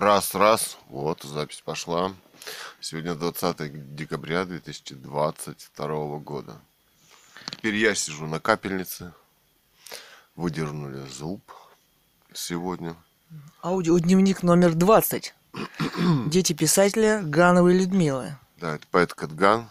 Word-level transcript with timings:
Раз, 0.00 0.34
раз. 0.34 0.78
Вот, 0.88 1.24
запись 1.24 1.60
пошла. 1.62 2.14
Сегодня 2.80 3.14
20 3.14 3.94
декабря 3.94 4.46
2022 4.46 6.18
года. 6.20 6.56
Теперь 7.50 7.74
я 7.74 7.94
сижу 7.94 8.26
на 8.26 8.40
капельнице. 8.40 9.12
Выдернули 10.36 11.06
зуб 11.06 11.42
сегодня. 12.32 12.96
Аудиодневник 13.62 14.42
номер 14.42 14.72
20. 14.74 15.34
Дети 16.28 16.54
писателя 16.54 17.20
Гановой 17.22 17.74
Людмилы. 17.74 18.38
Да, 18.56 18.76
это 18.76 18.86
поэт 18.90 19.12
Катган. 19.12 19.68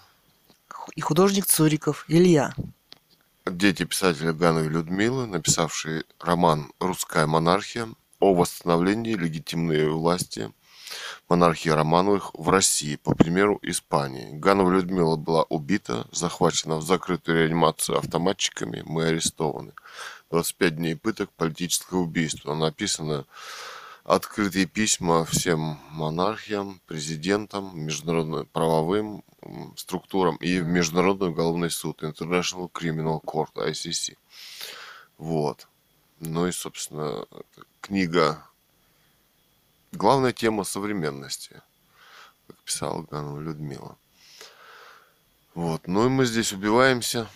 И 0.96 1.02
художник 1.02 1.48
Цуриков 1.48 2.05
Илья. 2.07 2.54
Дети 3.48 3.84
писателя 3.84 4.34
Гановой 4.34 4.70
Людмилы, 4.70 5.25
написавшие 5.25 6.04
роман 6.20 6.71
«Русская 6.80 7.25
монархия», 7.25 7.89
о 8.20 8.33
восстановлении 8.33 9.13
легитимной 9.13 9.89
власти 9.89 10.52
монархии 11.30 11.70
Романовых 11.70 12.31
в 12.34 12.49
России, 12.49 12.95
по 12.95 13.13
примеру 13.16 13.59
Испании. 13.61 14.30
Ганова 14.34 14.71
Людмила 14.71 15.16
была 15.16 15.44
убита, 15.44 16.07
захвачена 16.11 16.77
в 16.77 16.84
закрытую 16.84 17.39
реанимацию 17.39 17.97
автоматчиками, 17.97 18.84
мы 18.85 19.05
арестованы. 19.05 19.73
25 20.31 20.75
дней 20.75 20.95
пыток, 20.95 21.30
политическое 21.38 21.97
убийство. 21.97 22.55
Написано 22.55 23.25
открытые 24.03 24.66
письма 24.66 25.23
всем 25.25 25.80
монархиям, 25.91 26.81
президентам, 26.88 27.72
международным 27.80 28.47
правовым 28.47 29.23
структурам 29.75 30.36
и 30.38 30.59
в 30.59 30.67
Международный 30.67 31.30
уголовный 31.30 31.70
суд, 31.70 32.03
International 32.03 32.72
Criminal 32.72 33.22
Court, 33.23 33.53
ICC. 33.55 34.17
Вот. 35.17 35.69
Ну 36.20 36.48
и, 36.48 36.52
собственно, 36.52 37.26
книга 37.80 38.46
«Главная 39.94 40.34
тема 40.34 40.66
современности», 40.66 41.62
как 42.48 42.58
писала 42.58 43.03
Ганова 43.03 43.39
Людмила. 43.39 43.98
Вот. 45.56 45.88
Ну 45.88 46.06
и 46.06 46.09
мы 46.09 46.26
здесь 46.26 46.52
убиваемся 46.52 47.28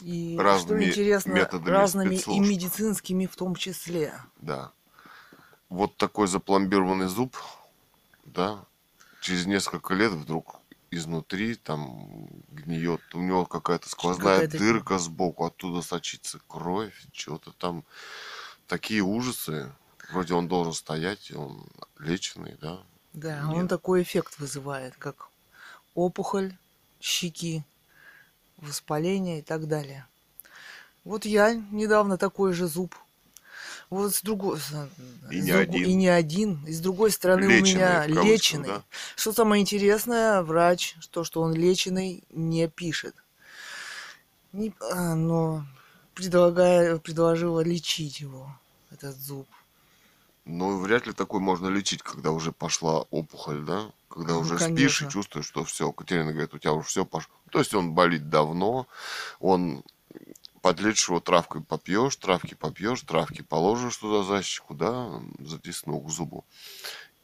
И 0.00 0.36
разными 0.38 0.82
что 0.82 0.90
интересно, 0.90 1.32
методами 1.32 1.70
разными 1.70 2.14
и 2.14 2.18
спецслужб. 2.18 2.50
медицинскими 2.50 3.26
в 3.26 3.36
том 3.36 3.54
числе. 3.54 4.14
Да. 4.40 4.72
Вот 5.68 5.96
такой 5.96 6.28
запломбированный 6.28 7.06
зуб, 7.06 7.36
да, 8.24 8.64
через 9.20 9.46
несколько 9.46 9.94
лет 9.94 10.12
вдруг 10.12 10.61
изнутри 10.92 11.54
там 11.54 12.28
гниет. 12.50 13.00
У 13.14 13.20
него 13.20 13.46
какая-то 13.46 13.88
сквозная 13.88 14.40
Какая-то- 14.42 14.58
дырка 14.58 14.98
сбоку, 14.98 15.44
оттуда 15.46 15.82
сочится 15.82 16.38
кровь, 16.46 16.94
чего-то 17.12 17.52
там. 17.52 17.84
Такие 18.66 19.02
ужасы. 19.02 19.72
Вроде 20.10 20.34
он 20.34 20.46
должен 20.48 20.74
стоять, 20.74 21.32
он 21.32 21.66
леченый, 21.98 22.56
да. 22.60 22.82
Да, 23.14 23.40
Нет. 23.42 23.56
он 23.56 23.68
такой 23.68 24.02
эффект 24.02 24.38
вызывает, 24.38 24.94
как 24.98 25.28
опухоль, 25.94 26.54
щеки, 27.00 27.62
воспаление 28.58 29.38
и 29.40 29.42
так 29.42 29.66
далее. 29.68 30.06
Вот 31.04 31.24
я 31.24 31.54
недавно 31.54 32.18
такой 32.18 32.52
же 32.52 32.66
зуб. 32.68 32.94
Вот 33.92 34.14
с 34.14 34.22
другой 34.22 34.58
с- 34.58 34.72
И 35.30 35.40
с 35.42 35.44
не 35.44 35.50
друго- 35.52 35.60
один. 35.60 35.84
И 35.86 35.92
не 35.94 36.08
один. 36.08 36.64
И 36.66 36.72
с 36.72 36.80
другой 36.80 37.10
стороны 37.10 37.44
Леченый, 37.44 37.60
у 37.60 37.64
меня 37.74 38.06
леченый. 38.06 38.68
да? 38.68 38.82
Что 39.16 39.34
самое 39.34 39.60
интересное, 39.60 40.40
врач, 40.42 40.96
то, 41.10 41.24
что 41.24 41.42
он 41.42 41.52
леченый, 41.52 42.24
не 42.30 42.68
пишет. 42.68 43.14
Не- 44.54 44.72
а, 44.92 45.14
но 45.14 45.66
предлагая, 46.14 46.96
предложила 46.96 47.60
лечить 47.60 48.20
его, 48.20 48.56
этот 48.90 49.14
зуб. 49.16 49.46
Ну, 50.46 50.78
вряд 50.80 51.06
ли 51.06 51.12
такой 51.12 51.40
можно 51.40 51.68
лечить, 51.68 52.02
когда 52.02 52.30
уже 52.32 52.50
пошла 52.50 53.02
опухоль, 53.10 53.62
да? 53.62 53.90
Когда 54.08 54.32
Ну, 54.32 54.40
уже 54.40 54.56
спишь 54.58 54.70
и 54.70 54.74
конечно. 54.74 55.10
чувствуешь, 55.10 55.46
что 55.46 55.64
все. 55.64 55.92
Катерина 55.92 56.32
говорит, 56.32 56.54
у 56.54 56.58
тебя 56.58 56.72
уже 56.72 56.88
все 56.88 57.04
пошло. 57.04 57.32
То 57.50 57.58
есть 57.58 57.74
он 57.74 57.92
болит 57.92 58.30
давно, 58.30 58.86
он 59.38 59.82
подлечишь 60.62 61.08
его 61.08 61.20
травкой 61.20 61.62
попьешь, 61.62 62.16
травки 62.16 62.54
попьешь, 62.54 63.02
травки 63.02 63.42
положишь 63.42 63.96
туда 63.96 64.22
защику, 64.22 64.74
да, 64.74 65.20
затиснул 65.40 66.00
к 66.02 66.10
зубу. 66.10 66.44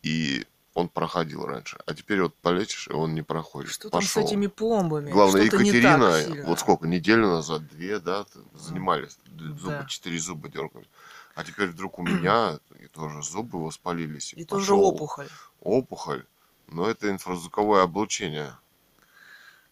И 0.03 0.47
он 0.75 0.89
проходил 0.89 1.45
раньше. 1.47 1.79
А 1.87 1.95
теперь 1.95 2.21
вот 2.23 2.35
полечишь, 2.37 2.89
и 2.89 2.93
он 2.93 3.15
не 3.15 3.23
проходит. 3.23 3.71
Что 3.71 3.91
там 3.91 4.01
Пошел. 4.01 4.23
с 4.23 4.27
этими 4.27 4.47
пломбами? 4.49 5.11
Главное, 5.11 5.47
Что-то 5.47 5.63
не 5.63 5.71
Екатерина, 5.71 6.45
вот 6.47 6.61
сколько, 6.61 6.87
неделю 6.87 7.29
назад, 7.29 7.67
две, 7.69 7.99
да, 7.99 8.27
занимались, 8.55 9.19
зубы, 9.27 9.71
Да. 9.71 9.85
четыре 9.87 10.19
зуба 10.19 10.49
дергали. 10.49 10.87
А 11.35 11.45
теперь 11.45 11.69
вдруг 11.69 11.99
у 11.99 12.03
меня 12.07 12.59
и 12.81 12.87
тоже 12.89 13.23
зубы 13.23 13.65
воспалились. 13.65 14.35
И 14.35 14.45
тоже 14.45 14.63
пошел 14.67 14.85
опухоль. 14.85 15.29
Опухоль. 15.61 16.27
Но 16.67 16.87
это 16.89 17.09
инфразвуковое 17.11 17.83
облучение. 17.83 18.53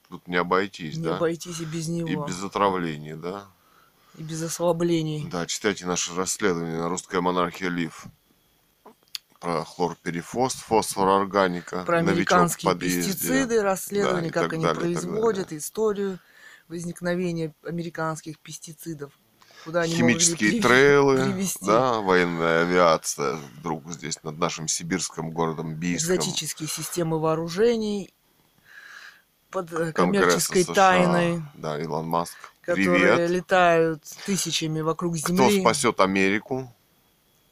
Тут 0.09 0.29
не 0.29 0.37
обойтись, 0.37 0.97
Не 0.97 1.05
да? 1.05 1.17
обойтись 1.17 1.61
и 1.61 1.65
без 1.65 1.89
него. 1.89 2.09
И 2.09 2.29
без 2.29 2.43
отравлений, 2.43 3.15
да? 3.15 3.49
И 4.17 4.23
без 4.23 4.43
ослаблений. 4.43 5.29
Да, 5.31 5.47
читайте 5.47 5.87
наше 5.87 6.15
расследование 6.15 6.79
на 6.79 6.89
русская 6.89 7.21
монархия 7.21 7.69
Лив. 7.69 8.07
Про 9.41 9.65
хлорперифос, 9.65 10.55
фосфор 10.55 11.09
органика, 11.21 11.85
Про 11.85 11.99
американские 11.99 12.75
пестициды, 12.75 13.63
расследование, 13.63 14.31
Да, 14.31 14.43
как 14.43 14.53
они 14.55 14.65
далее, 14.65 14.81
производят, 14.81 15.47
далее. 15.49 15.59
историю 15.59 16.19
возникновения 16.69 17.55
американских 17.63 18.39
пестицидов. 18.39 19.13
Куда 19.65 19.83
они 19.83 19.95
Химические 19.95 20.49
могли 20.53 20.61
трейлы, 20.63 21.25
привести 21.25 21.67
да, 21.67 22.01
военная 22.01 22.63
авиация 22.63 23.37
вдруг 23.59 23.91
здесь 23.93 24.23
над 24.23 24.39
нашим 24.39 24.69
сибирским 24.69 25.31
городом 25.33 25.75
Бийском. 25.75 26.15
экзотические 26.17 26.69
системы 26.69 27.19
вооружений 27.21 28.15
под 29.51 29.73
э, 29.73 29.93
коммерческой 29.93 30.63
США. 30.65 30.75
тайной, 30.75 31.43
Да, 31.55 31.79
Илон 31.81 32.07
Маск. 32.07 32.37
Которые 32.67 33.15
Привет. 33.17 33.31
летают 33.31 34.03
тысячами 34.27 34.81
вокруг 34.81 35.17
Кто 35.19 35.29
Земли. 35.49 35.61
спасет 35.61 36.01
Америку 36.01 36.71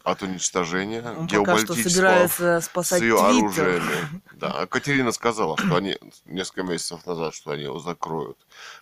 от 0.03 0.21
уничтожения 0.21 1.01
Он 1.01 1.27
пока 1.27 1.57
что 1.57 1.73
собирается 1.73 2.59
с 2.61 2.65
спасать 2.65 3.01
ее 3.01 3.15
Твиттер. 3.17 3.67
оружиями. 3.69 4.21
Да, 4.35 4.65
Катерина 4.67 5.11
сказала, 5.13 5.57
что 5.57 5.77
они 5.77 5.97
несколько 6.25 6.63
месяцев 6.63 7.05
назад, 7.05 7.33
что 7.33 7.51
они 7.51 7.63
его 7.63 7.79
закроют, 7.79 8.37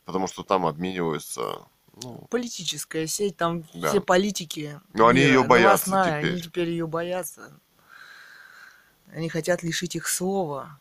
потому 0.05 0.27
что 0.27 0.41
там 0.43 0.65
обмениваются. 0.65 1.59
Ну, 2.01 2.25
Политическая 2.31 3.05
сеть, 3.05 3.37
там 3.37 3.63
Да. 3.75 3.89
все 3.89 4.01
политики. 4.01 4.81
Но 4.93 5.05
они 5.07 5.21
её 5.21 5.43
боятся 5.43 5.91
новостная, 5.91 6.19
теперь. 6.21 6.33
Они 6.33 6.41
теперь 6.41 6.69
ее 6.69 6.87
боятся. 6.87 7.51
Они 9.13 9.29
хотят 9.29 9.61
лишить 9.61 9.95
их 9.95 10.07
слова. 10.07 10.79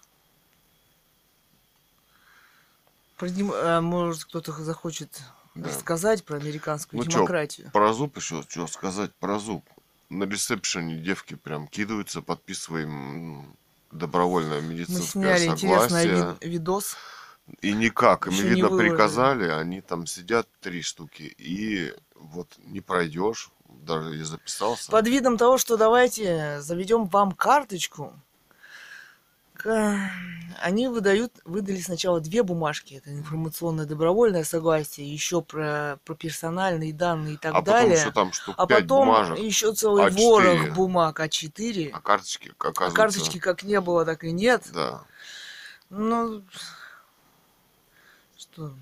А, 3.21 3.81
Может, 3.83 4.25
кто-то 4.25 4.53
захочет 4.53 5.21
Да. 5.55 5.69
рассказать 5.69 6.25
про 6.25 6.37
американскую 6.39 6.99
Ну 6.99 7.05
чё, 7.05 7.19
демократию. 7.19 7.71
про 7.73 7.93
зуб 7.93 8.17
еще, 8.17 8.43
что 8.49 8.67
сказать 8.67 9.13
про 9.21 9.39
зуб. 9.39 9.65
На 10.09 10.25
ресепшене 10.25 10.97
девки 10.97 11.35
прям 11.35 11.67
кидаются, 11.69 12.23
подписываем 12.23 13.57
добровольное 13.91 14.61
Мы 14.61 14.69
медицинское 14.75 15.03
сняли 15.37 15.47
интересный 15.47 16.03
согласие. 16.03 16.37
ви- 16.41 16.49
видос. 16.49 16.97
И 17.61 17.73
никак, 17.73 18.27
им, 18.29 18.35
видно, 18.35 18.69
выложили. 18.69 18.91
приказали, 18.91 19.49
они 19.49 19.81
там 19.81 20.07
сидят 20.07 20.47
три 20.61 20.81
штуки, 20.83 21.35
и 21.39 21.93
вот 22.15 22.49
не 22.59 22.81
пройдешь, 22.81 23.51
даже 23.69 24.15
я 24.17 24.25
записался. 24.25 24.91
Под 24.91 25.09
видом 25.09 25.37
того, 25.37 25.59
что 25.59 25.77
давайте 25.77 26.61
заведем 26.61 27.07
вам 27.07 27.33
карточку. 27.33 28.15
Они 29.65 30.87
выдают, 30.87 31.33
выдали 31.45 31.81
сначала 31.81 32.21
две 32.21 32.43
бумажки. 32.43 32.95
Это 32.95 33.12
информационное 33.12 33.87
добровольное 33.87 34.45
согласие, 34.45 35.12
еще 35.12 35.43
про, 35.43 35.99
про 36.05 36.15
персональные 36.15 36.93
данные 36.93 37.34
и 37.34 37.37
так 37.37 37.53
а 37.55 37.61
потом 37.61 37.75
далее. 37.75 37.99
еще 37.99 38.12
там 38.12 38.33
штук 38.33 38.55
а 38.59 38.67
потом 38.67 39.06
бумажек, 39.06 39.39
еще 39.39 39.72
целый 39.72 40.06
А4. 40.06 40.12
ворох 40.17 40.75
бумаг 40.75 41.21
А4. 41.21 41.91
а 41.92 42.01
карточки, 42.01 42.53
А 42.59 42.69
оказывается, 42.69 42.97
карточки 42.97 43.39
как 43.39 43.63
не 43.63 43.81
было, 43.81 44.04
так 44.04 44.25
и 44.25 44.33
нет. 44.33 44.65
да. 44.72 45.03
Ну, 45.91 46.42
что, 48.53 48.72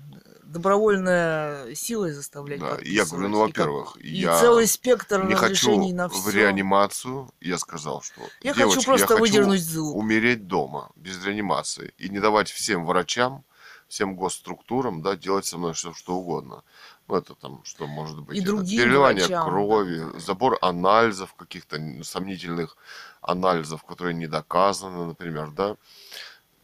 добровольная 0.43 1.73
силой 1.75 2.11
заставлять 2.11 2.59
Да, 2.59 2.77
я 2.83 3.05
говорю, 3.05 3.29
ну, 3.29 3.39
во-первых, 3.39 3.97
и 3.99 4.09
я 4.09 4.39
целый 4.39 4.67
спектр 4.67 5.23
не 5.25 5.35
хочу 5.35 5.93
на 5.93 6.09
в 6.09 6.13
все. 6.13 6.31
реанимацию, 6.31 7.29
я 7.39 7.57
сказал, 7.57 8.01
что 8.01 8.21
Я 8.41 8.53
хочу 8.53 8.81
просто 8.83 9.03
я 9.03 9.07
хочу 9.07 9.19
выдернуть 9.21 9.63
зуб. 9.63 9.95
умереть 9.95 10.47
дома, 10.47 10.91
без 10.95 11.23
реанимации, 11.25 11.93
и 11.97 12.09
не 12.09 12.19
давать 12.19 12.49
всем 12.51 12.85
врачам, 12.85 13.45
всем 13.87 14.15
госструктурам, 14.15 15.01
да, 15.01 15.15
делать 15.15 15.45
со 15.45 15.57
мной 15.57 15.73
все, 15.73 15.93
что 15.93 16.15
угодно. 16.15 16.63
Ну, 17.07 17.15
это 17.15 17.35
там, 17.35 17.61
что 17.65 17.87
может 17.87 18.21
быть, 18.21 18.37
И 18.37 18.41
это 18.41 18.57
переливание 18.65 19.25
врачам, 19.25 19.45
крови, 19.49 20.19
забор 20.19 20.57
анализов, 20.61 21.33
каких-то 21.33 21.77
сомнительных 22.03 22.77
анализов, 23.21 23.83
которые 23.83 24.13
не 24.15 24.27
доказаны, 24.27 25.05
например, 25.07 25.51
да. 25.51 25.75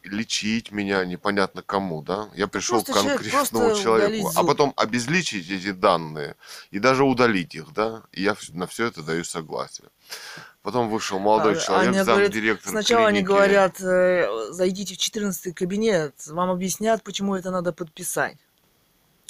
Лечить 0.07 0.71
меня 0.71 1.05
непонятно 1.05 1.61
кому, 1.61 2.01
да? 2.01 2.29
Я 2.35 2.47
пришел 2.47 2.81
к 2.81 2.85
Просто 2.85 3.01
человек 3.01 3.21
конкретному 3.21 3.65
просто 3.65 3.83
человеку, 3.83 4.31
а 4.35 4.43
потом 4.43 4.73
обезличить 4.75 5.49
эти 5.49 5.71
данные 5.71 6.35
и 6.71 6.79
даже 6.79 7.03
удалить 7.03 7.55
их, 7.55 7.73
да? 7.73 8.03
И 8.11 8.23
я 8.23 8.35
на 8.53 8.67
все 8.67 8.85
это 8.87 9.03
даю 9.03 9.23
согласие. 9.23 9.89
Потом 10.61 10.89
вышел 10.89 11.19
молодой 11.19 11.53
А- 11.53 11.59
человек, 11.59 11.87
они 11.89 12.03
говорят, 12.03 12.23
замдиректор 12.33 12.71
Сначала 12.71 13.07
они 13.07 13.19
клиники. 13.19 13.27
говорят, 13.27 13.81
э, 13.81 14.47
зайдите 14.51 14.95
в 14.95 14.97
14 14.97 15.53
кабинет, 15.53 16.13
вам 16.27 16.49
объяснят, 16.49 17.03
почему 17.03 17.35
это 17.35 17.51
надо 17.51 17.71
подписать. 17.71 18.37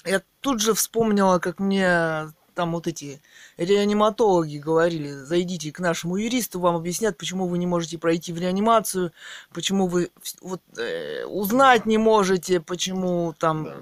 Я 0.05 0.21
тут 0.41 0.61
же 0.61 0.73
вспомнила, 0.73 1.39
как 1.39 1.59
мне 1.59 2.29
там 2.57 2.71
вот 2.71 2.87
эти 2.87 3.21
реаниматологи 3.57 4.57
говорили, 4.57 5.11
зайдите 5.11 5.71
к 5.71 5.79
нашему 5.79 6.17
юристу, 6.17 6.59
вам 6.59 6.75
объяснят, 6.75 7.15
почему 7.15 7.47
вы 7.47 7.59
не 7.59 7.67
можете 7.67 7.99
пройти 7.99 8.33
в 8.33 8.39
реанимацию, 8.39 9.11
почему 9.53 9.85
вы 9.85 10.09
вот, 10.41 10.61
э, 10.75 11.23
узнать 11.25 11.85
не 11.85 11.99
можете, 11.99 12.59
почему 12.59 13.35
там... 13.37 13.63
Да. 13.63 13.75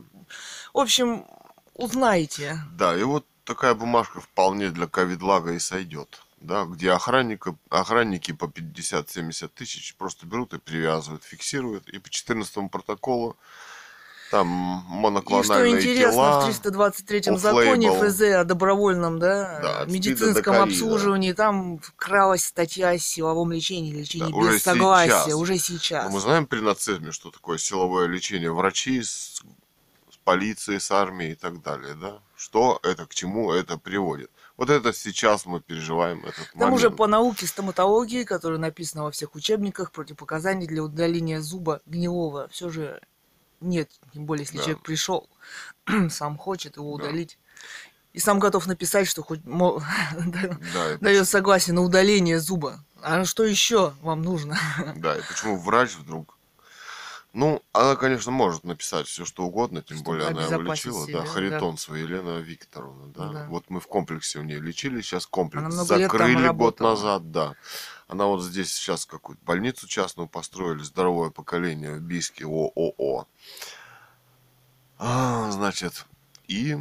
В 0.73 0.79
общем, 0.79 1.25
узнаете. 1.73 2.59
Да, 2.77 2.97
и 2.97 3.03
вот 3.03 3.25
такая 3.45 3.75
бумажка 3.75 4.19
вполне 4.19 4.71
для 4.71 4.87
ковидлага 4.87 5.53
и 5.53 5.59
сойдет. 5.59 6.21
Да, 6.41 6.65
где 6.65 6.91
охранника, 6.91 7.55
охранники 7.69 8.33
по 8.33 8.45
50-70 8.45 9.49
тысяч 9.55 9.95
просто 9.95 10.25
берут 10.25 10.53
и 10.53 10.59
привязывают, 10.59 11.23
фиксируют. 11.23 11.87
И 11.87 11.97
по 11.97 12.09
14 12.09 12.69
протоколу 12.69 13.37
там 14.35 14.79
И 14.79 14.81
что 14.81 14.95
моноклональные 14.95 15.75
интересно, 15.77 16.11
тела. 16.11 16.41
в 16.41 16.49
323-м 16.49 17.35
off-label. 17.35 17.37
законе 17.37 17.91
ФЗ 17.91 18.21
о 18.21 18.43
добровольном 18.43 19.19
да, 19.19 19.59
Да, 19.61 19.85
медицинском 19.85 20.55
обслуживании, 20.61 21.31
там 21.33 21.79
вкралась 21.79 22.43
статья 22.45 22.89
о 22.89 22.97
силовом 22.97 23.51
лечении, 23.53 23.93
лечении 23.93 24.31
Да, 24.31 24.37
уже 24.37 24.53
без 24.53 24.63
согласия, 24.63 25.11
сейчас. 25.25 25.33
уже 25.35 25.53
Но 25.53 25.59
сейчас. 25.59 26.11
мы 26.11 26.19
знаем 26.19 26.45
при 26.47 26.59
нацизме, 26.59 27.11
что 27.11 27.31
такое 27.31 27.57
силовое 27.57 28.07
лечение 28.07 28.51
врачи 28.51 29.01
с, 29.01 29.41
с 30.11 30.17
полицией, 30.25 30.79
с 30.81 30.91
армией 30.91 31.31
и 31.31 31.35
так 31.35 31.61
далее, 31.61 31.93
да? 31.95 32.19
Что 32.35 32.79
это, 32.83 33.05
к 33.05 33.13
чему 33.15 33.53
это 33.53 33.77
приводит? 33.77 34.29
Вот 34.57 34.69
это 34.69 34.91
сейчас 34.93 35.45
мы 35.45 35.61
переживаем 35.61 36.25
этот 36.25 36.47
же 36.77 36.87
момент. 36.87 36.97
по 36.97 37.07
науке 37.07 37.47
стоматологии, 37.47 38.23
которая 38.23 38.59
написана 38.59 39.03
во 39.03 39.11
всех 39.11 39.35
учебниках, 39.35 39.91
противопоказаний 39.91 40.67
для 40.67 40.83
удаления 40.83 41.39
зуба 41.41 41.81
гнилого 41.85 42.47
все 42.49 42.69
же 42.69 43.01
нет. 43.61 43.89
Тем 44.13 44.25
более, 44.25 44.43
если 44.43 44.57
Да. 44.57 44.63
человек 44.63 44.83
пришел, 44.83 45.29
сам 46.09 46.37
хочет 46.37 46.77
его 46.77 46.97
Да. 46.97 47.05
удалить. 47.05 47.37
И 48.13 48.19
сам 48.19 48.39
готов 48.39 48.65
написать, 48.67 49.07
что 49.07 49.23
хоть 49.23 49.43
мо- 49.45 49.83
Да, 50.73 50.97
дает 51.01 51.27
согласие 51.27 51.73
на 51.73 51.81
удаление 51.81 52.39
зуба. 52.39 52.83
А 53.01 53.25
что 53.25 53.43
еще 53.43 53.93
вам 54.01 54.21
нужно? 54.21 54.57
Да, 54.95 55.17
и 55.17 55.21
почему 55.21 55.57
врач 55.57 55.95
вдруг... 55.95 56.35
Ну, 57.33 57.61
она, 57.73 57.97
конечно, 57.97 58.31
может 58.31 58.63
написать 58.63 59.07
все, 59.07 59.25
что 59.25 59.43
угодно, 59.43 59.81
тем 59.81 59.97
Чтобы 59.97 60.11
более 60.11 60.27
она 60.29 60.43
его 60.45 60.61
лечила, 60.61 61.05
себя, 61.05 61.17
да, 61.19 61.25
да. 61.25 61.29
Харитонцева 61.29 61.95
Елена 61.95 62.39
Викторовна, 62.39 63.07
да. 63.07 63.27
Да. 63.27 63.45
Вот 63.49 63.65
мы 63.69 63.81
в 63.81 63.87
комплексе 63.87 64.39
у 64.39 64.43
нее 64.43 64.61
лечили, 64.61 65.01
сейчас 65.01 65.27
комплекс 65.27 65.73
закрыли 65.75 66.47
год 66.53 66.79
назад, 66.79 67.31
да. 67.31 67.53
Она 68.07 68.25
вот 68.25 68.43
здесь 68.43 68.71
сейчас 68.71 69.05
какую-то 69.05 69.43
больницу 69.43 69.87
частную 69.87 70.27
построили, 70.27 70.83
здоровое 70.83 71.31
поколение 71.31 71.95
в 71.95 72.01
Бийске, 72.01 72.45
ООО. 72.45 73.27
А, 74.97 75.51
значит, 75.51 76.05
и 76.47 76.77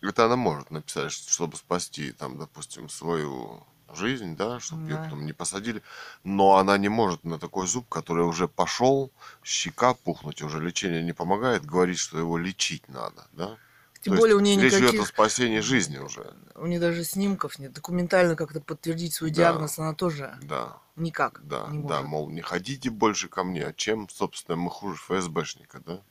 это 0.00 0.24
она 0.24 0.36
может 0.36 0.70
написать, 0.70 1.12
чтобы 1.12 1.56
спасти, 1.56 2.12
там, 2.12 2.38
допустим, 2.38 2.88
свою 2.88 3.64
жизнь, 3.94 4.36
да, 4.36 4.58
чтобы 4.58 4.82
ее 4.84 4.96
Да. 4.96 5.04
потом 5.04 5.26
не 5.26 5.32
посадили. 5.32 5.82
Но 6.24 6.56
она 6.56 6.78
не 6.78 6.88
может 6.88 7.24
на 7.24 7.38
такой 7.38 7.66
зуб, 7.66 7.88
который 7.88 8.24
уже 8.24 8.48
пошел, 8.48 9.12
щека 9.44 9.94
пухнуть, 9.94 10.42
уже 10.42 10.60
лечение 10.60 11.02
не 11.02 11.12
помогает, 11.12 11.64
говорить, 11.66 11.98
что 11.98 12.18
его 12.18 12.38
лечить 12.38 12.88
надо, 12.88 13.26
да. 13.32 13.58
Тем 14.02 14.14
То 14.14 14.20
более 14.20 14.34
у 14.34 14.40
нее 14.40 14.60
речь 14.60 14.72
идет 14.72 14.82
о 14.82 14.92
никаких... 14.92 15.06
спасении 15.06 15.60
жизни 15.60 15.98
уже, 15.98 16.34
У 16.56 16.66
нее 16.66 16.80
даже 16.80 17.04
снимков 17.04 17.60
нет. 17.60 17.72
Документально 17.72 18.34
как-то 18.34 18.60
подтвердить 18.60 19.14
свой 19.14 19.30
Да. 19.30 19.36
диагноз 19.36 19.78
она 19.78 19.94
тоже 19.94 20.36
да. 20.42 20.78
никак 20.96 21.40
Да, 21.46 21.68
не 21.70 21.82
да, 21.82 21.98
может. 21.98 22.08
мол, 22.08 22.28
не 22.30 22.40
ходите 22.40 22.90
больше 22.90 23.28
ко 23.28 23.44
мне, 23.44 23.64
а 23.64 23.72
чем, 23.72 24.08
собственно, 24.08 24.56
мы 24.56 24.70
хуже 24.70 24.96
ФСБшника, 25.06 25.80
да? 25.86 26.02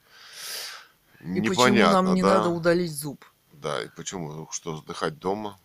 И 1.19 1.41
почему 1.41 1.75
нам 1.91 2.13
не 2.15 2.21
да? 2.21 2.37
надо 2.37 2.49
удалить 2.49 2.91
зуб? 2.95 3.25
Да, 3.51 3.83
и 3.83 3.89
почему? 3.89 4.47
Что, 4.51 4.77
сдыхать 4.77 5.19
дома? 5.19 5.59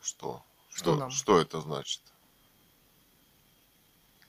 Что? 0.00 0.42
Что 0.70 0.78
Что, 0.92 0.96
нам? 0.96 1.10
что 1.10 1.40
это 1.40 1.60
значит? 1.60 2.00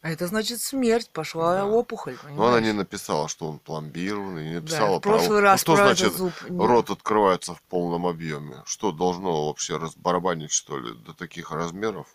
А 0.06 0.10
это 0.12 0.28
значит 0.28 0.62
смерть, 0.62 1.10
пошла 1.10 1.56
Да. 1.56 1.66
опухоль, 1.66 2.16
Ну, 2.22 2.44
она 2.44 2.60
не 2.60 2.68
понимаешь? 2.68 2.76
написала, 2.76 3.28
что 3.28 3.48
он 3.50 3.58
пломбированный, 3.58 4.50
не 4.50 4.54
Да, 4.54 4.62
написала 4.62 5.00
прошлый 5.00 5.40
про... 5.40 5.42
раз 5.42 5.54
ну, 5.54 5.62
что 5.64 5.76
про 5.76 5.84
значит 5.84 6.14
зуб 6.14 6.34
рот 6.48 6.92
открывается 6.92 7.56
в 7.56 7.62
полном 7.64 8.06
объеме? 8.06 8.62
Что 8.68 8.92
должно 8.92 9.48
вообще 9.48 9.78
разбарабанить, 9.78 10.52
что 10.52 10.78
ли, 10.78 10.94
до 10.94 11.16
таких 11.16 11.50
размеров? 11.50 12.06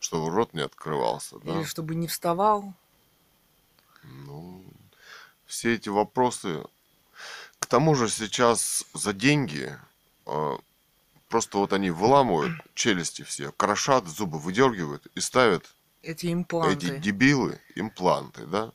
Чтобы 0.00 0.28
рот 0.30 0.52
не 0.52 0.62
открывался, 0.62 1.38
да? 1.38 1.52
Или 1.52 1.62
чтобы 1.62 1.94
не 1.94 2.08
вставал. 2.08 2.74
Ну, 4.02 4.64
все 5.46 5.74
эти 5.76 5.88
вопросы. 5.88 6.64
К 7.60 7.66
тому 7.66 7.94
же 7.94 8.08
сейчас 8.08 8.84
за 8.92 9.12
деньги 9.12 9.78
э, 10.26 10.56
просто 11.28 11.58
вот 11.58 11.72
они 11.72 11.90
выламывают 11.92 12.60
челюсти 12.74 13.22
все, 13.22 13.52
крошат, 13.52 14.08
зубы 14.08 14.40
выдергивают 14.40 15.06
и 15.14 15.20
ставят 15.20 15.70
Эти 16.02 16.32
импланты. 16.32 16.86
эти 16.86 16.98
дебилы 16.98 17.60
импланты, 17.74 18.46
да? 18.46 18.72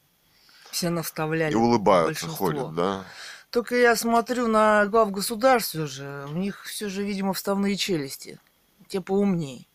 Все 0.71 0.89
наставляли. 0.89 1.51
И 1.51 1.55
улыбаются, 1.55 2.25
большинство. 2.25 2.47
ходят, 2.47 2.75
да? 2.75 3.05
Только 3.49 3.75
я 3.75 3.95
смотрю 3.95 4.47
на 4.47 4.85
глав 4.85 5.11
государств 5.11 5.69
все 5.69 5.87
же. 5.87 6.27
У 6.29 6.37
них 6.37 6.65
все 6.65 6.89
же, 6.89 7.03
видимо, 7.03 7.33
вставные 7.33 7.77
челюсти. 7.77 8.39
Те 8.87 9.01
поумней. 9.01 9.67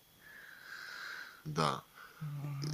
Да. 1.44 1.82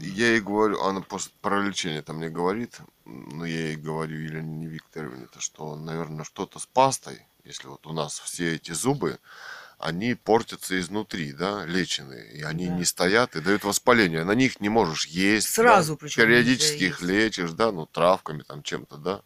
Я 0.01 0.31
ей 0.31 0.41
говорю, 0.41 0.83
она 0.83 1.01
после 1.01 1.33
про 1.41 1.63
лечение 1.63 2.03
там 2.03 2.17
мне 2.17 2.29
говорит, 2.29 2.81
но 3.05 3.47
я 3.47 3.69
ей 3.69 3.77
говорю, 3.77 4.19
Елене 4.19 4.67
Викторовне, 4.67 5.27
то, 5.27 5.41
что, 5.41 5.77
наверное, 5.77 6.25
что-то 6.25 6.59
с 6.59 6.67
пастой, 6.67 7.25
если 7.45 7.69
вот 7.69 7.87
у 7.87 7.93
нас 7.93 8.19
все 8.19 8.57
эти 8.57 8.73
зубы, 8.73 9.21
они 9.79 10.15
портятся 10.15 10.79
изнутри, 10.81 11.33
да, 11.33 11.65
леченые, 11.67 12.33
и 12.33 12.43
они 12.43 12.67
Да. 12.67 12.75
не 12.75 12.85
стоят 12.85 13.37
и 13.37 13.41
дают 13.41 13.65
воспаление. 13.65 14.25
На 14.25 14.33
них 14.33 14.61
не 14.61 14.69
можешь 14.69 15.07
есть. 15.07 15.51
Сразу 15.51 15.95
да, 15.95 15.99
причем 16.01 16.23
Периодически 16.23 16.85
их 16.85 17.03
лечишь, 17.03 17.53
да, 17.53 17.73
ну, 17.73 17.87
травками 17.87 18.43
там 18.43 18.63
чем-то, 18.63 18.97
да. 18.97 19.21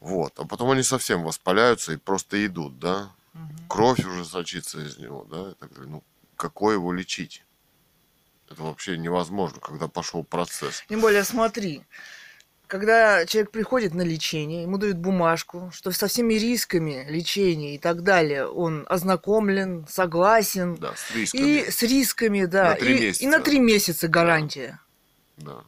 Вот. 0.00 0.38
А 0.38 0.44
потом 0.44 0.70
они 0.70 0.82
совсем 0.82 1.24
воспаляются 1.24 1.92
и 1.92 1.96
просто 1.96 2.44
идут, 2.46 2.78
да. 2.78 3.10
Мгм. 3.32 3.68
Кровь 3.68 4.04
уже 4.04 4.24
сочится 4.24 4.80
из 4.80 4.98
него, 4.98 5.24
да, 5.24 5.50
и 5.50 5.54
так 5.54 5.72
далее. 5.72 5.90
Ну, 5.90 6.04
какой 6.36 6.74
его 6.74 6.92
лечить? 6.92 7.42
Это 8.48 8.62
вообще 8.62 8.96
невозможно, 8.98 9.58
когда 9.60 9.88
пошел 9.88 10.22
процесс. 10.22 10.84
Тем 10.88 11.00
более, 11.00 11.24
смотри, 11.24 11.82
когда 12.74 13.24
человек 13.24 13.52
приходит 13.52 13.94
на 13.94 14.02
лечение, 14.02 14.62
ему 14.62 14.78
дают 14.78 14.96
бумажку, 14.96 15.70
что 15.72 15.92
со 15.92 16.08
всеми 16.08 16.34
рисками 16.34 17.06
лечения 17.08 17.76
и 17.76 17.78
так 17.78 18.02
далее 18.02 18.48
он 18.48 18.84
ознакомлен, 18.88 19.86
согласен. 19.88 20.74
Да, 20.74 20.92
с 20.96 21.14
рисками. 21.14 21.40
И 21.40 21.70
с 21.70 21.82
рисками, 21.82 22.46
да. 22.46 22.70
На 22.70 22.74
три 22.74 22.96
и, 22.96 23.00
месяца. 23.00 23.22
и 23.22 23.26
на 23.28 23.38
три 23.38 23.60
месяца 23.60 24.08
гарантия. 24.08 24.80
Да. 25.36 25.62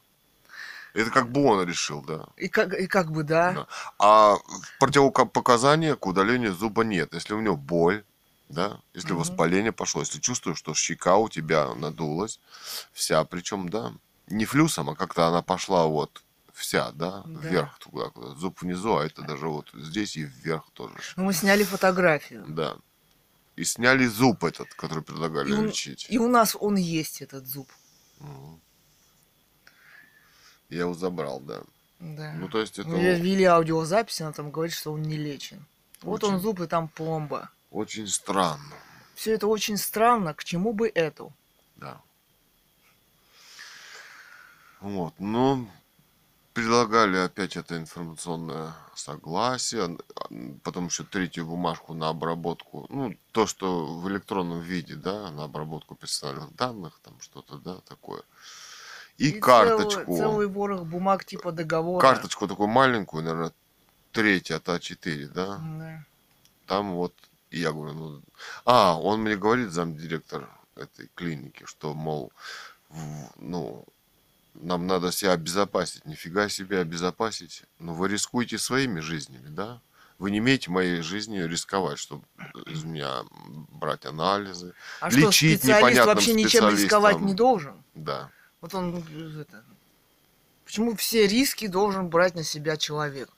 Это 0.95 1.13
как 1.13 1.31
бы 1.31 1.45
он 1.45 1.65
решил, 1.65 2.03
да. 2.03 2.27
И 2.37 2.49
как, 2.49 2.75
и 2.75 2.89
как 2.89 3.13
бы, 3.13 3.23
да. 3.23 3.53
Да. 3.53 3.67
А 4.01 4.37
противопоказания 4.81 5.95
к 5.95 6.05
удалению 6.09 6.55
зуба 6.55 6.83
нет. 6.83 7.15
Если 7.15 7.35
у 7.35 7.41
него 7.41 7.57
боль, 7.57 8.03
да, 8.49 8.81
если 8.95 9.13
Мгм. 9.13 9.21
воспаление 9.21 9.71
пошло, 9.71 10.01
если 10.01 10.19
чувствуешь, 10.19 10.59
что 10.59 10.75
щека 10.75 11.19
у 11.19 11.29
тебя 11.29 11.73
надулась, 11.77 12.41
вся, 12.93 13.23
причем, 13.23 13.69
да, 13.69 13.93
не 14.27 14.45
флюсом, 14.45 14.91
а 14.91 14.97
как-то 14.97 15.29
она 15.29 15.41
пошла 15.41 15.87
вот 15.87 16.25
вся, 16.57 16.91
да, 16.93 17.23
Да. 17.27 17.41
вверх 17.41 17.79
туда, 17.79 18.09
куда. 18.11 18.35
зуб 18.35 18.61
внизу, 18.63 18.97
а 18.97 19.05
это 19.05 19.23
даже 19.23 19.47
вот 19.49 19.71
здесь 19.75 20.17
и 20.17 20.23
вверх 20.25 20.71
тоже. 20.73 20.95
Но 21.17 21.25
мы 21.25 21.33
сняли 21.33 21.65
фотографию. 21.65 22.45
Да. 22.49 22.77
И 23.57 23.65
сняли 23.65 24.07
зуб 24.07 24.45
этот, 24.45 24.73
который 24.75 25.03
предлагали 25.03 25.51
И 25.51 25.53
он- 25.53 25.67
лечить. 25.67 26.07
И 26.11 26.19
у 26.19 26.29
нас 26.29 26.57
он 26.59 26.77
есть, 26.77 27.23
этот 27.23 27.47
зуб. 27.47 27.71
Мгм. 28.19 28.61
Я 30.71 30.81
его 30.81 30.95
забрал, 30.95 31.41
да. 31.41 31.63
Да. 32.01 32.33
Ну, 32.35 32.49
то 32.49 32.61
есть 32.61 32.79
это 32.79 32.89
Мы 32.89 32.99
вели 33.21 33.45
аудиозапись, 33.45 34.21
она 34.21 34.33
там 34.33 34.51
говорит, 34.51 34.75
что 34.75 34.93
он 34.93 35.03
не 35.03 35.17
лечен. 35.17 35.65
Вот 36.03 36.25
он 36.25 36.35
Очень. 36.35 36.43
зуб, 36.43 36.61
и 36.61 36.67
там 36.67 36.89
пломба. 36.89 37.51
очень 37.71 38.07
странно. 38.09 38.75
Все 39.15 39.33
это 39.33 39.47
очень 39.47 39.77
странно, 39.79 40.35
к 40.35 40.45
чему 40.45 40.73
бы 40.75 40.91
это? 40.95 41.31
Да. 41.77 42.01
Вот, 44.81 45.15
ну, 45.19 45.69
предлагали 46.57 47.19
опять 47.19 47.55
это 47.59 47.77
информационное 47.77 48.73
согласие, 48.95 49.99
потом 50.63 50.87
еще 50.87 51.05
третью 51.05 51.45
бумажку 51.45 51.93
на 51.93 52.09
обработку, 52.09 52.87
ну, 52.89 53.15
то, 53.33 53.47
что 53.47 53.87
в 54.01 54.09
электронном 54.09 54.61
виде, 54.61 54.95
да, 54.95 55.31
на 55.33 55.45
обработку 55.45 55.95
персональных 55.95 56.57
данных, 56.57 56.99
там 57.03 57.21
что-то, 57.21 57.59
да, 57.59 57.77
такое. 57.87 58.23
И, 59.19 59.29
И 59.29 59.41
карточку. 59.41 60.05
Целый, 60.05 60.17
целый 60.17 60.47
ворох 60.47 60.85
бумаг 60.85 61.27
типа 61.27 61.53
договора. 61.53 62.01
Карточку 62.01 62.49
такую 62.49 62.69
маленькую, 62.69 63.23
наверное, 63.25 63.53
треть 64.13 64.51
от 64.51 64.67
А4, 64.69 65.29
да? 65.29 65.59
Да. 65.59 66.05
Там 66.67 66.95
вот, 66.95 67.13
и 67.51 67.61
я 67.61 67.73
говорю, 67.73 67.93
ну... 67.93 68.23
А, 68.65 68.99
он 68.99 69.21
мне 69.21 69.37
говорит, 69.37 69.73
замдиректор 69.73 70.49
этой 70.75 71.11
клиники, 71.15 71.65
что, 71.67 71.93
мол, 71.93 72.33
в- 72.89 73.33
ну, 73.37 73.85
нам 74.61 74.87
надо 74.87 75.13
себя 75.13 75.33
обезопасить. 75.33 76.05
Нифига 76.07 76.49
себе 76.49 76.81
обезопасить. 76.81 77.63
Ну, 77.79 77.93
вы 77.95 78.09
рискуете 78.09 78.59
своими 78.59 79.01
жизнями, 79.01 79.49
да? 79.49 79.81
Вы 80.19 80.31
не 80.31 80.39
имеете 80.39 80.71
моей 80.71 81.03
жизнью 81.03 81.49
рисковать, 81.49 81.99
чтобы 81.99 82.25
из 82.67 82.85
меня 82.85 83.23
брать 83.71 84.07
анализы. 84.07 84.73
А 85.01 85.11
что, 85.11 85.21
Лечить 85.21 85.59
специалист 85.61 85.79
непонятным 85.81 86.15
вообще 86.15 86.33
ничем 86.35 86.69
рисковать 86.71 87.21
не 87.21 87.35
должен? 87.35 87.83
Да. 87.95 88.31
Вот 88.63 88.75
он 88.75 89.05
э, 89.11 89.41
это. 89.43 89.63
Почему 90.65 90.97
все 90.97 91.27
риски 91.27 91.67
должен 91.67 92.09
брать 92.09 92.35
на 92.35 92.45
себя 92.45 92.77
человек? 92.79 93.29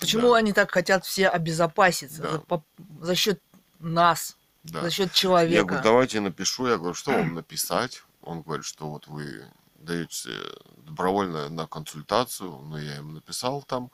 Почему 0.00 0.32
Да. 0.32 0.38
они 0.38 0.52
так 0.52 0.70
хотят 0.70 1.04
все 1.04 1.28
обезопаситься 1.28 2.22
Да. 2.22 2.32
за, 2.32 2.38
по- 2.40 2.64
за 3.00 3.14
счет 3.14 3.40
нас, 3.78 4.36
Да. 4.64 4.82
за 4.82 4.90
счет 4.90 5.08
Я 5.08 5.14
человека? 5.14 5.64
говорю, 5.66 5.82
давайте 5.84 6.20
напишу. 6.20 6.66
Я 6.66 6.76
говорю, 6.78 6.94
что 6.94 7.12
вам 7.12 7.34
написать? 7.34 8.02
Он 8.22 8.40
говорит, 8.42 8.64
что 8.64 8.88
вот 8.90 9.06
вы 9.06 9.44
даете 9.86 10.30
добровольно 10.76 11.48
на 11.48 11.66
консультацию. 11.66 12.50
Ну, 12.50 12.76
я 12.76 12.96
ему 12.96 13.12
написал 13.12 13.62
там. 13.62 13.90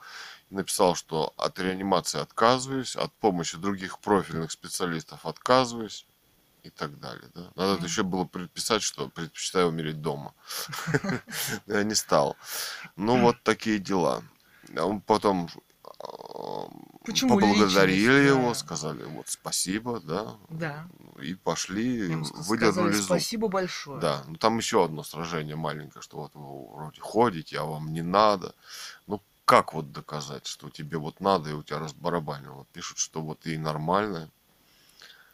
Написал, 0.50 0.94
что 0.94 1.32
от 1.37 1.58
реанимации 1.58 2.20
отказываюсь, 2.20 2.96
от 2.96 3.12
помощи 3.14 3.56
других 3.58 4.00
профильных 4.00 4.50
специалистов 4.52 5.26
отказываюсь 5.26 6.06
и 6.62 6.70
так 6.70 6.99
далее. 6.99 7.28
Да? 7.34 7.52
Надо 7.54 7.75
Мгм. 7.75 7.84
еще 7.84 8.02
было 8.02 8.25
предписать, 8.25 8.82
что 8.82 9.08
предпочитаю 9.08 9.68
умереть 9.68 10.00
дома. 10.00 10.34
Я 11.66 11.82
не 11.82 11.94
стал. 11.94 12.37
Ну, 12.96 13.18
вот 13.18 13.42
такие 13.42 13.78
дела. 13.78 14.22
А 14.76 15.00
потом 15.06 15.49
э, 15.54 15.58
Почему 17.04 17.38
поблагодарили 17.38 17.99
личность, 17.99 18.26
его, 18.28 18.49
да. 18.50 18.54
сказали 18.54 19.04
вот 19.04 19.28
спасибо, 19.28 20.00
да, 20.00 20.37
Да. 20.50 20.87
и 21.21 21.35
пошли, 21.35 22.09
ему 22.11 22.25
сказал, 22.25 22.44
выдернули 22.44 22.92
зуб. 22.92 23.04
спасибо 23.06 23.49
большое. 23.49 24.00
Да, 24.00 24.23
ну 24.28 24.37
там 24.37 24.59
еще 24.59 24.85
одно 24.85 25.02
сражение 25.02 25.56
маленькое, 25.56 26.00
что 26.02 26.18
вот 26.18 26.30
вы 26.35 26.75
вроде 26.76 27.00
ходите, 27.00 27.59
а 27.59 27.64
вам 27.64 27.92
не 27.92 28.02
надо. 28.02 28.54
Ну 29.09 29.21
как 29.44 29.75
вот 29.75 29.90
доказать, 29.92 30.47
что 30.47 30.71
тебе 30.71 30.97
вот 30.99 31.21
надо, 31.21 31.50
и 31.50 31.54
у 31.54 31.62
тебя 31.64 31.80
разбарабанило? 31.80 32.52
Вот 32.54 32.68
пишут, 32.68 32.99
что 32.99 33.21
вот 33.21 33.47
и 33.47 33.59
нормально. 33.59 34.30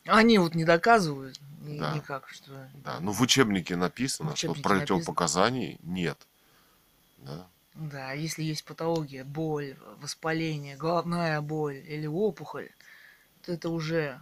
Они 0.06 0.38
вот 0.38 0.54
не 0.54 0.64
доказывают 0.64 1.38
ни- 1.60 1.78
Да. 1.78 1.92
никак, 1.94 2.30
что... 2.30 2.70
Да, 2.82 2.98
ну 3.00 3.12
в 3.12 3.20
учебнике 3.20 3.76
написано, 3.76 4.30
В 4.30 4.32
учебнике 4.34 4.60
что 4.60 4.68
противопоказаний 4.70 5.78
нет. 5.82 6.18
Да, 7.18 7.46
Да, 7.78 8.12
если 8.12 8.42
есть 8.42 8.64
патология, 8.64 9.22
боль, 9.22 9.76
воспаление, 10.00 10.76
головная 10.76 11.40
боль 11.40 11.76
или 11.76 12.08
опухоль, 12.08 12.70
то 13.42 13.52
это 13.52 13.68
уже, 13.68 14.20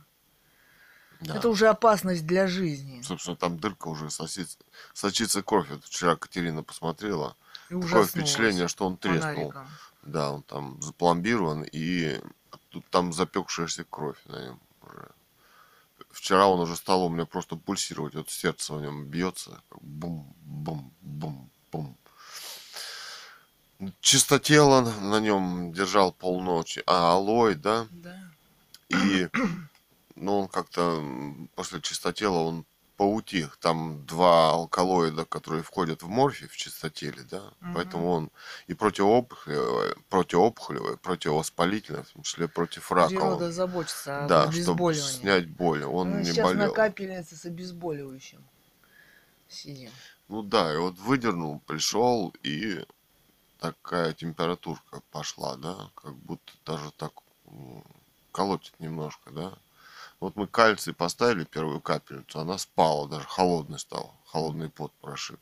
да. 1.21 1.37
это 1.37 1.49
уже 1.49 1.69
опасность 1.69 2.27
для 2.27 2.49
жизни. 2.49 3.01
Собственно, 3.01 3.35
там 3.35 3.59
дырка 3.59 3.89
уже 3.89 4.11
сосится, 4.11 4.59
сочится 4.93 5.43
кровь. 5.43 5.71
Вот 5.71 5.87
вчера 5.87 6.17
Катерина 6.17 6.63
посмотрела. 6.63 7.35
И 7.71 7.81
Такое 7.81 8.05
впечатление, 8.05 8.69
что 8.69 8.87
он 8.87 8.99
треснул. 8.99 9.51
фонариком. 9.51 9.69
Да, 10.03 10.33
он 10.33 10.43
там 10.43 10.83
запломбирован, 10.83 11.65
и 11.73 12.21
тут 12.69 12.85
там 12.91 13.15
запекшаяся 13.15 13.85
кровь 13.85 14.19
на 14.27 14.45
нем 14.45 14.61
уже. 14.83 15.09
Вчера 16.11 16.47
он 16.47 16.61
уже 16.61 16.77
стал 16.77 17.07
у 17.07 17.09
меня 17.09 17.25
просто 17.25 17.57
пульсировать, 17.57 18.17
вот 18.17 18.29
сердце 18.29 18.75
в 18.75 18.83
нем 18.83 19.07
бьется, 19.07 19.63
бум-бум-бум-бум. 19.81 21.97
Чистотело 24.01 24.81
на 24.81 25.21
нем 25.21 25.73
держал 25.73 26.13
полночи, 26.13 26.83
а 26.87 27.13
алой, 27.13 27.55
да, 27.55 27.87
Да. 27.91 28.17
и 28.89 29.29
ну, 30.15 30.41
он 30.41 30.49
как-то 30.49 31.03
после 31.55 31.81
чистотела 31.83 32.39
он 32.39 32.65
поутих. 32.97 33.59
Там 33.59 34.07
два 34.07 34.53
алкалоида, 34.53 35.27
которые 35.27 35.63
входят 35.63 36.03
в 36.03 36.09
морфий 36.09 36.49
в 36.49 36.57
чистотеле, 36.57 37.23
да. 37.31 37.43
Мгм. 37.61 37.75
Поэтому 37.75 38.09
он 38.11 38.31
и 38.67 38.73
противоопухолевый, 38.73 39.93
противоопухолевый, 40.09 40.97
противовоспалительный, 40.97 42.05
в 42.05 42.09
том 42.13 42.23
числе 42.23 42.49
против 42.49 42.91
рака. 42.91 43.11
Природа 43.11 43.45
он- 43.47 43.53
заботится 43.53 44.23
об 44.23 44.29
да, 44.29 44.51
чтобы 44.53 44.95
снять 44.95 45.47
боль. 45.51 45.85
Он 45.85 46.09
Мы 46.13 46.19
не 46.21 46.25
сейчас 46.25 46.47
болел. 46.47 46.69
на 46.69 46.73
капельнице 46.73 47.37
с 47.37 47.45
обезболивающим 47.45 48.43
сидим. 49.51 49.91
Ну 50.29 50.43
да, 50.43 50.73
и 50.75 50.79
вот 50.79 50.97
выдернул, 50.99 51.61
пришел, 51.67 52.35
и 52.43 52.83
такая 53.73 54.13
температурка 54.13 55.01
пошла, 55.11 55.57
да, 55.57 55.91
как 55.95 56.15
будто 56.17 56.53
даже 56.65 56.91
так 56.93 57.13
м, 57.47 57.85
колотит 58.33 58.79
немножко, 58.81 59.31
да. 59.31 59.53
Вот 60.21 60.37
мы 60.37 60.47
кальций 60.47 60.95
поставили 60.95 61.45
первую 61.45 61.81
капельницу, 61.81 62.39
она 62.41 62.59
спала, 62.59 63.09
даже 63.09 63.27
холодный 63.27 63.79
стал, 63.79 64.15
холодный 64.27 64.71
пот 64.71 64.93
прошиб. 65.01 65.41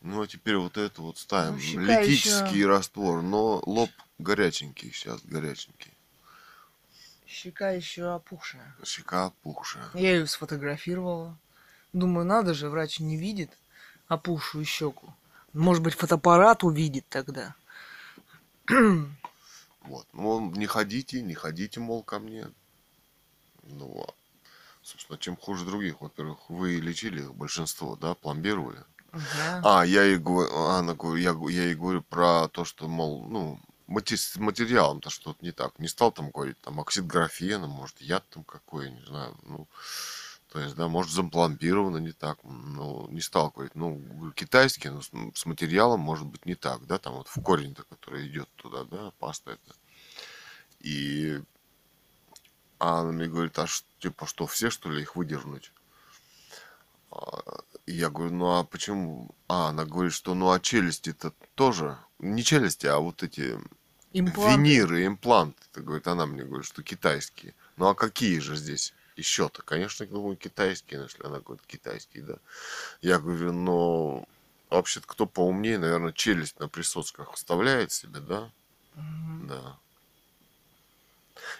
Ну 0.00 0.20
а 0.22 0.26
теперь 0.26 0.56
вот 0.56 0.76
это 0.76 1.00
вот 1.00 1.18
ставим, 1.18 1.54
Ну, 1.54 1.80
литический 1.80 2.56
ещё- 2.58 2.68
раствор, 2.68 3.22
но 3.22 3.62
лоб 3.66 3.90
горяченький 4.18 4.92
сейчас, 4.92 5.20
горяченький. 5.22 5.92
Щека 7.26 7.70
еще 7.70 8.12
опухшая. 8.14 8.74
Щека 8.84 9.26
опухшая. 9.26 9.88
Я 9.94 10.12
ее 10.16 10.26
сфотографировала. 10.26 11.38
Думаю, 11.92 12.26
надо 12.26 12.52
же, 12.54 12.68
врач 12.68 12.98
не 13.00 13.16
видит 13.16 13.50
опухшую 14.08 14.64
щеку. 14.64 15.14
Может 15.52 15.82
быть, 15.82 15.94
фотоаппарат 15.94 16.64
увидит 16.64 17.06
тогда. 17.08 17.54
Вот. 19.84 20.06
Ну, 20.12 20.48
не 20.54 20.66
ходите, 20.66 21.20
не 21.22 21.34
ходите, 21.34 21.80
мол, 21.80 22.04
ко 22.04 22.20
мне. 22.20 22.46
Ну, 23.64 24.04
а, 24.06 24.14
собственно, 24.80 25.18
чем 25.18 25.36
хуже 25.36 25.64
других. 25.64 26.00
Во-первых, 26.00 26.48
вы 26.48 26.76
лечили 26.76 27.22
их, 27.22 27.34
большинство, 27.34 27.96
да, 27.96 28.14
пломбировали. 28.14 28.84
Да. 29.12 29.60
А, 29.64 29.84
я 29.84 30.04
ей 30.04 30.18
говорю, 30.18 30.54
она, 30.54 30.94
говорю, 30.94 31.16
я, 31.16 31.36
я 31.52 31.64
ей 31.64 31.74
говорю 31.74 32.02
про 32.02 32.48
то, 32.48 32.64
что, 32.64 32.86
мол, 32.86 33.26
ну, 33.28 33.60
с 33.88 34.36
материалом-то 34.36 35.10
что-то 35.10 35.44
не 35.44 35.52
так. 35.52 35.78
Не 35.78 35.88
стал 35.88 36.12
там 36.12 36.30
говорить, 36.30 36.60
там, 36.60 36.80
оксид 36.80 37.06
графена, 37.06 37.66
может, 37.66 38.00
яд 38.00 38.24
там 38.30 38.44
какой, 38.44 38.90
не 38.90 39.04
знаю, 39.04 39.36
ну, 39.42 39.66
то 40.52 40.60
есть, 40.60 40.74
да, 40.76 40.86
может, 40.86 41.12
запломбировано 41.12 41.96
не 41.96 42.12
так, 42.12 42.38
ну, 42.44 43.08
не 43.08 43.22
стал 43.22 43.50
говорить, 43.50 43.74
ну, 43.74 44.32
китайский, 44.36 44.90
но 44.90 45.00
с, 45.00 45.10
с 45.34 45.46
материалом 45.46 46.00
может 46.00 46.26
быть 46.26 46.44
не 46.44 46.54
так, 46.54 46.86
да, 46.86 46.98
там 46.98 47.14
вот 47.14 47.28
в 47.28 47.40
корень-то, 47.42 47.84
который 47.84 48.28
идет 48.28 48.50
туда, 48.56 48.84
да, 48.84 49.12
паста 49.18 49.52
это. 49.52 49.74
И 50.80 51.40
а 52.78 53.00
она 53.00 53.12
мне 53.12 53.28
говорит, 53.28 53.58
а 53.58 53.66
ш- 53.66 53.84
типа 53.98 54.26
что, 54.26 54.46
все 54.46 54.68
что 54.68 54.90
ли 54.90 55.00
их 55.00 55.16
выдернуть? 55.16 55.72
А, 57.10 57.40
И 57.86 57.92
я 57.92 58.10
говорю, 58.10 58.34
ну 58.34 58.58
а 58.58 58.64
почему? 58.64 59.30
А, 59.48 59.68
она 59.68 59.84
говорит, 59.84 60.12
что 60.12 60.34
ну 60.34 60.50
а 60.50 60.60
челюсти-то 60.60 61.32
тоже, 61.54 61.98
не 62.18 62.42
челюсти, 62.42 62.86
а 62.86 62.98
вот 62.98 63.22
эти 63.22 63.58
Импланты. 64.12 64.40
виниры, 64.50 65.06
импланты, 65.06 65.62
говорит, 65.82 66.06
она 66.08 66.26
мне 66.26 66.44
говорит, 66.44 66.66
что 66.66 66.82
китайские. 66.82 67.54
Ну 67.76 67.88
а 67.88 67.94
какие 67.94 68.38
же 68.38 68.56
здесь 68.56 68.94
еще-то? 69.16 69.62
Конечно, 69.62 70.04
я 70.04 70.10
думаю, 70.10 70.36
китайские, 70.36 70.98
но 71.00 71.04
если 71.04 71.26
она 71.26 71.40
говорит 71.40 71.64
китайские, 71.66 72.24
да. 72.24 72.34
Я 73.00 73.18
говорю, 73.18 73.52
ну 73.52 74.26
вообще-то 74.70 75.06
кто 75.06 75.26
поумнее, 75.26 75.78
наверное, 75.78 76.12
челюсть 76.12 76.58
на 76.58 76.68
присосках 76.68 77.34
вставляет 77.34 77.92
себе, 77.92 78.20
да? 78.20 78.50
Мгм. 78.94 79.46
Да. 79.48 79.78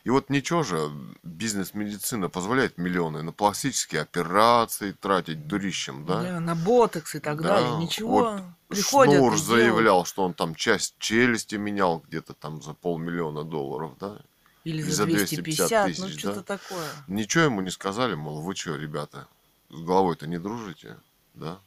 И 0.05 0.11
вот 0.11 0.31
ничего 0.31 0.63
же, 0.63 0.91
бизнес-медицина 1.23 2.29
позволяет 2.29 2.79
миллионы 2.79 3.23
на 3.23 3.33
пластические 3.33 4.03
операции 4.03 4.93
тратить 4.93 5.47
дурищем, 5.47 6.05
да? 6.05 6.23
Да, 6.23 6.41
на 6.41 6.55
ботокс 6.55 7.15
и 7.15 7.21
так 7.21 7.41
Да, 7.41 7.61
далее. 7.61 7.79
Ничего. 7.79 8.09
вот 8.09 8.43
Приходят. 8.69 9.15
Шнур 9.15 9.39
заявлял, 9.39 10.05
что 10.05 10.25
он 10.25 10.35
там 10.35 10.55
часть 10.55 10.95
челюсти 10.99 11.57
менял 11.57 11.99
где-то 12.07 12.33
там 12.35 12.63
за 12.63 12.75
полмиллиона 12.75 13.45
долларов, 13.45 13.93
да? 13.99 14.19
Или 14.65 14.83
за 14.83 14.93
за 14.93 15.07
250, 15.07 15.43
250 15.43 15.99
ну 15.99 16.07
тысяч, 16.07 16.19
что-то 16.21 16.43
да. 16.43 16.59
такое. 16.59 16.89
Ничего 17.09 17.45
ему 17.45 17.61
не 17.63 17.71
сказали, 17.71 18.15
мол, 18.15 18.41
вы 18.41 18.55
что, 18.55 18.77
ребята, 18.77 19.27
с 19.71 19.81
головой-то 19.81 20.27
не 20.27 20.39
дружите, 20.39 20.97
да? 21.35 21.59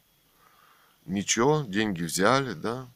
Ничего, 1.05 1.65
деньги 1.67 2.03
взяли, 2.03 2.53
да? 2.53 2.87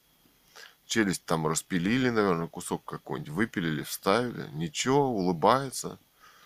Челюсть 0.86 1.26
там 1.26 1.46
распилили, 1.48 2.10
наверное, 2.10 2.48
кусок 2.48 2.84
какой-нибудь, 2.86 3.34
выпилили, 3.34 3.84
вставили. 3.84 4.50
Ничего, 4.54 5.10
улыбается. 5.10 5.90
да, 5.90 5.98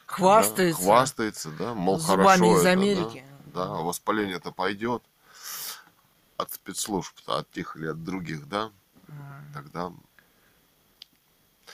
Хвастается. 0.07 0.81
хвастается, 0.81 1.51
да, 1.51 1.73
мол, 1.73 1.99
Зубами 1.99 2.25
хорошо 2.25 2.57
из 2.57 2.59
это, 2.59 2.63
да. 2.63 2.71
Америки. 2.71 3.25
Да, 3.45 3.63
а 3.65 3.81
воспаление-то 3.83 4.51
пойдет 4.51 5.03
от 6.37 6.51
спецслужб, 6.51 7.13
от 7.27 7.49
тех 7.51 7.77
или 7.77 7.87
от 7.87 8.03
других, 8.03 8.47
да, 8.49 8.71
тогда 9.53 9.93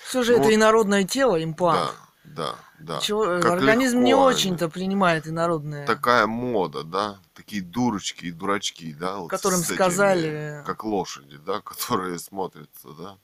Все 0.09 0.23
же 0.23 0.31
Ну 0.31 0.37
это 0.39 0.47
вот- 0.47 0.55
инородное 0.55 1.03
тело, 1.03 1.41
имплант. 1.43 1.91
Да, 2.23 2.55
Да, 2.79 2.95
да. 2.95 2.99
Чего, 2.99 3.25
э, 3.25 3.41
Как 3.41 3.51
организм 3.51 3.99
не 3.99 4.11
легко 4.11 4.25
они. 4.27 4.35
очень-то 4.35 4.67
принимает 4.69 5.27
инородное. 5.27 5.85
Такая 5.85 6.25
мода, 6.25 6.83
да? 6.83 7.19
Такие 7.35 7.61
дурочки 7.61 8.25
и 8.25 8.31
дурачки, 8.31 8.91
да? 8.93 9.17
вот 9.17 9.29
Которым 9.29 9.59
этими, 9.61 9.75
сказали- 9.75 10.63
Как 10.65 10.83
лошади, 10.83 11.37
да? 11.37 11.61
Которые 11.65 12.17
смотрятся, 12.17 12.89
да? 12.89 13.17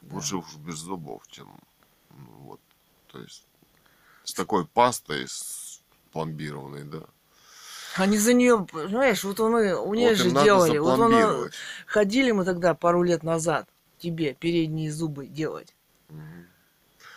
Да. 0.00 0.14
Лучше 0.14 0.36
уж 0.36 0.46
без 0.56 0.76
зубов, 0.76 1.22
чем... 1.28 1.48
ну, 2.10 2.26
вот, 2.44 2.60
то 3.08 3.18
есть... 3.20 3.44
С 4.24 4.32
такой 4.32 4.64
пастой, 4.66 5.28
с 5.28 5.80
пломбированной, 6.12 6.84
да? 6.84 7.00
Они 7.96 8.16
за 8.16 8.32
нее, 8.32 8.66
понимаешь, 8.72 9.22
вот 9.24 9.38
мы 9.38 9.74
у 9.74 9.92
нее 9.92 10.10
Вот 10.10 10.16
же 10.18 10.30
делали. 10.30 10.78
Вот 10.78 10.92
он, 10.92 10.98
запломбировать. 10.98 11.54
ходили 11.86 12.30
мы 12.30 12.44
тогда 12.46 12.72
пару 12.74 13.02
лет 13.02 13.22
назад 13.22 13.68
тебе 13.98 14.32
передние 14.32 14.90
зубы 14.90 15.26
делать. 15.26 15.74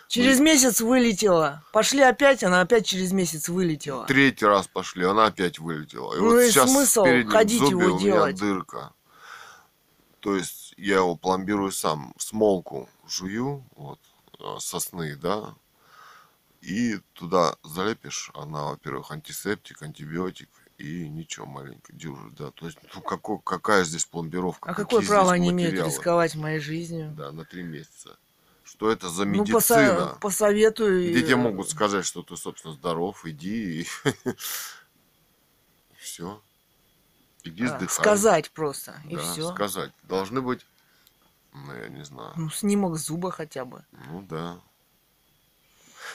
Через 0.08 0.38
месяц 0.38 0.80
вылетела. 0.80 1.64
Пошли 1.72 2.00
опять, 2.00 2.44
она 2.44 2.60
опять 2.60 2.86
через 2.86 3.12
месяц 3.12 3.48
вылетела. 3.48 4.06
Третий 4.06 4.46
раз 4.46 4.68
пошли, 4.68 5.04
она 5.04 5.26
опять 5.26 5.58
вылетела. 5.58 6.14
И 6.14 6.18
Ну 6.18 6.30
вот 6.30 6.40
и 6.40 6.50
сейчас 6.50 6.70
смысл 6.70 7.02
в 7.02 7.04
переднем 7.04 7.32
ходить 7.32 7.58
зубе 7.58 7.86
его 7.86 7.96
у 7.96 7.98
меня 7.98 8.12
делать? 8.12 8.38
дырка. 8.38 8.92
То 10.20 10.36
есть 10.36 10.74
я 10.76 10.96
его 10.96 11.16
пломбирую 11.16 11.72
сам. 11.72 12.14
Смолку 12.18 12.88
жую, 13.08 13.64
вот, 13.74 14.00
э, 14.38 14.56
сосны, 14.60 15.16
да, 15.16 15.54
и 16.60 16.98
туда 17.12 17.56
залепишь, 17.62 18.30
она, 18.34 18.70
во-первых, 18.70 19.10
антисептик, 19.12 19.82
антибиотик, 19.82 20.48
и 20.78 21.08
ничего, 21.08 21.46
маленько 21.46 21.92
дюжит, 21.92 22.34
да. 22.34 22.50
То 22.50 22.66
есть, 22.66 22.78
ну, 22.94 23.00
какой, 23.00 23.38
какая 23.44 23.84
здесь 23.84 24.04
пломбировка? 24.04 24.70
А 24.70 24.74
какое 24.74 25.06
право 25.06 25.32
они 25.32 25.50
имеют 25.50 25.86
рисковать 25.86 26.34
моей 26.34 26.58
жизнью? 26.58 27.14
Да, 27.16 27.32
на 27.32 27.44
три 27.44 27.62
месяца. 27.62 28.18
Что 28.66 28.90
это 28.90 29.08
за 29.08 29.24
Ну, 29.24 29.42
медицина? 29.42 29.54
поса- 29.54 30.18
посоветуй. 30.20 31.10
Где 31.12 31.22
тебе 31.22 31.34
э, 31.34 31.36
могут 31.36 31.70
сказать, 31.70 32.04
что 32.04 32.22
ты, 32.24 32.36
собственно, 32.36 32.74
здоров, 32.74 33.24
иди 33.24 33.82
и 33.82 33.86
все. 35.96 36.42
Иди 37.44 37.64
а, 37.64 37.68
сдыхай. 37.68 37.88
Сказать 37.88 38.50
просто. 38.50 39.00
И 39.08 39.16
все. 39.16 39.52
сказать. 39.54 39.92
Должны 40.02 40.42
быть, 40.42 40.66
ну, 41.52 41.72
я 41.74 41.88
не 41.88 42.04
знаю. 42.04 42.32
Ну, 42.36 42.50
снимок 42.50 42.96
зуба 42.96 43.30
хотя 43.30 43.64
бы. 43.64 43.84
Ну 43.92 44.22
да. 44.28 44.60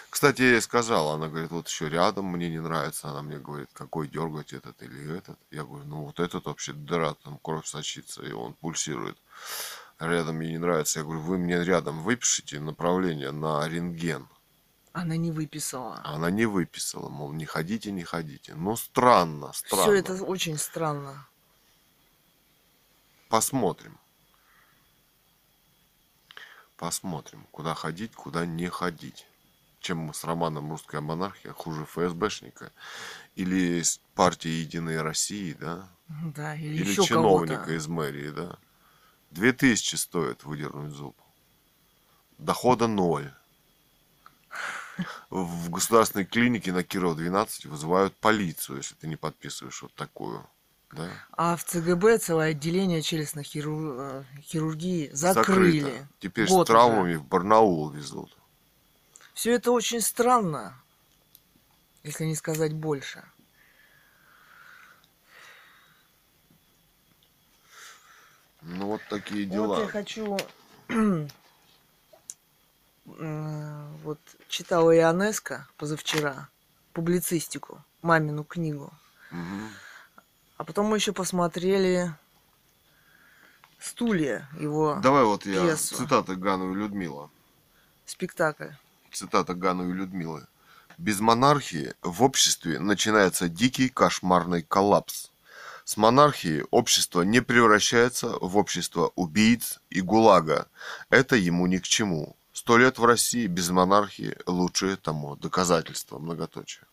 Кстати, 0.09 0.41
я 0.41 0.51
ей 0.51 0.61
сказал, 0.61 1.09
она 1.11 1.29
говорит, 1.29 1.51
вот 1.51 1.69
еще 1.69 1.87
рядом 1.87 2.25
мне 2.25 2.49
не 2.49 2.59
нравится. 2.59 3.09
Она 3.09 3.21
мне 3.21 3.37
говорит, 3.37 3.69
какой 3.71 4.09
дергать 4.09 4.51
этот 4.51 4.81
или 4.83 5.17
этот. 5.17 5.39
Я 5.51 5.63
говорю, 5.63 5.85
ну 5.85 6.03
вот 6.03 6.19
этот 6.19 6.45
вообще 6.45 6.73
дыра, 6.73 7.13
там 7.13 7.39
кровь 7.41 7.65
сочится, 7.65 8.21
и 8.23 8.33
он 8.33 8.53
пульсирует. 8.55 9.17
Рядом 10.01 10.37
мне 10.37 10.49
не 10.49 10.57
нравится. 10.57 10.99
Я 10.99 11.05
говорю, 11.05 11.21
вы 11.21 11.37
мне 11.37 11.63
рядом 11.63 12.01
выпишите 12.01 12.59
направление 12.59 13.31
на 13.31 13.67
рентген. 13.67 14.27
Она 14.93 15.15
не 15.15 15.31
выписала. 15.31 16.01
Она 16.03 16.31
не 16.31 16.47
выписала, 16.47 17.07
мол, 17.07 17.31
не 17.33 17.45
ходите, 17.45 17.91
не 17.91 18.03
ходите. 18.03 18.55
Ну, 18.55 18.75
странно, 18.75 19.53
странно. 19.53 19.83
Все 19.83 19.93
это 19.93 20.23
очень 20.23 20.57
странно. 20.57 21.27
Посмотрим. 23.29 23.99
Посмотрим, 26.77 27.45
куда 27.51 27.75
ходить, 27.75 28.15
куда 28.15 28.47
не 28.47 28.69
ходить. 28.69 29.27
Чем 29.81 29.99
мы 29.99 30.15
с 30.15 30.23
Романом 30.23 30.71
«Русская 30.71 31.01
монархия» 31.01 31.53
хуже 31.53 31.85
ФСБшника 31.85 32.71
или 33.35 33.83
партии 34.15 34.49
«Единой 34.49 35.01
России», 35.01 35.53
да? 35.53 35.87
Да, 36.07 36.55
или, 36.55 36.73
Или 36.73 36.89
еще 36.89 37.03
чиновника 37.03 37.71
из 37.73 37.87
мэрии, 37.87 38.31
да? 38.31 38.57
Две 39.31 39.53
тысячи 39.53 39.95
стоит 39.95 40.43
выдернуть 40.43 40.91
зуб. 40.91 41.17
Дохода 42.37 42.87
ноль. 42.87 43.33
В 45.29 45.69
государственной 45.69 46.25
клинике 46.25 46.73
на 46.73 46.83
Кирова 46.83 47.15
12 47.15 47.65
вызывают 47.65 48.15
полицию, 48.17 48.77
если 48.77 48.93
ты 48.95 49.07
не 49.07 49.15
подписываешь 49.15 49.81
вот 49.81 49.93
такую. 49.95 50.45
Да? 50.91 51.09
А 51.31 51.55
в 51.55 51.63
ЦГБ 51.63 52.17
целое 52.17 52.49
отделение 52.51 53.01
челюстной 53.01 53.43
хиру- 53.43 53.95
э, 53.97 54.23
хирургии 54.41 55.09
закрыли. 55.13 55.79
Закрыто. 55.79 56.07
Теперь 56.19 56.49
Год 56.49 56.67
с 56.67 56.69
травмами 56.69 57.15
в 57.15 57.23
Барнаул 57.25 57.89
везут. 57.89 58.37
Все 59.33 59.53
это 59.53 59.71
очень 59.71 60.01
странно, 60.01 60.77
если 62.03 62.25
не 62.25 62.35
сказать 62.35 62.73
больше. 62.73 63.23
Ну 68.61 68.87
вот 68.87 69.01
такие 69.09 69.45
Вот 69.47 69.53
дела. 69.53 69.79
я 69.81 69.87
хочу... 69.87 70.37
э, 70.89 71.27
Вот 74.03 74.19
читала 74.47 74.95
Ионеско 74.95 75.67
позавчера 75.77 76.49
публицистику, 76.93 77.83
мамину 78.01 78.43
книгу. 78.43 78.91
Мгм. 79.31 79.69
А 80.57 80.63
потом 80.63 80.87
мы 80.87 80.97
еще 80.97 81.11
посмотрели 81.13 82.13
«Стулья», 83.79 84.47
его 84.59 84.99
Давай 85.01 85.23
вот 85.23 85.45
я 85.45 85.61
пьесу. 85.61 85.95
цитата 85.95 86.35
Гану 86.35 86.71
и 86.73 86.75
Людмила. 86.75 87.29
спектакль. 88.05 88.69
Цитата 89.11 89.53
Гану 89.55 89.89
и 89.89 89.93
Людмилы. 89.93 90.45
Без 90.97 91.19
монархии 91.19 91.95
в 92.03 92.21
обществе 92.21 92.77
начинается 92.79 93.49
дикий 93.49 93.89
кошмарный 93.89 94.61
коллапс. 94.61 95.30
С 95.91 95.97
монархией 95.97 96.63
общество 96.71 97.21
не 97.21 97.41
превращается 97.41 98.29
в 98.39 98.55
общество 98.55 99.11
убийц 99.17 99.81
и 99.89 99.99
гулага. 99.99 100.69
Это 101.09 101.35
ему 101.35 101.67
ни 101.67 101.79
к 101.79 101.83
чему. 101.83 102.37
Сто 102.53 102.77
лет 102.77 102.97
в 102.97 103.03
России 103.03 103.45
без 103.45 103.71
монархии 103.71 104.37
лучшее 104.45 104.95
тому 104.95 105.35
доказательство. 105.35 106.17
Многоточие. 106.17 106.85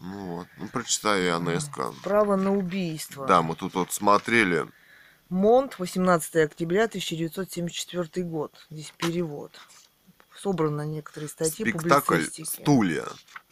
Ну 0.00 0.36
вот, 0.36 0.48
ну 0.58 0.68
прочитай 0.68 1.30
Ионеско. 1.30 1.94
Право 2.02 2.36
на 2.36 2.54
убийство. 2.54 3.26
Да, 3.26 3.40
мы 3.40 3.56
тут 3.56 3.72
вот 3.72 3.90
смотрели. 3.90 4.66
Монт, 5.30 5.78
18 5.78 6.36
октября 6.44 6.84
1974 6.84 8.26
год. 8.26 8.52
Здесь 8.68 8.92
перевод. 8.98 9.58
Собраны 10.36 10.84
некоторые 10.84 11.30
статьи 11.30 11.64
спектакль. 11.64 12.22
«Стулья» 12.44 13.06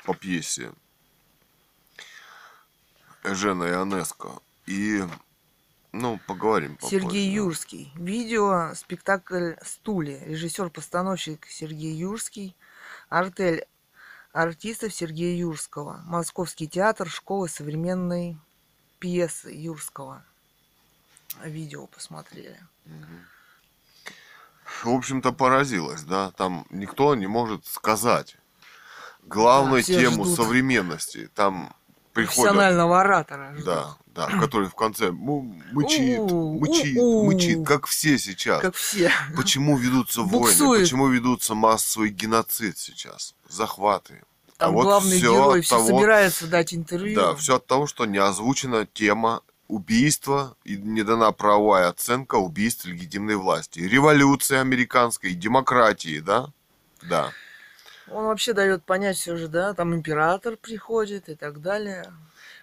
по 0.05 0.13
пьесе 0.13 0.75
Жена 3.25 3.69
Ионеско. 3.71 4.41
И, 4.67 5.03
ну, 5.93 6.21
поговорим 6.27 6.77
попозже. 6.77 7.01
Сергей 7.01 7.31
Юрский. 7.31 7.93
Видео 7.95 8.75
спектакль 8.75 9.55
«Стулья». 9.63 10.23
Режиссер-постановщик 10.25 11.47
Сергей 11.47 11.95
Юрский. 11.95 12.57
Артель 13.09 13.67
артистов 14.33 14.95
Сергея 14.95 15.37
Юрского. 15.37 16.03
Московский 16.05 16.69
театр 16.69 17.09
школы 17.09 17.49
современной 17.49 18.39
пьесы 18.99 19.51
Юрского. 19.51 20.23
Видео 21.45 21.87
посмотрели. 21.87 22.59
В 24.83 24.89
общем-то, 24.91 25.33
поразилась, 25.33 26.03
да? 26.03 26.31
Там 26.33 26.67
никто 26.71 27.15
не 27.15 27.27
может 27.27 27.67
сказать 27.67 28.37
главную 29.23 29.83
Да, 29.83 29.93
тему 29.93 30.25
ждут. 30.25 30.37
современности. 30.37 31.31
Там 31.35 31.75
приходят... 32.19 32.53
Профессионального 32.53 33.01
оратора. 33.01 33.55
Да, 33.65 33.97
да, 34.07 34.27
который 34.41 34.69
в 34.69 34.75
конце 34.75 35.11
мычит, 35.11 36.21
мычит, 36.21 36.97
мычит, 36.97 37.67
как 37.67 37.87
все 37.87 38.19
сейчас. 38.19 38.61
Как 38.61 38.75
все. 38.75 39.13
Почему 39.37 39.77
ведутся 39.77 40.23
войны? 40.23 40.81
Почему 40.81 41.09
ведутся 41.09 41.55
массовый 41.55 42.11
геноцид 42.11 42.79
сейчас? 42.79 43.35
Захваты. 43.49 44.23
Там 44.57 44.71
а 44.71 44.73
вот 44.73 44.83
главный 44.83 45.21
герой 45.21 45.61
все 45.61 45.77
того- 45.77 45.87
собирается 45.87 46.49
дать 46.49 46.75
интервью. 46.75 47.15
Да, 47.15 47.35
все 47.37 47.57
от 47.57 47.67
того, 47.67 47.87
что 47.87 48.07
не 48.07 48.19
озвучена 48.19 48.87
тема 48.87 49.43
убийства 49.69 50.57
и 50.65 50.77
не 50.77 51.05
дана 51.05 51.31
правовая 51.31 51.89
оценка 51.89 52.37
убийств 52.37 52.87
легитимной 52.87 53.37
власти. 53.37 53.81
Революции 53.81 54.57
американской, 54.57 55.35
демократии, 55.35 56.19
да? 56.19 56.49
Да. 57.03 57.31
Он 58.11 58.25
вообще 58.27 58.53
дает 58.53 58.85
понять 58.85 59.17
все 59.17 59.37
же, 59.37 59.49
да, 59.49 59.75
там 59.75 59.95
император 59.95 60.57
приходит 60.57 61.29
и 61.29 61.35
так 61.35 61.61
далее. 61.61 62.13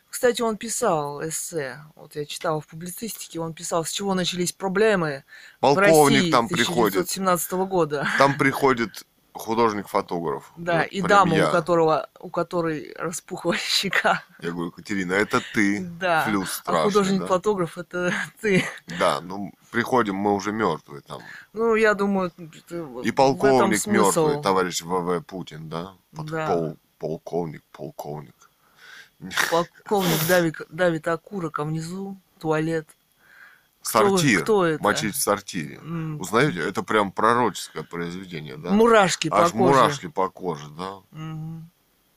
Кстати, 0.10 0.42
он 0.42 0.56
писал 0.56 1.22
эссе, 1.28 1.78
вот 1.96 2.16
я 2.16 2.26
читала 2.26 2.62
в 2.62 2.68
публицистике, 2.68 3.40
он 3.42 3.54
писал, 3.54 3.84
с 3.84 3.92
чего 3.92 4.14
начались 4.14 4.54
проблемы 4.54 5.26
в 5.58 5.62
Полковник 5.62 6.20
России 6.20 6.32
там 6.32 6.48
приходит. 6.48 6.96
1917 7.02 7.52
года. 7.68 8.08
Там 8.18 8.38
приходит 8.38 9.06
художник-фотограф. 9.34 10.52
Да, 10.56 10.80
Вот 10.80 10.88
и 10.88 11.02
прям 11.02 11.08
дама, 11.10 11.36
я. 11.36 11.50
у 11.50 11.52
которого, 11.52 12.10
у 12.20 12.30
которой 12.30 12.94
распухла 12.98 13.56
щека. 13.58 14.24
Я 14.40 14.52
говорю, 14.52 14.72
Катерина, 14.72 15.14
это 15.14 15.42
ты. 15.54 15.82
Да. 15.82 16.24
Плюс 16.28 16.50
А 16.50 16.54
страшный, 16.62 16.84
художник-фотограф 16.86 17.78
это 17.78 18.14
ты. 18.42 18.64
да. 18.88 18.96
Да, 18.98 19.22
ну, 19.22 19.54
приходим, 19.76 20.16
мы 20.16 20.34
уже 20.34 20.52
мертвые 20.54 21.02
там. 21.02 21.22
Ну, 21.54 21.76
я 21.76 21.94
думаю, 21.94 22.32
И 23.04 23.12
полковник 23.12 23.78
смысл. 23.80 24.28
мертвый, 24.28 24.42
товарищ 24.42 24.82
ВВ 24.82 25.22
Путин, 25.26 25.68
да? 25.70 25.94
Вот 26.14 26.28
Да. 26.28 26.48
пол- 26.48 26.78
полковник, 26.98 27.62
полковник. 27.74 28.34
Полковник 29.52 30.28
давит, 30.28 30.56
давит 30.70 31.08
окурок, 31.08 31.60
а 31.60 31.64
внизу 31.66 32.18
туалет 32.40 32.88
Сортир. 33.82 34.44
кто 34.44 34.66
это? 34.66 34.82
Мочить 34.84 35.16
в 35.16 35.22
сортире. 35.22 35.76
М, 35.78 36.20
Узнаете? 36.22 36.60
Это 36.62 36.84
прям 36.84 37.12
пророческое 37.12 37.84
произведение, 37.84 38.56
да? 38.58 38.70
Мурашки 38.72 39.30
по 39.30 39.42
Аж 39.44 39.52
коже. 39.52 39.56
мурашки 39.64 40.08
по 40.08 40.30
коже, 40.30 40.68
да, 40.70 41.00
Мгм. 41.12 41.70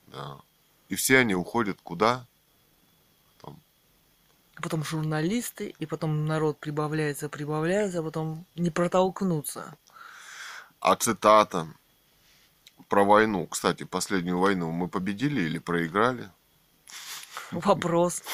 да. 0.09 0.37
И 0.89 0.95
все 0.95 1.19
они 1.19 1.35
уходят 1.35 1.79
куда? 1.83 2.25
А 4.59 4.61
потом 4.61 4.83
журналисты, 4.83 5.73
и 5.79 5.87
потом 5.87 6.27
народ 6.27 6.59
прибавляется, 6.59 7.29
прибавляется, 7.29 8.01
а 8.01 8.03
потом 8.03 8.45
не 8.57 8.71
протолкнуться. 8.71 9.77
А 10.81 10.97
цитата 10.97 11.69
про 12.89 13.05
войну. 13.05 13.47
Кстати, 13.47 13.85
последнюю 13.85 14.41
войну 14.41 14.73
мы 14.73 14.89
победили 14.89 15.43
или 15.43 15.59
проиграли? 15.59 16.29
Вопрос. 17.53 18.25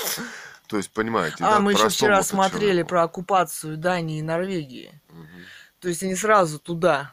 То 0.66 0.78
есть, 0.78 0.90
понимаете, 0.92 1.44
А, 1.44 1.56
да, 1.56 1.60
мы 1.60 1.72
еще 1.72 1.90
вчера 1.90 2.22
смотрели 2.22 2.68
человеку. 2.68 2.88
про 2.88 3.02
оккупацию 3.02 3.76
Дании 3.76 4.20
и 4.20 4.22
Норвегии. 4.22 4.98
Мгм. 5.10 5.44
То 5.80 5.88
есть 5.88 6.02
они 6.02 6.16
сразу 6.16 6.58
туда. 6.58 7.12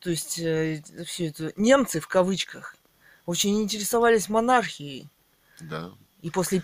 То 0.00 0.10
есть 0.10 0.32
все 0.32 1.26
это 1.28 1.52
немцы 1.54 2.00
в 2.00 2.08
кавычках 2.08 2.74
очень 3.24 3.62
интересовались 3.62 4.28
монархией. 4.28 5.08
Да. 5.60 5.92
И 6.20 6.30
после, 6.30 6.62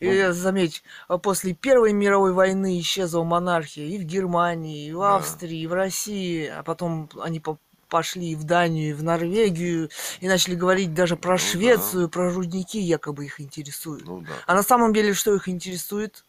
э, 0.00 0.32
заметь, 0.32 0.82
а 1.08 1.18
после 1.18 1.54
Первой 1.54 1.92
мировой 1.92 2.32
войны 2.32 2.78
исчезла 2.80 3.24
монархия 3.24 3.86
и 3.86 3.98
в 3.98 4.04
Германии, 4.04 4.86
и 4.88 4.92
в 4.92 4.98
Да. 5.00 5.16
Австрии, 5.16 5.60
и 5.60 5.66
в 5.66 5.72
России, 5.72 6.46
а 6.46 6.62
потом 6.62 7.10
они 7.20 7.40
по- 7.40 7.58
пошли 7.88 8.30
и 8.30 8.36
в 8.36 8.44
Данию, 8.44 8.90
и 8.90 8.92
в 8.92 9.02
Норвегию, 9.02 9.90
и 10.20 10.28
начали 10.28 10.54
говорить 10.54 10.94
даже 10.94 11.16
про 11.16 11.32
Ну 11.32 11.38
да. 11.38 11.44
Швецию, 11.44 12.08
про 12.08 12.32
рудники 12.32 12.78
якобы 12.78 13.24
их 13.24 13.40
интересуют. 13.40 14.04
Ну 14.04 14.20
да. 14.20 14.34
А 14.46 14.54
на 14.54 14.62
самом 14.62 14.92
деле 14.92 15.14
что 15.14 15.34
их 15.34 15.48
интересует? 15.48 16.24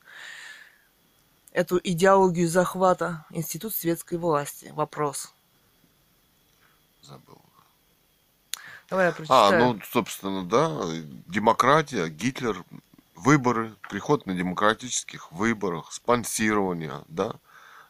Эту 1.52 1.80
идеологию 1.84 2.50
захвата 2.50 3.26
институт 3.30 3.76
светской 3.76 4.18
власти. 4.18 4.72
Вопрос. 4.74 5.32
Забыл. 7.04 7.40
Давай 8.94 9.08
я 9.08 9.12
А, 9.12 9.16
прочитаю. 9.16 9.60
ну, 9.60 9.80
собственно, 9.92 10.46
да, 10.46 10.70
демократия, 11.26 12.10
Гитлер, 12.10 12.64
выборы, 13.16 13.74
приход 13.90 14.28
на 14.28 14.36
демократических 14.36 15.32
выборах, 15.32 15.92
спонсирование, 15.92 17.02
да, 17.08 17.34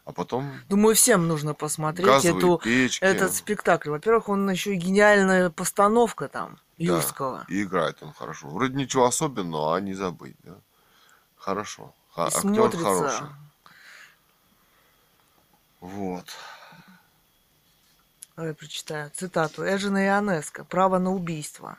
а 0.06 0.12
потом 0.12 0.50
Думаю, 0.70 0.94
всем 0.94 1.28
нужно 1.28 1.52
посмотреть 1.52 2.24
эту, 2.24 2.56
печки. 2.56 3.04
этот 3.04 3.34
спектакль. 3.34 3.90
Во-первых, 3.90 4.30
он 4.30 4.48
еще 4.48 4.72
и 4.72 4.78
гениальная 4.78 5.50
постановка 5.50 6.28
там, 6.28 6.52
Да, 6.78 6.94
Юрского. 6.94 7.44
И 7.48 7.64
играет 7.64 7.98
он 8.02 8.14
хорошо. 8.14 8.48
Вроде 8.48 8.74
ничего 8.74 9.04
особенного, 9.04 9.76
а 9.76 9.80
не 9.82 9.92
забыть, 9.92 10.36
да. 10.42 10.54
Хорошо. 11.36 11.92
И 12.16 12.20
актер 12.20 12.40
смотрится. 12.40 12.82
хороший. 12.82 13.26
Вот. 15.82 16.24
Давай 18.36 18.52
прочитаю 18.52 19.12
цитату. 19.14 19.62
Эжена 19.62 20.06
Ионеско. 20.06 20.64
«Право 20.64 20.98
на 20.98 21.12
убийство». 21.14 21.78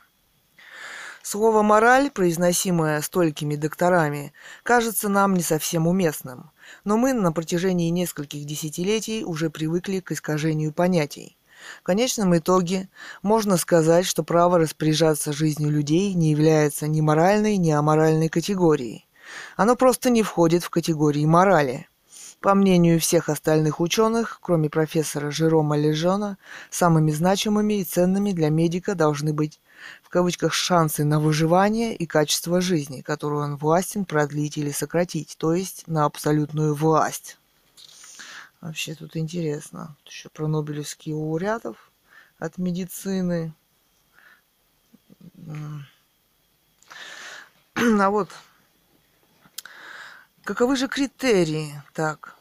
Слово 1.22 1.62
«мораль», 1.62 2.10
произносимое 2.10 3.02
столькими 3.02 3.56
докторами, 3.56 4.32
кажется 4.62 5.10
нам 5.10 5.34
не 5.34 5.42
совсем 5.42 5.86
уместным, 5.86 6.52
но 6.84 6.96
мы 6.96 7.12
на 7.12 7.32
протяжении 7.32 7.90
нескольких 7.90 8.46
десятилетий 8.46 9.22
уже 9.22 9.50
привыкли 9.50 10.00
к 10.00 10.12
искажению 10.12 10.72
понятий. 10.72 11.36
В 11.80 11.82
конечном 11.82 12.34
итоге 12.38 12.88
можно 13.22 13.58
сказать, 13.58 14.06
что 14.06 14.22
право 14.22 14.58
распоряжаться 14.58 15.34
жизнью 15.34 15.70
людей 15.70 16.14
не 16.14 16.30
является 16.30 16.86
ни 16.86 17.02
моральной, 17.02 17.58
ни 17.58 17.70
аморальной 17.70 18.30
категорией. 18.30 19.06
Оно 19.56 19.76
просто 19.76 20.08
не 20.08 20.22
входит 20.22 20.62
в 20.62 20.70
категории 20.70 21.26
морали. 21.26 21.88
По 22.46 22.54
мнению 22.54 23.00
всех 23.00 23.28
остальных 23.28 23.80
ученых, 23.80 24.38
кроме 24.40 24.70
профессора 24.70 25.32
Жерома 25.32 25.76
Лежона, 25.76 26.38
самыми 26.70 27.10
значимыми 27.10 27.80
и 27.80 27.84
ценными 27.84 28.30
для 28.30 28.50
медика 28.50 28.94
должны 28.94 29.32
быть 29.32 29.60
в 30.04 30.10
кавычках 30.10 30.52
шансы 30.54 31.02
на 31.02 31.18
выживание 31.18 31.96
и 31.96 32.06
качество 32.06 32.60
жизни, 32.60 33.00
которую 33.00 33.42
он 33.42 33.56
властен 33.56 34.04
продлить 34.04 34.58
или 34.58 34.70
сократить, 34.70 35.34
то 35.38 35.54
есть 35.54 35.88
на 35.88 36.04
абсолютную 36.04 36.76
власть. 36.76 37.36
Вообще 38.60 38.94
тут 38.94 39.16
интересно. 39.16 39.96
Тут 40.04 40.12
еще 40.12 40.28
про 40.28 40.46
Нобелевские 40.46 41.16
лауреатов 41.16 41.90
от 42.38 42.58
медицины. 42.58 43.52
А 47.74 48.08
вот 48.08 48.30
каковы 50.44 50.76
же 50.76 50.86
критерии? 50.86 51.82
Так. 51.92 52.35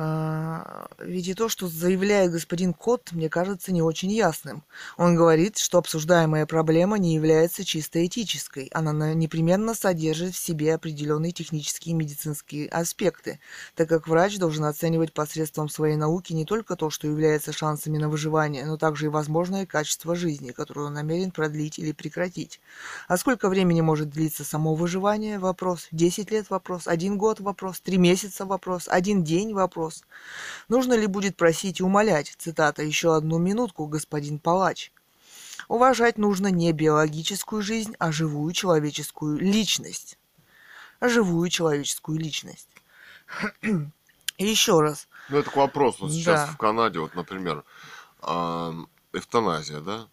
А, 0.00 0.86
Ведь 1.00 1.26
и 1.26 1.34
то, 1.34 1.48
что 1.48 1.66
заявляет 1.66 2.30
господин 2.30 2.72
Кот, 2.72 3.10
мне 3.10 3.28
кажется 3.28 3.72
не 3.72 3.82
очень 3.82 4.12
ясным. 4.12 4.62
Он 4.96 5.16
говорит, 5.16 5.58
что 5.58 5.78
обсуждаемая 5.78 6.46
проблема 6.46 6.98
не 6.98 7.14
является 7.16 7.64
чисто 7.64 8.06
этической. 8.06 8.68
Она 8.72 8.92
на- 8.92 9.14
непременно 9.14 9.74
содержит 9.74 10.34
в 10.34 10.38
себе 10.38 10.74
определенные 10.74 11.32
технические 11.32 11.94
и 11.94 11.96
медицинские 11.96 12.68
аспекты, 12.68 13.40
так 13.74 13.88
как 13.88 14.06
врач 14.06 14.38
должен 14.38 14.64
оценивать 14.66 15.12
посредством 15.12 15.68
своей 15.68 15.96
науки 15.96 16.32
не 16.32 16.44
только 16.44 16.76
то, 16.76 16.90
что 16.90 17.08
является 17.08 17.52
шансами 17.52 17.98
на 17.98 18.08
выживание, 18.08 18.66
но 18.66 18.76
также 18.76 19.06
и 19.06 19.08
возможное 19.08 19.66
качество 19.66 20.14
жизни, 20.14 20.52
которое 20.52 20.86
он 20.86 20.94
намерен 20.94 21.32
продлить 21.32 21.78
или 21.80 21.90
прекратить. 21.90 22.60
А 23.08 23.16
сколько 23.16 23.48
времени 23.48 23.80
может 23.80 24.10
длиться 24.10 24.44
само 24.44 24.74
выживание? 24.76 25.40
Вопрос. 25.40 25.88
10 25.90 26.30
лет? 26.30 26.50
Вопрос. 26.50 26.86
Один 26.86 27.18
год? 27.18 27.40
Вопрос. 27.40 27.80
Три 27.80 27.96
месяца? 27.98 28.44
Вопрос. 28.46 28.86
Один 28.88 29.24
день? 29.24 29.52
Вопрос. 29.54 29.87
Нужно 30.68 30.94
ли 30.94 31.06
будет 31.06 31.36
просить 31.36 31.80
и 31.80 31.82
умолять, 31.82 32.34
цитата, 32.38 32.82
еще 32.82 33.14
одну 33.16 33.38
минутку, 33.38 33.86
господин 33.86 34.38
палач. 34.38 34.92
Уважать 35.68 36.16
нужно 36.18 36.48
не 36.48 36.72
биологическую 36.72 37.62
жизнь, 37.62 37.94
а 37.98 38.12
живую 38.12 38.52
человеческую 38.52 39.38
личность. 39.38 40.18
А 41.00 41.08
живую 41.08 41.48
человеческую 41.50 42.18
личность. 42.18 42.68
И 43.62 43.66
еще 44.46 44.80
раз. 44.80 45.08
Ну, 45.28 45.38
это 45.38 45.50
к 45.50 45.56
вопросу. 45.56 46.04
Вот 46.04 46.12
сейчас 46.12 46.40
Да. 46.40 46.52
в 46.52 46.56
Канаде, 46.56 46.98
вот, 47.00 47.14
например, 47.14 47.64
эвтаназия, 49.12 49.80
да, 49.80 50.08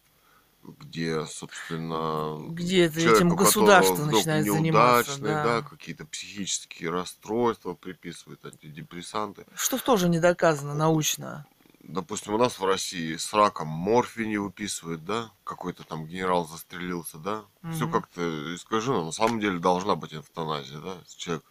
где, 0.80 1.26
собственно, 1.26 2.38
Где 2.50 2.86
это 2.86 2.96
человеку, 2.96 3.16
этим 3.18 3.36
государство 3.36 4.06
начинает 4.06 4.46
заниматься. 4.46 5.18
Да. 5.20 5.44
да, 5.44 5.62
какие-то 5.62 6.06
психические 6.06 6.90
расстройства 6.90 7.74
приписывают, 7.74 8.44
антидепрессанты. 8.46 9.46
Что 9.56 9.78
тоже 9.78 10.10
не 10.10 10.20
доказано 10.20 10.74
научно. 10.74 11.46
Допустим, 11.88 12.34
у 12.34 12.38
нас 12.40 12.58
в 12.58 12.66
России 12.66 13.16
с 13.16 13.32
раком 13.32 13.68
морфий 13.68 14.26
не 14.26 14.38
выписывают, 14.38 15.06
да, 15.06 15.30
какой-то 15.44 15.84
там 15.84 16.08
генерал 16.08 16.48
застрелился, 16.48 17.18
да, 17.20 17.46
все 17.72 17.84
Мгм. 17.86 17.92
как-то 17.92 18.56
искажено. 18.56 19.06
На 19.06 19.12
самом 19.12 19.40
деле 19.40 19.60
должна 19.60 19.96
быть 19.96 20.14
эвтаназия, 20.14 20.80
да, 20.80 20.96
если 21.06 21.20
человек 21.20 21.44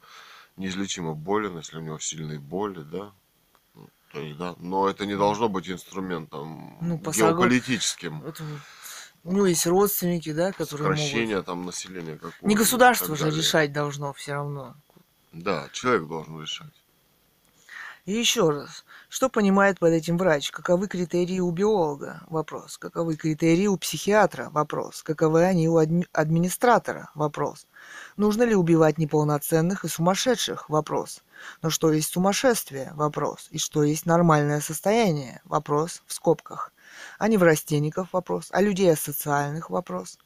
неизлечимо 0.57 1.15
болен, 1.15 1.57
если 1.59 1.77
у 1.79 1.81
него 1.81 2.01
сильные 2.01 2.41
боли, 2.41 2.81
да, 2.83 3.13
Ну, 3.77 3.89
то 4.13 4.21
есть, 4.21 4.37
да, 4.39 4.55
но 4.59 4.89
это 4.89 5.07
не 5.07 5.17
должно 5.17 5.49
быть 5.49 5.69
инструментом 5.71 6.79
Ну, 6.81 6.99
по 6.99 7.11
согла- 7.11 7.31
геополитическим, 7.31 8.21
Вот 8.21 8.43
у 9.25 9.33
него 9.33 9.47
есть 9.47 9.67
родственники, 9.67 10.33
да, 10.33 10.53
которые 10.53 10.89
могут... 10.89 10.99
сокращение 10.99 11.43
там 11.43 11.65
населения 11.65 12.15
какого-то. 12.15 12.47
Не 12.47 12.55
государство 12.55 13.17
же 13.17 13.31
решать 13.31 13.73
должно 13.73 14.13
все 14.13 14.35
равно. 14.35 14.77
Да, 15.33 15.69
человек 15.73 16.07
должен 16.07 16.41
решать. 16.41 16.73
И 18.05 18.13
еще 18.13 18.51
раз, 18.51 18.85
что 19.09 19.31
понимает 19.31 19.79
под 19.79 19.93
этим 19.93 20.19
врач? 20.19 20.51
Каковы 20.51 20.89
критерии 20.89 21.41
у 21.41 21.51
биолога? 21.51 22.21
Вопрос. 22.29 22.77
Каковы 22.77 23.17
критерии 23.17 23.67
у 23.67 23.79
психиатра? 23.79 24.51
Вопрос. 24.51 25.03
Каковы 25.03 25.45
они 25.45 25.71
у 25.71 25.79
адми- 25.79 26.07
администратора? 26.13 27.11
Вопрос. 27.15 27.67
Нужно 28.19 28.43
ли 28.43 28.55
убивать 28.55 28.99
неполноценных 28.99 29.87
и 29.87 29.89
сумасшедших? 29.89 30.69
Вопрос. 30.69 31.23
Но 31.63 31.71
что 31.71 31.91
есть 31.93 32.13
сумасшествие? 32.13 32.93
Вопрос. 32.95 33.49
И 33.51 33.57
что 33.59 33.83
есть 33.83 34.05
нормальное 34.05 34.61
состояние? 34.61 35.41
Вопрос 35.45 36.03
в 36.07 36.13
скобках. 36.13 36.74
А 37.19 37.29
неврастенников? 37.29 38.09
Вопрос. 38.13 38.49
А 38.51 38.61
людей 38.61 38.93
асоциальных? 38.93 39.71
Вопрос. 39.71 40.19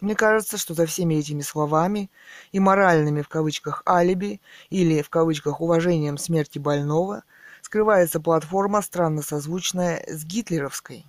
Мне 0.00 0.14
кажется, 0.14 0.58
что 0.58 0.74
за 0.74 0.86
всеми 0.86 1.14
этими 1.14 1.42
словами 1.42 2.10
и 2.52 2.60
моральными 2.60 3.22
в 3.22 3.28
кавычках 3.28 3.82
алиби 3.86 4.40
или 4.70 5.02
в 5.02 5.10
кавычках 5.10 5.60
уважением 5.60 6.18
смерти 6.18 6.58
больного 6.58 7.24
скрывается 7.62 8.20
платформа, 8.20 8.82
странно 8.82 9.22
созвучная 9.22 10.04
с 10.06 10.24
гитлеровской. 10.24 11.04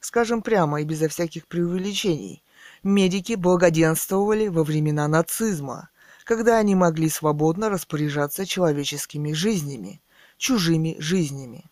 Скажем 0.00 0.42
прямо 0.42 0.80
и 0.80 0.84
безо 0.84 1.08
всяких 1.08 1.46
преувеличений, 1.46 2.42
медики 2.82 3.34
благоденствовали 3.34 4.48
во 4.48 4.64
времена 4.64 5.06
нацизма, 5.06 5.90
когда 6.24 6.58
они 6.58 6.74
могли 6.74 7.08
свободно 7.08 7.68
распоряжаться 7.68 8.46
человеческими 8.46 9.32
жизнями, 9.32 10.00
чужими 10.38 10.96
жизнями. 10.98 11.64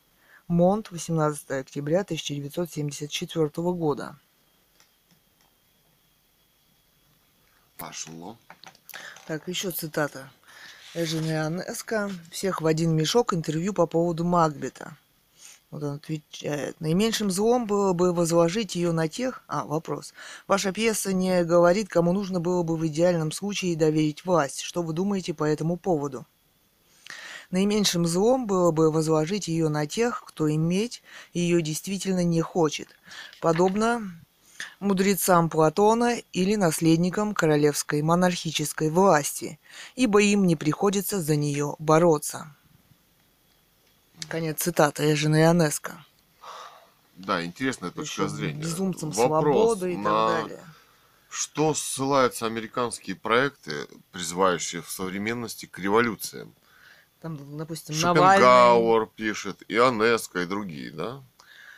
Монт, 0.50 0.90
18 0.90 1.48
октября 1.52 2.00
1974 2.00 3.48
года. 3.72 4.16
Пошло. 7.78 8.36
Так, 9.28 9.46
еще 9.46 9.70
цитата. 9.70 10.28
Эжен 10.94 11.24
Ионеско. 11.24 12.10
Всех 12.32 12.62
в 12.62 12.66
один 12.66 12.96
мешок 12.96 13.32
интервью 13.32 13.72
по 13.72 13.86
поводу 13.86 14.24
Макбета. 14.24 14.96
Вот 15.70 15.84
он 15.84 15.94
отвечает. 15.94 16.80
Наименьшим 16.80 17.30
злом 17.30 17.66
было 17.66 17.92
бы 17.92 18.12
возложить 18.12 18.74
ее 18.74 18.90
на 18.90 19.06
тех... 19.06 19.44
А, 19.46 19.64
вопрос. 19.64 20.12
Ваша 20.48 20.72
пьеса 20.72 21.12
не 21.12 21.44
говорит, 21.44 21.88
кому 21.88 22.12
нужно 22.12 22.40
было 22.40 22.64
бы 22.64 22.76
в 22.76 22.84
идеальном 22.88 23.30
случае 23.30 23.76
доверить 23.76 24.24
власть. 24.24 24.62
Что 24.62 24.82
вы 24.82 24.94
думаете 24.94 25.32
по 25.32 25.44
этому 25.44 25.76
поводу? 25.76 26.26
Наименьшим 27.50 28.06
злом 28.06 28.46
было 28.46 28.70
бы 28.70 28.92
возложить 28.92 29.48
ее 29.48 29.68
на 29.68 29.86
тех, 29.86 30.24
кто 30.24 30.52
иметь 30.52 31.02
ее 31.32 31.62
действительно 31.62 32.22
не 32.22 32.40
хочет. 32.42 32.88
Подобно 33.40 34.02
мудрецам 34.78 35.50
Платона 35.50 36.18
или 36.32 36.54
наследникам 36.54 37.34
королевской 37.34 38.02
монархической 38.02 38.90
власти, 38.90 39.58
ибо 39.96 40.22
им 40.22 40.46
не 40.46 40.54
приходится 40.54 41.20
за 41.20 41.34
нее 41.36 41.74
бороться. 41.78 42.54
Конец 44.28 44.60
цитаты 44.62 45.12
Эжена 45.12 45.42
Ионеско. 45.42 46.04
Да, 47.16 47.44
интересная 47.44 47.90
точка 47.90 48.22
Еще 48.22 48.28
зрения. 48.28 48.62
Безумцам 48.62 49.10
Вопрос 49.10 49.78
свободы 49.78 49.92
и 49.92 49.96
так 49.96 50.04
на 50.04 50.26
далее. 50.42 50.60
что 51.28 51.74
ссылаются 51.74 52.46
американские 52.46 53.16
проекты, 53.16 53.88
призывающие 54.12 54.82
в 54.82 54.90
современности 54.90 55.66
к 55.66 55.78
революциям? 55.78 56.54
Там, 57.20 57.56
допустим, 57.58 57.98
Навальный. 58.00 59.06
Пишет, 59.14 59.62
Ионеско 59.68 60.40
и 60.40 60.46
другие, 60.46 60.90
да? 60.90 61.22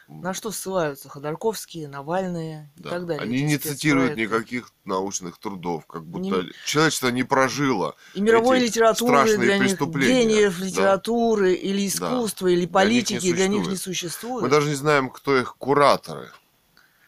На 0.08 0.34
что 0.34 0.50
ссылаются 0.50 1.08
Ходорковские, 1.08 1.88
Навальные 1.88 2.70
и 2.76 2.82
Да. 2.82 2.90
так 2.90 3.06
далее. 3.06 3.22
Они 3.22 3.42
не 3.42 3.56
цитируют 3.56 4.12
спецпроекты. 4.12 4.20
никаких 4.36 4.72
научных 4.84 5.38
трудов, 5.38 5.86
как 5.86 6.04
будто 6.04 6.42
Не- 6.42 6.52
человечество 6.66 7.08
не 7.08 7.22
прожило. 7.24 7.96
И 8.14 8.20
мировой 8.20 8.58
эти 8.58 8.64
литературы 8.66 9.36
для 9.38 9.58
них, 9.58 9.78
гениев 9.80 10.58
Да. 10.58 10.64
литературы 10.66 11.54
или 11.54 11.86
искусства, 11.88 12.48
или 12.48 12.56
Для 12.56 12.64
них 12.66 12.70
политики 12.72 13.32
для 13.32 13.48
них 13.48 13.66
не 13.68 13.76
существует. 13.76 14.12
существует. 14.12 14.42
Мы 14.42 14.48
даже 14.50 14.68
не 14.68 14.74
знаем, 14.74 15.08
кто 15.08 15.36
их 15.38 15.56
кураторы, 15.56 16.30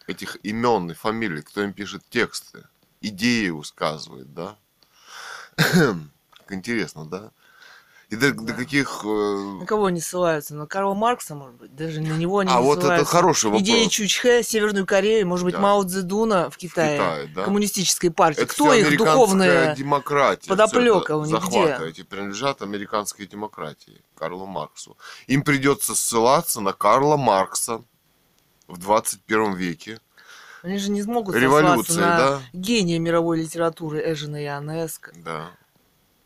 этих 0.07 0.37
имен 0.43 0.89
и 0.89 0.93
фамилий, 0.93 1.41
кто 1.43 1.61
им 1.63 1.73
пишет 1.73 2.03
тексты, 2.09 2.63
идеи 3.01 3.49
высказывает, 3.49 4.33
да? 4.33 4.57
Как 5.57 5.97
интересно, 6.49 7.05
да? 7.05 7.31
И 8.15 8.17
до, 8.17 8.31
до 8.33 8.43
Да. 8.43 8.53
каких... 8.53 9.01
э, 9.03 9.57
На 9.59 9.65
кого 9.65 9.85
они 9.85 9.99
ссылаются? 9.99 10.55
На 10.55 10.67
Карла 10.67 10.93
Маркса, 10.93 11.35
может 11.35 11.55
быть? 11.55 11.75
Даже 11.75 11.99
на 12.01 12.13
него 12.13 12.39
они 12.39 12.49
А 12.51 12.55
не 12.59 12.61
вот 12.63 12.77
это 12.77 12.81
ссылаются. 12.87 13.11
хороший 13.11 13.45
вопрос. 13.45 13.61
Идеи 13.61 13.85
Чучхе, 13.87 14.41
Северную 14.43 14.85
Корею, 14.85 15.27
может 15.27 15.43
быть, 15.45 15.55
Да. 15.55 15.59
Мао 15.61 15.83
Цзэдуна 15.83 16.49
в 16.49 16.57
Китае, 16.57 16.97
Китае, 16.97 17.27
да? 17.35 17.43
коммунистической 17.43 18.09
партии. 18.11 18.41
Это 18.43 18.53
Кто 18.53 18.73
их 18.73 18.97
духовная... 18.97 19.75
демократия. 19.75 20.47
это 21.03 21.17
у 21.17 21.25
них 21.25 21.29
захваты 21.31 21.75
где? 21.77 21.89
эти 21.89 22.03
принадлежат 22.03 22.61
американской 22.61 23.27
демократии, 23.27 24.01
Карлу 24.17 24.45
Марксу. 24.45 24.95
Им 25.27 25.43
придется 25.43 25.93
ссылаться 25.95 26.61
на 26.61 26.71
Карла 26.73 27.17
Маркса 27.17 27.83
в 28.67 28.77
21 28.77 29.53
веке. 29.55 29.99
Они 30.63 30.77
же 30.79 30.89
не 30.89 31.03
смогут 31.03 31.35
сослаться 31.35 31.99
на 31.99 32.17
да? 32.17 32.41
гения 32.53 32.97
мировой 32.97 33.39
литературы 33.39 34.01
Эжена 34.03 34.43
Ионеско, 34.43 35.11
Да, 35.15 35.51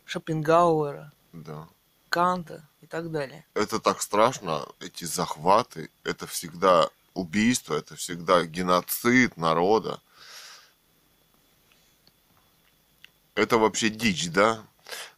Шопенгауэра, 0.06 1.12
да. 1.34 1.68
Канта 2.10 2.68
и 2.82 2.86
так 2.86 3.12
далее. 3.12 3.46
Это 3.54 3.80
так 3.80 4.02
страшно, 4.02 4.66
эти 4.80 5.06
захваты, 5.06 5.90
это 6.04 6.28
всегда 6.28 6.90
убийство, 7.14 7.76
это 7.76 7.96
всегда 7.96 8.46
геноцид 8.46 9.38
народа. 9.38 10.02
Это 13.36 13.58
вообще 13.58 13.90
дичь, 13.90 14.30
да? 14.30 14.64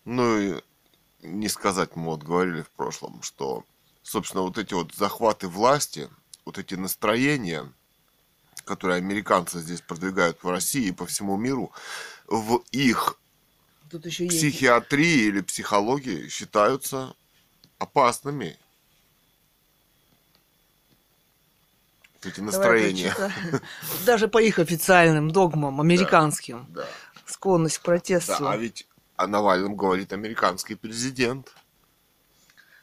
Ну 0.05 0.37
и 0.37 0.61
не 1.21 1.49
сказать, 1.49 1.95
мы 1.95 2.05
вот 2.05 2.23
говорили 2.23 2.61
в 2.61 2.69
прошлом, 2.71 3.21
что, 3.21 3.63
собственно, 4.03 4.43
вот 4.43 4.57
эти 4.57 4.73
вот 4.73 4.93
захваты 4.93 5.47
власти, 5.47 6.09
вот 6.45 6.57
эти 6.57 6.75
настроения, 6.75 7.71
которые 8.65 8.97
американцы 8.97 9.59
здесь 9.59 9.81
продвигают 9.81 10.43
в 10.43 10.49
России 10.49 10.87
и 10.87 10.91
по 10.91 11.05
всему 11.05 11.37
миру, 11.37 11.71
в 12.27 12.63
их 12.71 13.17
Тут 13.91 14.05
еще 14.05 14.23
есть. 14.23 14.37
психиатрии 14.37 15.27
или 15.27 15.41
психологии 15.41 16.29
считаются 16.29 17.13
опасными. 17.77 18.57
Эти 22.23 22.39
настроения. 22.39 23.13
Даже 24.05 24.29
по 24.29 24.41
их 24.41 24.59
официальным 24.59 25.31
догмам, 25.31 25.81
американским. 25.81 26.67
Да. 26.69 26.87
Склонность 27.25 27.79
к 27.79 27.81
да. 27.81 27.85
протесту. 27.85 28.47
А 28.47 28.55
ведь 28.55 28.87
о 29.17 29.27
Навальном 29.27 29.75
говорит 29.75 30.13
американский 30.13 30.75
президент. 30.75 31.53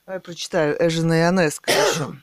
Давай 0.04 0.20
прочитаю 0.20 0.76
Эжена 0.78 1.22
Ионеско 1.22 1.70
еще. 1.70 2.16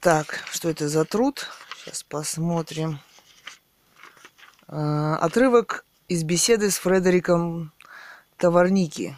Так, 0.00 0.40
что 0.50 0.68
это 0.68 0.88
за 0.88 1.04
труд? 1.04 1.46
Сейчас 1.78 2.02
посмотрим. 2.02 3.00
А, 4.66 5.16
Отрывок 5.16 5.84
из 6.12 6.24
беседы 6.24 6.70
с 6.70 6.76
Фредериком 6.76 7.72
Товарники. 8.36 9.16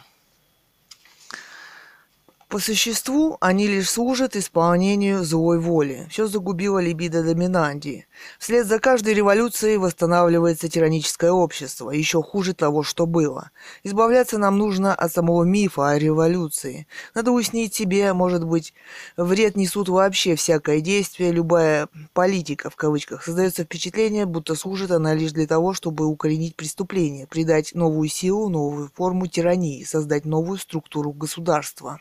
По 2.55 2.59
существу 2.59 3.35
они 3.41 3.67
лишь 3.67 3.89
служат 3.89 4.37
исполнению 4.37 5.25
злой 5.25 5.59
воли. 5.59 6.07
Все 6.09 6.25
загубило 6.25 6.79
либидо 6.79 7.21
доминанти. 7.21 8.07
Вслед 8.39 8.65
за 8.65 8.79
каждой 8.79 9.13
революцией 9.13 9.75
восстанавливается 9.75 10.69
тираническое 10.69 11.33
общество, 11.33 11.91
еще 11.91 12.23
хуже 12.23 12.53
того, 12.53 12.81
что 12.81 13.07
было. 13.07 13.51
Избавляться 13.83 14.37
нам 14.37 14.57
нужно 14.57 14.95
от 14.95 15.11
самого 15.11 15.43
мифа 15.43 15.89
о 15.89 15.99
революции. 15.99 16.87
Надо 17.13 17.31
уяснить 17.31 17.75
себе, 17.75 18.13
может 18.13 18.45
быть, 18.45 18.73
вред 19.17 19.57
несут 19.57 19.89
вообще 19.89 20.37
всякое 20.37 20.79
действие, 20.79 21.33
любая 21.33 21.89
политика, 22.13 22.69
в 22.69 22.77
кавычках. 22.77 23.25
Создается 23.25 23.65
впечатление, 23.65 24.25
будто 24.25 24.55
служит 24.55 24.91
она 24.91 25.13
лишь 25.13 25.33
для 25.33 25.45
того, 25.45 25.73
чтобы 25.73 26.05
укоренить 26.05 26.55
преступление, 26.55 27.27
придать 27.27 27.75
новую 27.75 28.07
силу, 28.07 28.47
новую 28.47 28.89
форму 28.95 29.27
тирании, 29.27 29.83
создать 29.83 30.23
новую 30.23 30.57
структуру 30.57 31.11
государства. 31.11 31.99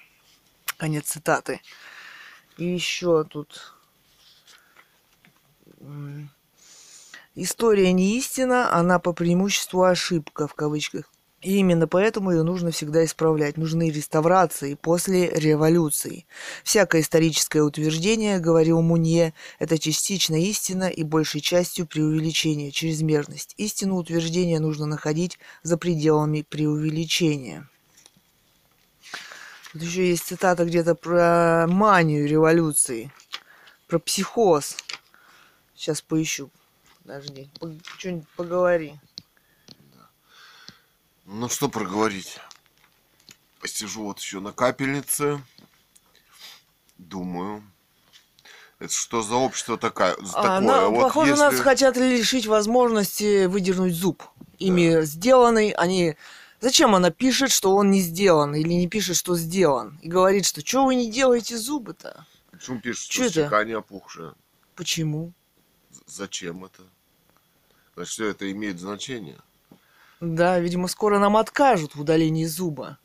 Конец 0.76 1.06
цитаты. 1.06 1.60
И 2.56 2.64
еще 2.64 3.24
тут... 3.24 3.74
История 7.34 7.92
не 7.92 8.16
истина, 8.16 8.72
она 8.72 8.98
по 9.00 9.12
преимуществу 9.12 9.82
ошибка, 9.82 10.46
в 10.46 10.54
кавычках. 10.54 11.10
И 11.42 11.56
именно 11.58 11.86
поэтому 11.86 12.30
ее 12.30 12.42
нужно 12.42 12.70
всегда 12.70 13.04
исправлять. 13.04 13.58
Нужны 13.58 13.90
реставрации 13.90 14.74
после 14.74 15.28
революции. 15.28 16.26
Всякое 16.62 17.02
историческое 17.02 17.60
утверждение, 17.60 18.38
говорил 18.38 18.80
Мунье, 18.80 19.34
это 19.58 19.78
частично 19.78 20.42
истина 20.42 20.88
и 20.88 21.02
большей 21.02 21.42
частью 21.42 21.86
преувеличение, 21.86 22.70
чрезмерность. 22.70 23.54
Истину 23.58 23.96
утверждения 23.96 24.58
нужно 24.58 24.86
находить 24.86 25.38
за 25.62 25.76
пределами 25.76 26.42
преувеличения. 26.42 27.68
Тут 29.74 29.82
еще 29.82 30.08
есть 30.08 30.24
цитата 30.24 30.64
где-то 30.64 30.94
про 30.94 31.66
манию 31.68 32.28
революции, 32.28 33.10
про 33.88 33.98
психоз. 33.98 34.76
Сейчас 35.74 36.00
поищу. 36.00 36.48
Подожди, 37.02 37.50
что-нибудь 37.98 38.28
поговори. 38.36 38.94
Ну 41.24 41.48
что 41.48 41.68
проговорить? 41.68 42.38
Посижу 43.60 44.04
вот 44.04 44.20
еще 44.20 44.38
на 44.38 44.52
капельнице. 44.52 45.42
Думаю. 46.96 47.64
Это 48.78 48.92
что 48.92 49.22
за 49.22 49.34
общество 49.34 49.76
такая, 49.76 50.14
за 50.20 50.38
А, 50.38 50.42
такое? 50.42 50.60
на- 50.60 50.88
вот 50.88 51.02
похоже, 51.02 51.32
если... 51.32 51.42
нас 51.42 51.58
хотят 51.58 51.96
лишить 51.96 52.46
возможности 52.46 53.46
выдернуть 53.46 53.94
зуб. 53.94 54.22
Ими 54.60 55.04
сделанный, 55.04 55.70
они... 55.72 56.16
Зачем 56.60 56.94
она 56.94 57.10
пишет, 57.10 57.50
что 57.50 57.74
он 57.74 57.90
не 57.90 58.00
сделан, 58.00 58.54
или 58.54 58.68
не 58.72 58.88
пишет, 58.88 59.16
что 59.16 59.36
сделан? 59.36 59.98
И 60.02 60.08
говорит, 60.08 60.46
что 60.46 60.64
что 60.64 60.86
вы 60.86 60.94
не 60.94 61.10
делаете 61.10 61.58
зубы-то? 61.58 62.26
Почему 62.50 62.80
пишут, 62.80 63.10
Чё 63.10 63.28
что 63.28 63.40
это? 63.40 63.48
щека 63.50 63.64
не 63.64 63.72
опухшая? 63.72 64.32
Почему? 64.76 65.32
Зачем 66.06 66.64
это? 66.64 66.82
Значит, 67.94 68.12
все 68.12 68.28
это 68.28 68.50
имеет 68.50 68.80
значение. 68.80 69.38
Да, 70.20 70.58
видимо, 70.58 70.88
скоро 70.88 71.18
нам 71.18 71.36
откажут 71.36 71.94
в 71.94 72.00
удалении 72.00 72.46
зуба. 72.46 72.98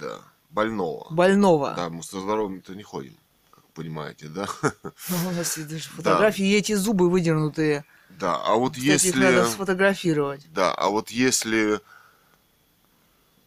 Да. 0.00 0.18
Больного. 0.50 1.06
Больного. 1.10 1.74
Да, 1.76 1.88
мы 1.88 2.02
со 2.02 2.20
здоровыми-то 2.20 2.74
не 2.74 2.82
ходим, 2.82 3.14
как 3.50 3.64
понимаете, 3.74 4.28
да? 4.28 4.46
Ну, 5.08 5.28
У 5.28 5.32
нас 5.32 5.56
есть 5.56 5.68
даже 5.68 5.88
фотографии, 5.88 6.44
и 6.46 6.54
эти 6.56 6.74
зубы 6.74 7.08
выдернутые. 7.10 7.84
Да, 8.10 8.36
а 8.36 8.54
вот 8.54 8.72
Кстати, 8.74 8.86
их 8.86 9.04
если... 9.04 9.18
надо 9.22 9.46
сфотографировать. 9.46 10.46
Да, 10.52 10.72
а 10.72 10.88
вот 10.88 11.10
если 11.10 11.80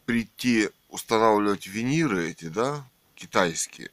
прийти 0.09 0.71
устанавливать 0.89 1.67
виниры 1.67 2.31
эти, 2.31 2.45
да, 2.45 2.83
китайские, 3.13 3.91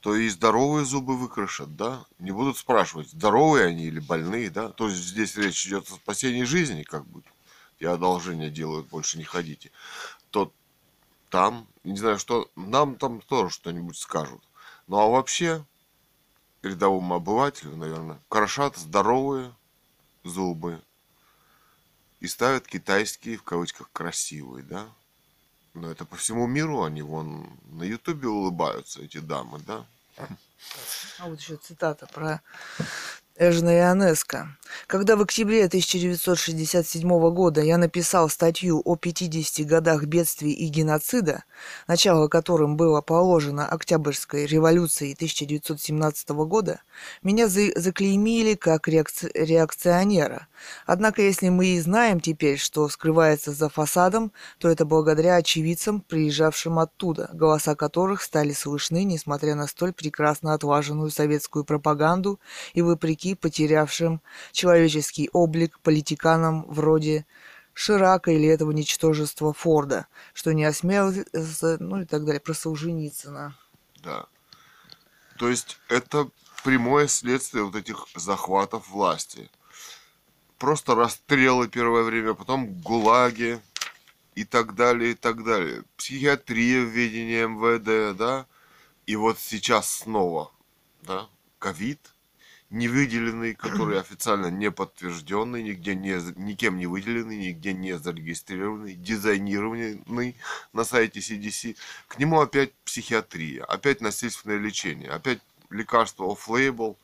то 0.00 0.16
и 0.16 0.28
здоровые 0.28 0.84
зубы 0.84 1.16
выкрашат, 1.16 1.76
да? 1.76 2.04
Не 2.18 2.32
будут 2.32 2.58
спрашивать, 2.58 3.10
здоровые 3.10 3.66
они 3.66 3.84
или 3.84 4.00
больные, 4.00 4.50
да? 4.50 4.70
То 4.70 4.88
есть 4.88 5.00
здесь 5.00 5.36
речь 5.36 5.64
идет 5.68 5.88
о 5.88 5.94
спасении 5.94 6.42
жизни, 6.42 6.82
как 6.82 7.06
бы. 7.06 7.22
И 7.78 7.86
одолжение 7.86 8.50
делают, 8.50 8.88
больше 8.88 9.18
не 9.18 9.24
ходите. 9.24 9.70
То 10.30 10.52
там, 11.28 11.68
не 11.84 11.96
знаю, 11.96 12.18
что 12.18 12.50
нам 12.56 12.96
там 12.96 13.20
тоже 13.20 13.54
что-нибудь 13.54 13.98
скажут. 13.98 14.42
Ну 14.88 14.98
а 14.98 15.06
вообще, 15.06 15.64
рядовому 16.62 17.14
обывателю, 17.14 17.76
наверное, 17.76 18.18
крошат 18.28 18.76
здоровые 18.76 19.54
зубы 20.24 20.82
и 22.18 22.26
ставят 22.26 22.66
китайские, 22.66 23.36
в 23.36 23.44
кавычках, 23.44 23.90
красивые, 23.92 24.64
да? 24.64 24.88
Но 25.74 25.90
это 25.90 26.04
по 26.04 26.16
всему 26.16 26.46
миру, 26.46 26.82
они 26.82 27.02
вон 27.02 27.48
на 27.64 27.84
ютубе 27.84 28.28
улыбаются, 28.28 29.02
эти 29.02 29.18
дамы, 29.18 29.60
да? 29.66 29.86
А 31.18 31.28
вот 31.28 31.40
еще 31.40 31.56
цитата 31.56 32.06
про 32.06 32.42
Эжна 33.40 33.70
Ионеско. 33.74 34.58
Когда 34.86 35.16
в 35.16 35.22
октябре 35.22 35.64
1967 35.64 37.08
года 37.32 37.62
я 37.62 37.78
написал 37.78 38.28
статью 38.28 38.82
о 38.84 38.96
50 38.96 39.66
годах 39.66 40.04
бедствий 40.04 40.52
и 40.52 40.68
геноцида, 40.68 41.44
начало 41.86 42.28
которым 42.28 42.76
было 42.76 43.00
положено 43.00 43.66
Октябрьской 43.66 44.44
революцией 44.44 45.14
1917 45.14 46.28
года, 46.30 46.82
меня 47.22 47.48
за 47.48 47.70
заклеймили 47.76 48.56
как 48.56 48.88
реакци 48.88 49.30
реакционера. 49.34 50.46
Однако, 50.84 51.22
если 51.22 51.48
мы 51.48 51.68
и 51.68 51.80
знаем 51.80 52.20
теперь, 52.20 52.58
что 52.58 52.88
скрывается 52.90 53.52
за 53.52 53.70
фасадом, 53.70 54.32
то 54.58 54.68
это 54.68 54.84
благодаря 54.84 55.36
очевидцам, 55.36 56.02
приезжавшим 56.02 56.78
оттуда, 56.78 57.30
голоса 57.32 57.74
которых 57.74 58.20
стали 58.22 58.52
слышны, 58.52 59.04
несмотря 59.04 59.54
на 59.54 59.66
столь 59.66 59.94
прекрасно 59.94 60.52
отлаженную 60.52 61.10
советскую 61.10 61.64
пропаганду 61.64 62.38
и 62.74 62.82
вопреки 62.82 63.29
потерявшим 63.34 64.20
человеческий 64.52 65.30
облик 65.32 65.78
политиканам 65.80 66.64
вроде 66.68 67.26
Ширака 67.72 68.30
или 68.30 68.46
этого 68.46 68.72
ничтожества 68.72 69.52
Форда, 69.52 70.06
что 70.34 70.52
не 70.52 70.64
осмелился, 70.64 71.76
ну 71.80 72.02
и 72.02 72.04
так 72.04 72.24
далее, 72.24 72.40
про 72.40 72.54
Солженицына. 72.54 73.56
Да. 73.96 74.26
То 75.38 75.48
есть 75.48 75.78
это 75.88 76.28
прямое 76.62 77.08
следствие 77.08 77.64
вот 77.64 77.74
этих 77.76 78.06
захватов 78.14 78.88
власти. 78.90 79.50
Просто 80.58 80.94
расстрелы 80.94 81.68
первое 81.68 82.02
время, 82.02 82.34
потом 82.34 82.66
гулаги 82.82 83.60
и 84.34 84.44
так 84.44 84.74
далее, 84.74 85.12
и 85.12 85.14
так 85.14 85.42
далее. 85.42 85.84
Психиатрия 85.96 86.84
в 86.84 86.94
МВД, 86.94 88.16
да, 88.16 88.46
и 89.06 89.16
вот 89.16 89.38
сейчас 89.38 89.90
снова, 89.90 90.52
да, 91.02 91.28
ковид– 91.58 92.00
не 92.70 92.88
выделенный, 92.88 93.54
который 93.54 93.98
официально 94.00 94.46
не 94.46 94.70
подтвержденный, 94.70 95.62
нигде 95.62 95.94
не, 95.94 96.18
никем 96.36 96.78
не 96.78 96.86
выделенный, 96.86 97.36
нигде 97.36 97.72
не 97.72 97.98
зарегистрированный, 97.98 98.94
дизайнированный 98.94 100.36
на 100.72 100.84
сайте 100.84 101.20
CDC. 101.20 101.76
К 102.08 102.18
нему 102.18 102.40
опять 102.40 102.72
психиатрия, 102.84 103.64
опять 103.64 104.00
насильственное 104.00 104.58
лечение, 104.58 105.10
опять 105.10 105.40
лекарства 105.70 106.24
off-label, 106.24 106.96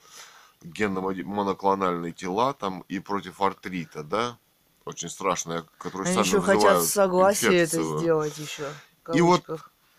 генно-моноклональные 0.62 2.12
тела 2.12 2.54
там 2.54 2.84
и 2.88 2.98
против 2.98 3.40
артрита, 3.40 4.02
да, 4.02 4.38
очень 4.84 5.08
страшное, 5.08 5.64
которое 5.78 6.10
Они 6.10 6.18
еще 6.18 6.40
хотят 6.40 6.84
согласие 6.84 7.58
это 7.58 7.82
сделать 7.98 8.38
еще. 8.38 8.68
И 9.14 9.20
вот 9.20 9.44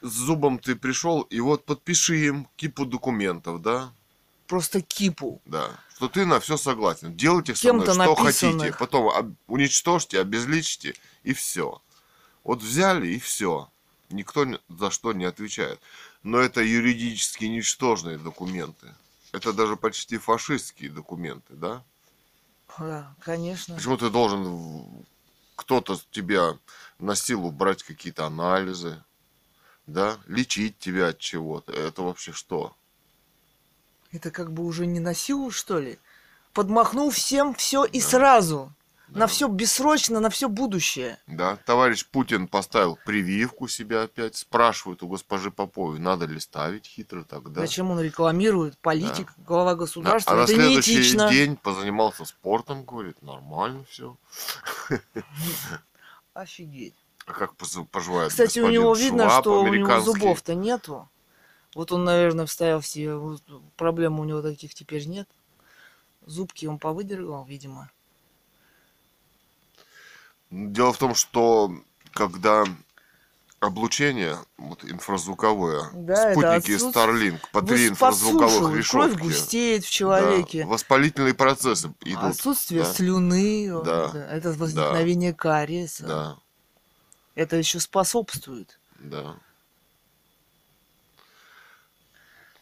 с 0.02 0.12
зубом 0.12 0.60
ты 0.60 0.76
пришел, 0.76 1.22
и 1.22 1.40
вот 1.40 1.66
подпиши 1.66 2.28
им 2.28 2.48
кипу 2.56 2.86
документов, 2.86 3.62
да, 3.62 3.92
просто 4.48 4.82
кипу. 4.82 5.42
Да. 5.46 5.70
Что 5.96 6.08
ты 6.08 6.26
на 6.26 6.40
все 6.40 6.58
согласен. 6.58 7.16
Делайте 7.16 7.56
со 7.56 7.74
мной, 7.74 7.86
что 7.86 8.16
хотите. 8.16 8.74
Потом 8.78 9.38
уничтожьте, 9.48 10.20
обезличьте 10.20 10.96
и 11.24 11.34
все. 11.34 11.82
Вот 12.44 12.62
взяли 12.62 13.08
и 13.08 13.20
все. 13.20 13.70
Никто 14.10 14.46
за 14.70 14.90
что 14.90 15.14
не 15.14 15.26
отвечает. 15.26 15.80
Но 16.24 16.40
это 16.40 16.62
юридически 16.62 17.46
ничтожные 17.46 18.18
документы. 18.18 18.94
Это 19.34 19.54
даже 19.54 19.76
почти 19.76 20.18
фашистские 20.18 20.90
документы, 20.90 21.54
да? 21.54 21.84
Да, 22.78 23.16
конечно. 23.22 23.76
Почему 23.76 23.98
ты 23.98 24.10
должен 24.10 25.06
кто-то 25.56 26.00
тебя 26.12 26.58
на 27.00 27.16
силу 27.16 27.52
брать 27.52 27.84
какие-то 27.84 28.26
анализы, 28.26 29.04
да, 29.88 30.18
лечить 30.28 30.78
тебя 30.80 31.08
от 31.10 31.20
чего-то? 31.20 31.72
Это 31.74 32.02
вообще 32.04 32.32
что? 32.32 32.76
Это 34.18 34.32
как 34.32 34.52
бы 34.52 34.66
уже 34.66 34.88
не 34.88 35.00
на 35.00 35.14
силу, 35.14 35.52
что 35.52 35.78
ли? 35.78 36.00
Подмахнул 36.52 37.12
всем 37.12 37.54
все 37.54 37.86
и 37.86 38.02
да. 38.02 38.08
сразу. 38.08 38.74
Да. 39.10 39.20
На 39.20 39.28
все 39.28 39.48
бессрочно, 39.48 40.20
на 40.20 40.32
все 40.32 40.50
будущее. 40.50 41.20
Да, 41.28 41.56
товарищ 41.56 42.04
Путин 42.08 42.48
поставил 42.48 42.98
прививку 43.06 43.68
себя 43.68 44.02
опять. 44.02 44.36
Спрашивают 44.36 45.04
у 45.04 45.08
госпожи 45.08 45.52
Поповой, 45.52 46.00
надо 46.00 46.26
ли 46.26 46.40
ставить 46.40 46.88
хитро 46.88 47.24
тогда. 47.26 47.62
Зачем 47.62 47.92
он 47.92 48.02
рекламирует? 48.02 48.76
Политик, 48.80 49.34
да. 49.38 49.44
глава 49.46 49.76
государства. 49.76 50.34
Да. 50.34 50.42
А 50.42 50.44
Это 50.46 50.54
на 50.54 50.58
следующий 50.58 50.96
неэтично. 50.96 51.30
день 51.30 51.56
позанимался 51.58 52.26
спортом, 52.26 52.86
говорит, 52.86 53.22
нормально 53.22 53.86
все. 53.88 54.18
Офигеть. 56.34 56.96
А 57.28 57.34
как 57.34 57.56
поживает 57.56 58.32
Кстати, 58.32 58.58
у 58.60 58.70
него 58.70 58.96
видно, 58.96 59.30
что 59.30 59.62
у 59.62 59.68
него 59.68 60.02
зубов-то 60.02 60.56
нету. 60.56 61.08
Вот 61.78 61.92
он, 61.92 62.06
наверное, 62.06 62.48
вставил 62.48 62.80
все. 62.80 63.14
Вот, 63.18 63.44
проблем 63.76 64.20
у 64.20 64.24
него 64.24 64.42
таких 64.42 64.74
теперь 64.74 65.06
нет. 65.06 65.30
Зубки 66.26 66.66
он 66.66 66.80
повыдергал, 66.80 67.46
видимо. 67.46 67.92
Дело 70.50 70.92
в 70.92 70.98
том, 70.98 71.14
что 71.14 71.72
когда 72.14 72.64
облучение 73.60 74.38
вот, 74.58 74.84
инфразвуковое, 74.86 75.92
да, 75.94 76.32
спутники 76.32 76.72
Starlink 76.72 77.42
по 77.52 77.62
три 77.62 77.90
инфразвуковых 77.90 78.76
решетки. 78.76 78.92
Кровь 78.92 79.14
густеет 79.20 79.86
в 79.86 79.92
человеке. 79.92 80.64
Да, 80.64 80.70
воспалительные 80.70 81.36
процессы 81.36 81.94
идут. 82.02 82.24
Отсутствие 82.24 82.86
да. 82.86 82.92
слюны, 82.92 83.84
да. 83.86 84.08
Да, 84.08 84.28
это 84.32 84.52
возникновение 84.54 85.32
да. 85.32 85.38
кариеса. 85.38 86.08
Да. 86.08 86.38
Это 87.36 87.56
еще 87.56 87.80
способствует. 87.80 88.80
Да. 88.98 89.36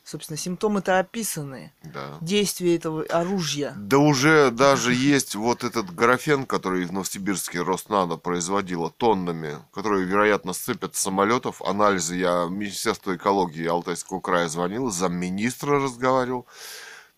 Собственно, 0.05 0.37
симптомы-то 0.37 0.99
описаны. 0.99 1.73
Да. 1.81 2.19
Действие 2.21 2.75
этого 2.75 3.01
оружия. 3.05 3.73
Да 3.75 3.97
уже 3.97 4.51
даже 4.51 4.93
есть 4.93 5.33
вот 5.33 5.63
этот 5.63 5.95
графен, 5.95 6.45
который 6.45 6.85
в 6.85 6.93
Новосибирске 6.93 7.63
Роснано 7.63 8.15
производила 8.15 8.91
тоннами, 8.91 9.57
который, 9.73 10.05
вероятно, 10.05 10.53
сыпят 10.53 10.95
с 10.95 10.99
самолетов. 10.99 11.59
Анализы 11.63 12.17
я 12.17 12.45
в 12.45 12.51
Министерство 12.51 13.15
экологии 13.15 13.65
Алтайского 13.65 14.19
края 14.19 14.47
звонил, 14.47 14.91
замминистра 14.91 15.81
разговаривал. 15.81 16.45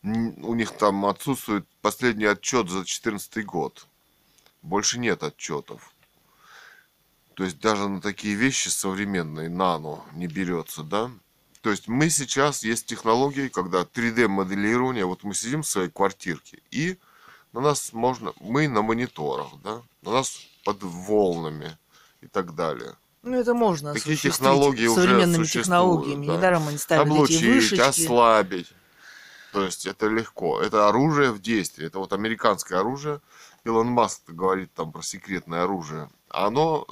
У 0.01 0.53
них 0.53 0.71
там 0.71 1.05
отсутствует 1.07 1.67
последний 1.81 2.23
отчет 2.23 2.69
за 2.69 2.77
2014 2.77 3.45
год. 3.45 3.85
Больше 4.61 4.97
нет 4.97 5.23
отчетов. 5.23 5.91
То 7.33 7.43
есть 7.43 7.59
даже 7.59 7.89
на 7.89 7.99
такие 7.99 8.35
вещи 8.35 8.69
современные, 8.69 9.49
нано, 9.49 9.99
не 10.13 10.27
берется, 10.27 10.83
да? 10.83 11.11
То 11.61 11.71
есть 11.71 11.87
мы 11.87 12.09
сейчас, 12.09 12.63
есть 12.63 12.85
технологии, 12.85 13.47
когда 13.47 13.81
3D-моделирование, 13.81 15.05
вот 15.05 15.23
мы 15.23 15.33
сидим 15.33 15.63
в 15.63 15.67
своей 15.67 15.89
квартирке, 15.89 16.61
и 16.71 16.97
на 17.53 17.61
нас 17.61 17.93
можно, 17.93 18.33
мы 18.39 18.67
на 18.67 18.81
мониторах, 18.81 19.47
да, 19.63 19.81
на 20.01 20.11
нас 20.11 20.39
под 20.63 20.83
волнами 20.83 21.77
и 22.21 22.27
так 22.27 22.55
далее. 22.55 22.95
Ну, 23.23 23.37
это 23.37 23.53
можно 23.53 23.93
Такие 23.93 24.15
технологии 24.15 24.87
современными 24.87 25.41
уже 25.41 25.59
технологиями. 25.59 26.27
Да. 26.27 26.37
Недаром 26.37 26.67
они 26.67 26.77
ставят 26.77 27.07
Облучить, 27.07 27.41
эти 27.41 27.45
вышечки. 27.45 27.81
ослабить. 27.81 28.71
То 29.51 29.63
есть 29.65 29.85
это 29.85 30.07
легко. 30.07 30.61
Это 30.61 30.87
оружие 30.87 31.31
в 31.31 31.41
действии. 31.41 31.85
Это 31.85 31.99
вот 31.99 32.13
американское 32.13 32.79
оружие. 32.79 33.19
Илон 33.65 33.87
Маск 33.87 34.21
говорит 34.27 34.73
там 34.73 34.91
про 34.91 35.01
секретное 35.01 35.63
оружие. 35.63 36.09
Оно 36.29 36.87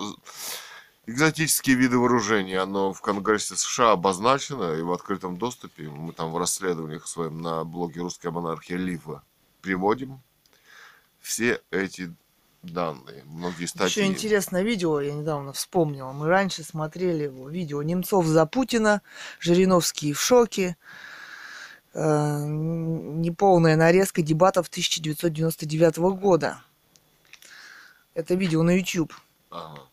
Экзотические 1.07 1.75
виды 1.75 1.99
вооружений, 1.99 2.55
оно 2.55 2.91
в 2.91 2.99
Конгрессе 2.99 3.55
США 3.55 3.91
обозначено 3.91 4.73
и 4.73 4.81
в 4.81 4.91
открытом 4.91 5.37
доступе. 5.37 5.83
Мы 5.87 6.13
там 6.13 6.31
в 6.31 6.37
расследованиях 6.37 7.07
своем 7.07 7.41
на 7.41 7.63
блоге 7.63 8.01
«Русская 8.01 8.31
монархия 8.31 8.77
Лива» 8.77 9.23
приводим 9.61 10.19
все 11.21 11.61
эти 11.69 12.11
данные, 12.63 13.23
многие 13.25 13.67
статьи. 13.67 14.01
Еще 14.01 14.11
интересное 14.11 14.63
видео, 14.63 14.99
я 14.99 15.13
недавно 15.13 15.53
вспомнила. 15.53 16.11
Мы 16.11 16.27
раньше 16.27 16.63
смотрели 16.63 17.25
его 17.25 17.49
видео 17.49 17.83
Немцов 17.83 18.25
за 18.25 18.47
Путина, 18.47 19.03
Жириновский 19.39 20.11
в 20.11 20.19
шоке. 20.19 20.75
Э, 21.93 22.43
неполная 22.47 23.75
нарезка 23.75 24.23
дебатов 24.23 24.69
1999 24.69 25.97
года. 26.17 26.63
Это 28.15 28.34
видео 28.34 28.63
на 28.63 28.75
YouTube. 28.77 29.13
Ага 29.51 29.84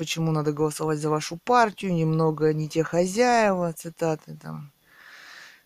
почему 0.00 0.32
надо 0.32 0.54
голосовать 0.54 0.98
за 0.98 1.10
вашу 1.10 1.36
партию, 1.36 1.92
немного 1.92 2.54
не 2.54 2.70
те 2.70 2.82
хозяева, 2.82 3.70
цитаты 3.74 4.34
там. 4.34 4.72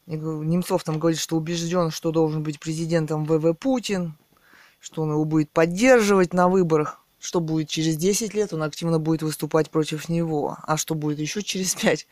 Немцов 0.07 0.83
там 0.83 0.99
говорит, 0.99 1.21
что 1.21 1.37
убежден, 1.37 1.93
что 1.93 2.11
должен 2.11 2.43
быть 2.43 2.59
президентом 2.59 3.27
ВВ 3.27 3.57
Путин, 3.57 4.19
что 4.81 5.03
он 5.03 5.13
его 5.13 5.25
будет 5.25 5.53
поддерживать 5.53 6.35
на 6.35 6.49
выборах 6.49 7.01
Что 7.21 7.41
будет 7.41 7.69
через 7.69 7.97
10 7.97 8.35
лет, 8.35 8.53
он 8.53 8.63
активно 8.65 8.99
будет 8.99 9.23
выступать 9.23 9.71
против 9.71 10.11
него. 10.11 10.59
А 10.63 10.77
что 10.77 10.95
будет 10.95 11.19
еще 11.21 11.43
через 11.43 11.75
5? 11.75 12.07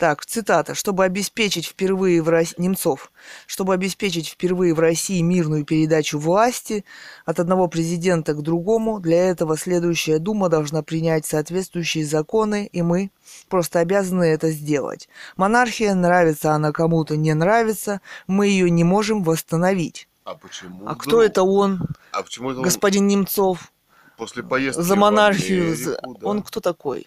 Так, 0.00 0.24
цитата. 0.24 0.74
«Чтобы 0.74 1.04
обеспечить 1.04 1.66
впервые 1.66 2.22
в 2.22 2.30
России... 2.30 2.54
Немцов. 2.56 3.12
Чтобы 3.46 3.74
обеспечить 3.74 4.28
впервые 4.28 4.72
в 4.72 4.80
России 4.80 5.20
мирную 5.20 5.66
передачу 5.66 6.18
власти 6.18 6.86
от 7.26 7.38
одного 7.38 7.68
президента 7.68 8.32
к 8.32 8.40
другому, 8.40 8.98
для 8.98 9.28
этого 9.28 9.58
следующая 9.58 10.18
Дума 10.18 10.48
должна 10.48 10.82
принять 10.82 11.26
соответствующие 11.26 12.06
законы, 12.06 12.66
и 12.72 12.80
мы 12.80 13.10
просто 13.50 13.80
обязаны 13.80 14.24
это 14.24 14.50
сделать. 14.52 15.06
Монархия, 15.36 15.92
нравится 15.92 16.52
она 16.54 16.72
кому-то, 16.72 17.18
не 17.18 17.34
нравится, 17.34 18.00
мы 18.26 18.46
ее 18.46 18.70
не 18.70 18.84
можем 18.84 19.22
восстановить». 19.22 20.08
А 20.24 20.34
почему? 20.34 20.88
А 20.88 20.94
кто 20.94 21.22
это 21.22 21.42
он, 21.42 21.82
А 22.12 22.22
почему 22.22 22.52
это 22.52 22.60
он 22.60 22.64
господин 22.64 23.06
Немцов? 23.06 23.70
после 24.16 24.42
поездки 24.42 24.80
За 24.80 24.96
монархию. 24.96 25.74
Америку, 25.74 26.18
да, 26.18 26.26
Он 26.26 26.42
кто 26.42 26.60
такой? 26.60 27.06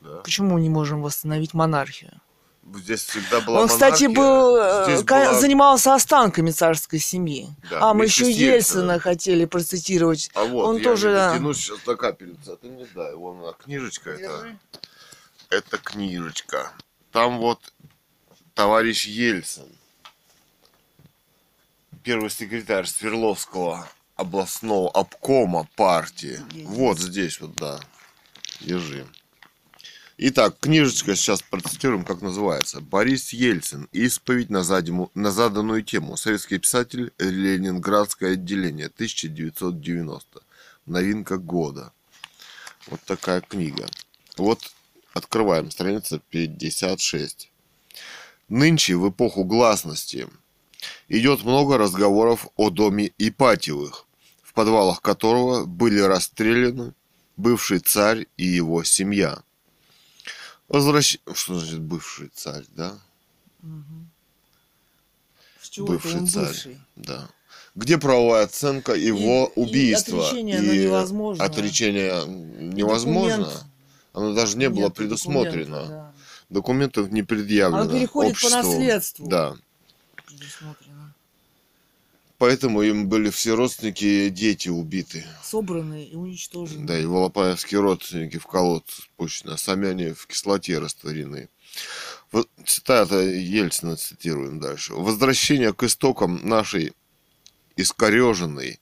да. 0.00 0.16
Почему 0.24 0.54
мы 0.54 0.60
не 0.60 0.68
можем 0.70 1.02
восстановить 1.02 1.54
монархию? 1.54 2.20
Здесь 2.74 3.04
всегда 3.04 3.40
была 3.40 3.62
Он, 3.62 3.68
кстати, 3.68 4.04
монархия, 4.04 4.08
был, 4.08 4.56
э, 4.56 4.84
здесь 4.86 5.02
была- 5.02 5.34
занимался 5.34 5.94
останками 5.94 6.50
царской 6.52 7.00
семьи. 7.00 7.48
Да, 7.68 7.90
а, 7.90 7.94
мы 7.94 8.04
еще. 8.04 8.30
Ельцина 8.30 9.00
хотели 9.00 9.46
процитировать. 9.46 10.30
А 10.34 10.44
вот, 10.44 10.68
он 10.68 10.76
я 10.76 10.84
тоже, 10.84 11.08
не 11.08 11.14
да. 11.14 11.30
дотянусь 11.32 11.58
сейчас 11.58 11.80
до 11.80 11.96
капельницы, 11.96 12.50
а 12.50 12.56
ты 12.56 12.68
не 12.68 12.86
дай. 12.94 13.14
Вон 13.14 13.40
она, 13.40 13.52
книжечка 13.52 14.10
это. 14.10 14.56
Это 15.50 15.78
книжечка. 15.78 16.72
Там 17.10 17.38
вот 17.38 17.60
товарищ 18.54 19.06
Ельцин, 19.06 19.66
первый 22.02 22.30
секретарь 22.30 22.86
Свердловского 22.86 23.88
областного 24.16 24.90
обкома 24.90 25.68
партии. 25.76 26.40
Есть. 26.52 26.68
Вот 26.68 26.98
здесь 26.98 27.40
вот, 27.40 27.54
да. 27.56 27.80
Держи. 28.60 29.06
Итак, 30.24 30.56
книжечка 30.60 31.16
сейчас 31.16 31.42
процитируем, 31.42 32.04
как 32.04 32.22
называется. 32.22 32.80
Борис 32.80 33.32
Ельцин. 33.32 33.88
Исповедь 33.90 34.50
на, 34.50 34.62
задиму- 34.62 35.10
на 35.14 35.32
заданную 35.32 35.82
тему. 35.82 36.16
Советский 36.16 36.58
писатель. 36.58 37.12
Ленинградское 37.18 38.34
отделение. 38.34 38.86
1990. 38.86 40.42
Новинка 40.86 41.38
года. 41.38 41.92
Вот 42.86 43.00
такая 43.04 43.40
книга. 43.40 43.88
Вот 44.36 44.60
открываем 45.12 45.72
страница 45.72 46.20
56. 46.30 47.50
Нынче, 48.48 48.94
в 48.94 49.10
эпоху 49.10 49.42
гласности, 49.42 50.28
идет 51.08 51.42
много 51.42 51.78
разговоров 51.78 52.46
о 52.54 52.70
доме 52.70 53.10
Ипатьевых, 53.18 54.06
в 54.44 54.52
подвалах 54.52 55.02
которого 55.02 55.64
были 55.64 55.98
расстреляны 55.98 56.94
бывший 57.36 57.80
царь 57.80 58.28
и 58.36 58.44
его 58.44 58.84
семья. 58.84 59.42
Возвращ... 60.68 61.18
Что 61.34 61.58
значит 61.58 61.80
бывший 61.80 62.28
царь, 62.34 62.64
да? 62.74 62.98
Мгм. 63.60 64.10
С 65.60 65.68
чего 65.68 65.86
Бывший 65.86 66.16
он 66.20 66.26
царь. 66.26 66.46
бывший? 66.46 66.80
Да. 66.96 67.28
Где 67.74 67.98
правовая 67.98 68.44
оценка 68.44 68.92
его 68.94 69.50
И- 69.54 69.60
и 69.60 69.62
убийства? 69.62 70.26
отречение, 70.26 70.58
оно 70.58 70.72
невозможно. 70.74 71.44
Отречение 71.44 72.24
невозможно. 72.26 73.36
Документ 73.44 73.64
Оно 74.12 74.34
даже 74.34 74.58
не 74.58 74.68
было 74.68 74.84
нет 74.84 74.94
предусмотрено. 74.94 75.64
документа, 75.80 75.88
да. 75.88 76.12
Документов 76.50 77.10
не 77.10 77.22
предъявлено. 77.22 77.82
Оно 77.84 77.92
переходит 77.92 78.32
по 78.34 78.36
обществу. 78.46 78.58
наследству. 78.58 79.26
Да. 79.28 79.56
Предусмотрено. 80.26 80.91
Поэтому 82.42 82.82
им 82.82 83.08
были 83.08 83.30
все 83.30 83.54
родственники 83.54 84.28
дети 84.28 84.68
убиты. 84.68 85.24
Собраны 85.44 86.06
и 86.06 86.16
уничтожены. 86.16 86.84
Да, 86.84 86.98
и 86.98 87.06
волопаевские 87.06 87.80
родственники 87.80 88.36
в 88.36 88.48
колодце 88.48 89.02
спущены, 89.02 89.52
а 89.52 89.56
сами 89.56 89.86
они 89.86 90.10
в 90.10 90.26
кислоте 90.26 90.80
растворены. 90.80 91.48
Вот 92.32 92.50
цитата 92.66 93.20
Ельцина 93.20 93.96
цитируем 93.96 94.58
дальше. 94.58 94.92
Возвращение 94.94 95.72
к 95.72 95.84
истокам 95.84 96.40
нашей 96.42 96.94
искореженной, 97.76 98.80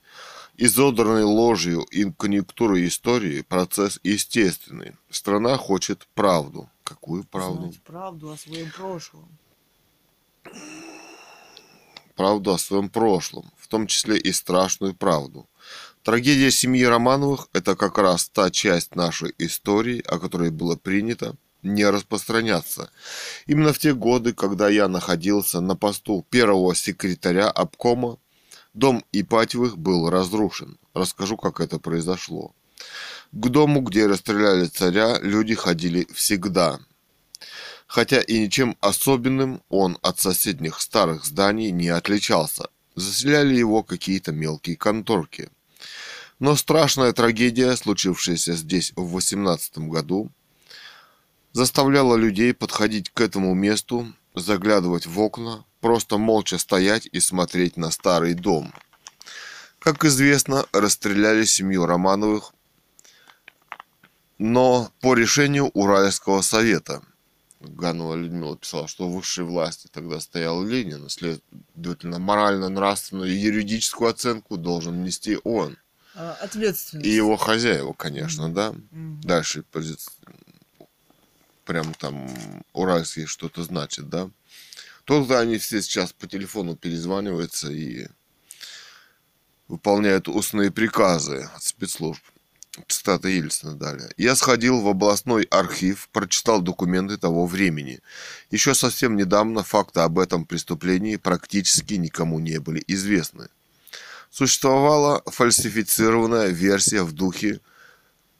изодранной 0.57 1.25
ложью 1.25 1.83
и 1.83 2.11
конъюнктурой 2.11 2.89
истории 2.89 3.43
процесс 3.43 4.01
естественный. 4.03 4.93
Страна 5.11 5.59
хочет 5.59 6.09
правду. 6.15 6.71
Какую 6.83 7.25
правду? 7.25 7.65
Знать 7.65 7.83
правду 7.83 8.33
о 8.33 8.39
своем 8.39 8.71
прошлом. 8.71 9.29
Правду 12.15 12.53
о 12.53 12.59
своем 12.59 12.89
прошлом, 12.89 13.51
в 13.59 13.69
том 13.69 13.87
числе 13.87 14.19
и 14.19 14.33
страшную 14.33 14.95
правду. 14.95 15.49
Трагедия 16.03 16.51
семьи 16.51 16.85
Романовых– 16.85 17.49
это 17.53 17.77
как 17.77 17.99
раз 17.99 18.29
та 18.29 18.51
часть 18.51 18.97
нашей 18.97 19.35
истории, 19.39 20.03
о 20.07 20.19
которой 20.19 20.51
было 20.51 20.77
принято 20.77 21.37
не 21.63 21.85
распространяться. 21.85 22.91
Именно 23.47 23.73
в 23.73 23.79
те 23.79 23.93
годы, 23.93 24.33
когда 24.33 24.69
я 24.69 24.89
находился 24.89 25.61
на 25.61 25.77
посту 25.77 26.27
первого 26.31 26.75
секретаря 26.75 27.51
обкома, 27.51 28.19
дом 28.73 29.05
Ипатьевых 29.13 29.77
был 29.77 30.09
разрушен. 30.09 30.79
Расскажу, 30.95 31.37
как 31.37 31.61
это 31.61 31.79
произошло. 31.79 32.55
К 33.33 33.49
дому, 33.49 33.81
где 33.83 34.07
расстреляли 34.07 34.67
царя, 34.67 35.19
люди 35.21 35.55
ходили 35.55 36.09
всегда. 36.15 36.81
Хотя 37.91 38.20
и 38.20 38.38
ничем 38.38 38.76
особенным 38.80 39.64
он 39.68 39.99
от 40.01 40.20
соседних 40.20 40.80
старых 40.80 41.24
зданий 41.24 41.72
не 41.72 41.88
отличался. 41.88 42.68
Заселяли 42.95 43.57
его 43.57 43.82
какие-то 43.82 44.30
мелкие 44.30 44.76
конторки. 44.76 45.51
Но 46.38 46.55
страшная 46.55 47.12
трагедия, 47.12 47.74
случившаяся 47.74 48.55
здесь 48.55 48.93
в 48.95 49.11
18 49.11 49.78
году, 49.78 50.30
заставляла 51.51 52.14
людей 52.14 52.55
подходить 52.55 53.11
к 53.11 53.20
этому 53.20 53.55
месту, 53.55 54.12
заглядывать 54.36 55.07
в 55.07 55.18
окна, 55.18 55.64
просто 55.80 56.16
молча 56.16 56.59
стоять 56.59 57.09
и 57.11 57.18
смотреть 57.18 57.76
на 57.76 57.91
старый 57.91 58.34
дом. 58.34 58.72
Как 59.80 60.05
известно, 60.05 60.64
расстреляли 60.70 61.45
семью 61.45 61.86
Романовых, 61.86 62.53
но 64.38 64.93
по 65.01 65.14
решению 65.14 65.70
Уральского 65.74 66.43
совета. 66.43 67.03
Ганова 67.61 68.15
Людмила 68.15 68.57
писала, 68.57 68.89
что 68.89 69.09
в 69.09 69.15
высшей 69.15 69.45
власти 69.45 69.89
тогда 69.93 70.19
стоял 70.19 70.65
Ленин, 70.65 71.07
и, 71.07 71.09
следовательно, 71.11 72.19
морально-нравственную 72.19 73.31
и 73.31 73.37
юридическую 73.37 74.11
оценку 74.11 74.57
должен 74.57 75.05
нести 75.05 75.39
он. 75.45 75.77
А, 76.15 76.33
Ответственность. 76.41 77.07
И 77.07 77.11
его 77.11 77.37
хозяева, 77.37 77.93
конечно, 77.93 78.53
да. 78.53 78.73
Мгм. 78.91 79.21
Дальше 79.21 79.65
прям 81.65 81.95
там 81.95 82.29
уральский 82.73 83.27
что-то 83.27 83.63
значит, 83.63 84.09
да. 84.09 84.31
Только 85.05 85.39
они 85.39 85.59
все 85.59 85.83
сейчас 85.83 86.13
по 86.13 86.27
телефону 86.27 86.77
перезваниваются 86.77 87.71
и 87.71 88.07
выполняют 89.69 90.29
устные 90.29 90.71
приказы 90.71 91.49
от 91.55 91.63
спецслужб. 91.63 92.23
Цитата 92.89 93.28
Ельцина 93.28 93.74
далее. 93.74 94.11
Я 94.16 94.37
сходил 94.37 94.81
в 94.81 94.89
областной 94.89 95.45
архив, 95.45 96.09
прочитал 96.12 96.61
документы 96.61 97.16
того 97.16 97.47
времени. 97.47 98.01
Еще 98.51 98.74
совсем 98.74 99.16
недавно 99.16 99.62
факты 99.62 100.01
об 100.01 100.18
этом 100.18 100.45
преступлении 100.45 101.16
практически 101.16 101.95
никому 101.95 102.41
не 102.41 102.59
были 102.59 102.83
известны. 102.87 103.49
Существовала 104.31 105.22
фальсифицированная 105.26 106.49
версия 106.49 107.03
в 107.03 107.12
духе 107.12 107.61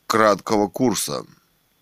краткого 0.07 0.69
курса. 0.69 1.25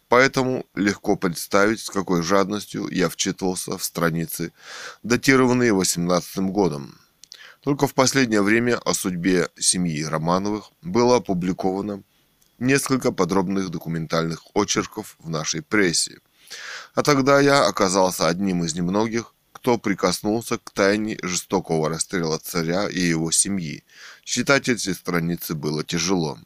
Поэтому 0.09 0.65
легко 0.75 1.17
представить, 1.17 1.81
с 1.81 1.91
какой 1.91 2.23
жадностью 2.23 2.89
я 2.91 3.09
вчитывался 3.09 3.77
в 3.77 3.85
страницы, 3.85 4.53
датированные 5.03 5.75
18 5.75 6.39
годом. 6.51 6.99
Только 7.63 7.87
в 7.87 7.95
последнее 7.95 8.41
время 8.41 8.79
о 8.79 8.95
судьбе 8.95 9.49
семьи 9.59 10.03
Романовых 10.05 10.71
было 10.81 11.17
опубликовано 11.17 12.03
несколько 12.59 13.13
подробных 13.13 13.71
документальных 13.71 14.43
очерков 14.55 15.17
в 15.19 15.29
нашей 15.31 15.63
прессе. 15.63 16.19
А 16.95 17.03
тогда 17.03 17.41
я 17.41 17.67
оказался 17.67 18.29
одним 18.29 18.65
из 18.65 18.75
немногих, 18.75 19.35
кто 19.53 19.77
прикоснулся 19.77 20.59
к 20.59 20.71
тайне 20.71 21.19
жестокого 21.23 21.89
расстрела 21.89 22.39
царя 22.39 22.89
и 22.89 23.01
его 23.01 23.31
семьи. 23.31 23.85
Читать 24.25 24.69
эти 24.69 24.93
страницы 24.93 25.55
было 25.55 25.85
тяжело. 25.85 26.39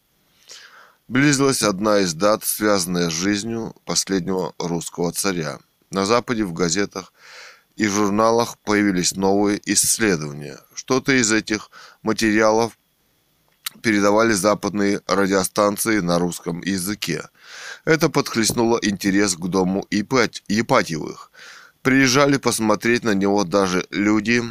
Близилась 1.08 1.62
одна 1.62 1.98
из 1.98 2.14
дат, 2.14 2.44
связанная 2.44 3.10
с 3.10 3.12
жизнью 3.12 3.74
последнего 3.84 4.54
русского 4.58 5.12
царя. 5.12 5.58
На 5.90 6.06
Западе 6.06 6.44
в 6.44 6.54
газетах 6.54 7.12
и 7.76 7.86
журналах 7.86 8.56
появились 8.58 9.14
новые 9.14 9.60
исследования. 9.66 10.58
Что-то 10.74 11.12
из 11.12 11.30
этих 11.32 11.70
материалов 12.02 12.78
передавали 13.82 14.32
западные 14.32 15.00
радиостанции 15.06 16.00
на 16.00 16.18
русском 16.18 16.62
языке. 16.62 17.28
Это 17.84 18.08
подхлестнуло 18.08 18.78
интерес 18.82 19.34
к 19.34 19.46
дому 19.48 19.86
Ипать- 19.90 20.42
Ипатьевых. 20.48 21.30
Приезжали 21.82 22.36
посмотреть 22.38 23.04
на 23.04 23.14
него 23.14 23.44
даже 23.44 23.86
люди 23.90 24.42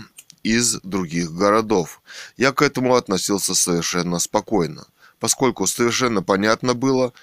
из 0.44 0.80
других 0.84 1.32
городов. 1.32 2.02
Я 2.38 2.52
к 2.52 2.62
этому 2.62 2.96
относился 2.96 3.56
совершенно 3.56 4.20
спокойно. 4.20 4.86
поскольку 5.20 5.68
совершенно 5.68 6.24
понятно 6.24 6.74
было, 6.74 7.14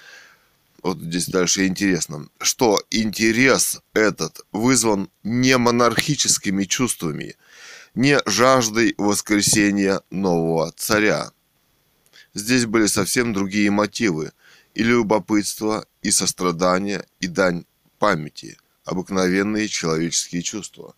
вот 0.84 0.98
здесь 0.98 1.26
дальше 1.26 1.66
интересно, 1.66 2.28
что 2.40 2.80
интерес 2.92 3.80
этот 3.92 4.40
вызван 4.52 5.10
не 5.24 5.58
монархическими 5.58 6.62
чувствами, 6.64 7.34
не 7.96 8.20
жаждой 8.24 8.94
воскресения 8.98 10.00
нового 10.10 10.72
царя. 10.76 11.32
Здесь 12.38 12.66
были 12.66 12.86
совсем 12.86 13.32
другие 13.32 13.68
мотивы, 13.70 14.30
и 14.72 14.84
любопытство, 14.84 15.84
и 16.02 16.12
сострадание, 16.12 17.04
и 17.18 17.26
дань 17.26 17.64
памяти, 17.98 18.56
обыкновенные 18.84 19.66
человеческие 19.66 20.42
чувства. 20.42 20.94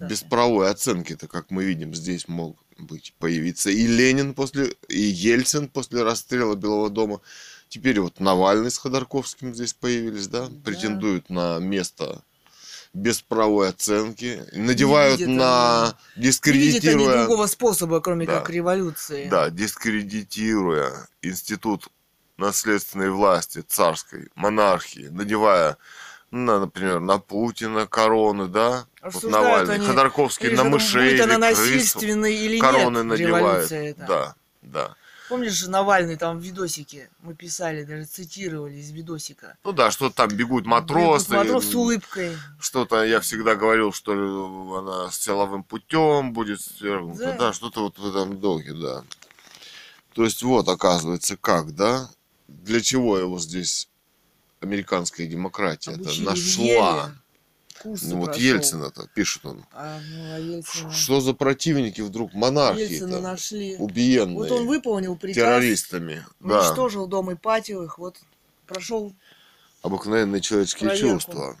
Без 0.00 0.20
правовой 0.22 0.70
оценки-то, 0.70 1.26
как 1.26 1.50
мы 1.50 1.64
видим, 1.64 1.94
здесь 1.94 2.28
мог 2.28 2.58
быть 2.76 3.14
появиться 3.18 3.70
и 3.70 3.86
Ленин 3.86 4.34
после, 4.34 4.74
и 4.88 5.00
Ельцин 5.00 5.68
после 5.68 6.02
расстрела 6.02 6.56
Белого 6.56 6.90
дома. 6.90 7.22
Теперь 7.70 7.98
вот 7.98 8.20
Навальный 8.20 8.70
с 8.70 8.76
Ходорковским 8.76 9.54
здесь 9.54 9.72
появились, 9.72 10.26
да, 10.26 10.48
Да. 10.48 10.60
претендуют 10.64 11.30
на 11.30 11.58
место 11.60 12.22
без 12.94 13.20
правовой 13.20 13.70
оценки, 13.70 14.42
надевают 14.52 15.18
видят 15.18 15.34
на 15.34 15.34
Не 15.34 15.92
видят 15.92 15.94
они 16.14 16.26
дискредитируя, 16.28 17.18
другого 17.18 17.46
способа, 17.48 18.00
кроме 18.00 18.24
Да. 18.24 18.38
как 18.38 18.50
революции. 18.50 19.28
да, 19.28 19.50
дискредитируя 19.50 21.08
институт 21.20 21.88
наследственной 22.36 23.10
власти, 23.10 23.64
царской, 23.66 24.28
монархии, 24.36 25.08
надевая, 25.10 25.76
на, 26.30 26.60
например, 26.60 27.00
на 27.00 27.18
Путина 27.18 27.86
короны, 27.86 28.46
да, 28.46 28.86
вот 29.02 29.14
Обсуждают 29.14 29.44
Навальный, 29.44 29.74
они, 29.74 29.86
Ходорковский 29.86 30.50
на 30.50 30.64
мышей, 30.64 31.10
будет 31.12 31.20
она 31.20 31.50
или 31.50 31.54
крыс, 31.54 31.58
насильственной 31.58 32.34
или 32.34 32.58
короны 32.58 32.98
нет, 32.98 33.04
это. 33.72 34.06
Да, 34.06 34.34
да. 34.62 34.94
Помнишь, 35.28 35.66
Навальный 35.66 36.16
там 36.16 36.38
в 36.38 36.42
видосике, 36.42 37.08
мы 37.20 37.34
писали, 37.34 37.84
даже 37.84 38.04
цитировали 38.04 38.74
из 38.74 38.90
видосика. 38.90 39.56
Ну 39.64 39.72
да, 39.72 39.90
что 39.90 40.10
там 40.10 40.28
бегут 40.28 40.66
матросы. 40.66 41.30
Бегут 41.30 41.46
Матрос 41.46 41.64
с 41.64 41.74
улыбкой. 41.74 42.36
Что-то 42.60 43.04
я 43.04 43.20
всегда 43.20 43.54
говорил, 43.54 43.92
что 43.92 44.12
она 44.78 45.10
с 45.10 45.18
силовым 45.18 45.64
путем 45.64 46.32
будет 46.32 46.60
свергнута. 46.60 47.24
Да. 47.24 47.36
Да, 47.38 47.52
что-то 47.52 47.84
вот 47.84 47.98
в 47.98 48.06
этом 48.06 48.38
духе, 48.38 48.74
да. 48.74 49.04
То 50.12 50.24
есть 50.24 50.42
вот, 50.42 50.68
оказывается, 50.68 51.36
как, 51.36 51.74
да? 51.74 52.10
Для 52.46 52.80
чего 52.80 53.18
его 53.18 53.38
здесь 53.40 53.88
американская 54.60 55.26
демократия 55.26 55.92
это 55.92 56.02
Обучили 56.02 56.24
нашла? 56.24 57.12
Курсы 57.84 58.06
Ну 58.08 58.20
вот. 58.20 58.34
Ельцина-то, 58.36 59.08
пишет 59.14 59.44
он. 59.44 59.62
А, 59.70 60.00
ну, 60.10 60.34
а 60.34 60.38
Ельцина... 60.38 60.90
Что 60.90 61.20
за 61.20 61.34
противники 61.34 62.00
вдруг 62.00 62.32
Ельцина 62.32 62.40
монархии-то? 62.40 63.20
нашли. 63.20 63.76
Убиенные 63.78 64.38
Вот 64.38 64.50
он 64.50 64.66
выполнил 64.66 65.16
приказ, 65.16 65.36
террористами. 65.36 66.24
Да. 66.40 66.60
уничтожил 66.60 67.06
дом 67.06 67.34
Ипатьевых, 67.34 67.98
вот 67.98 68.16
прошел 68.66 69.14
обыкновенные 69.82 70.40
человеческие 70.40 70.88
Проверку. 70.88 71.12
чувства. 71.12 71.58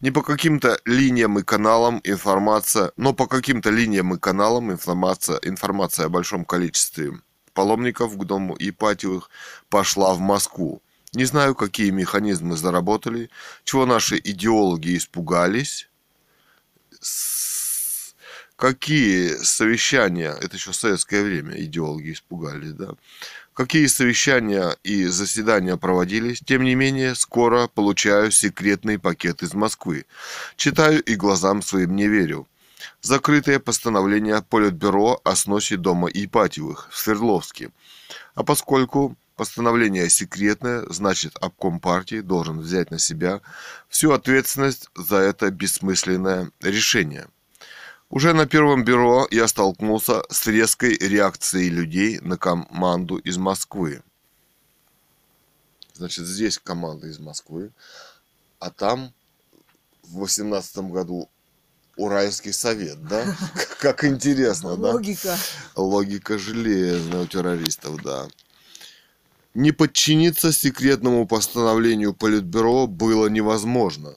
Не 0.00 0.10
по 0.10 0.20
каким-то 0.20 0.78
линиям 0.84 1.38
и 1.38 1.42
каналам 1.42 2.02
информация, 2.04 2.92
но 2.98 3.14
по 3.14 3.26
каким-то 3.26 3.70
линиям 3.70 4.14
и 4.14 4.18
каналам 4.18 4.70
информация, 4.70 5.38
информация 5.42 6.06
о 6.06 6.10
большом 6.10 6.44
количестве 6.44 7.12
паломников 7.54 8.18
к 8.18 8.24
дому 8.24 8.54
Ипатьевых 8.58 9.30
пошла 9.70 10.12
в 10.12 10.20
Москву. 10.20 10.82
Не 11.14 11.24
знаю, 11.26 11.54
какие 11.54 11.90
механизмы 11.90 12.56
заработали, 12.56 13.30
чего 13.64 13.86
наши 13.86 14.16
идеологи 14.16 14.96
испугались, 14.96 15.88
какие 18.56 19.36
совещания, 19.36 20.36
это 20.40 20.56
еще 20.56 20.72
в 20.72 20.76
советское 20.76 21.22
время 21.22 21.54
идеологи 21.62 22.12
испугались, 22.12 22.72
да, 22.72 22.94
какие 23.52 23.86
совещания 23.86 24.76
и 24.82 25.04
заседания 25.04 25.76
проводились, 25.76 26.40
тем 26.40 26.64
не 26.64 26.74
менее, 26.74 27.14
скоро 27.14 27.68
получаю 27.68 28.32
секретный 28.32 28.98
пакет 28.98 29.44
из 29.44 29.54
Москвы. 29.54 30.06
Читаю 30.56 31.00
и 31.00 31.14
глазам 31.14 31.62
своим 31.62 31.94
не 31.94 32.08
верю. 32.08 32.48
Закрытое 33.02 33.60
постановление 33.60 34.42
Политбюро 34.42 35.20
о 35.22 35.36
сносе 35.36 35.76
дома 35.76 36.08
Ипатьевых 36.08 36.88
в 36.90 36.98
Свердловске. 36.98 37.70
А 38.34 38.42
поскольку 38.42 39.16
постановление 39.36 40.08
секретное, 40.08 40.84
значит 40.88 41.36
обком 41.40 41.80
партии 41.80 42.20
должен 42.20 42.60
взять 42.60 42.90
на 42.90 42.98
себя 42.98 43.40
всю 43.88 44.12
ответственность 44.12 44.88
за 44.94 45.16
это 45.16 45.50
бессмысленное 45.50 46.50
решение. 46.60 47.26
Уже 48.10 48.32
на 48.32 48.46
первом 48.46 48.84
бюро 48.84 49.26
я 49.30 49.48
столкнулся 49.48 50.22
с 50.30 50.46
резкой 50.46 50.96
реакцией 50.96 51.68
людей 51.68 52.20
на 52.20 52.36
команду 52.36 53.16
из 53.16 53.38
Москвы. 53.38 54.02
Значит, 55.94 56.26
здесь 56.26 56.58
команда 56.58 57.08
из 57.08 57.18
Москвы, 57.18 57.72
а 58.58 58.70
там 58.70 59.12
в 60.02 60.18
восемнадцатом 60.18 60.90
году 60.92 61.28
Уральский 61.96 62.52
совет, 62.52 63.04
да? 63.06 63.24
Как 63.80 64.04
интересно, 64.04 64.76
да? 64.76 64.92
логика. 64.92 65.36
Логика 65.76 66.38
железная 66.38 67.22
у 67.22 67.26
террористов, 67.26 68.02
да. 68.02 68.28
Не 69.54 69.70
подчиниться 69.70 70.52
секретному 70.52 71.26
постановлению 71.26 72.12
Политбюро 72.12 72.88
было 72.88 73.28
невозможно. 73.28 74.14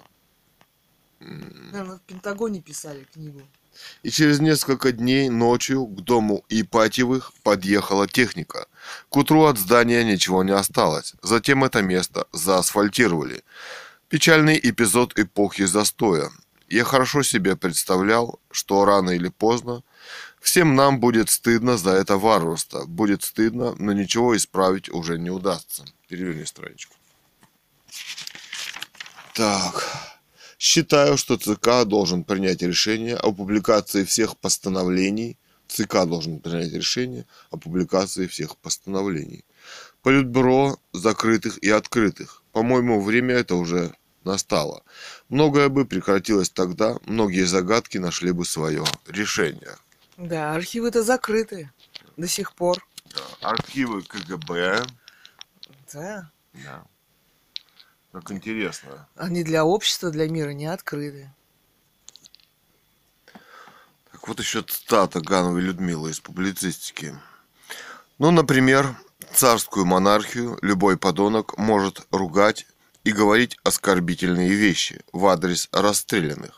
Наверное, 1.20 1.98
в 1.98 2.02
Пентагоне 2.02 2.62
писали 2.62 3.06
книгу. 3.14 3.42
И 4.02 4.10
через 4.10 4.40
несколько 4.40 4.92
дней 4.92 5.30
ночью 5.30 5.86
к 5.86 6.02
дому 6.02 6.44
Ипатьевых 6.50 7.34
подъехала 7.44 8.08
техника. 8.08 8.66
К 9.10 9.18
утру 9.18 9.44
от 9.44 9.60
здания 9.60 10.04
ничего 10.04 10.44
не 10.44 10.54
осталось. 10.54 11.14
Затем 11.22 11.64
это 11.64 11.84
место 11.84 12.26
заасфальтировали. 12.34 13.44
Печальный 14.10 14.60
эпизод 14.62 15.20
эпохи 15.20 15.66
застоя. 15.66 16.32
Я 16.70 16.84
хорошо 16.84 17.22
себе 17.22 17.56
представлял, 17.56 18.40
что 18.50 18.86
рано 18.86 19.12
или 19.12 19.30
поздно 19.30 19.84
всем 20.48 20.76
нам 20.76 21.02
будет 21.02 21.30
стыдно 21.30 21.78
за 21.78 21.92
это 21.92 22.18
варварство. 22.18 22.86
Будет 22.86 23.22
стыдно, 23.24 23.76
но 23.80 23.92
ничего 23.92 24.36
исправить 24.38 24.90
уже 24.90 25.20
не 25.20 25.30
удастся. 25.30 25.84
Переверни 26.08 26.46
страничку. 26.46 26.96
Так. 29.34 29.84
Считаю, 30.58 31.18
что 31.18 31.36
ЦК 31.36 31.84
должен 31.86 32.24
принять 32.24 32.62
решение 32.62 33.18
о 33.18 33.34
публикации 33.34 34.06
всех 34.06 34.38
постановлений. 34.38 35.38
ЦК 35.68 36.06
должен 36.06 36.40
принять 36.40 36.72
решение 36.72 37.26
о 37.52 37.58
публикации 37.58 38.26
всех 38.26 38.56
постановлений. 38.56 39.44
Политбюро 40.02 40.78
закрытых 40.94 41.58
и 41.58 41.70
открытых. 41.70 42.42
По-моему, 42.54 43.02
время 43.02 43.36
это 43.36 43.56
уже 43.56 43.94
настало. 44.24 44.84
Многое 45.28 45.68
бы 45.68 45.86
прекратилось 45.86 46.50
тогда, 46.50 46.96
многие 47.06 47.44
загадки 47.46 47.98
нашли 47.98 48.32
бы 48.32 48.46
свое 48.46 48.86
решение. 49.08 49.76
Да, 50.18 50.54
архивы-то 50.56 51.04
закрыты 51.04 51.72
до 52.18 52.28
сих 52.28 52.54
пор. 52.54 52.86
Архивы 53.42 54.02
КГБ. 54.02 54.86
Да. 55.94 56.32
Да. 56.54 56.84
Как 58.12 58.32
интересно. 58.32 59.08
Они 59.16 59.44
для 59.44 59.64
общества, 59.64 60.10
для 60.10 60.28
мира 60.28 60.50
не 60.50 60.66
открыты. 60.66 61.32
Так 64.12 64.28
вот 64.28 64.40
еще 64.40 64.64
цитата 64.64 65.22
Гановой 65.22 65.62
Людмилы 65.62 66.10
из 66.10 66.20
публицистики. 66.20 67.16
Ну, 68.18 68.32
например, 68.32 68.98
царскую 69.34 69.86
монархию 69.86 70.58
любой 70.64 70.98
подонок 70.98 71.58
может 71.60 72.08
ругать 72.10 72.66
и 73.04 73.12
говорить 73.12 73.58
оскорбительные 73.64 74.50
вещи 74.50 75.04
в 75.14 75.28
адрес 75.28 75.70
расстрелянных. 75.72 76.57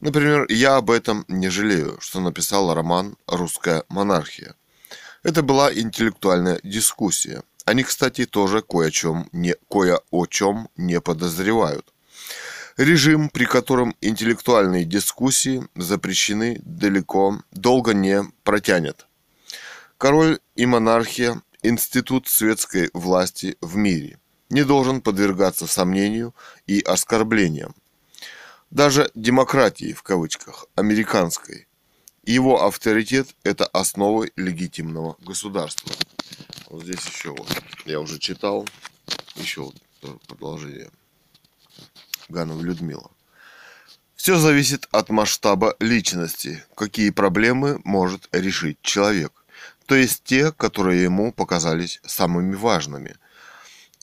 Например, 0.00 0.46
я 0.48 0.76
об 0.76 0.90
этом 0.90 1.24
не 1.28 1.48
жалею, 1.48 1.98
что 2.00 2.20
написал 2.20 2.74
роман 2.74 3.16
«Русская 3.26 3.84
монархия». 3.88 4.54
Это 5.22 5.42
была 5.42 5.72
интеллектуальная 5.72 6.60
дискуссия. 6.62 7.42
Они, 7.66 7.82
кстати, 7.82 8.24
тоже 8.24 8.62
кое 8.62 8.88
о 8.88 8.90
чем 8.90 9.28
не, 9.32 9.54
кое 9.68 10.00
о 10.10 10.26
чем 10.26 10.68
не 10.76 11.00
подозревают. 11.00 11.92
Режим, 12.76 13.28
при 13.28 13.44
котором 13.44 13.94
интеллектуальные 14.00 14.86
дискуссии 14.86 15.68
запрещены 15.76 16.60
далеко, 16.64 17.42
долго 17.52 17.92
не 17.92 18.24
протянет. 18.42 19.06
Король 19.98 20.38
и 20.56 20.64
монархия– 20.64 21.42
институт 21.62 22.26
светской 22.26 22.88
власти 22.94 23.58
в 23.60 23.76
мире. 23.76 24.18
Не 24.48 24.64
должен 24.64 25.02
подвергаться 25.02 25.66
сомнению 25.66 26.34
и 26.66 26.80
оскорблениям. 26.80 27.74
Даже 28.70 29.10
демократии, 29.16 29.92
в 29.92 30.04
кавычках, 30.04 30.66
американской. 30.76 31.66
Его 32.24 32.64
авторитет– 32.64 33.34
это 33.42 33.66
основы 33.66 34.30
легитимного 34.36 35.16
государства. 35.18 35.92
Вот 36.68 36.84
здесь 36.84 37.04
еще 37.04 37.30
вот, 37.30 37.48
я 37.84 37.98
уже 37.98 38.20
читал, 38.20 38.68
еще 39.34 39.62
вот 39.62 40.22
продолжение. 40.28 40.88
Ганова 42.28 42.62
Людмила. 42.62 43.10
Все 44.14 44.38
зависит 44.38 44.86
от 44.92 45.08
масштаба 45.10 45.74
личности, 45.80 46.62
какие 46.76 47.10
проблемы 47.10 47.80
может 47.84 48.28
решить 48.30 48.78
человек. 48.82 49.32
то 49.86 49.96
есть 49.96 50.22
те, 50.22 50.52
которые 50.52 51.02
ему 51.02 51.32
показались 51.32 52.00
самыми 52.06 52.54
важными. 52.54 53.16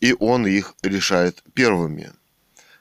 И 0.01 0.13
он 0.20 0.45
их 0.45 0.76
решает 0.82 1.41
первыми. 1.53 2.11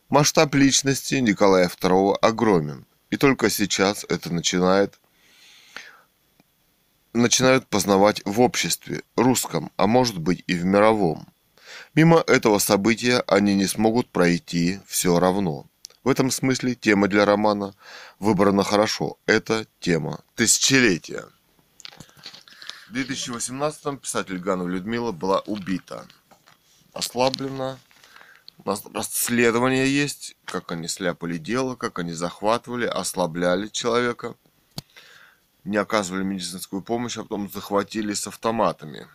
Масштаб 0.08 0.54
личности 0.54 1.16
Николая 1.16 1.68
II 1.68 2.14
огромен, 2.22 2.86
и 3.10 3.16
только 3.16 3.50
сейчас 3.50 4.04
это 4.08 4.32
начинает 4.32 5.00
начинают 7.12 7.66
познавать 7.66 8.22
в 8.24 8.40
обществе, 8.40 9.02
русском, 9.16 9.72
а 9.76 9.88
может 9.88 10.18
быть 10.18 10.44
и 10.46 10.54
в 10.54 10.64
мировом. 10.64 11.26
Мимо 11.94 12.22
этого 12.26 12.58
события 12.58 13.24
они 13.26 13.54
не 13.56 13.66
смогут 13.66 14.08
пройти 14.10 14.80
все 14.86 15.18
равно. 15.18 15.66
В 16.04 16.08
этом 16.08 16.30
смысле 16.30 16.76
тема 16.76 17.08
для 17.08 17.24
романа 17.24 17.74
выбрана 18.20 18.62
хорошо. 18.62 19.18
Это 19.26 19.66
тема 19.80 20.20
тысячелетия. 20.36 21.24
В 22.88 22.92
2018 22.92 24.00
писатель 24.00 24.38
Ганова 24.38 24.68
Людмила 24.68 25.10
была 25.10 25.40
убита. 25.40 26.06
Ослаблена. 26.92 27.78
У 28.58 28.68
нас 28.68 28.82
расследование 28.92 29.86
есть, 29.86 30.36
как 30.44 30.72
они 30.72 30.88
сляпали 30.88 31.38
дело, 31.38 31.76
как 31.76 31.98
они 31.98 32.12
захватывали, 32.12 32.86
ослабляли 32.86 33.68
человека– 33.68 34.34
не 35.66 35.76
оказывали 35.76 36.22
медицинскую 36.22 36.80
помощь, 36.80 37.18
а 37.18 37.22
потом 37.22 37.50
захватили 37.50 38.14
с 38.14 38.28
автоматами. 38.28 39.08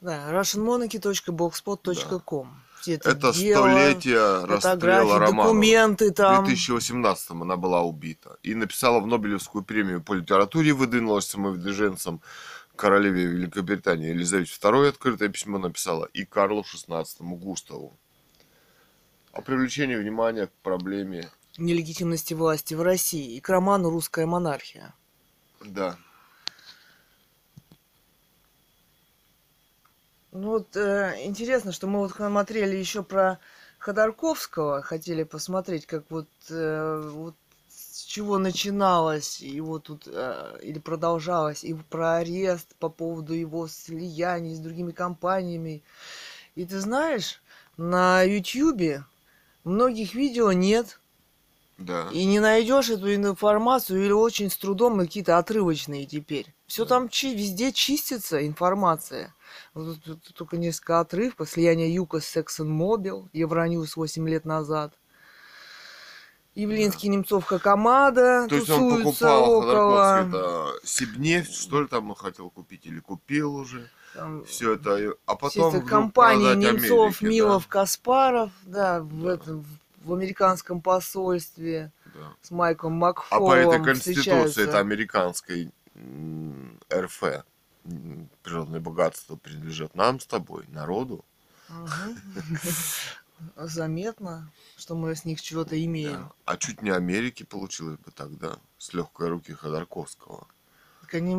Да, 0.00 0.32
russianmonarchy.blogspot.com. 0.32 2.62
Да. 2.86 2.92
Это, 2.92 3.10
это 3.10 3.32
дело, 3.32 3.62
столетие 3.62 4.44
расстрела 4.44 5.18
Романова. 5.18 5.48
документы 5.48 6.12
там. 6.12 6.44
В 6.44 6.46
2018 6.46 7.32
она 7.32 7.56
была 7.56 7.82
убита. 7.82 8.36
И 8.44 8.54
написала 8.54 9.00
в 9.00 9.06
Нобелевскую 9.06 9.64
премию 9.64 10.00
по 10.00 10.12
литературе, 10.12 10.72
выдвинулась 10.72 11.26
самовыдвиженцем 11.26 12.20
королеве 12.78 13.26
Великобритании 13.26 14.10
Елизавете 14.10 14.52
II 14.52 14.88
открытое 14.88 15.28
письмо 15.28 15.58
написала 15.58 16.06
и 16.14 16.24
Карлу 16.24 16.62
XVI 16.62 17.04
Густаву 17.20 17.98
о 19.32 19.42
привлечении 19.42 19.96
внимания 19.96 20.46
к 20.46 20.52
проблеме 20.62 21.28
нелегитимности 21.58 22.34
власти 22.34 22.74
в 22.74 22.82
России 22.82 23.36
и 23.36 23.40
к 23.40 23.48
роману 23.48 23.90
«Русская 23.90 24.26
монархия». 24.26 24.94
Да. 25.60 25.98
Ну 30.30 30.50
вот 30.50 30.76
э, 30.76 31.16
интересно, 31.24 31.72
что 31.72 31.88
мы 31.88 31.98
вот 31.98 32.12
смотрели 32.12 32.76
еще 32.76 33.02
про 33.02 33.40
Ходорковского, 33.78 34.82
хотели 34.82 35.24
посмотреть, 35.24 35.86
как 35.86 36.04
вот, 36.10 36.28
э, 36.48 37.10
вот 37.12 37.34
чего 38.08 38.38
начиналось 38.38 39.40
его 39.40 39.78
тут 39.78 40.04
э, 40.06 40.60
или 40.62 40.78
продолжалось, 40.78 41.62
и 41.62 41.74
про 41.74 42.16
арест 42.16 42.74
по 42.78 42.88
поводу 42.88 43.34
его 43.34 43.68
слияний 43.68 44.54
с 44.54 44.60
другими 44.60 44.92
компаниями. 44.92 45.82
И 46.54 46.64
ты 46.64 46.80
знаешь, 46.80 47.42
на 47.76 48.22
Ютьюбе 48.22 49.04
многих 49.62 50.14
видео 50.14 50.52
нет, 50.52 50.98
да. 51.76 52.08
И 52.10 52.24
не 52.24 52.40
найдешь 52.40 52.90
эту 52.90 53.14
информацию 53.14 54.04
или 54.04 54.10
очень 54.10 54.50
с 54.50 54.56
трудом 54.56 54.98
какие-то 54.98 55.38
отрывочные 55.38 56.06
теперь. 56.06 56.52
Все 56.66 56.82
да. 56.84 56.88
там 56.88 57.08
чи- 57.08 57.36
везде 57.36 57.72
чистится 57.72 58.44
информация. 58.44 59.32
Вот 59.74 60.02
тут, 60.02 60.24
тут 60.24 60.34
только 60.34 60.56
несколько 60.56 60.98
отрывков. 60.98 61.48
Слияние 61.48 61.94
Юка 61.94 62.18
с 62.18 62.36
ExxonMobil, 62.36 63.28
Евроньюз 63.32 63.94
8 63.94 64.28
лет 64.28 64.44
назад. 64.44 64.92
Явлинский. 66.58 67.08
Немцов, 67.08 67.44
Хакамада 67.44 68.46
То 68.48 68.56
есть 68.56 68.68
он 68.68 69.02
покупал 69.02 69.50
около... 69.50 70.26
это 70.26 70.72
Сибнефть, 70.82 71.54
что 71.54 71.82
ли, 71.82 71.88
там 71.88 72.10
он 72.10 72.16
хотел 72.16 72.50
купить, 72.50 72.84
или 72.86 72.98
купил 72.98 73.54
уже. 73.54 73.88
Там 74.14 74.44
все 74.44 74.74
это, 74.74 75.14
а 75.26 75.36
потом... 75.36 75.70
Все 75.70 75.78
это 75.78 75.86
компании 75.86 76.54
Немцов, 76.54 77.20
Америке, 77.20 77.26
Милов, 77.26 77.62
да. 77.64 77.68
Каспаров, 77.68 78.50
да, 78.64 79.00
в 79.00 79.22
да. 79.22 79.34
этом 79.34 79.64
в 80.02 80.12
американском 80.12 80.80
посольстве 80.80 81.92
да. 82.06 82.32
с 82.40 82.50
Майком 82.50 82.92
Макфолом 82.94 83.44
А 83.44 83.46
по 83.46 83.54
этой 83.54 83.84
конституции 83.84 84.64
это 84.64 84.78
американской 84.78 85.70
РФ 86.92 87.22
природное 88.42 88.80
богатство 88.80 89.36
принадлежит 89.36 89.94
нам 89.94 90.18
с 90.18 90.26
тобой, 90.26 90.64
народу. 90.68 91.24
Заметно, 93.56 94.50
что 94.76 94.94
мы 94.94 95.14
с 95.14 95.24
них 95.24 95.40
чего-то 95.40 95.82
имеем. 95.82 96.12
Да. 96.12 96.32
А 96.44 96.56
чуть 96.56 96.82
не 96.82 96.90
Америки 96.90 97.44
получилось 97.44 97.98
бы 97.98 98.10
тогда, 98.10 98.56
с 98.78 98.92
легкой 98.92 99.28
руки 99.28 99.52
Ходорковского. 99.52 100.46
Так 101.02 101.14
они, 101.14 101.36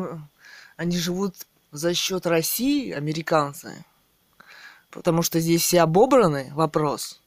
они 0.76 0.98
живут 0.98 1.34
за 1.72 1.94
счет 1.94 2.26
России, 2.26 2.90
американцы. 2.90 3.84
Потому 4.90 5.22
что 5.22 5.40
здесь 5.40 5.62
все 5.62 5.82
обобраны, 5.82 6.50
вопрос. 6.54 7.20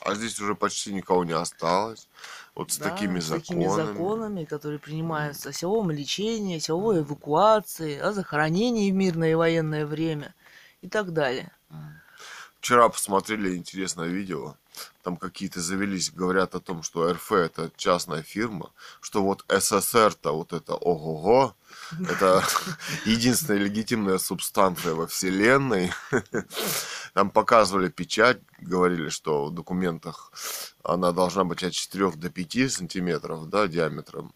А 0.00 0.14
здесь 0.14 0.38
уже 0.40 0.54
почти 0.54 0.92
никого 0.92 1.24
не 1.24 1.32
осталось. 1.32 2.08
Вот 2.54 2.70
с 2.70 2.78
да, 2.78 2.90
такими 2.90 3.20
с 3.20 3.24
законами. 3.24 3.64
такими 3.64 3.86
законами, 3.86 4.44
которые 4.44 4.78
принимаются 4.78 5.48
о 5.48 5.52
силовом 5.52 5.90
лечении, 5.90 6.58
о 6.58 6.60
силовой 6.60 7.00
эвакуации, 7.00 7.98
о 7.98 8.12
захоронении 8.12 8.90
в 8.90 8.94
мирное 8.94 9.32
и 9.32 9.34
военное 9.34 9.86
время 9.86 10.34
и 10.80 10.88
так 10.88 11.12
далее. 11.12 11.50
Вчера 12.64 12.88
посмотрели 12.88 13.56
интересное 13.56 14.08
видео. 14.08 14.56
Там 15.02 15.18
какие-то 15.18 15.60
завелись, 15.60 16.10
говорят 16.10 16.54
о 16.54 16.60
том, 16.60 16.82
что 16.82 17.12
РФ 17.12 17.32
это 17.32 17.70
частная 17.76 18.22
фирма, 18.22 18.72
что 19.02 19.22
вот 19.22 19.44
СССР-то 19.50 20.34
вот 20.34 20.54
это 20.54 20.74
ого-го, 20.74 21.54
это 22.08 22.42
единственная 23.04 23.60
легитимная 23.60 24.16
субстанция 24.16 24.94
во 24.94 25.06
Вселенной. 25.06 25.92
Там 27.12 27.28
показывали 27.28 27.90
печать, 27.90 28.40
говорили, 28.60 29.10
что 29.10 29.44
в 29.44 29.52
документах 29.52 30.32
она 30.82 31.12
должна 31.12 31.44
быть 31.44 31.62
от 31.62 31.74
4 31.74 32.12
до 32.12 32.30
5 32.30 32.72
сантиметров 32.72 33.50
да, 33.50 33.68
диаметром. 33.68 34.32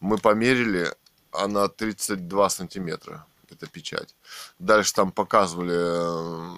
Мы 0.00 0.16
померили, 0.16 0.94
она 1.30 1.68
32 1.68 2.48
сантиметра, 2.48 3.26
эта 3.50 3.66
печать. 3.66 4.14
Дальше 4.58 4.94
там 4.94 5.12
показывали 5.12 5.76
э, 5.76 6.56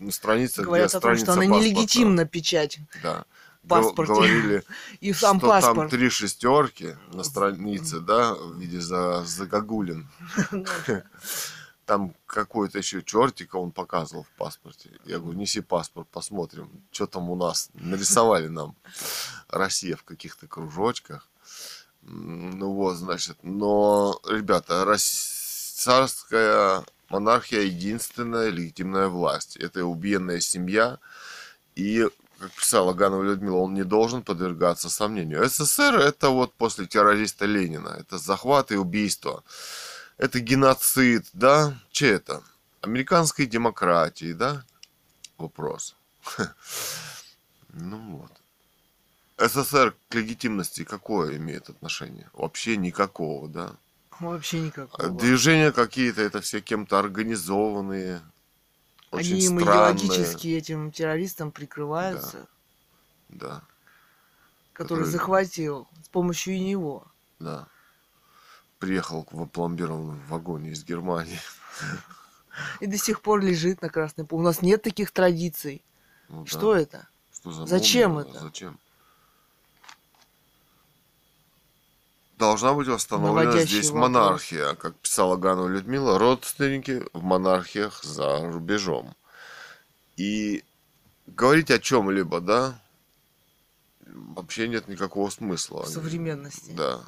на 0.00 0.10
странице, 0.10 0.62
Говорят 0.62 0.90
где 0.90 0.98
о 0.98 1.00
том, 1.00 1.16
что 1.16 1.32
она 1.32 1.42
паспорта. 1.42 1.64
нелегитимна 1.64 2.24
печать. 2.24 2.78
Да 3.02 3.24
паспорте. 3.68 4.12
Говорили, 4.12 4.64
и 5.00 5.12
сам 5.12 5.38
что 5.38 5.48
паспорт. 5.48 5.76
там 5.76 5.88
три 5.90 6.08
шестерки 6.08 6.96
на 7.12 7.22
странице, 7.22 8.00
да, 8.00 8.34
в 8.34 8.58
виде 8.58 8.80
за, 8.80 9.24
загогулин. 9.24 10.08
Там 11.86 12.14
какой-то 12.26 12.76
еще 12.76 13.02
чертик 13.02 13.54
он 13.54 13.70
показывал 13.70 14.24
в 14.24 14.30
паспорте. 14.36 14.90
Я 15.06 15.18
говорю, 15.18 15.38
неси 15.38 15.62
паспорт, 15.62 16.06
посмотрим, 16.08 16.70
что 16.90 17.06
там 17.06 17.30
у 17.30 17.34
нас. 17.34 17.70
Нарисовали 17.72 18.48
нам 18.48 18.76
Россия 19.48 19.96
в 19.96 20.04
каких-то 20.04 20.46
кружочках. 20.46 21.26
Ну 22.02 22.74
вот, 22.74 22.96
значит, 22.96 23.38
но, 23.42 24.20
ребята, 24.28 24.84
царская 25.78 26.84
монархия 27.08 27.62
единственная 27.62 28.50
легитимная 28.50 29.08
власть. 29.08 29.56
Это 29.56 29.84
убиенная 29.84 30.40
семья. 30.40 30.98
И 31.74 32.06
как 32.38 32.52
писала 32.52 32.92
Ганова 32.92 33.22
Людмила, 33.22 33.56
он 33.56 33.74
не 33.74 33.84
должен 33.84 34.22
подвергаться 34.22 34.88
сомнению. 34.88 35.48
СССР 35.48 35.96
это 35.96 36.30
вот 36.30 36.54
после 36.54 36.86
террориста 36.86 37.46
Ленина, 37.46 37.96
это 37.98 38.18
захват 38.18 38.70
и 38.70 38.76
убийство, 38.76 39.42
это 40.18 40.38
геноцид, 40.40 41.26
да? 41.32 41.76
Че 41.90 42.14
это? 42.14 42.42
Американской 42.80 43.46
демократии, 43.46 44.32
да? 44.32 44.64
Вопрос. 45.36 45.96
Ну 47.72 47.98
вот. 48.18 48.32
СССР 49.50 49.94
к 50.08 50.14
легитимности 50.14 50.84
какое 50.84 51.36
имеет 51.36 51.68
отношение? 51.68 52.28
Вообще 52.32 52.76
никакого, 52.76 53.48
да? 53.48 53.76
Вообще 54.20 54.60
никакого. 54.60 55.10
Движения 55.10 55.72
какие-то, 55.72 56.22
это 56.22 56.40
все 56.40 56.60
кем-то 56.60 56.98
организованные, 56.98 58.20
очень 59.10 59.34
Они 59.34 59.40
странные. 59.42 59.64
идеологически 59.64 60.48
этим 60.48 60.92
террористам 60.92 61.50
прикрываются. 61.50 62.46
Да. 63.28 63.48
да. 63.48 63.62
Который, 64.72 65.00
который 65.00 65.04
захватил 65.10 65.88
с 66.04 66.08
помощью 66.08 66.60
него. 66.60 67.06
Да. 67.38 67.66
Приехал 68.78 69.26
в 69.30 69.42
опломбированном 69.42 70.20
вагоне 70.28 70.70
из 70.70 70.84
Германии. 70.84 71.40
И 72.80 72.86
до 72.86 72.98
сих 72.98 73.22
пор 73.22 73.40
лежит 73.40 73.82
на 73.82 73.88
Красной 73.88 74.26
У 74.30 74.42
нас 74.42 74.62
нет 74.62 74.82
таких 74.82 75.10
традиций. 75.10 75.82
Ну, 76.28 76.44
Что 76.44 76.74
да. 76.74 76.80
это? 76.80 77.08
Что 77.32 77.52
за 77.52 77.66
Зачем 77.66 78.12
момент? 78.12 78.30
это? 78.30 78.40
Зачем? 78.40 78.78
Должна 82.38 82.72
быть 82.72 82.88
восстановлена 82.88 83.60
здесь 83.64 83.90
вопрос. 83.90 84.10
монархия, 84.10 84.74
как 84.74 84.94
писала 84.96 85.36
Ганова 85.36 85.68
Людмила, 85.68 86.18
родственники 86.18 87.02
в 87.12 87.22
монархиях 87.22 88.02
за 88.04 88.40
рубежом. 88.50 89.14
И 90.16 90.64
говорить 91.26 91.70
о 91.70 91.78
чем-либо, 91.78 92.40
да, 92.40 92.80
вообще 94.06 94.68
нет 94.68 94.88
никакого 94.88 95.30
смысла. 95.30 95.82
В 95.82 95.88
современности. 95.88 96.70
Да. 96.72 97.00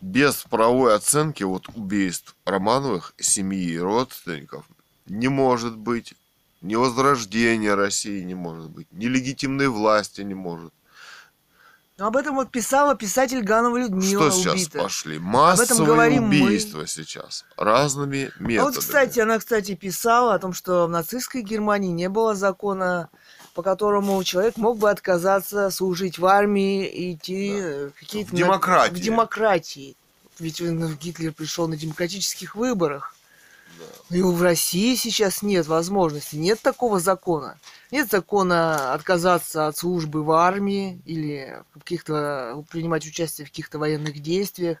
без 0.00 0.44
правовой 0.44 0.94
оценки 0.94 1.42
вот 1.42 1.68
убийств 1.74 2.36
Романовых, 2.44 3.14
семьи 3.18 3.72
и 3.72 3.78
родственников 3.78 4.66
не 5.06 5.28
может 5.28 5.76
быть. 5.76 6.14
Ни 6.62 6.74
возрождения 6.74 7.74
России 7.74 8.22
не 8.22 8.34
может 8.34 8.70
быть. 8.70 8.88
Ни 8.90 9.06
легитимной 9.06 9.68
власти 9.68 10.22
не 10.22 10.34
может. 10.34 10.72
Но 11.98 12.08
об 12.08 12.16
этом 12.16 12.34
вот 12.34 12.50
писала 12.50 12.94
писатель 12.94 13.40
Ганова 13.42 13.78
Людмила 13.78 14.30
Что 14.30 14.38
сейчас 14.38 14.54
убита. 14.54 14.78
пошли? 14.82 15.18
Массовые 15.18 15.86
говорим 15.86 16.24
мы. 16.24 16.42
убийства 16.42 16.86
сейчас. 16.86 17.46
Разными 17.56 18.30
методами. 18.38 18.56
А 18.58 18.64
вот, 18.64 18.76
кстати, 18.76 19.18
она, 19.20 19.38
кстати, 19.38 19.74
писала 19.74 20.34
о 20.34 20.38
том, 20.38 20.52
что 20.52 20.86
в 20.86 20.90
нацистской 20.90 21.40
Германии 21.40 21.90
не 21.92 22.10
было 22.10 22.34
закона, 22.34 23.08
по 23.54 23.62
которому 23.62 24.22
человек 24.24 24.58
мог 24.58 24.76
бы 24.76 24.90
отказаться 24.90 25.70
служить 25.70 26.18
в 26.18 26.26
армии 26.26 26.86
и 26.86 27.14
идти 27.14 27.52
э, 27.58 27.90
какие-то... 27.98 28.32
В 28.32 28.34
демократии. 28.34 28.94
В 28.94 29.00
демократии. 29.00 29.96
Ведь 30.38 30.60
он- 30.60 30.96
Гитлер 30.96 31.32
пришел 31.32 31.66
на 31.66 31.78
демократических 31.78 32.54
выборах. 32.56 33.15
И 34.10 34.22
в 34.22 34.40
России 34.42 34.94
сейчас 34.94 35.42
нет 35.42 35.66
возможности, 35.66 36.36
нет 36.36 36.60
такого 36.60 37.00
закона. 37.00 37.58
Нет 37.90 38.10
закона 38.10 38.94
отказаться 38.94 39.66
от 39.66 39.76
службы 39.76 40.22
в 40.22 40.30
армии 40.30 41.00
или 41.04 41.62
каких-то 41.74 42.64
принимать 42.70 43.06
участие 43.06 43.46
в 43.46 43.50
каких-то 43.50 43.78
военных 43.78 44.20
действиях. 44.20 44.78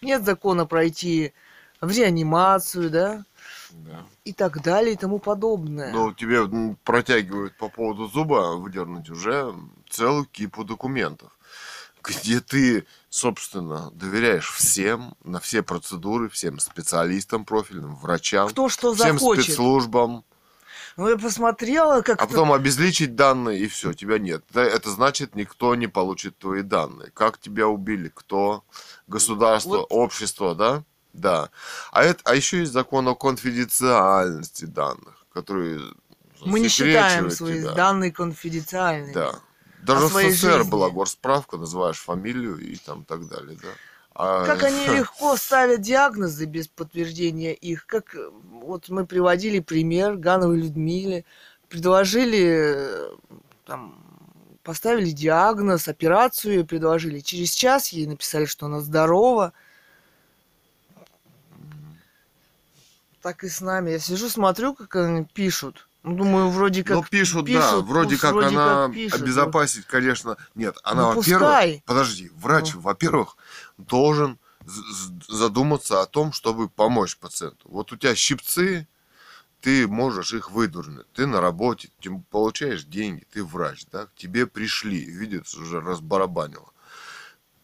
Нет 0.00 0.24
закона 0.24 0.66
пройти 0.66 1.32
в 1.80 1.90
реанимацию, 1.90 2.90
да, 2.90 3.24
Да. 3.70 4.04
и 4.24 4.32
так 4.32 4.62
далее 4.62 4.94
и 4.94 4.96
тому 4.96 5.18
подобное. 5.18 5.92
Ну, 5.92 6.12
тебе 6.12 6.48
протягивают 6.84 7.56
по 7.56 7.68
поводу 7.68 8.08
зуба 8.08 8.56
выдернуть 8.56 9.10
уже 9.10 9.54
целую 9.88 10.24
кипу 10.24 10.64
документов, 10.64 11.30
где 12.02 12.40
ты, 12.40 12.86
собственно, 13.10 13.90
доверяешь 13.92 14.50
всем, 14.50 15.14
на 15.24 15.40
все 15.40 15.62
процедуры, 15.62 16.28
всем 16.28 16.58
специалистам 16.58 17.44
профильным, 17.44 17.96
врачам, 17.96 18.48
Кто 18.48 18.68
что 18.68 18.94
всем 18.94 19.18
захочет. 19.18 19.44
спецслужбам, 19.44 20.24
Ну, 20.96 21.08
я 21.08 21.16
посмотрела, 21.16 22.02
как 22.02 22.20
а 22.20 22.26
потом 22.26 22.52
обезличить 22.52 23.14
данные, 23.14 23.60
и 23.60 23.68
все, 23.68 23.92
тебя 23.92 24.18
нет. 24.18 24.44
Да, 24.52 24.62
Это 24.62 24.90
значит, 24.90 25.34
никто 25.36 25.74
не 25.74 25.86
получит 25.86 26.36
твои 26.38 26.62
данные. 26.62 27.10
Как 27.14 27.38
тебя 27.38 27.68
убили, 27.68 28.10
кто, 28.14 28.64
государство, 29.06 29.78
Вот. 29.78 29.86
общество, 29.90 30.54
да? 30.54 30.82
Да. 31.12 31.50
А, 31.92 32.02
это, 32.04 32.20
а 32.24 32.34
еще 32.34 32.58
есть 32.60 32.72
закон 32.72 33.08
о 33.08 33.14
конфиденциальности 33.14 34.64
данных, 34.66 35.24
который 35.32 35.80
мы 36.44 36.60
не 36.60 36.68
считаем 36.68 37.30
свои 37.30 37.60
тебя. 37.62 37.72
данные 37.72 38.12
конфиденциальными. 38.12 39.12
Да. 39.12 39.34
Даже 39.82 40.06
о 40.06 40.08
в 40.08 40.12
СССР 40.12 40.58
жизни. 40.58 40.70
была 40.70 40.90
горсправка, 40.90 41.56
называешь 41.56 41.98
фамилию 41.98 42.58
и 42.58 42.76
там 42.76 43.04
так 43.04 43.28
далее, 43.28 43.58
да. 43.62 43.68
А, 44.14 44.44
Как 44.44 44.64
они 44.64 44.86
легко 44.98 45.36
ставят 45.36 45.80
диагнозы 45.80 46.44
без 46.44 46.68
подтверждения 46.68 47.54
их. 47.54 47.86
Как 47.86 48.14
э, 48.14 48.30
вот 48.50 48.88
мы 48.88 49.06
приводили 49.06 49.60
пример 49.60 50.16
Гановой 50.16 50.58
Людмиле, 50.58 51.24
предложили 51.68 52.46
э, 52.48 53.10
там 53.64 54.04
поставили 54.68 55.12
диагноз, 55.12 55.88
операцию 55.88 56.56
ей 56.56 56.64
предложили. 56.64 57.20
Через 57.20 57.52
час 57.52 57.88
ей 57.88 58.06
написали, 58.06 58.44
что 58.44 58.66
она 58.66 58.80
здорова. 58.80 59.54
Так 63.22 63.44
и 63.44 63.48
с 63.48 63.62
нами. 63.62 63.92
Я 63.92 63.98
сижу, 63.98 64.28
смотрю, 64.28 64.74
как 64.74 64.96
они 64.96 65.24
пишут. 65.24 65.87
Ну, 66.04 66.14
Думаю, 66.16 66.48
вроде 66.50 66.84
как 66.84 66.96
ну, 66.96 67.04
пишут, 67.04 67.46
да, 67.46 67.52
пишут, 67.52 67.86
вроде 67.86 68.14
ну, 68.14 68.20
как 68.20 68.32
вроде 68.32 68.56
она 68.56 68.86
как 68.86 68.94
пишут. 68.94 69.20
обезопасить, 69.20 69.84
конечно. 69.86 70.36
Нет, 70.54 70.78
она, 70.84 71.12
Ну, 71.12 71.16
во-первых, 71.16 71.82
подожди, 71.84 72.30
врач, 72.36 72.74
во-первых, 72.74 73.36
должен 73.76 74.38
задуматься 75.28 76.00
о 76.00 76.06
том, 76.06 76.32
чтобы 76.32 76.68
помочь 76.68 77.16
пациенту. 77.16 77.68
Вот 77.68 77.92
у 77.92 77.96
тебя 77.96 78.14
щипцы, 78.14 78.86
ты 79.60 79.88
можешь 79.88 80.32
их 80.32 80.50
выдурнуть. 80.50 81.10
Ты 81.12 81.26
на 81.26 81.40
работе, 81.40 81.90
ты 82.00 82.10
получаешь 82.30 82.84
деньги, 82.84 83.26
ты 83.32 83.42
врач, 83.44 83.86
да, 83.90 84.06
к 84.06 84.14
тебе 84.14 84.46
пришли, 84.46 85.04
видят, 85.04 85.52
уже 85.54 85.80
разбарабанило. 85.80 86.70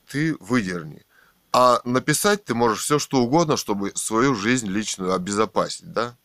Ты 0.08 0.36
выдерни. 0.40 1.04
А 1.52 1.80
написать 1.84 2.44
ты 2.44 2.54
можешь 2.54 2.82
все, 2.82 2.98
что 2.98 3.22
угодно, 3.22 3.56
чтобы 3.56 3.92
свою 3.94 4.34
жизнь 4.34 4.66
личную 4.66 5.14
обезопасить, 5.14 5.92
да? 5.92 6.16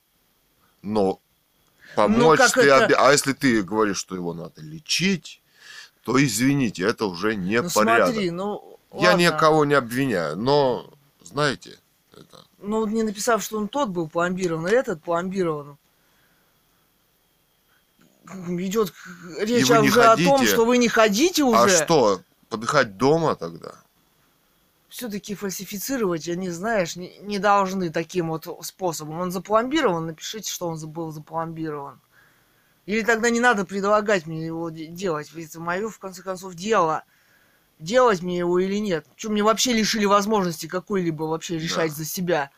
Но 0.82 1.22
помочь 1.96 2.40
как 2.40 2.54
ты... 2.54 2.62
это- 2.62 2.86
обе- 2.86 2.96
А 2.96 3.12
если 3.12 3.34
ты 3.34 3.62
говоришь, 3.64 3.98
что 3.98 4.16
его 4.16 4.34
надо 4.34 4.62
лечить, 4.62 5.42
то 6.04 6.22
извините, 6.24 6.84
это 6.84 7.06
уже 7.06 7.36
не 7.36 7.62
Ну 7.62 7.70
порядок. 7.70 8.08
смотри, 8.14 8.32
ну 8.32 8.80
Я 8.94 9.12
ладно. 9.12 9.22
никого 9.22 9.66
не 9.66 9.74
обвиняю, 9.76 10.36
но, 10.38 10.90
знаете, 11.24 11.78
это... 12.14 12.44
Ну, 12.60 12.86
не 12.88 13.04
написав, 13.04 13.44
что 13.44 13.58
он 13.58 13.68
тот 13.68 13.90
был 13.90 14.08
пломбирован, 14.10 14.66
а 14.66 14.70
этот 14.70 15.02
пломбирован. 15.04 15.78
Идет 18.48 18.94
речь 19.40 19.70
уже 19.70 20.04
о 20.04 20.16
том, 20.16 20.46
что 20.46 20.66
вы 20.66 20.78
не 20.78 20.88
ходите 20.88 21.44
уже. 21.44 21.58
А 21.60 21.70
что, 21.70 22.22
подыхать 22.50 22.98
дома 22.98 23.36
тогда? 23.36 23.74
Все-таки 24.90 25.36
фальсифицировать, 25.36 26.28
они, 26.28 26.50
знаешь, 26.50 26.96
не, 26.96 27.18
не 27.20 27.38
должны 27.38 27.92
таким 27.92 28.30
вот 28.30 28.48
способом. 28.66 29.20
Он 29.20 29.32
запломбирован, 29.32 30.08
напишите, 30.08 30.52
что 30.52 30.68
он 30.68 30.80
был 30.90 31.12
запломбирован. 31.12 32.02
Или 32.88 33.04
тогда 33.04 33.30
не 33.30 33.40
надо 33.40 33.66
предлагать 33.66 34.26
мне 34.26 34.48
его 34.48 34.72
де- 34.72 34.88
делать, 34.88 35.32
ведь 35.32 35.52
это 35.52 35.60
мое, 35.60 35.90
в 35.90 36.00
конце 36.00 36.24
концов, 36.24 36.56
дело. 36.56 37.04
Делать 37.78 38.24
мне 38.24 38.40
его 38.40 38.60
или 38.60 38.78
нет. 38.78 39.06
Что 39.16 39.30
мне 39.30 39.44
вообще 39.44 39.74
лишили 39.74 40.06
возможности 40.06 40.66
какой-либо 40.66 41.24
вообще 41.24 41.60
решать 41.60 41.92
за 41.92 42.04
себя. 42.04 42.50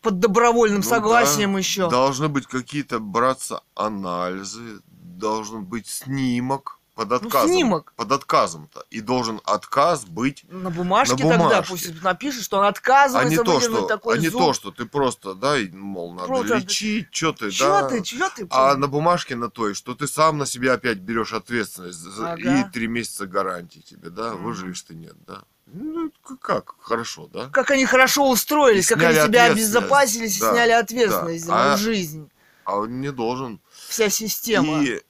Под 0.00 0.20
добровольным 0.20 0.80
Ну 0.82 0.88
согласием 0.88 1.54
да, 1.54 1.58
еще. 1.58 1.90
Должны 1.90 2.28
быть 2.28 2.46
какие-то 2.46 3.00
браться 3.00 3.62
анализы, 3.74 4.80
должен 4.86 5.64
быть 5.64 5.88
снимок 5.88 6.79
под 7.00 7.12
отказом. 7.12 7.48
Ну, 7.50 7.54
снимок. 7.56 7.92
Под 7.96 8.12
отказом-то. 8.12 8.84
И 8.90 9.00
должен 9.00 9.40
отказ 9.44 10.04
быть 10.04 10.44
На 10.50 10.68
бумажке, 10.68 11.14
На 11.24 11.30
тогда 11.30 11.38
бумажке. 11.38 11.64
пусть 11.70 12.02
напишет, 12.02 12.44
что 12.44 12.58
он 12.58 12.64
а 12.64 12.68
отказывается 12.68 13.30
не 13.38 13.42
то, 13.42 13.58
что, 13.60 13.82
такой 13.86 14.16
а 14.16 14.20
не 14.20 14.28
зуб. 14.28 14.40
то, 14.42 14.52
что 14.52 14.70
ты 14.70 14.84
просто, 14.84 15.34
да, 15.34 15.56
и, 15.58 15.70
мол, 15.70 16.12
надо 16.12 16.26
Просто 16.26 16.56
лечить, 16.56 17.08
что 17.10 17.32
ты, 17.32 17.50
Чё 17.50 17.68
да. 17.68 17.88
ты, 17.88 18.02
чё 18.02 18.28
ты? 18.36 18.46
А 18.50 18.74
на 18.76 18.86
бумажке 18.86 19.34
на 19.34 19.48
той, 19.48 19.72
что 19.74 19.94
ты 19.94 20.06
сам 20.06 20.36
на 20.36 20.44
себя 20.44 20.74
опять 20.74 20.98
берешь 20.98 21.32
ответственность 21.32 21.98
за- 21.98 22.32
Ага. 22.32 22.60
и 22.60 22.70
три 22.70 22.86
месяца 22.86 23.26
гарантии 23.26 23.78
тебе, 23.80 24.10
да, 24.10 24.34
Мгм. 24.34 24.44
выживешь 24.44 24.82
ты 24.82 24.94
нет, 24.94 25.14
да. 25.26 25.42
Ну, 25.72 26.12
как, 26.42 26.74
хорошо, 26.80 27.28
да. 27.32 27.48
Как 27.48 27.70
они 27.70 27.86
хорошо 27.86 28.28
устроились, 28.28 28.90
И 28.90 28.94
как 28.94 29.02
они 29.04 29.14
себя 29.26 29.44
обезопасились 29.44 30.36
и 30.36 30.40
Да, 30.40 30.52
сняли 30.52 30.72
ответственность 30.72 31.44
за 31.44 31.50
да. 31.50 31.58
мою 31.58 31.72
А- 31.72 31.76
жизнь. 31.78 32.30
А 32.64 32.76
он 32.76 33.00
не 33.00 33.10
должен. 33.10 33.58
Вся 33.88 34.10
система. 34.10 34.82
И, 34.82 35.00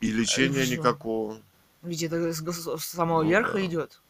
и 0.00 0.10
лечения 0.10 0.62
всё. 0.64 0.78
никакого. 0.78 1.40
Ведь 1.82 2.02
это 2.02 2.32
с, 2.32 2.78
самого 2.80 3.22
Ну 3.22 3.28
верха 3.30 3.54
да. 3.54 3.64
идет. 3.64 4.00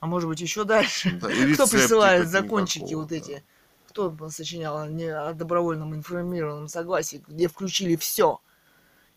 А 0.00 0.06
может 0.06 0.28
быть 0.28 0.40
еще 0.40 0.64
дальше. 0.64 1.18
Да, 1.20 1.30
и 1.32 1.54
Кто 1.54 1.66
присылает 1.66 2.28
закончики 2.28 2.84
никакого, 2.84 3.00
вот 3.02 3.08
да. 3.10 3.16
эти? 3.16 3.44
Кто 3.88 4.30
сочинял 4.30 4.76
о, 4.78 5.34
добровольном 5.34 5.94
информированном 5.94 6.68
согласии, 6.68 7.22
где 7.26 7.48
включили 7.48 7.96
все. 7.96 8.40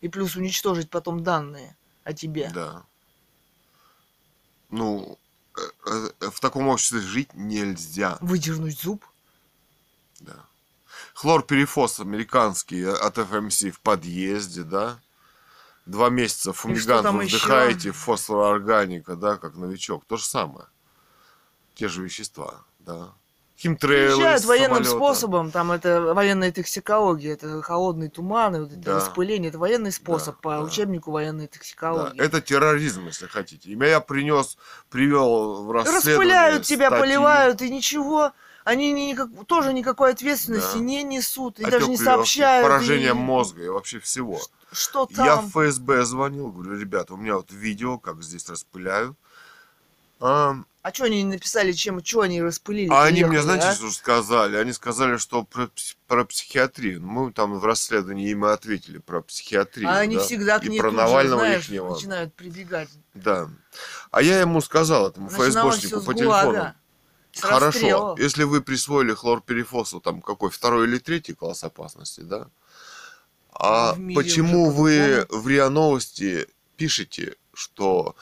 И 0.00 0.08
плюс 0.08 0.34
уничтожить 0.34 0.90
потом 0.90 1.22
данные 1.22 1.76
о 2.04 2.12
тебе. 2.12 2.50
Да. 2.52 2.84
Ну, 4.70 5.18
э, 5.56 6.10
э, 6.20 6.30
в 6.30 6.40
таком 6.40 6.68
обществе 6.68 7.00
жить 7.00 7.34
нельзя. 7.34 8.18
Выдернуть 8.20 8.80
зуб. 8.80 9.04
Да. 10.20 10.46
Хлорперифос 11.14 12.00
американский 12.00 12.82
от 12.84 13.18
FMC 13.18 13.70
в 13.70 13.80
подъезде, 13.80 14.62
да. 14.62 14.98
Два 15.86 16.10
месяца 16.10 16.52
фумигант 16.52 17.02
там 17.02 17.18
вы 17.18 17.24
вдыхаете 17.26 17.90
фосфороорганика, 17.90 19.16
да, 19.16 19.36
как 19.36 19.56
новичок. 19.56 20.04
То 20.06 20.16
же 20.16 20.24
самое. 20.24 20.66
Те 21.74 21.88
же 21.88 22.02
вещества, 22.02 22.62
да. 22.78 23.12
Химтрейлы 23.58 24.16
Приезжают 24.16 24.44
военным 24.44 24.84
способом, 24.84 25.50
там 25.52 25.70
это 25.70 26.00
военная 26.14 26.50
токсикология, 26.50 27.34
это 27.34 27.62
холодные 27.62 28.10
туманы, 28.10 28.62
вот 28.62 28.72
это 28.72 28.80
Да. 28.80 28.96
распыление, 28.96 29.50
это 29.50 29.58
военный 29.58 29.92
способ 29.92 30.40
по 30.40 30.50
да. 30.50 30.62
учебнику 30.62 31.12
военной 31.12 31.46
Да, 31.46 31.52
токсикологии. 31.52 32.20
это 32.20 32.40
терроризм, 32.40 33.06
если 33.06 33.26
хотите. 33.26 33.70
И 33.70 33.76
я 33.78 34.00
принес, 34.00 34.58
привел 34.90 35.62
в 35.64 35.70
расследование 35.70 36.10
Распыляют 36.12 36.62
тебя, 36.64 36.88
статьи. 36.88 37.00
поливают, 37.02 37.62
и 37.62 37.70
ничего. 37.70 38.32
Они 38.64 38.92
ни- 38.92 39.10
никак- 39.12 39.30
тоже 39.46 39.72
никакой 39.72 40.12
ответственности 40.12 40.74
Да. 40.78 40.80
не 40.84 41.02
несут, 41.02 41.58
и 41.58 41.64
Отек 41.64 41.72
даже 41.80 41.90
не 41.90 41.96
сообщают. 41.96 42.64
Поражение 42.66 43.10
и- 43.10 43.12
мозга 43.12 43.64
и 43.64 43.68
вообще 43.68 43.98
всего. 43.98 44.40
Что 44.70 45.06
Я 45.10 45.16
там? 45.36 45.46
в 45.46 45.50
ФСБ 45.50 46.04
звонил, 46.04 46.50
говорю, 46.50 46.78
ребята, 46.78 47.14
у 47.14 47.16
меня 47.16 47.36
вот 47.36 47.50
видео, 47.50 47.98
как 47.98 48.22
здесь 48.22 48.48
распыляют. 48.48 49.16
А, 50.24 50.54
А 50.82 50.92
что 50.94 51.04
они 51.04 51.22
не 51.24 51.32
написали, 51.34 51.72
чем, 51.72 52.02
что 52.04 52.20
они 52.20 52.40
распылили? 52.40 52.88
а 52.92 53.02
они 53.04 53.24
мне, 53.24 53.42
знаете, 53.42 53.66
а? 53.66 53.74
что 53.74 53.90
сказали? 53.90 54.56
Они 54.56 54.72
сказали, 54.72 55.16
что 55.16 55.42
про, 55.42 55.68
про 56.06 56.24
психиатрию. 56.24 57.02
Мы 57.02 57.32
там 57.32 57.58
в 57.58 57.64
расследовании 57.64 58.30
им 58.30 58.44
и 58.46 58.48
ответили 58.50 58.98
про 58.98 59.20
психиатрию. 59.20 59.88
А 59.88 59.98
они 59.98 60.16
да. 60.16 60.22
всегда 60.22 60.58
к 60.60 60.64
И 60.64 60.68
ней 60.68 60.78
про 60.78 60.90
тут 60.90 60.98
же, 61.00 61.04
Навального 61.04 61.40
знаешь, 61.40 61.64
ихнего. 61.64 61.90
начинают 61.94 62.34
прибегать. 62.34 62.88
Да. 63.14 63.48
А 64.12 64.22
я 64.22 64.40
ему 64.40 64.60
сказал, 64.60 65.08
этому 65.08 65.28
Начиналось 65.28 65.76
ФСБшнику 65.78 66.04
по 66.04 66.14
телефону. 66.14 66.72
Хорошо, 67.40 67.66
расстрела. 67.66 68.16
если 68.18 68.44
вы 68.44 68.60
присвоили 68.60 69.14
хлорперифосу, 69.14 70.00
там 70.00 70.20
какой, 70.20 70.50
второй 70.50 70.86
или 70.86 70.98
третий 70.98 71.34
класс 71.34 71.64
опасности, 71.64 72.20
да? 72.20 72.48
А 73.54 73.94
В 73.94 73.98
мире 74.00 74.20
почему 74.20 74.70
вы 74.70 75.26
в 75.30 75.46
РИА 75.46 75.68
Новости 75.70 76.46
пишете, 76.76 77.36
что 77.54 78.14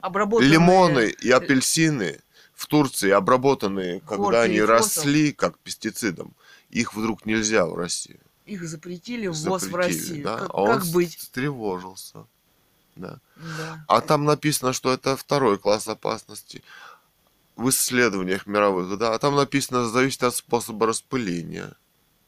Обработанные- 0.00 0.48
лимоны 0.50 1.08
и 1.10 1.30
апельсины 1.30 2.20
в 2.54 2.66
Турции 2.66 3.10
обработанные, 3.10 4.00
когда 4.00 4.42
они 4.42 4.60
росли 4.62 5.32
как 5.32 5.58
пестицидом, 5.58 6.32
их 6.70 6.94
вдруг 6.94 7.26
нельзя 7.26 7.66
в 7.66 7.74
Россию? 7.74 8.18
Их 8.46 8.64
запретили, 8.68 9.28
ввоз 9.28 9.62
в 9.62 9.66
Запретили, 9.66 9.98
Россию. 9.98 10.24
да? 10.24 10.38
Как, 10.38 10.50
а 10.50 10.62
он 10.62 10.66
как 10.80 10.86
быть? 10.86 11.16
встревожился. 11.16 12.24
Да. 12.96 13.18
Да. 13.36 13.84
А 13.88 14.00
там 14.00 14.24
написано, 14.24 14.72
что 14.72 14.92
это 14.92 15.16
второй 15.16 15.58
класс 15.58 15.86
опасности 15.88 16.62
в 17.62 17.70
исследованиях 17.70 18.46
мировых, 18.46 18.98
да, 18.98 19.14
а 19.14 19.18
там 19.18 19.36
написано, 19.36 19.88
зависит 19.88 20.22
от 20.24 20.34
способа 20.34 20.86
распыления. 20.86 21.74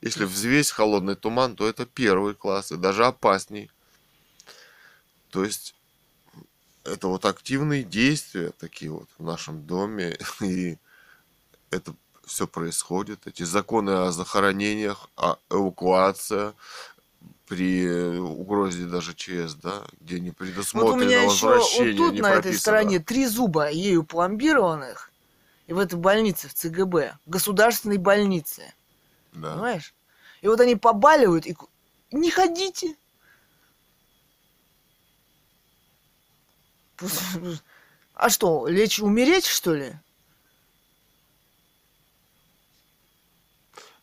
Если 0.01 0.25
взвесь 0.25 0.71
холодный 0.71 1.15
туман, 1.15 1.57
то 1.57 1.67
это 1.67 1.87
первый 1.87 2.35
класс, 2.35 2.73
и 2.73 2.77
даже 2.77 3.07
опасней. 3.07 3.71
То 5.31 5.45
есть 5.45 5.75
это 6.85 7.09
вот 7.09 7.25
активные 7.25 7.83
действия 7.83 8.53
такие 8.59 8.91
вот 8.91 9.09
в 9.19 9.25
нашем 9.25 9.67
доме, 9.67 10.17
и 10.41 10.79
это 11.71 11.95
все 12.27 12.47
происходит. 12.47 13.27
Эти 13.27 13.43
законы 13.43 13.91
о 13.91 14.13
захоронениях, 14.13 15.09
о 15.17 15.37
эвакуация 15.51 16.55
при 17.47 18.19
угрозе 18.19 18.85
даже 18.85 19.15
ЧС, 19.15 19.55
да, 19.55 19.83
где 20.01 20.21
не 20.21 20.31
Вот 20.31 20.37
у 20.37 20.45
предусмотрено 20.45 21.05
меня 21.05 21.23
еще 21.23 21.47
вот 21.47 21.97
тут 21.97 22.19
на 22.21 22.33
этой 22.35 22.55
стороне 22.55 23.01
три 23.01 23.27
зуба 23.27 23.71
ею 23.71 24.05
пломбированных. 24.05 25.11
И 25.67 25.73
в 25.73 25.79
этой 25.79 25.99
больнице, 25.99 26.49
в 26.49 26.55
ЦГБ, 26.55 27.19
в 27.25 27.31
государственной 27.31 27.97
больнице. 27.97 28.75
Да. 29.33 29.53
Понимаешь? 29.53 29.95
И 30.43 30.49
вот 30.49 30.61
они 30.61 30.77
побаливают 30.77 31.47
и 31.47 31.57
не 32.13 32.31
ходите. 32.31 32.97
А 38.17 38.31
что, 38.31 38.69
лечь 38.69 39.01
умереть, 39.01 39.45
что 39.45 39.75
ли? 39.75 39.93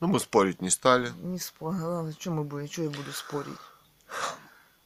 Ну, 0.01 0.07
мы 0.07 0.19
спорить 0.19 0.61
не 0.61 0.69
стали. 0.69 1.11
Не 1.21 1.39
спорю. 1.39 2.11
Что 2.19 2.31
мы 2.31 2.43
будем, 2.43 2.67
что 2.67 2.83
я 2.83 2.89
буду 2.89 3.13
спорить? 3.13 3.57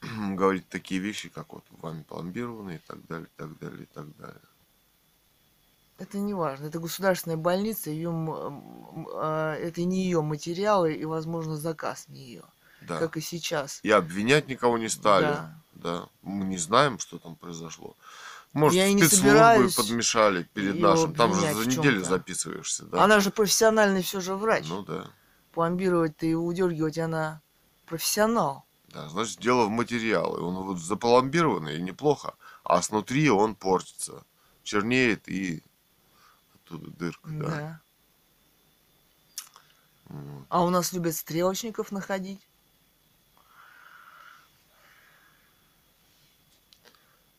Говорить 0.00 0.68
такие 0.68 1.00
вещи, 1.00 1.28
как 1.28 1.54
вот 1.54 1.64
вами 1.70 2.02
пломбированы 2.02 2.76
и 2.76 2.78
так 2.78 3.04
далее, 3.06 3.26
и 3.26 3.36
так 3.36 3.58
далее, 3.58 3.82
и 3.82 3.86
так 3.86 4.16
далее. 4.16 4.40
Это 5.98 6.18
не 6.18 6.34
важно. 6.34 6.66
Это 6.66 6.78
государственная 6.78 7.38
больница, 7.38 7.90
ее, 7.90 8.10
это 9.58 9.82
не 9.82 10.04
ее 10.04 10.20
материалы 10.22 10.92
и, 10.92 11.04
возможно, 11.04 11.56
заказ 11.56 12.06
не 12.08 12.20
ее, 12.20 12.44
Да. 12.82 12.98
как 12.98 13.16
и 13.16 13.20
сейчас. 13.20 13.80
И 13.82 13.90
обвинять 13.90 14.48
никого 14.48 14.76
не 14.78 14.88
стали. 14.88 15.24
Да. 15.24 15.54
Да. 15.74 16.08
Мы 16.22 16.44
не 16.44 16.58
знаем, 16.58 16.98
что 16.98 17.18
там 17.18 17.36
произошло. 17.36 17.96
Может, 18.52 18.76
Я 18.78 18.88
спецслужбы 18.88 19.70
подмешали 19.76 20.42
перед 20.54 20.80
нашим. 20.80 21.14
Там 21.14 21.34
же 21.34 21.52
за 21.52 21.66
неделю 21.68 22.02
записываешься, 22.04 22.84
да? 22.86 23.04
Она 23.04 23.20
же 23.20 23.30
профессиональный 23.30 24.02
все 24.02 24.20
же 24.20 24.34
врач. 24.34 24.66
Ну 24.68 24.82
да. 24.82 25.06
Пломбировать-то 25.52 26.26
и 26.26 26.34
удергивать 26.34 26.98
она 26.98 27.40
профессионал. 27.86 28.64
Да, 28.88 29.08
значит, 29.08 29.38
дело 29.40 29.66
в 29.66 29.70
материале. 29.70 30.26
Он 30.42 30.54
вот 30.64 30.78
запломбированный 30.78 31.76
и 31.78 31.82
неплохо, 31.82 32.34
а 32.64 32.80
снутри 32.80 33.28
он 33.30 33.54
портится. 33.54 34.24
Чернеет 34.62 35.28
и 35.28 35.62
оттуда 36.66 36.90
дырка, 36.90 37.30
да. 37.30 37.48
Да. 37.48 37.80
Вот. 40.08 40.46
А 40.48 40.64
у 40.64 40.70
нас 40.70 40.92
любят 40.92 41.14
стрелочников 41.14 41.92
находить. 41.92 42.46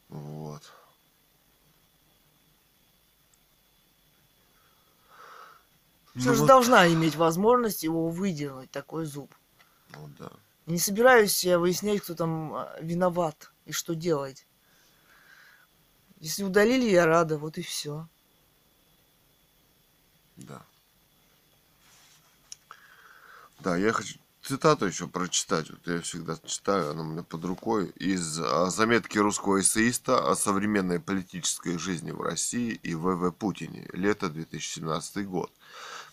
Вот. 0.09 0.63
Все 6.15 6.29
Ну 6.29 6.33
же 6.33 6.39
вот, 6.41 6.47
должна 6.47 6.87
иметь 6.91 7.15
возможность 7.15 7.83
его 7.83 8.09
выдернуть, 8.09 8.71
такой 8.71 9.05
зуб. 9.05 9.35
ну 9.89 10.09
да. 10.17 10.31
Не 10.65 10.79
собираюсь 10.79 11.43
я 11.45 11.59
выяснять, 11.59 12.01
кто 12.01 12.15
там 12.15 12.53
а, 12.53 12.77
виноват 12.81 13.51
и 13.65 13.71
что 13.71 13.93
делать. 13.95 14.47
Если 16.19 16.43
удалили, 16.43 16.89
я 16.89 17.05
рада, 17.05 17.37
вот 17.37 17.57
и 17.57 17.61
все. 17.61 18.09
Да. 20.37 20.61
Да, 23.59 23.75
я 23.75 23.91
хочу 23.91 24.17
цитату 24.47 24.85
еще 24.85 25.07
прочитать. 25.07 25.69
Вот 25.69 25.85
я 25.85 26.01
всегда 26.01 26.37
читаю, 26.45 26.91
она 26.91 27.01
у 27.01 27.05
меня 27.05 27.23
под 27.23 27.43
рукой. 27.43 27.87
Из 27.97 28.39
а, 28.39 28.69
заметки 28.69 29.17
русского 29.17 29.59
эссеиста 29.59 30.31
о 30.31 30.35
современной 30.35 30.99
политической 30.99 31.77
жизни 31.77 32.11
в 32.11 32.21
России 32.21 32.79
и 32.81 32.95
В.В. 32.95 33.31
Путине. 33.31 33.89
Лето 33.93 34.29
2017 34.29 35.27
год. 35.27 35.51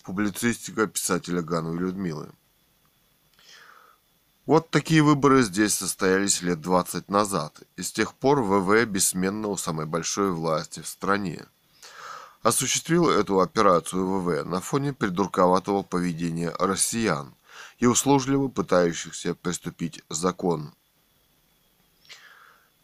Публицистика 0.03 0.87
писателя 0.87 1.43
Гану 1.43 1.75
и 1.75 1.79
Людмилы. 1.79 2.31
Вот 4.47 4.69
такие 4.71 5.03
выборы 5.03 5.43
здесь 5.43 5.73
состоялись 5.73 6.43
лет 6.43 6.61
20 6.61 7.09
назад, 7.09 7.63
и 7.77 7.83
с 7.83 7.91
тех 7.93 8.13
пор 8.13 8.43
ВВ 8.43 8.85
бессменно 8.85 9.49
у 9.49 9.57
самой 9.57 9.87
большой 9.87 10.33
власти 10.33 10.81
в 10.81 10.87
стране. 10.87 11.47
Осуществил 12.45 13.09
эту 13.09 13.41
операцию 13.41 14.07
ВВ 14.07 14.45
на 14.45 14.61
фоне 14.61 14.93
придурковатого 14.93 15.83
поведения 15.83 16.53
россиян 16.59 17.35
и 17.79 17.87
услужливо 17.87 18.49
пытающихся 18.49 19.35
приступить 19.35 20.03
закон 20.11 20.75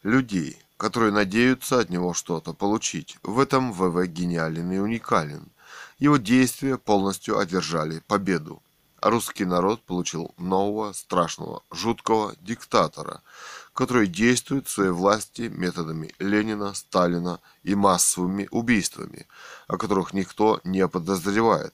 людей, 0.01 0.57
которые 0.77 1.11
надеются 1.11 1.77
от 1.77 1.91
него 1.91 2.15
что-то 2.15 2.53
получить. 2.53 3.19
В 3.21 3.39
этом 3.39 3.71
ВВ 3.71 4.07
гениален 4.07 4.71
и 4.71 4.79
уникален. 4.79 5.45
Его 5.99 6.17
действия 6.17 6.79
полностью 6.79 7.37
одержали 7.37 7.99
победу 8.07 8.63
русский 9.01 9.45
народ 9.45 9.81
получил 9.81 10.33
нового, 10.37 10.93
страшного, 10.93 11.63
жуткого 11.71 12.35
диктатора, 12.41 13.21
который 13.73 14.07
действует 14.07 14.67
в 14.67 14.71
своей 14.71 14.91
власти 14.91 15.43
методами 15.43 16.13
Ленина, 16.19 16.73
Сталина 16.73 17.39
и 17.63 17.75
массовыми 17.75 18.47
убийствами, 18.51 19.27
о 19.67 19.77
которых 19.77 20.13
никто 20.13 20.59
не 20.63 20.87
подозревает. 20.87 21.73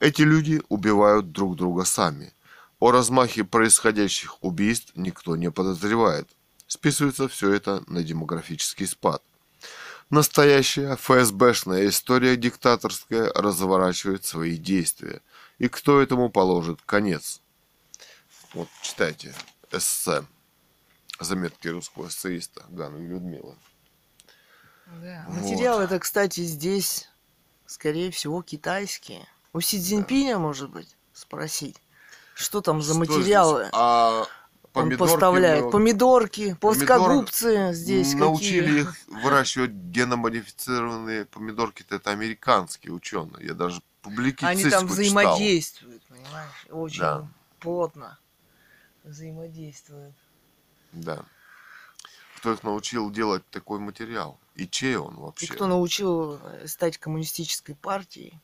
Эти 0.00 0.22
люди 0.22 0.62
убивают 0.68 1.32
друг 1.32 1.56
друга 1.56 1.84
сами. 1.84 2.32
О 2.80 2.90
размахе 2.90 3.44
происходящих 3.44 4.42
убийств 4.42 4.92
никто 4.96 5.36
не 5.36 5.50
подозревает. 5.50 6.28
Списывается 6.66 7.28
все 7.28 7.52
это 7.52 7.84
на 7.86 8.02
демографический 8.02 8.86
спад. 8.86 9.22
Настоящая 10.10 10.96
ФСБшная 10.96 11.88
история 11.88 12.36
диктаторская 12.36 13.32
разворачивает 13.32 14.24
свои 14.24 14.56
действия. 14.56 15.22
И 15.58 15.68
кто 15.68 16.00
этому 16.00 16.28
положит 16.28 16.80
конец? 16.84 17.40
Вот, 18.52 18.68
читайте 18.82 19.34
эссе. 19.72 20.24
Заметки 21.20 21.68
русского 21.68 22.08
эссеиста 22.08 22.64
и 22.70 22.74
Людмилы. 23.06 23.54
Да. 24.86 25.24
Вот. 25.28 25.42
Материалы 25.42 25.84
это, 25.84 25.98
кстати, 25.98 26.40
здесь, 26.40 27.08
скорее 27.66 28.10
всего, 28.10 28.42
китайские. 28.42 29.26
У 29.52 29.60
Си 29.60 29.80
Цзиньпиня, 29.80 30.38
может 30.38 30.70
быть, 30.70 30.96
спросить, 31.12 31.76
что 32.34 32.60
там 32.60 32.82
за 32.82 32.92
Что 32.94 32.98
материалы 33.00 33.60
здесь? 33.62 33.70
А 33.74 34.20
он 34.22 34.26
помидорки 34.88 35.12
поставляет. 35.12 35.64
мы 35.66 35.70
Помидорки, 35.70 36.54
плоскогубцы 36.60 37.72
здесь 37.72 38.14
научили 38.14 38.66
какие. 38.66 38.80
их 38.82 38.94
выращивать 39.22 39.70
геномодифицированные 39.70 41.26
помидорки-то 41.26 41.94
это 41.96 42.10
американские 42.10 42.92
ученые. 42.92 43.46
Я 43.46 43.54
даже 43.54 43.80
публикицистику 44.02 44.46
Они 44.48 44.62
там 44.64 44.88
читал. 44.88 44.88
взаимодействуют, 44.88 46.02
понимаешь? 46.06 46.66
Очень 46.70 47.00
Да. 47.00 47.28
плотно 47.60 48.18
взаимодействуют. 49.04 50.14
Да. 50.94 51.24
Кто 52.36 52.52
их 52.52 52.62
научил 52.62 53.10
делать 53.10 53.42
такой 53.50 53.78
материал? 53.78 54.38
И 54.54 54.68
чей 54.68 54.96
он 54.96 55.14
И 55.14 55.18
вообще? 55.18 55.52
кто 55.52 55.66
научил 55.66 56.38
э, 56.42 56.66
стать 56.66 56.98
коммунистической 56.98 57.74
партией? 57.74 58.40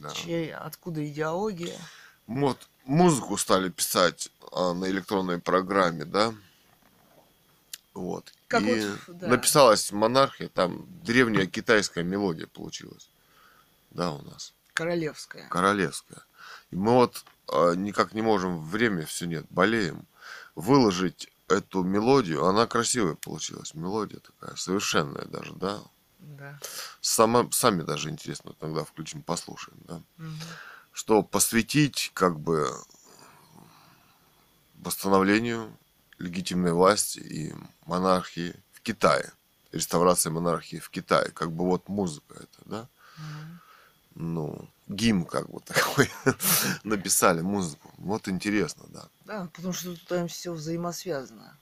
Да. 0.00 0.10
Чей, 0.10 0.52
откуда 0.52 1.06
идеология? 1.06 1.78
Вот 2.26 2.68
музыку 2.84 3.36
стали 3.36 3.68
писать 3.68 4.30
а, 4.52 4.72
на 4.72 4.86
электронной 4.86 5.38
программе, 5.38 6.04
да? 6.04 6.34
Вот. 7.94 8.32
Как 8.48 8.62
и 8.62 8.86
вот, 8.86 9.18
да. 9.18 9.28
написалась 9.28 9.92
монархия, 9.92 10.48
там 10.48 10.86
древняя 11.02 11.46
китайская 11.46 12.04
мелодия 12.04 12.46
получилась. 12.46 13.08
Да, 13.90 14.12
у 14.12 14.22
нас. 14.22 14.52
Королевская. 14.74 15.48
Королевская. 15.48 16.22
И 16.70 16.76
мы 16.76 16.92
вот 16.92 17.24
а, 17.48 17.74
никак 17.74 18.12
не 18.12 18.22
можем, 18.22 18.62
время 18.64 19.06
все 19.06 19.26
нет, 19.26 19.46
болеем, 19.50 20.06
выложить 20.54 21.30
эту 21.48 21.82
мелодию. 21.82 22.44
Она 22.44 22.66
красивая 22.66 23.14
получилась, 23.14 23.74
мелодия 23.74 24.20
такая, 24.20 24.56
совершенная 24.56 25.26
даже, 25.26 25.52
да? 25.54 25.80
Да. 26.18 26.58
Сама, 27.00 27.48
сами 27.52 27.82
даже 27.82 28.10
интересно, 28.10 28.52
тогда 28.58 28.84
включим, 28.84 29.22
послушаем, 29.22 29.78
да. 29.86 30.02
Мгм. 30.16 30.38
Что 30.92 31.22
посвятить 31.22 32.10
как 32.14 32.40
бы 32.40 32.68
восстановлению 34.74 35.76
легитимной 36.18 36.72
власти 36.72 37.18
и 37.18 37.54
монархии 37.84 38.54
в 38.72 38.80
Китае. 38.80 39.32
Реставрация 39.72 40.30
монархии 40.30 40.78
в 40.78 40.88
Китае. 40.90 41.30
Как 41.32 41.52
бы 41.52 41.64
вот 41.64 41.88
музыка 41.88 42.34
это, 42.34 42.62
да? 42.64 42.88
Мгм. 43.18 43.60
Ну, 44.14 44.68
гимн 44.88 45.24
как 45.24 45.48
бы 45.50 45.60
такой. 45.64 46.10
Написали 46.84 47.40
музыку. 47.40 47.90
Вот 47.98 48.28
интересно, 48.28 48.84
да. 48.88 49.08
Да, 49.24 49.48
потому 49.54 49.72
что 49.72 49.94
тут 49.94 50.06
там 50.06 50.28
все 50.28 50.52
взаимосвязано. 50.52 51.56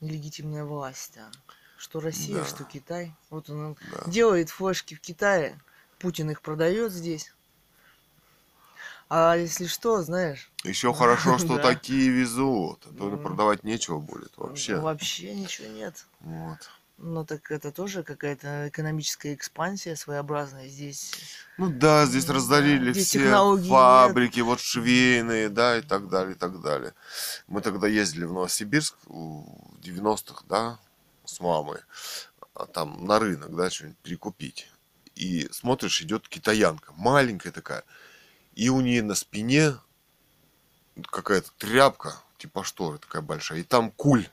Нелегитимная 0.00 0.64
власть, 0.64 1.12
да. 1.14 1.30
Что 1.78 2.00
Россия, 2.00 2.40
Да. 2.42 2.44
что 2.46 2.64
Китай. 2.64 3.14
Вот 3.30 3.50
он 3.50 3.76
Да. 3.92 4.10
делает 4.10 4.50
флешки 4.50 4.94
в 4.94 5.00
Китае, 5.00 5.60
Путин 5.98 6.30
их 6.30 6.42
продает 6.42 6.92
здесь. 6.92 7.32
А 9.08 9.36
если 9.36 9.66
что, 9.66 10.02
знаешь, 10.02 10.50
Еще 10.64 10.92
хорошо, 10.92 11.38
что 11.38 11.56
Да. 11.56 11.62
такие 11.62 12.08
везут. 12.10 12.84
А 12.86 12.92
то 12.92 13.04
Мгм. 13.04 13.22
продавать 13.22 13.62
нечего 13.62 13.98
будет 14.00 14.36
вообще. 14.36 14.78
вообще 14.80 15.34
ничего 15.34 15.68
нет. 15.68 16.06
Вот. 16.20 16.58
Ну 16.98 17.26
так 17.26 17.50
это 17.50 17.72
тоже 17.72 18.02
какая-то 18.02 18.68
экономическая 18.68 19.34
экспансия 19.34 19.96
своеобразная 19.96 20.66
здесь. 20.68 21.12
Ну 21.58 21.70
да, 21.70 22.06
здесь 22.06 22.26
разорили 22.28 22.86
да, 22.86 22.92
здесь 22.92 23.08
все 23.08 23.58
фабрики, 23.68 24.40
вот 24.40 24.60
швейные, 24.60 25.50
да, 25.50 25.76
и 25.76 25.82
так 25.82 26.08
далее, 26.08 26.34
и 26.34 26.38
так 26.38 26.60
далее. 26.62 26.94
Мы 27.48 27.60
тогда 27.60 27.86
ездили 27.86 28.24
в 28.24 28.32
Новосибирск 28.32 28.96
в 29.04 29.78
90-х, 29.82 30.44
да, 30.48 30.78
с 31.26 31.38
мамой, 31.40 31.80
а 32.54 32.64
там 32.64 33.04
на 33.04 33.18
рынок, 33.18 33.54
да, 33.54 33.68
что-нибудь 33.68 33.98
перекупить. 33.98 34.70
И 35.14 35.48
смотришь, 35.52 36.00
идет 36.00 36.28
китаянка, 36.28 36.94
маленькая 36.96 37.52
такая, 37.52 37.84
и 38.54 38.70
у 38.70 38.80
нее 38.80 39.02
на 39.02 39.14
спине 39.14 39.74
какая-то 41.10 41.50
тряпка, 41.58 42.16
типа 42.38 42.64
шторы 42.64 42.98
такая 42.98 43.20
большая, 43.20 43.60
и 43.60 43.64
там 43.64 43.90
куль 43.90 44.26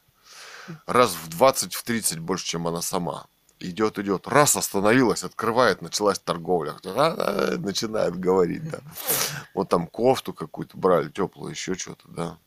раз 0.86 1.14
в 1.14 1.30
20, 1.30 1.74
в 1.74 1.84
30 1.84 2.20
больше, 2.20 2.46
чем 2.46 2.68
она 2.68 2.82
сама. 2.82 3.28
Идет, 3.60 3.98
идет, 3.98 4.28
раз 4.28 4.58
остановилась, 4.58 5.24
открывает, 5.24 5.82
началась 5.82 6.20
торговля. 6.20 6.74
Начинает 6.84 8.20
говорить, 8.20 8.70
да. 8.70 8.80
Вот 9.54 9.70
там 9.70 9.88
кофту 9.88 10.34
какую-то 10.34 10.78
брали, 10.78 11.10
теплую, 11.10 11.52
еще 11.52 11.76
что-то, 11.76 12.08
да. 12.10 12.38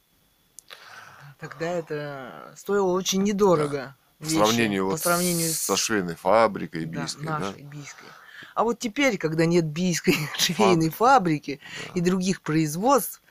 Тогда 1.39 1.67
это 1.67 2.55
стоило 2.57 2.93
очень 2.93 3.23
недорого. 3.23 3.97
По 4.19 4.25
вещи, 4.25 4.35
сравнению, 4.37 4.85
по 4.85 4.91
вот 4.93 5.01
сравнению 5.01 5.51
с 5.51 5.59
со 5.59 5.77
швейной 5.77 6.17
фабрикой 6.17 6.87
да, 6.87 7.03
бийской, 7.03 7.27
да. 7.27 7.39
нашей 7.39 7.63
бийской. 7.63 8.09
А 8.55 8.65
вот 8.65 8.79
теперь, 8.79 9.19
когда 9.19 9.45
нет 9.45 9.67
бийской 9.67 10.17
швейной 10.39 10.89
фабрики 10.91 11.61
и 11.95 12.01
других 12.01 12.41
производств, 12.41 13.23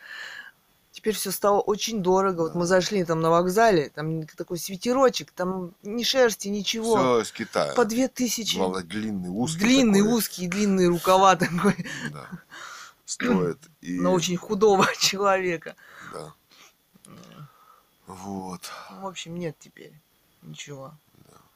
теперь 1.06 1.16
все 1.18 1.30
стало 1.30 1.60
очень 1.62 2.02
дорого. 2.02 2.42
Вот 2.42 2.56
мы 2.56 2.66
зашли 2.66 3.06
там 3.06 3.22
на 3.22 3.30
вокзале, 3.30 3.90
там 3.90 4.26
такой 4.26 4.58
свитерочек, 4.58 5.32
там 5.32 5.76
ни 5.84 6.02
шерсти, 6.02 6.48
ничего. 6.48 6.98
Все 6.98 7.22
из 7.22 7.32
Китая. 7.32 7.76
По 7.76 7.86
две 7.86 8.08
тысячи. 8.08 8.58
Главное, 8.58 8.82
длинный, 8.82 9.30
узкий. 9.30 9.60
Длинный, 9.60 10.00
такой, 10.00 10.14
узкий, 10.18 10.48
длинные 10.48 10.88
рукава 10.88 11.36
такой, 11.36 11.76
Да. 12.12 12.28
Стоит. 13.06 13.60
И, 13.82 14.00
на 14.00 14.10
очень 14.10 14.36
худого 14.36 14.88
человека. 15.00 15.76
Да. 16.12 16.34
Вот. 18.08 18.62
Ну, 18.90 19.02
в 19.02 19.06
общем, 19.06 19.38
нет 19.38 19.56
теперь 19.60 19.94
ничего. 20.42 20.98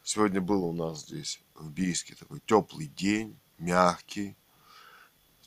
Сегодня 0.04 0.40
был 0.40 0.64
у 0.64 0.72
нас 0.72 1.00
здесь 1.00 1.42
в 1.56 1.68
Бийске 1.70 2.14
такой 2.14 2.40
теплый 2.46 2.86
день, 2.86 3.36
мягкий. 3.58 4.36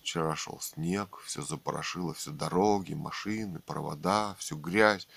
Вчера 0.03 0.35
шел 0.35 0.59
снег, 0.59 1.19
все 1.25 1.41
запорошило, 1.41 2.13
все 2.13 2.31
дороги, 2.31 2.93
машины, 2.93 3.59
провода, 3.59 4.35
всю 4.37 4.57
грязь. 4.57 5.07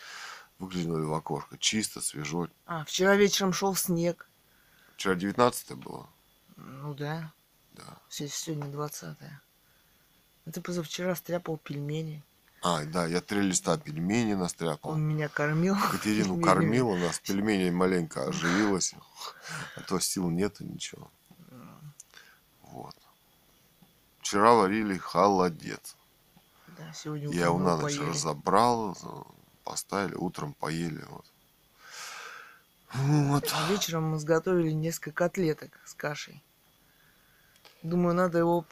Выглянули 0.60 1.04
в 1.04 1.12
окошко, 1.12 1.58
чисто, 1.58 2.00
свежо. 2.00 2.46
А, 2.66 2.84
вчера 2.84 3.16
вечером 3.16 3.52
шел 3.52 3.74
снег. 3.74 4.30
Вчера 4.94 5.16
19 5.16 5.72
было. 5.74 6.08
Ну 6.56 6.94
да, 6.94 7.32
Да. 7.72 7.98
се- 8.08 8.28
сегодня 8.28 8.70
20 8.70 9.18
Это 10.46 10.62
позавчера 10.62 11.16
стряпал 11.16 11.56
пельмени. 11.58 12.22
А, 12.62 12.84
да, 12.84 13.06
я 13.06 13.20
три 13.20 13.40
листа 13.42 13.76
пельменей 13.78 14.36
настряпал. 14.36 14.92
Он 14.92 15.02
меня 15.02 15.28
кормил. 15.28 15.76
Катерину 15.90 16.40
кормил, 16.40 16.90
у 16.90 16.96
нас 16.96 17.18
пельмени 17.18 17.70
маленько 17.70 18.28
оживилась. 18.28 18.94
А 19.74 19.80
то 19.80 19.98
сил 19.98 20.30
нет 20.30 20.60
и 20.60 20.64
ничего. 20.64 21.10
Вот. 22.62 22.94
Вчера 24.26 24.54
варили 24.54 24.98
холодец. 24.98 25.94
Да, 26.76 26.92
сегодня 26.92 27.30
Я 27.30 27.44
его 27.44 27.60
на 27.60 27.76
ночь 27.76 27.96
поели. 27.96 28.10
разобрал, 28.10 28.98
поставили, 29.62 30.16
утром 30.16 30.52
поели. 30.52 31.00
Вот. 31.08 31.24
Вот. 32.92 33.54
Вечером 33.68 34.10
мы 34.10 34.18
сготовили 34.18 34.72
несколько 34.72 35.12
котлеток 35.12 35.78
с 35.84 35.94
кашей. 35.94 36.42
Думаю, 37.84 38.16
надо 38.16 38.38
его 38.38 38.64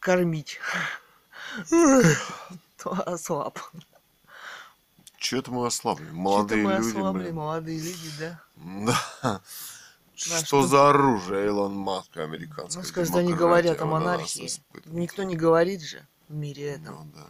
кормить. 0.00 0.60
То 2.78 2.92
ослаб. 3.04 3.58
Че-то 5.18 5.50
мы 5.50 5.66
ослабли. 5.66 6.08
Молодые 6.10 6.64
мы 6.64 6.72
люди, 6.72 6.88
ослабли, 6.88 7.30
молодые 7.32 7.80
люди, 7.80 8.10
да. 8.18 8.42
Да. 8.56 9.42
Что, 10.18 10.44
что- 10.44 10.66
за 10.66 10.90
оружие 10.90 11.46
Илон 11.46 11.74
Маск 11.76 12.16
американское? 12.16 12.82
Ну, 12.82 12.88
скажет, 12.88 13.14
они 13.14 13.32
говорят 13.32 13.80
о 13.80 13.84
на 13.84 13.92
нас 13.92 14.00
монархии. 14.00 14.50
Никто 14.86 15.22
не 15.22 15.36
говорит 15.36 15.80
же 15.82 16.06
в 16.28 16.34
мире 16.34 16.72
этом. 16.74 16.94
Ну, 16.94 17.12
да. 17.14 17.26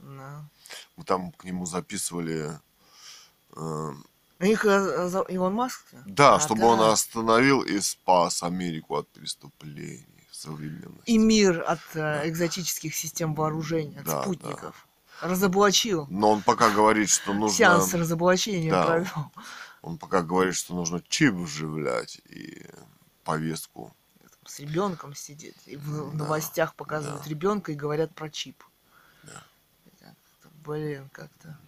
Да. 0.00 0.44
Мы 0.96 1.04
там 1.04 1.32
к 1.32 1.42
нему 1.44 1.66
записывали 1.66 2.52
э, 3.56 3.92
У 4.40 4.44
них 4.44 4.64
э, 4.64 5.24
Илон 5.28 5.54
Маск? 5.54 5.82
Да, 6.06 6.36
А, 6.36 6.40
чтобы 6.40 6.60
да. 6.60 6.66
он 6.68 6.80
остановил 6.80 7.62
и 7.62 7.80
спас 7.80 8.42
Америку 8.44 8.94
от 8.96 9.08
преступлений 9.08 10.06
современности. 10.30 11.02
И 11.06 11.18
мир 11.18 11.64
от 11.66 11.80
э, 11.94 12.28
экзотических 12.28 12.94
систем 12.94 13.34
вооружения, 13.34 13.98
от 13.98 14.04
Да, 14.06 14.22
спутников. 14.22 14.86
Разоблачил. 15.20 16.06
Но 16.10 16.30
он 16.30 16.42
пока 16.42 16.70
говорит, 16.70 17.08
что 17.10 17.32
нужно... 17.34 17.56
Сеанс 17.56 17.92
разоблачения 17.94 18.70
Да. 18.70 18.86
провел. 18.86 19.32
Он 19.82 19.98
пока 19.98 20.22
говорит, 20.22 20.54
что 20.54 20.74
нужно 20.74 21.02
чип 21.08 21.34
вживлять 21.34 22.20
и 22.28 22.64
повестку. 23.24 23.94
С 24.46 24.60
ребенком 24.60 25.14
сидит. 25.14 25.56
И 25.66 25.76
в 25.76 26.10
Да, 26.12 26.16
новостях 26.24 26.74
показывают 26.74 27.22
да. 27.22 27.28
ребенка 27.30 27.72
и 27.72 27.74
говорят 27.74 28.14
про 28.14 28.30
чип. 28.30 28.62
Да. 29.24 29.44
Как-то, 30.00 30.48
Блин, 30.64 31.08
как-то. 31.12 31.58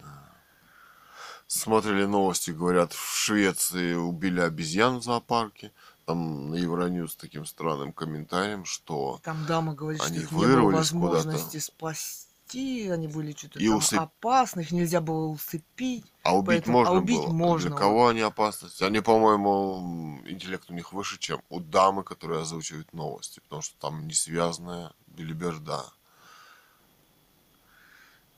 Смотрели 1.47 2.05
новости, 2.05 2.51
говорят, 2.51 2.93
в 2.93 3.15
Швеции 3.17 3.93
убили 3.93 4.39
обезьян 4.39 4.99
в 4.99 5.03
зоопарке. 5.03 5.71
Там 6.05 6.49
на 6.49 6.55
Евроньюз 6.55 7.11
с 7.11 7.15
таким 7.15 7.45
странным 7.45 7.93
комментарием, 7.93 8.65
что 8.65 9.19
Там 9.23 9.45
дама 9.45 9.75
говорит, 9.75 10.01
Они 10.01 10.17
что 10.19 10.23
их 10.23 10.31
вырвались 10.31 10.77
возможности 10.77 11.57
спасти. 11.59 12.30
Они 12.55 13.07
были 13.07 13.33
что-то 13.33 13.59
И 13.59 13.67
там 13.67 13.77
усып- 13.77 13.97
опасны, 13.97 14.61
их 14.61 14.71
нельзя 14.71 15.01
было 15.01 15.27
усыпить. 15.27 16.05
А 16.23 16.35
убить 16.35 16.47
Поэтому- 16.65 16.79
а 16.79 16.83
можно 16.83 16.97
убить 16.99 17.17
было. 17.17 17.27
можно 17.31 17.69
Для 17.69 17.77
кого 17.79 18.07
они 18.09 18.21
опасность? 18.21 18.81
Они, 18.81 18.99
по-моему, 19.01 20.21
интеллект 20.25 20.69
у 20.69 20.73
них 20.73 20.93
выше, 20.93 21.17
чем 21.17 21.41
у 21.49 21.59
дамы, 21.59 22.03
которая 22.03 22.41
озвучивает 22.41 22.91
новости. 22.93 23.39
Потому 23.41 23.61
что 23.61 23.77
там 23.79 24.07
не 24.07 24.13
связанная 24.13 24.91
билиберда. 25.07 25.85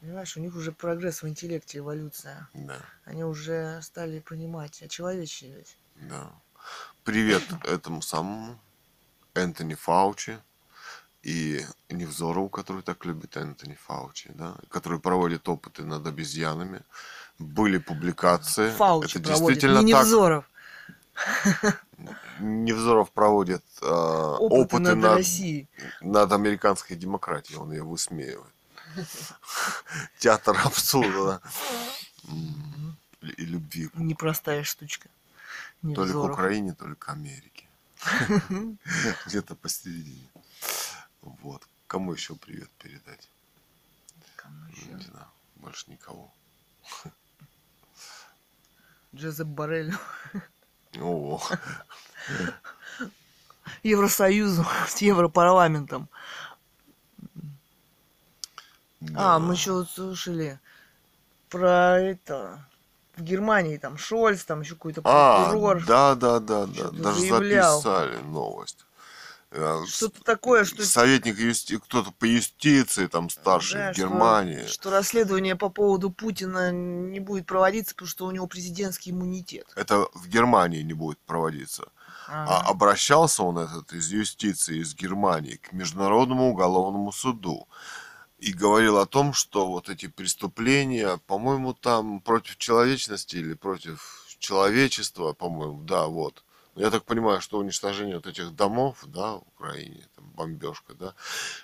Понимаешь, 0.01 0.35
у 0.35 0.41
них 0.41 0.55
уже 0.55 0.71
прогресс 0.71 1.21
в 1.23 1.27
интеллекте, 1.27 1.77
эволюция. 1.79 2.49
Да, 2.53 2.77
Они 3.05 3.23
уже 3.23 3.81
стали 3.81 4.19
понимать, 4.19 4.81
очеловечивать. 4.81 5.77
да. 5.95 6.29
Привет 7.03 7.43
этому 7.65 8.01
самому 8.01 8.57
Энтони 9.33 9.73
Фаучи 9.75 10.39
и 11.23 11.65
Невзорову, 11.89 12.49
который 12.49 12.81
так 12.81 13.05
любит 13.05 13.37
Энтони 13.37 13.77
Фаучи, 13.87 14.31
да, 14.33 14.55
который 14.69 14.99
проводит 14.99 15.47
опыты 15.47 15.83
над 15.83 16.05
обезьянами. 16.05 16.81
Были 17.39 17.77
публикации. 17.77 18.71
Фауч 18.71 19.15
Это 19.15 19.23
проводит, 19.23 19.59
действительно 19.59 19.79
не 19.79 19.93
так. 19.93 20.03
Невзоров. 20.03 20.45
Невзоров 22.39 23.11
проводит 23.11 23.63
э, 23.81 23.85
Опыты, 23.85 24.61
опыты 24.61 24.83
над, 24.83 24.97
над 24.97 25.17
Россией. 25.17 25.67
над 26.01 26.31
американской 26.31 26.97
демократией, 26.97 27.57
он 27.57 27.71
ее 27.71 27.83
высмеивает. 27.83 28.53
Театр 30.19 30.59
абсурда. 30.63 31.41
И 33.37 33.45
любви. 33.45 33.89
Непростая 33.93 34.63
штучка. 34.63 35.09
То 35.81 35.87
ли 35.87 35.95
к 35.95 35.99
Невзоров. 35.99 36.33
Украине, 36.33 36.73
то 36.73 36.87
ли 36.87 36.95
к 36.95 37.09
Америке. 37.09 37.67
Где-то 39.25 39.55
посередине. 39.55 40.27
Вот. 41.23 41.67
Кому 41.87 42.13
еще 42.13 42.35
привет 42.35 42.69
передать? 42.71 43.29
Кому 44.35 44.55
Ну, 44.61 44.67
ещё? 44.69 44.97
Не 44.97 45.03
знаю. 45.03 45.27
Больше 45.55 45.89
никого. 45.89 46.31
Джозеп 49.15 49.47
Барель. 49.47 49.93
О, 50.99 51.41
Евросоюзом, 53.83 54.65
с 54.87 54.97
Европарламентом. 54.97 56.07
Да. 58.99 59.35
А, 59.35 59.39
мы 59.39 59.53
еще 59.53 59.71
вот 59.73 59.89
слушали 59.89 60.59
про 61.49 61.99
это. 61.99 62.65
В 63.15 63.21
Германии 63.21 63.77
там 63.77 63.97
Шольц, 63.97 64.43
там 64.43 64.61
еще 64.61 64.73
какой-то 64.75 65.01
А, 65.03 65.49
прокурор. 65.51 65.85
да, 65.85 66.15
да, 66.15 66.39
да, 66.39 66.65
да. 66.65 66.73
Что-то 66.73 67.03
Даже 67.03 67.19
заявлял. 67.19 67.81
записали 67.81 68.17
новость. 68.23 68.85
Э, 69.55 69.83
Что-то 69.87 70.23
такое, 70.23 70.63
что 70.65 70.83
Советник 70.83 71.37
юсти... 71.37 71.77
кто-то 71.77 72.11
по 72.11 72.25
юстиции, 72.25 73.05
там 73.05 73.29
старший 73.29 73.79
Да, 73.79 73.89
в 73.91 73.93
что- 73.93 74.01
Германии. 74.01 74.65
Что, 74.65 74.89
расследование 74.89 75.55
по 75.55 75.69
поводу 75.69 76.09
Путина 76.09 76.71
не 76.71 77.19
будет 77.19 77.45
проводиться, 77.45 77.93
потому 77.93 78.09
что 78.09 78.25
у 78.25 78.31
него 78.31 78.47
президентский 78.47 79.11
иммунитет. 79.11 79.67
Это 79.75 80.07
в 80.15 80.27
Германии 80.27 80.81
не 80.81 80.93
будет 80.93 81.19
проводиться. 81.19 81.91
А 82.27 82.59
Ага. 82.61 82.69
обращался 82.69 83.43
он 83.43 83.59
этот 83.59 83.93
из 83.93 84.09
юстиции, 84.11 84.79
из 84.81 84.95
Германии 84.95 85.57
к 85.57 85.71
Международному 85.71 86.49
уголовному 86.49 87.11
суду 87.11 87.67
и 88.39 88.53
говорил 88.53 88.97
о 88.97 89.05
том, 89.05 89.33
что 89.33 89.67
вот 89.67 89.87
эти 89.89 90.07
преступления, 90.07 91.17
по-моему, 91.27 91.73
там 91.73 92.21
против 92.21 92.57
человечности 92.57 93.35
или 93.35 93.53
против 93.53 94.25
человечества, 94.39 95.33
по-моему, 95.33 95.83
да, 95.83 96.07
вот. 96.07 96.43
Я 96.75 96.89
так 96.89 97.03
понимаю, 97.03 97.39
что 97.39 97.59
уничтожение 97.59 98.15
вот 98.15 98.25
этих 98.25 98.55
домов, 98.55 99.03
да, 99.05 99.33
в 99.33 99.43
Украине, 99.55 100.07
там, 100.15 100.25
бомбежка, 100.31 100.95
да, 100.95 101.13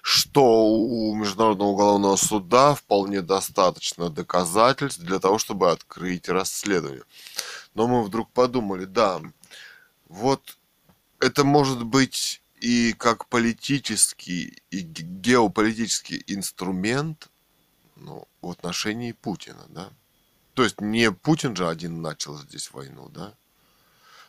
что 0.04 0.68
у 0.68 1.16
Международного 1.16 1.70
уголовного 1.70 2.16
суда 2.16 2.76
вполне 2.76 3.22
достаточно 3.22 4.10
доказательств 4.10 5.02
для 5.02 5.20
того, 5.20 5.40
чтобы 5.40 5.72
открыть 5.72 6.30
расследование. 6.30 7.04
Но 7.74 7.88
мы 7.88 8.04
вдруг 8.04 8.32
подумали, 8.32 8.86
да, 8.86 9.20
вот 10.10 10.58
это 11.20 11.44
может 11.44 11.84
быть 11.84 12.44
и 12.60 12.94
как 12.94 13.26
политический, 13.28 14.62
и 14.70 14.82
ге- 14.82 15.04
геополитический 15.04 16.24
инструмент 16.28 17.30
ну, 17.96 18.28
в 18.42 18.52
отношении 18.52 19.14
Путина, 19.14 19.66
да? 19.70 19.90
То 20.54 20.64
есть 20.64 20.82
не 20.82 21.12
Путин 21.12 21.56
же 21.56 21.68
один 21.68 22.02
начал 22.02 22.38
здесь 22.38 22.72
войну, 22.72 23.10
да? 23.10 23.34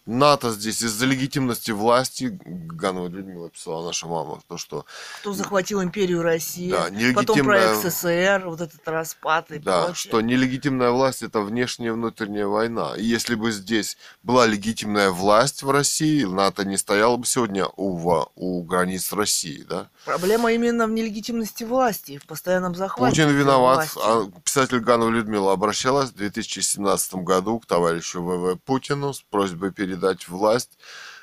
НАТО 0.06 0.50
здесь 0.50 0.82
из-за 0.82 1.06
легитимности 1.06 1.70
власти, 1.70 2.38
Ганова 2.44 3.08
Людмила 3.08 3.50
писала, 3.50 3.86
наша 3.86 4.06
мама, 4.06 4.40
то, 4.48 4.56
что 4.56 4.84
Кто 5.20 5.32
захватил 5.32 5.82
империю 5.82 6.22
России, 6.22 6.70
Да, 6.70 6.84
потом 7.14 7.38
про 7.44 7.58
нелегитимная- 7.58 7.90
СССР, 7.90 8.42
вот 8.46 8.60
этот 8.60 8.86
распад 8.88 9.50
и 9.52 9.58
Да, 9.58 9.84
прочее. 9.84 9.94
что 9.96 10.20
нелегитимная 10.20 10.90
власть 10.90 11.22
это 11.22 11.40
внешняя 11.40 11.88
и 11.88 11.90
внутренняя 11.90 12.46
война. 12.46 12.94
И 12.96 13.04
если 13.04 13.34
бы 13.34 13.52
здесь 13.52 13.96
была 14.22 14.46
легитимная 14.46 15.10
власть 15.10 15.62
в 15.62 15.70
России, 15.70 16.24
НАТО 16.24 16.64
не 16.64 16.76
стояло 16.78 17.16
бы 17.16 17.26
сегодня 17.26 17.66
у, 17.76 18.24
у 18.36 18.62
границ 18.62 19.12
России, 19.12 19.64
да? 19.68 19.88
Проблема 20.06 20.50
именно 20.52 20.86
в 20.86 20.90
нелегитимности 20.90 21.64
власти, 21.64 22.18
в 22.18 22.26
постоянном 22.26 22.74
захвате. 22.74 23.22
Путин 23.22 23.36
виноват. 23.36 23.76
власти. 23.94 23.98
А 24.02 24.40
писатель 24.42 24.80
Ганова 24.80 25.10
Людмила 25.10 25.52
обращалась 25.52 26.10
в 26.10 26.14
2017 26.14 27.14
году 27.16 27.58
к 27.60 27.66
товарищу 27.66 28.22
ВВ 28.22 28.58
Путину 28.64 29.12
с 29.12 29.20
просьбой 29.20 29.72
передать 29.90 30.28
власть 30.28 30.78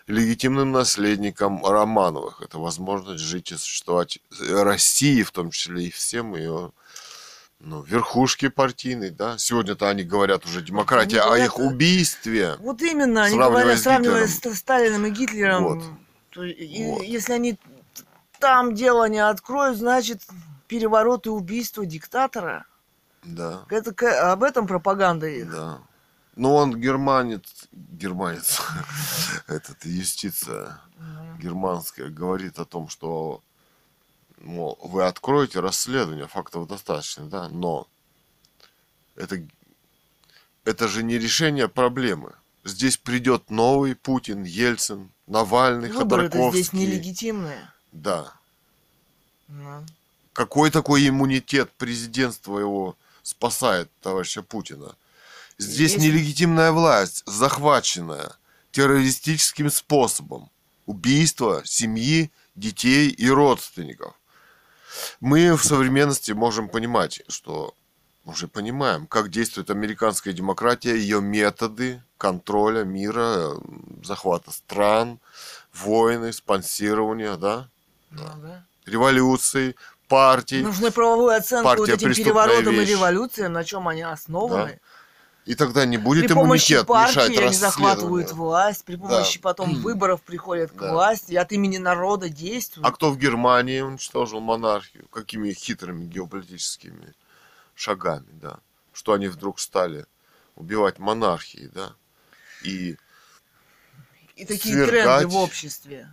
легитимным 0.08 0.72
наследникам 0.72 1.66
Романовых. 1.66 2.42
Это 2.42 2.60
возможность 2.60 3.24
жить 3.24 3.52
и 3.52 3.58
существовать 3.58 4.20
России, 4.40 5.24
в 5.24 5.32
том 5.32 5.52
числе 5.52 5.86
и 5.86 5.92
всем 5.92 6.36
ее 6.36 6.72
ну, 7.60 7.82
верхушки 7.82 8.50
партийной, 8.50 9.10
да. 9.10 9.38
Сегодня-то 9.38 9.90
они 9.90 10.04
говорят 10.04 10.46
уже 10.46 10.62
демократия, 10.62 11.22
Они 11.22 11.44
о 11.44 11.46
их 11.46 11.54
говорят, 11.56 11.74
убийстве. 11.74 12.56
Вот 12.60 12.82
именно, 12.82 13.24
они 13.24 13.36
говорят, 13.38 13.80
с 13.80 13.84
сравнивая 13.84 14.28
Гитлером. 14.28 14.56
с 14.56 14.60
Сталиным 14.60 15.06
и 15.08 15.10
Гитлером, 15.10 15.64
Вот. 15.64 15.84
то 16.30 16.44
и- 16.44 16.86
Вот. 16.86 17.04
если 17.04 17.34
они 17.34 17.58
там 18.40 18.76
дело 18.76 19.10
не 19.10 19.20
откроют, 19.20 19.78
значит, 19.78 20.22
переворот 20.68 21.26
и 21.26 21.30
убийство 21.30 21.86
диктатора. 21.86 22.66
Да, 23.24 23.66
Это 23.70 24.32
об 24.32 24.44
этом 24.44 24.68
пропаганда 24.68 25.28
их. 25.28 25.50
да. 25.52 25.80
Но 26.38 26.56
он 26.56 26.80
германец, 26.80 27.68
германец, 27.72 28.62
этот 29.48 29.84
юстиция 29.86 30.80
Мгм. 30.98 31.40
германская 31.40 32.10
говорит 32.10 32.60
о 32.60 32.66
том, 32.66 32.90
что 32.90 33.42
мол, 34.42 34.78
вы 34.84 35.04
откроете 35.04 35.60
расследование, 35.60 36.28
фактов 36.28 36.68
достаточно, 36.68 37.26
да, 37.26 37.50
но 37.50 37.88
это, 39.16 39.44
это 40.64 40.88
же 40.88 41.02
не 41.04 41.18
решение 41.18 41.68
проблемы. 41.68 42.34
Здесь 42.64 42.98
придет 42.98 43.50
новый 43.50 43.96
Путин, 43.96 44.44
Ельцин, 44.44 45.10
Навальный, 45.26 45.88
здесь 45.90 45.98
Ходорковский. 45.98 46.80
нелегитимные. 46.80 47.72
Да. 47.92 48.34
Ну. 49.48 49.84
Какой 50.34 50.70
такой 50.70 51.08
иммунитет 51.08 51.72
президентства 51.72 52.60
его 52.60 52.96
спасает 53.24 53.90
товарища 54.02 54.44
Путина? 54.44 54.96
Здесь 55.58 55.94
Если- 55.94 56.08
нелегитимная 56.08 56.72
власть, 56.72 57.24
захваченная 57.26 58.34
террористическим 58.72 59.72
способом. 59.72 60.50
Убийство 60.86 61.62
семьи, 61.66 62.32
детей 62.56 63.10
и 63.10 63.30
родственников. 63.30 64.14
Мы 65.20 65.56
в 65.56 65.64
современности 65.64 66.32
можем 66.32 66.70
понимать, 66.70 67.22
что 67.28 67.74
уже 68.26 68.48
понимаем, 68.48 69.08
как 69.08 69.30
действует 69.30 69.70
американская 69.70 70.34
демократия, 70.34 70.96
ее 70.96 71.22
методы 71.22 72.02
контроля 72.18 72.84
мира, 72.84 73.54
захвата 74.04 74.52
стран, 74.52 75.20
войны, 75.74 76.34
спонсирования, 76.34 77.36
да, 77.36 77.70
Ну, 78.12 78.24
да. 78.42 78.66
революции, 78.86 79.76
партий. 80.08 80.62
Нужны 80.62 80.92
правовую 80.92 81.36
оценку 81.36 81.76
вот 81.78 81.90
этим 81.90 82.14
переворотам 82.14 82.74
и 82.74 82.80
вещь. 82.80 82.90
революциям, 82.90 83.54
на 83.54 83.64
чем 83.64 83.88
они 83.88 84.02
основаны. 84.04 84.80
И 85.48 85.56
тогда 85.56 85.86
не 85.86 85.98
будет 85.98 86.28
при 86.28 86.34
помощи 86.34 86.74
иммунитет 86.74 86.88
партии 86.88 87.14
мешать 87.30 87.38
они 87.38 87.56
захватывают 87.56 88.32
власть, 88.34 88.84
при 88.84 88.98
помощи 88.98 89.40
потом 89.40 89.76
выборов 89.82 90.22
приходят 90.22 90.72
к 90.72 90.76
Да. 90.76 90.92
власти, 90.92 91.34
от 91.36 91.52
имени 91.54 91.78
народа 91.78 92.28
действуют. 92.30 92.86
А 92.86 92.92
кто 92.92 93.12
в 93.12 93.18
Германии 93.18 93.80
уничтожил 93.80 94.42
монархию? 94.42 95.08
Какими 95.10 95.54
хитрыми 95.54 96.06
геополитическими 96.06 97.14
шагами, 97.76 98.28
да? 98.34 98.60
Что 98.92 99.14
они 99.14 99.30
вдруг 99.30 99.60
стали 99.62 100.06
убивать 100.56 101.00
монархии, 101.00 101.72
да? 101.74 101.94
И 102.64 102.98
И 104.36 104.46
такие 104.46 104.76
свергать. 104.76 105.06
тренды 105.22 105.28
в 105.28 105.38
обществе. 105.38 106.10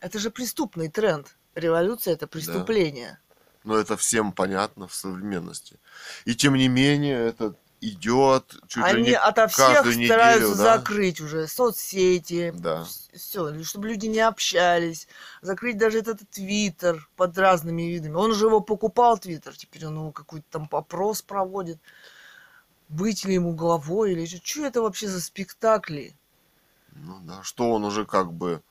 Это 0.00 0.18
же 0.18 0.30
преступный 0.30 0.88
тренд. 0.88 1.36
Революция 1.54 2.14
это 2.14 2.26
преступление. 2.26 3.18
но 3.62 3.76
это 3.76 3.98
всем 3.98 4.32
понятно 4.32 4.88
в 4.88 4.94
современности. 4.94 5.78
И 6.24 6.34
тем 6.34 6.54
не 6.54 6.68
менее 6.68 7.18
это 7.26 7.54
идет 7.80 8.56
чуть 8.68 8.76
ли 8.78 8.82
Они 8.82 9.02
не 9.10 9.16
ото 9.18 9.48
всех 9.48 9.66
каждую 9.68 9.94
стараются 10.04 10.48
неделю, 10.48 10.56
да? 10.56 10.76
закрыть 10.78 11.20
уже 11.20 11.46
соцсети, 11.48 12.52
Да. 12.56 12.86
все, 13.14 13.62
чтобы 13.64 13.88
люди 13.88 14.06
не 14.06 14.20
общались, 14.20 15.08
закрыть 15.42 15.78
даже 15.78 15.98
этот 15.98 16.28
твиттер 16.30 17.08
под 17.16 17.36
разными 17.38 17.82
видами. 17.82 18.14
Он 18.14 18.34
же 18.34 18.46
его 18.46 18.60
покупал 18.60 19.18
твиттер, 19.18 19.56
теперь 19.56 19.86
он 19.86 19.94
его 19.96 20.12
какой-то 20.12 20.46
там 20.50 20.68
опрос 20.72 21.22
проводит. 21.22 21.78
Быть 22.88 23.24
ли 23.24 23.34
ему 23.34 23.54
главой 23.54 24.12
или 24.12 24.26
что? 24.26 24.38
Что 24.44 24.66
это 24.66 24.82
вообще 24.82 25.08
за 25.08 25.20
спектакли? 25.20 26.14
Ну 26.92 27.20
да, 27.22 27.42
что 27.42 27.70
он 27.70 27.84
уже 27.84 28.04
как 28.04 28.32
бы, 28.32 28.62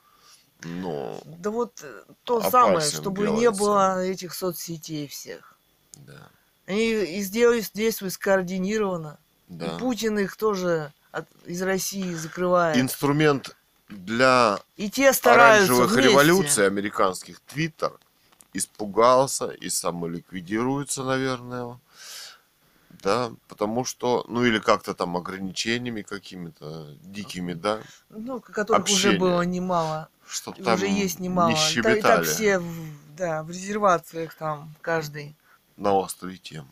ну, 0.63 1.19
Да 1.25 1.51
вот 1.51 1.79
э, 1.83 2.03
то 2.25 2.41
самое, 2.41 2.91
чтобы 2.91 3.21
не 3.21 3.27
делается. 3.41 3.59
было 3.59 4.03
этих 4.03 4.33
соцсетей 4.33 5.07
всех. 5.07 5.57
да, 5.93 6.29
Они 6.69 6.91
и 6.91 7.21
сделают, 7.23 7.71
действуют 7.73 8.13
скоординированно. 8.13 9.17
да. 9.47 9.65
И 9.65 9.79
Путин 9.79 10.19
их 10.19 10.37
тоже 10.37 10.93
от- 11.11 11.27
из 11.47 11.61
России 11.63 12.13
закрывает. 12.13 12.77
Инструмент 12.77 13.55
для 13.89 14.59
И 14.77 14.87
те 14.91 15.11
стараются 15.11 15.65
оранжевых 15.73 15.91
вместе. 15.93 16.09
революций 16.11 16.67
американских 16.67 17.39
Твиттер 17.39 17.93
испугался 18.53 19.47
и 19.49 19.67
самоликвидируется, 19.69 21.03
наверное. 21.03 21.79
Да, 23.01 23.31
потому 23.47 23.83
что, 23.85 24.23
ну 24.27 24.43
или 24.45 24.59
как-то 24.59 24.93
там 24.93 25.17
ограничениями 25.17 26.03
какими-то 26.03 26.93
дикими, 27.01 27.53
да, 27.53 27.79
Ну, 28.09 28.39
которых 28.41 28.85
уже 28.85 28.93
общение. 29.09 29.19
было 29.19 29.41
немало. 29.41 30.07
чтобы 30.27 30.59
И 30.59 30.63
там 30.63 30.75
уже 30.75 30.85
есть 30.85 31.19
немало. 31.19 31.47
не 31.49 31.53
И 31.53 31.57
так- 31.57 31.69
и 31.69 31.73
щебетали 31.73 32.01
так 32.01 32.25
все, 32.25 32.61
да, 33.17 33.41
в 33.41 33.49
резервациях 33.49 34.35
там 34.35 34.75
каждый. 34.81 35.35
На 35.79 35.93
острые 35.93 36.37
темы. 36.37 36.67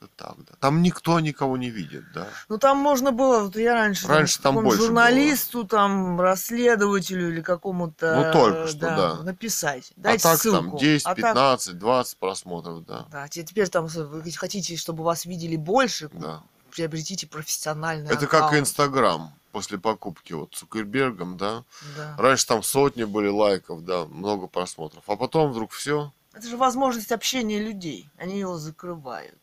Как-то 0.00 0.08
так, 0.16 0.36
да. 0.44 0.52
Там 0.60 0.82
никто 0.82 1.18
никого 1.18 1.56
не 1.56 1.70
видит, 1.70 2.04
да. 2.14 2.28
Ну 2.48 2.58
там 2.58 2.78
можно 2.78 3.10
было, 3.10 3.40
вот 3.40 3.56
я 3.56 3.74
раньше, 3.74 4.06
Раньше 4.06 4.36
там 4.40 4.54
какому-то 4.54 4.68
больше 4.76 4.82
журналисту, 4.86 5.64
там, 5.64 6.20
расследователю 6.20 7.30
или 7.30 7.40
какому-то 7.40 8.14
Ну, 8.26 8.32
только 8.32 8.58
э, 8.58 8.68
что, 8.68 8.78
да. 8.78 9.14
написать. 9.24 9.90
А 9.96 10.00
Дайте 10.00 10.22
так 10.22 10.38
ссылку. 10.40 10.70
там 10.70 10.76
10, 10.78 11.04
А 11.06 11.08
так- 11.08 11.16
15, 11.16 11.78
20 11.78 12.18
просмотров, 12.18 12.84
да. 12.86 13.06
да, 13.10 13.26
те- 13.28 13.42
теперь 13.42 13.68
там, 13.68 13.88
с- 13.88 13.96
вы 13.96 14.30
хотите, 14.32 14.76
чтобы 14.76 15.02
вас 15.02 15.24
видели 15.24 15.56
больше, 15.56 16.10
Да. 16.12 16.42
приобретите 16.70 17.26
профессиональный 17.26 18.08
Это 18.08 18.26
как 18.28 18.34
аккаунт. 18.44 18.58
Инстаграм 18.60 19.32
после 19.50 19.78
покупки 19.78 20.32
вот 20.34 20.54
Цукербергом, 20.54 21.36
да. 21.36 21.64
Да. 21.96 22.14
Раньше 22.18 22.46
там 22.46 22.62
сотни 22.62 23.02
были 23.02 23.28
лайков, 23.28 23.84
да, 23.84 24.04
много 24.04 24.46
просмотров. 24.46 25.02
А 25.08 25.16
потом 25.16 25.50
вдруг 25.50 25.72
все. 25.72 26.12
Это 26.32 26.46
же 26.46 26.56
возможность 26.56 27.12
общения 27.12 27.58
людей. 27.60 28.08
Они 28.16 28.38
его 28.38 28.58
закрывают. 28.58 29.38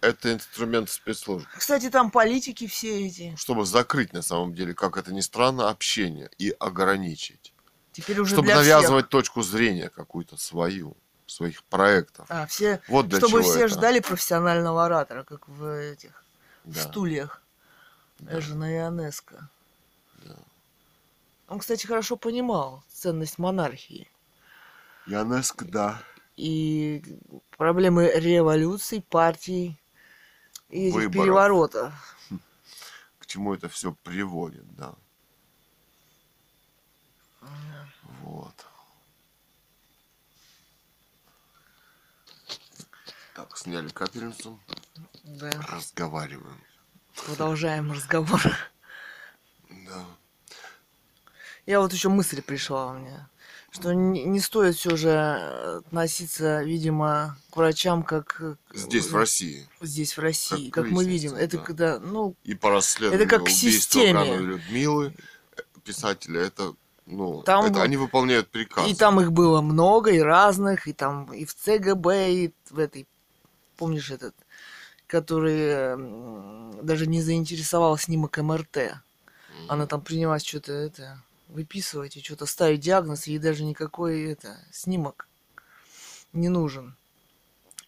Это 0.00 0.32
инструмент 0.32 0.88
спецслужб. 0.88 1.46
Кстати, 1.56 1.90
там 1.90 2.10
политики 2.10 2.66
все 2.66 3.06
эти. 3.06 3.34
Чтобы 3.36 3.66
закрыть 3.66 4.12
на 4.12 4.22
самом 4.22 4.54
деле, 4.54 4.74
как 4.74 4.96
это 4.96 5.12
ни 5.12 5.20
странно, 5.20 5.68
общение 5.68 6.30
и 6.38 6.50
ограничить. 6.58 7.52
Теперь 7.92 8.20
уже 8.20 8.34
Чтобы 8.34 8.46
для 8.46 8.56
навязывать 8.56 9.08
точку 9.08 9.42
зрения 9.42 9.90
какую-то 9.90 10.36
свою, 10.38 10.96
своих 11.26 11.62
проектов. 11.64 12.26
всех. 12.28 12.36
А, 12.38 12.46
все, 12.46 12.80
Вот 12.88 13.08
для 13.08 13.18
чтобы 13.18 13.42
все 13.42 13.58
это. 13.66 13.68
ждали 13.68 14.00
профессионального 14.00 14.86
оратора, 14.86 15.24
как 15.24 15.48
в 15.48 15.64
этих 15.78 16.24
Да. 16.64 16.80
стульях. 16.82 17.42
Да. 18.20 18.38
Эжена 18.38 18.70
Ионеско. 18.72 19.48
Да. 20.24 20.36
Он, 21.48 21.58
кстати, 21.58 21.86
хорошо 21.86 22.16
понимал 22.16 22.84
ценность 22.88 23.38
монархии 23.38 24.09
Янеск, 25.06 25.64
да. 25.64 26.02
и 26.36 27.02
проблемы 27.56 28.10
революций, 28.14 29.02
партий 29.02 29.80
и 30.68 30.86
этих 30.86 30.94
Выборов. 30.94 31.12
переворотов. 31.12 32.16
К 33.18 33.26
чему 33.26 33.54
это 33.54 33.68
все 33.68 33.92
приводит, 33.92 34.66
да. 34.76 34.94
Вот. 38.22 38.66
Так, 43.34 43.56
сняли 43.56 43.88
капельницу. 43.88 44.60
Да. 45.24 45.50
Разговариваем. 45.68 46.60
Продолжаем 47.26 47.92
разговор. 47.92 48.40
Да. 49.68 50.04
Я 51.66 51.80
вот 51.80 51.92
еще 51.92 52.08
мысль 52.08 52.42
пришла 52.42 52.88
у 52.88 52.98
меня, 52.98 53.28
что 53.70 53.92
не, 53.94 54.24
не 54.24 54.40
стоит 54.40 54.76
все 54.76 54.96
же 54.96 55.78
относиться, 55.78 56.62
видимо, 56.62 57.38
к 57.50 57.56
врачам 57.56 58.02
как 58.02 58.40
Здесь, 58.74 59.06
в 59.06 59.16
России. 59.16 59.68
здесь 59.80 60.16
в 60.16 60.20
России, 60.20 60.70
Как 60.70 60.84
как, 60.84 60.92
мы 60.92 61.04
видим. 61.04 61.34
Это 61.34 61.58
да. 61.58 61.62
когда, 61.62 61.98
ну, 62.00 62.34
И 62.44 62.54
по 62.54 62.70
расследованию 62.70 63.26
Это 63.26 63.30
как 63.36 63.46
к 63.46 63.48
убийства 63.48 64.36
Людмилы, 64.36 65.14
э, 65.56 65.60
писателя, 65.84 66.40
это, 66.40 66.74
ну, 67.06 67.42
Там 67.42 67.66
это 67.66 67.82
они 67.82 67.96
выполняют 67.96 68.48
приказ. 68.48 68.88
и 68.88 68.94
там 68.94 69.20
их 69.20 69.32
было 69.32 69.60
много, 69.60 70.10
и 70.10 70.18
разных, 70.18 70.88
и 70.88 70.92
там 70.92 71.32
и 71.32 71.44
в 71.44 71.54
ЦГБ, 71.54 72.32
и 72.32 72.52
в 72.70 72.78
этой, 72.78 73.06
помнишь 73.76 74.10
этот, 74.10 74.34
который 75.06 75.96
даже 76.82 77.06
не 77.06 77.22
заинтересовал 77.22 77.96
снимок 77.98 78.36
МРТ. 78.38 78.96
Она 79.68 79.86
там 79.86 80.00
принялась 80.00 80.44
что-то 80.44 80.72
это 80.72 81.22
выписывать 81.50 82.16
и 82.16 82.22
что-то 82.22 82.46
ставить 82.46 82.80
диагноз, 82.80 83.26
ей 83.26 83.38
даже 83.38 83.64
никакой 83.64 84.22
это 84.24 84.58
снимок 84.72 85.28
не 86.32 86.48
нужен. 86.48 86.96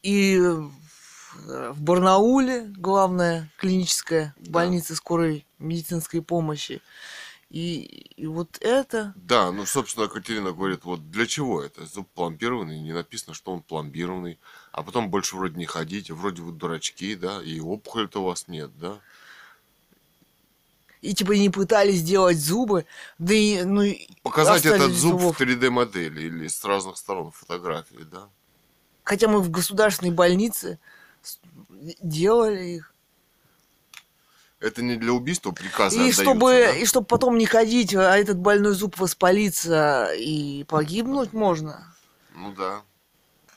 И 0.02 0.38
в 0.38 1.80
Барнауле 1.80 2.64
главная 2.76 3.50
клиническая 3.56 4.34
Да. 4.38 4.50
больница 4.50 4.94
скорой 4.94 5.46
медицинской 5.58 6.22
помощи. 6.22 6.82
И, 7.48 7.80
и 8.16 8.26
вот 8.26 8.56
это 8.60 9.12
Да, 9.14 9.52
ну, 9.52 9.66
собственно, 9.66 10.08
Катерина 10.08 10.52
говорит, 10.52 10.84
вот 10.84 11.10
для 11.10 11.26
чего 11.26 11.62
это? 11.62 11.84
Зуб 11.84 12.08
пломбированный, 12.14 12.80
не 12.80 12.92
написано, 12.92 13.34
что 13.34 13.52
он 13.52 13.60
пломбированный. 13.62 14.38
А 14.72 14.82
потом 14.82 15.10
больше 15.10 15.36
вроде 15.36 15.58
не 15.58 15.66
ходите, 15.66 16.14
вроде 16.14 16.40
вы 16.42 16.52
дурачки, 16.52 17.14
да, 17.14 17.42
и 17.42 17.60
опухоли-то 17.60 18.22
у 18.22 18.24
вас 18.24 18.48
нет, 18.48 18.70
да. 18.78 19.00
И 21.02 21.12
типа 21.14 21.32
не 21.32 21.50
пытались 21.50 21.96
сделать 21.98 22.38
зубы, 22.38 22.86
да 23.18 23.34
и 23.34 23.62
ну 23.64 23.82
Показать 24.22 24.64
этот 24.64 24.92
зуб 24.92 25.20
зубов. 25.20 25.36
в 25.38 25.42
3D-модели 25.42 26.22
или 26.22 26.48
с 26.48 26.64
разных 26.64 26.96
сторон 26.96 27.32
фотографии, 27.32 28.04
да. 28.10 28.28
хотя 29.04 29.28
мы 29.28 29.40
в 29.40 29.50
государственной 29.50 30.12
больнице 30.12 30.78
делали 32.00 32.64
их. 32.76 32.94
Это 34.60 34.80
не 34.80 34.94
для 34.94 35.12
убийства 35.12 35.50
приказы 35.50 35.96
И 35.96 35.98
отдаются, 35.98 36.22
чтобы, 36.22 36.50
да? 36.52 36.70
и 36.76 36.86
чтобы 36.86 37.06
потом 37.06 37.36
не 37.36 37.46
ходить, 37.46 37.94
а 37.96 38.16
этот 38.16 38.38
больной 38.38 38.74
зуб 38.74 38.96
воспалиться 38.98 40.12
и 40.16 40.62
погибнуть 40.64 41.32
можно 41.32 41.92
Ну 42.32 42.52
да. 42.54 42.82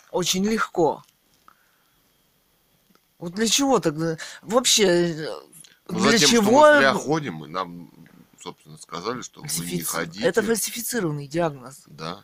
очень 0.10 0.44
легко. 0.44 1.04
Вот 3.20 3.34
для 3.34 3.48
чего 3.48 3.80
тогда? 3.80 4.18
Вообще, 4.42 5.30
для 5.88 6.12
затем, 6.12 6.30
чего? 6.30 6.44
что 6.44 6.74
мы 6.74 6.78
зря 6.80 6.94
ходим, 6.94 7.46
и 7.46 7.48
нам, 7.48 7.92
собственно, 8.40 8.78
сказали, 8.78 9.22
что 9.22 9.42
вы 9.42 9.48
не 9.48 9.50
фальсифици- 9.54 9.84
ходите. 9.84 10.26
Это 10.26 10.42
фальсифицированный 10.42 11.28
диагноз. 11.28 11.84
Да. 11.88 12.22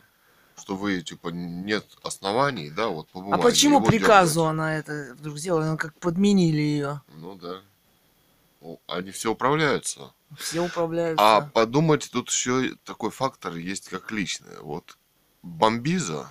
Что 0.58 0.76
вы, 0.76 1.02
типа, 1.02 1.30
нет 1.30 1.86
оснований, 2.04 2.70
да, 2.70 2.88
вот 2.90 3.08
по 3.10 3.34
А 3.34 3.38
почему 3.38 3.78
его 3.78 3.86
приказу 3.86 4.42
дёргать. 4.42 4.52
она 4.52 4.78
это 4.78 5.16
вдруг 5.18 5.38
сделала? 5.38 5.64
Она 5.64 5.78
как 5.78 5.98
подменили 6.00 6.62
ее. 6.62 7.02
Ну 7.16 7.36
да. 7.36 7.62
Они 8.88 9.10
все 9.12 9.32
управляются. 9.32 10.14
Все 10.38 10.64
управляются. 10.64 11.38
А 11.38 11.42
подумать, 11.42 12.10
тут 12.12 12.30
еще 12.30 12.76
такой 12.84 13.10
фактор 13.10 13.56
есть, 13.56 13.90
как 13.90 14.12
личное. 14.12 14.60
Вот 14.62 14.98
Бомбиза, 15.42 16.30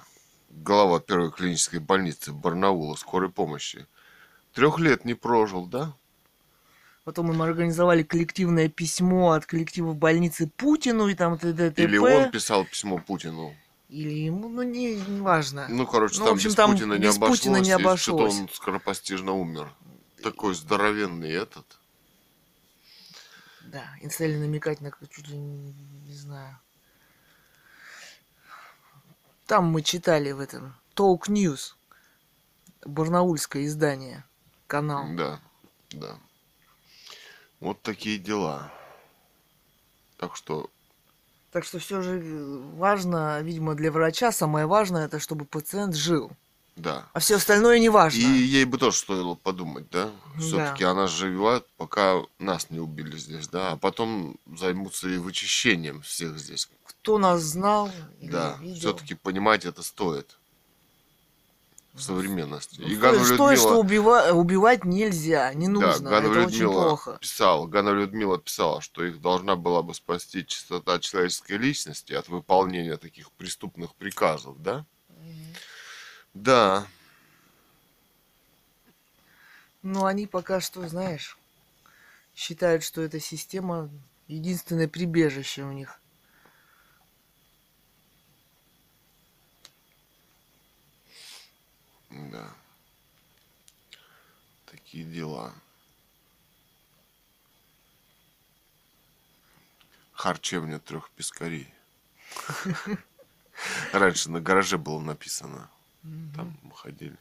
глава 0.48 1.00
первой 1.00 1.32
клинической 1.32 1.80
больницы 1.80 2.32
Барнаула 2.32 2.94
скорой 2.94 3.30
помощи, 3.30 3.86
трех 4.54 4.78
лет 4.78 5.04
не 5.04 5.14
прожил, 5.14 5.66
да? 5.66 5.92
Потом 7.10 7.32
им 7.32 7.42
организовали 7.42 8.04
коллективное 8.04 8.68
письмо 8.68 9.32
от 9.32 9.44
коллектива 9.44 9.94
больницы 9.94 10.46
Путину 10.46 11.08
и 11.08 11.14
там 11.14 11.36
т.д. 11.36 11.74
Или 11.76 11.96
он 11.96 12.30
писал 12.30 12.64
письмо 12.64 12.98
Путину. 12.98 13.52
Или 13.88 14.26
ему, 14.26 14.48
ну 14.48 14.62
не, 14.62 14.94
не 14.94 15.20
важно. 15.20 15.66
Ну, 15.68 15.88
короче, 15.88 16.20
Ну, 16.20 16.22
в 16.22 16.26
там 16.26 16.34
общем, 16.36 16.50
без 16.50 16.54
там 16.54 16.70
Путина 16.70 16.92
не 16.92 17.00
без 17.00 17.16
обошлось. 17.16 17.40
Путина 17.40 17.56
не 17.56 17.72
обошлось. 17.72 18.00
Что-то 18.00 18.42
он 18.42 18.48
скоропостижно 18.50 19.32
умер. 19.32 19.74
Такой 20.22 20.54
здоровенный 20.54 21.32
этот. 21.32 21.66
Да, 23.64 23.82
и 24.00 24.08
стали 24.08 24.36
намекать 24.36 24.80
на 24.80 24.92
чуть 25.10 25.26
ли 25.26 25.36
не, 25.36 25.74
не 26.06 26.14
знаю. 26.14 26.60
Там 29.46 29.64
мы 29.64 29.82
читали 29.82 30.30
в 30.30 30.38
этом 30.38 30.76
Talk 30.94 31.22
News, 31.22 31.74
барнаульское 32.84 33.66
издание, 33.66 34.22
канал. 34.68 35.08
Да, 35.16 35.40
да. 35.90 36.16
Вот 37.60 37.82
такие 37.82 38.18
дела. 38.18 38.72
Так 40.16 40.36
что, 40.36 40.70
Так 41.52 41.64
что 41.64 41.78
все 41.78 42.02
же 42.02 42.20
важно, 42.76 43.40
видимо, 43.42 43.74
для 43.74 43.90
врача 43.92 44.32
самое 44.32 44.66
важное 44.66 45.06
это, 45.06 45.18
чтобы 45.18 45.44
пациент 45.44 45.94
жил. 45.94 46.30
да. 46.76 47.06
А 47.12 47.18
все 47.20 47.36
остальное 47.36 47.78
не 47.78 47.88
важно. 47.90 48.18
И 48.18 48.22
ей 48.22 48.64
бы 48.64 48.78
тоже 48.78 48.96
стоило 48.98 49.34
подумать, 49.34 49.88
да? 49.90 50.06
Да. 50.34 50.40
Все-таки 50.40 50.84
она 50.84 51.06
живет, 51.06 51.66
пока 51.76 52.22
нас 52.38 52.70
не 52.70 52.80
убили 52.80 53.16
здесь, 53.16 53.48
да? 53.48 53.72
А 53.72 53.76
потом 53.76 54.36
займутся 54.46 55.08
и 55.08 55.18
вычищением 55.18 56.00
всех 56.02 56.38
здесь. 56.38 56.68
Кто 56.86 57.18
нас 57.18 57.42
знал 57.42 57.90
Да, 58.20 58.58
все-таки 58.76 59.14
понимать 59.14 59.64
это 59.64 59.82
стоит 59.82 60.38
в 61.94 62.02
современности. 62.02 62.80
Ну, 62.80 62.88
И 62.88 62.96
Ганова 62.96 63.24
что 63.24 63.50
Людмила, 63.50 63.82
убива- 63.82 64.30
убивать 64.32 64.84
нельзя, 64.84 65.52
не 65.54 65.68
нужно. 65.68 65.98
да, 65.98 66.10
Ганова 66.10 66.32
это 66.32 66.46
очень 66.46 66.62
Людмила 66.62 66.84
плохо. 66.84 67.18
писала, 67.20 67.66
Ганова 67.66 67.94
Людмила 67.94 68.38
писала, 68.38 68.80
что 68.80 69.04
их 69.04 69.20
должна 69.20 69.56
была 69.56 69.82
бы 69.82 69.94
спасти 69.94 70.46
чистота 70.46 70.98
человеческой 71.00 71.58
личности 71.58 72.12
от 72.12 72.28
выполнения 72.28 72.96
таких 72.96 73.30
преступных 73.32 73.94
приказов, 73.94 74.62
да? 74.62 74.84
Да, 76.34 76.86
Ну, 79.82 80.04
они 80.04 80.26
пока 80.26 80.60
что, 80.60 80.86
знаешь, 80.88 81.38
считают, 82.36 82.82
что 82.84 83.00
эта 83.00 83.18
система 83.18 83.90
единственное 84.28 84.88
прибежище 84.88 85.62
у 85.62 85.72
них. 85.72 85.99
Да. 92.10 92.52
Такие 94.66 95.04
дела. 95.04 95.54
Харчевня 100.12 100.78
трех 100.78 101.10
пескарей. 101.10 101.72
Раньше 103.92 104.30
на 104.30 104.40
гараже 104.40 104.76
было 104.76 105.00
написано. 105.00 105.70
Там 106.34 106.58
мы 106.62 106.72
ходили. 106.74 107.16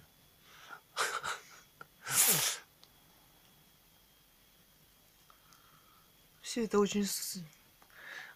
Все 6.41 6.65
это 6.65 6.79
очень 6.79 7.07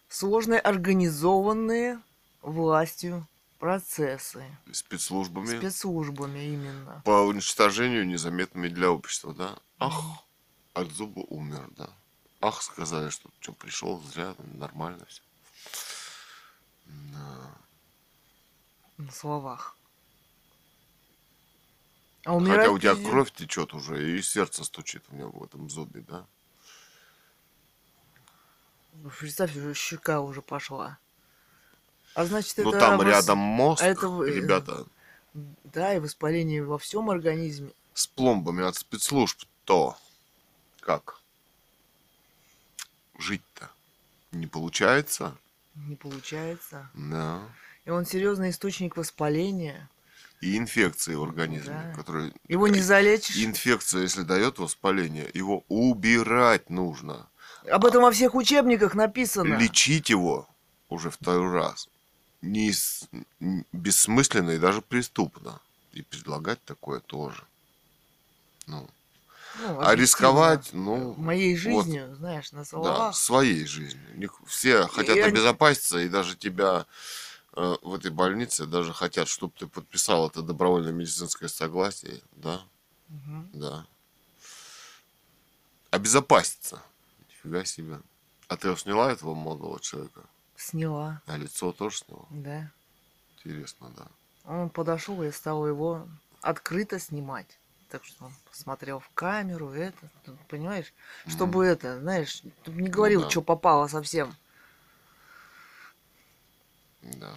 сложные, 0.08 0.60
организованные 0.60 2.00
властью 2.42 3.26
процессы. 3.64 4.44
Спецслужбами 4.72 5.56
Спецслужбами 5.56 6.38
именно. 6.52 7.00
по 7.02 7.22
уничтожению 7.22 8.06
незаметными 8.06 8.68
для 8.68 8.90
общества, 8.90 9.32
да? 9.32 9.58
Ах, 9.78 10.22
от 10.74 10.90
зуба 10.90 11.20
умер, 11.20 11.70
да. 11.70 11.88
Ах, 12.42 12.60
сказали, 12.60 13.08
что 13.08 13.30
что 13.40 13.54
пришел, 13.54 14.02
зря, 14.02 14.34
нормально 14.52 15.06
все. 15.06 15.22
Да. 16.84 17.54
На 18.98 19.10
словах. 19.10 19.78
А 22.26 22.38
Хотя 22.38 22.70
у 22.70 22.78
тебя 22.78 22.96
кровь 22.96 23.32
течет 23.32 23.72
уже, 23.72 24.18
и 24.18 24.20
сердце 24.20 24.64
стучит 24.64 25.04
у 25.08 25.16
него 25.16 25.30
в 25.30 25.42
этом 25.42 25.70
зубе, 25.70 26.02
да. 26.02 26.26
Ну, 28.92 29.10
Представь, 29.18 29.56
уже 29.56 29.72
щека 29.72 30.20
уже 30.20 30.42
пошла. 30.42 30.98
А 32.14 32.24
значит, 32.26 32.56
Ну 32.58 32.70
это... 32.70 32.78
там 32.80 33.00
вос- 33.00 33.04
рядом 33.06 33.38
мозг, 33.38 33.82
а 33.82 33.86
это 33.86 34.08
вы- 34.08 34.30
ребята, 34.30 34.84
Да, 35.64 35.94
и 35.94 35.98
воспаление 35.98 36.62
во 36.64 36.78
всем 36.78 37.10
организме. 37.10 37.70
с 37.92 38.06
пломбами 38.06 38.64
от 38.64 38.76
спецслужб, 38.76 39.42
то 39.64 39.96
как? 40.80 41.20
Жить-то 43.18 43.70
не 44.32 44.46
получается. 44.46 45.36
Не 45.74 45.96
получается. 45.96 46.88
Да. 46.94 47.40
И 47.84 47.90
он 47.90 48.04
серьезный 48.06 48.50
источник 48.50 48.96
воспаления. 48.96 49.88
И 50.40 50.56
инфекции 50.58 51.14
в 51.14 51.22
организме, 51.22 51.74
Да. 51.92 51.94
которые... 51.96 52.32
Его 52.48 52.68
не 52.68 52.80
залечишь. 52.80 53.36
Инфекция, 53.38 54.02
если 54.02 54.22
дает 54.22 54.58
воспаление, 54.58 55.30
его 55.32 55.64
убирать 55.68 56.68
нужно. 56.70 57.28
Об 57.70 57.86
этом 57.86 58.02
во 58.02 58.10
всех 58.10 58.34
учебниках 58.34 58.94
написано. 58.94 59.54
Лечить 59.56 60.10
его 60.10 60.46
уже 60.90 61.10
второй 61.10 61.50
раз 61.52 61.88
не 62.44 62.72
бессмысленно 63.72 64.50
и 64.50 64.58
даже 64.58 64.82
преступно. 64.82 65.60
И 65.92 66.02
предлагать 66.02 66.62
такое 66.64 67.00
тоже. 67.00 67.44
Ну, 68.66 68.88
Ну, 69.58 69.80
а 69.80 69.94
рисковать, 69.94 70.72
ну, 70.72 71.14
Моей 71.14 71.54
вот, 71.54 71.60
жизнью, 71.84 72.14
знаешь, 72.16 72.50
на 72.52 72.60
да, 72.60 72.64
словах. 72.64 73.16
своей 73.16 73.64
жизнью. 73.66 74.30
Все 74.46 74.86
хотят 74.88 75.16
И 75.16 75.20
они- 75.20 75.30
обезопаситься, 75.30 75.98
и 75.98 76.08
даже 76.08 76.36
тебя 76.36 76.86
э, 77.56 77.76
в 77.82 77.94
этой 77.94 78.10
больнице 78.10 78.66
даже 78.66 78.92
хотят, 78.92 79.28
чтобы 79.28 79.52
ты 79.56 79.68
подписал 79.68 80.28
это 80.28 80.42
добровольное 80.42 80.92
медицинское 80.92 81.48
согласие, 81.48 82.20
да, 82.32 82.60
Мгм. 83.08 83.50
да. 83.52 83.86
Обезопаситься. 85.90 86.82
Нифига 87.28 87.64
себе. 87.64 88.00
А 88.48 88.56
ты 88.56 88.74
сняла 88.76 89.12
этого 89.12 89.34
молодого 89.34 89.78
человека? 89.80 90.22
Сняла, 90.56 91.20
А 91.26 91.36
лицо 91.36 91.72
тоже 91.72 91.98
сняла? 91.98 92.26
да. 92.30 92.70
Интересно, 93.36 93.90
да. 93.96 94.06
Он 94.44 94.70
подошел 94.70 95.22
и 95.22 95.30
стал 95.30 95.66
его 95.66 96.06
открыто 96.40 96.98
снимать. 96.98 97.58
Так 97.90 98.04
что 98.04 98.26
он 98.26 98.32
посмотрел 98.50 98.98
в 99.00 99.08
камеру, 99.10 99.70
это, 99.70 99.96
понимаешь? 100.48 100.92
Чтобы 101.26 101.64
это, 101.64 102.00
знаешь, 102.00 102.42
не 102.66 102.88
говорил, 102.88 103.20
Ну 103.20 103.26
да. 103.26 103.30
что 103.30 103.42
попало 103.42 103.86
совсем. 103.88 104.34
Да. 107.02 107.34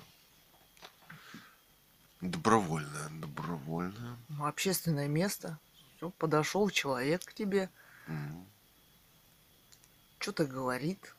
Добровольное, 2.22 3.10
добровольное. 3.22 4.18
Общественное 4.40 5.08
место. 5.08 5.60
Всё, 5.98 6.10
подошел 6.12 6.70
человек 6.70 7.24
к 7.26 7.34
тебе, 7.34 7.70
Мгм. 8.08 8.46
что-то 10.20 10.46
говорит, 10.46 11.14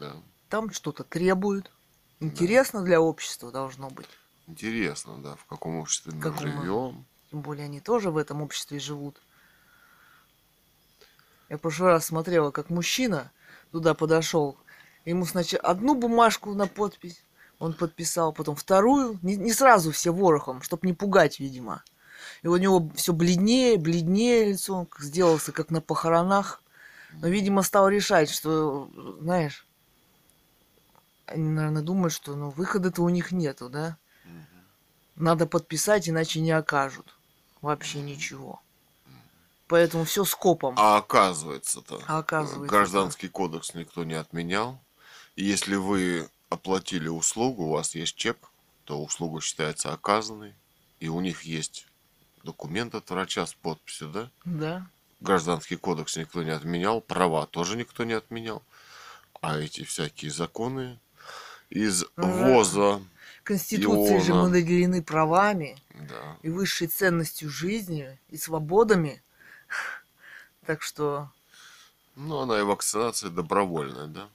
Да. 0.00 0.16
Там 0.48 0.72
что-то 0.72 1.04
требует. 1.04 1.70
Интересно 2.20 2.82
для 2.82 3.00
общества 3.00 3.50
должно 3.50 3.90
быть. 3.90 4.08
Интересно, 4.46 5.18
да, 5.18 5.34
в 5.36 5.44
каком 5.46 5.76
обществе 5.76 6.12
мы 6.12 6.20
Каком 6.20 6.38
живем. 6.38 7.04
Тем 7.30 7.40
более 7.40 7.64
они 7.64 7.80
тоже 7.80 8.10
в 8.10 8.16
этом 8.16 8.42
обществе 8.42 8.78
живут. 8.78 9.20
Я 11.48 11.58
в 11.58 11.60
прошлый 11.60 11.90
раз 11.90 12.06
смотрела, 12.06 12.50
как 12.50 12.70
мужчина 12.70 13.32
туда 13.72 13.94
подошел. 13.94 14.56
Ему 15.04 15.26
сначала 15.26 15.62
одну 15.62 15.94
бумажку 15.94 16.54
на 16.54 16.66
подпись 16.66 17.22
он 17.58 17.72
подписал, 17.72 18.32
потом 18.32 18.54
вторую. 18.56 19.18
Не, 19.22 19.36
не 19.36 19.52
сразу 19.52 19.90
все 19.90 20.12
ворохом, 20.12 20.62
чтобы 20.62 20.86
не 20.86 20.92
пугать, 20.92 21.40
видимо. 21.40 21.82
И 22.42 22.48
у 22.48 22.56
него 22.56 22.90
все 22.94 23.12
бледнее, 23.12 23.78
бледнее 23.78 24.50
лицо, 24.52 24.86
сделался, 24.98 25.52
как 25.52 25.70
на 25.70 25.80
похоронах. 25.80 26.62
Но, 27.12 27.28
видимо, 27.28 27.62
стал 27.62 27.88
решать, 27.88 28.30
что, 28.30 28.90
знаешь, 29.20 29.66
они, 31.26 31.48
наверное, 31.48 31.82
думают, 31.82 32.12
что 32.12 32.34
ну, 32.34 32.50
выхода-то 32.50 33.02
у 33.02 33.08
них 33.08 33.32
нету, 33.32 33.68
да? 33.68 33.96
Надо 35.16 35.46
подписать, 35.46 36.08
иначе 36.08 36.40
не 36.40 36.50
окажут. 36.50 37.14
Вообще 37.62 38.00
ничего. 38.00 38.60
Поэтому 39.66 40.04
все 40.04 40.24
скопом. 40.24 40.74
А 40.78 40.98
оказывается-то, 40.98 42.00
А 42.06 42.18
оказывается, 42.18 42.68
гражданский 42.68 43.28
кодекс 43.28 43.74
никто 43.74 44.04
не 44.04 44.14
отменял. 44.14 44.78
И 45.34 45.44
если 45.44 45.74
вы 45.74 46.28
оплатили 46.50 47.08
услугу, 47.08 47.64
у 47.64 47.70
вас 47.72 47.94
есть 47.94 48.14
чек, 48.14 48.36
то 48.84 49.02
услуга 49.02 49.40
считается 49.40 49.92
оказанной. 49.92 50.54
И 51.00 51.08
у 51.08 51.20
них 51.20 51.42
есть 51.42 51.88
документ 52.44 52.94
от 52.94 53.10
врача 53.10 53.44
с 53.46 53.54
подписью, 53.54 54.08
да? 54.10 54.30
Да. 54.44 54.86
Гражданский 55.20 55.76
кодекс 55.76 56.16
никто 56.16 56.42
не 56.42 56.50
отменял, 56.50 57.00
права 57.00 57.46
тоже 57.46 57.76
никто 57.76 58.04
не 58.04 58.12
отменял. 58.12 58.62
А 59.40 59.58
эти 59.58 59.82
всякие 59.82 60.30
законы 60.30 61.00
из. 61.70 62.04
ВОЗа, 62.16 63.02
Конституции 63.42 64.18
же 64.18 64.34
мы 64.34 64.48
наделены 64.48 65.02
правами 65.02 65.76
да, 65.94 66.36
и 66.42 66.48
высшей 66.50 66.88
ценностью 66.88 67.48
жизни 67.50 68.18
и 68.28 68.36
свободами. 68.36 69.22
Так 70.64 70.82
что 70.82 71.30
ну 72.16 72.38
она 72.38 72.58
и 72.58 72.62
вакцинация 72.62 73.30
добровольная, 73.30 74.06
да? 74.08 74.28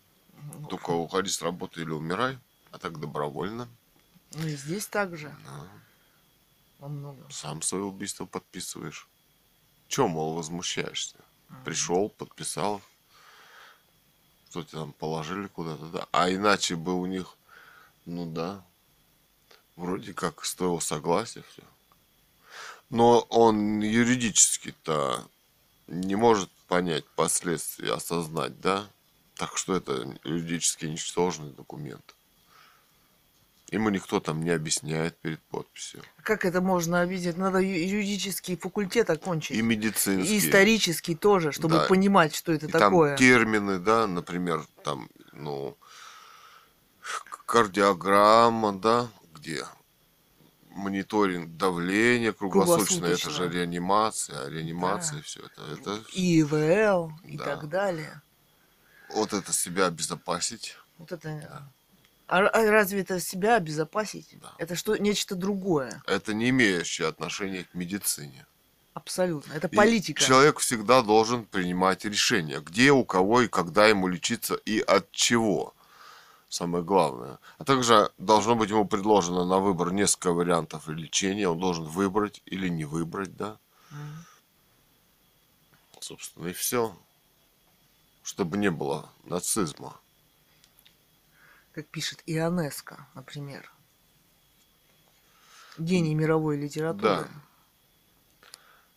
ну, 0.60 0.68
Только 0.68 0.92
уходи 0.92 1.30
с 1.30 1.42
работы 1.42 1.82
или 1.82 1.90
умирай, 1.92 2.38
а 2.72 2.78
так 2.78 3.00
добровольно. 3.00 3.68
ну 4.36 4.48
и 4.48 4.56
здесь 4.56 4.88
также 4.88 5.36
Да. 5.46 5.68
во 6.80 6.88
многом. 6.88 7.30
Сам 7.32 7.62
свое 7.62 7.84
убийство 7.84 8.26
подписываешь. 8.26 9.08
Чем, 9.88 10.12
мол, 10.12 10.36
возмущаешься? 10.36 11.18
Пришел, 11.66 12.08
подписал. 12.10 12.82
Что 14.52 14.64
тебе 14.64 14.80
там 14.82 14.92
положили 14.92 15.48
куда-то, 15.48 15.86
да? 15.86 16.08
А 16.12 16.30
иначе 16.30 16.76
бы 16.76 16.94
у 16.94 17.06
них, 17.06 17.38
ну 18.06 18.30
да, 18.30 18.62
вроде 19.78 20.14
как 20.14 20.44
стоило 20.44 20.80
согласие 20.80 21.46
все. 21.54 21.64
Но 22.90 23.22
он 23.30 23.80
юридически-то 23.80 25.26
не 25.88 26.16
может 26.16 26.52
понять 26.68 27.06
последствия, 27.16 27.94
осознать, 27.94 28.60
да? 28.60 28.90
Так 29.36 29.58
что 29.58 29.74
это 29.74 30.20
юридически 30.26 30.86
ничтожный 30.86 31.54
документ. 31.54 32.14
Ему 33.72 33.90
никто 33.90 34.20
там 34.20 34.44
не 34.44 34.50
объясняет 34.50 35.18
перед 35.22 35.42
подписью. 35.44 36.04
Как 36.24 36.44
это 36.44 36.60
можно 36.60 37.00
обидеть? 37.00 37.38
Надо 37.38 37.60
юридический 37.60 38.58
факультет 38.58 39.10
окончить. 39.10 39.56
И 39.58 39.62
медицинский. 39.62 40.36
И 40.36 40.40
исторический 40.40 41.16
тоже, 41.16 41.54
чтобы 41.54 41.76
Да. 41.76 41.88
понимать, 41.88 42.36
что 42.36 42.52
это 42.52 42.68
И 42.68 42.72
такое. 42.72 43.12
там 43.12 43.18
термины, 43.18 43.80
да, 43.80 44.08
например, 44.08 44.66
там, 44.84 45.10
ну, 45.32 45.78
кардиограмма, 47.46 48.74
да, 48.74 49.10
где 49.34 49.66
мониторинг 50.70 51.56
давления 51.56 52.34
круглосуточно, 52.34 53.06
это 53.06 53.30
же 53.30 53.50
реанимация, 53.50 54.46
а 54.46 54.50
реанимация, 54.50 55.18
Да. 55.20 55.24
все 55.24 55.40
это, 55.46 55.62
это 55.74 56.04
И 56.14 56.42
ИВЛ 56.42 57.12
и 57.24 57.38
Да. 57.38 57.46
так 57.46 57.70
далее. 57.70 58.22
вот 59.10 59.32
это 59.34 59.54
себя 59.54 59.88
обезопасить. 59.88 60.76
Вот 60.98 61.12
это. 61.14 61.72
А, 62.32 62.48
а 62.48 62.72
разве 62.72 63.02
это 63.02 63.20
себя 63.20 63.58
обезопасить? 63.58 64.40
Да. 64.42 64.54
Это 64.58 64.76
что 64.78 64.96
нечто 64.96 65.36
другое. 65.36 66.02
Это 66.08 66.34
не 66.34 66.48
имеющее 66.48 67.10
отношения 67.10 67.66
к 67.66 67.74
медицине. 67.74 68.46
Абсолютно. 68.94 69.52
Это 69.52 69.68
И 69.68 69.76
политика. 69.76 70.24
человек 70.24 70.60
всегда 70.60 71.02
должен 71.02 71.44
принимать 71.44 72.06
решение, 72.06 72.62
где, 72.62 72.94
у 72.94 73.04
кого 73.04 73.42
и 73.42 73.50
когда 73.50 73.86
ему 73.88 74.08
лечиться 74.08 74.56
и 74.56 74.80
от 74.80 75.12
чего. 75.12 75.74
Самое 76.48 76.86
главное. 76.86 77.38
А 77.58 77.66
также 77.66 78.10
должно 78.18 78.56
быть 78.56 78.70
ему 78.70 78.86
предложено 78.86 79.44
на 79.44 79.60
выбор 79.60 79.92
несколько 79.92 80.32
вариантов 80.32 80.88
лечения. 80.88 81.50
Он 81.50 81.60
должен 81.60 81.84
выбрать 81.84 82.42
или 82.46 82.70
не 82.70 82.86
выбрать, 82.86 83.36
да. 83.36 83.58
Мгм. 83.90 84.26
Собственно, 86.00 86.48
и 86.48 86.54
все. 86.54 86.96
Чтобы 88.24 88.58
не 88.58 88.72
было 88.72 89.10
нацизма. 89.26 90.00
Как 91.74 91.88
пишет 91.88 92.22
Ионеско, 92.26 93.08
например. 93.16 93.72
Гений 95.78 96.14
мировой 96.16 96.58
литературы. 96.58 97.02
Да. 97.02 97.28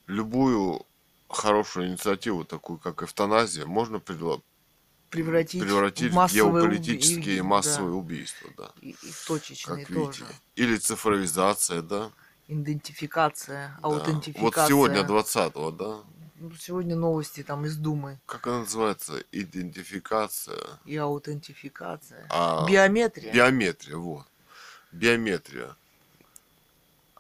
Любую 0.06 0.84
хорошую 1.28 1.88
инициативу, 1.88 2.44
такую 2.44 2.78
как 2.78 3.02
эвтаназия, 3.02 3.64
можно 3.64 3.96
предло- 3.96 4.42
Превратить, 5.10 5.62
превратить 5.62 6.10
в 6.10 6.14
массовые 6.16 6.52
геополитические 6.62 7.38
уби- 7.38 7.42
массовые 7.42 7.92
да, 7.92 7.96
убийства, 7.96 8.50
да. 8.58 8.72
И, 8.80 8.90
и 8.90 9.12
точечные 9.26 9.84
Как 9.86 9.94
тоже. 9.94 10.24
видите. 10.24 10.40
Или 10.56 10.76
цифровизация, 10.76 11.82
да. 11.82 12.10
Идентификация, 12.48 13.68
Да. 13.80 13.88
аутентификация. 13.88 14.42
Вот 14.42 14.68
сегодня 14.68 15.02
20-го, 15.02 15.70
да, 15.70 16.02
ну, 16.36 16.50
сегодня 16.56 16.96
новости 16.96 17.42
там 17.42 17.64
из 17.66 17.76
Думы 17.76 18.18
Как 18.26 18.46
она 18.46 18.60
называется? 18.60 19.22
Идентификация. 19.32 20.58
и 20.84 20.96
аутентификация. 20.96 22.26
А, 22.30 22.66
Биометрия. 22.68 23.32
Биометрия, 23.32 23.96
вот. 23.96 24.26
Биометрия. 24.92 25.76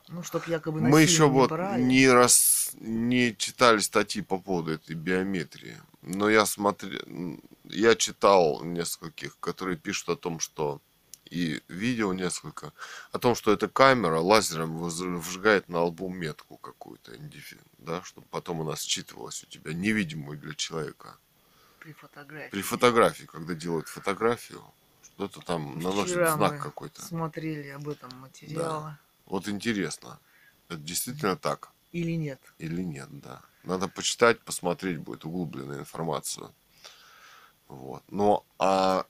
Ну, 0.08 0.22
чтоб 0.22 0.46
якобы 0.46 0.80
Мы 0.80 1.02
еще 1.02 1.24
не 1.24 1.30
вот 1.30 1.50
брали. 1.50 1.82
не 1.82 2.08
раз 2.10 2.72
не 2.80 3.34
читали 3.36 3.78
статьи 3.78 4.20
по 4.22 4.38
поводу 4.38 4.72
этой 4.72 4.94
биометрии. 4.96 5.76
Но 6.02 6.28
я 6.28 6.44
смотрел, 6.44 7.00
я 7.64 7.94
читал 7.94 8.62
нескольких, 8.62 9.38
которые 9.40 9.78
пишут 9.78 10.08
о 10.10 10.16
том, 10.16 10.40
что 10.40 10.80
и 11.30 11.62
видео 11.68 12.12
несколько, 12.12 12.72
о 13.12 13.18
том, 13.18 13.34
что 13.34 13.52
эта 13.52 13.68
камера 13.68 14.20
лазером 14.20 14.84
вжигает 14.84 15.68
на 15.68 15.82
лбу 15.82 16.08
метку 16.08 16.56
какую-то, 16.56 17.12
да, 17.78 18.02
чтобы 18.02 18.26
потом 18.30 18.62
она 18.62 18.76
считывалась 18.76 19.42
у 19.42 19.46
тебя, 19.46 19.72
невидимую 19.72 20.38
для 20.38 20.54
человека. 20.54 21.16
При 21.80 21.92
фотографии. 21.92 22.50
При 22.50 22.62
фотографии, 22.62 23.24
когда 23.24 23.54
делают 23.54 23.88
фотографию, 23.88 24.62
что-то 25.02 25.40
там 25.40 25.78
наносит 25.78 26.12
Вчера 26.12 26.34
знак 26.34 26.52
мы 26.52 26.58
какой-то. 26.58 27.02
Смотрели 27.02 27.68
об 27.68 27.88
этом 27.88 28.10
материалы. 28.20 28.96
Вот 29.26 29.48
интересно, 29.48 30.18
это 30.68 30.78
действительно 30.78 31.36
так 31.36 31.70
Или 31.92 32.12
нет? 32.12 32.40
или 32.58 32.82
нет, 32.82 33.08
да. 33.20 33.42
Надо 33.62 33.88
почитать, 33.88 34.40
посмотреть 34.40 34.98
будет 34.98 35.24
углубленную 35.24 35.80
информацию. 35.80 36.54
Вот. 37.68 38.02
Но 38.08 38.44
а 38.58 39.06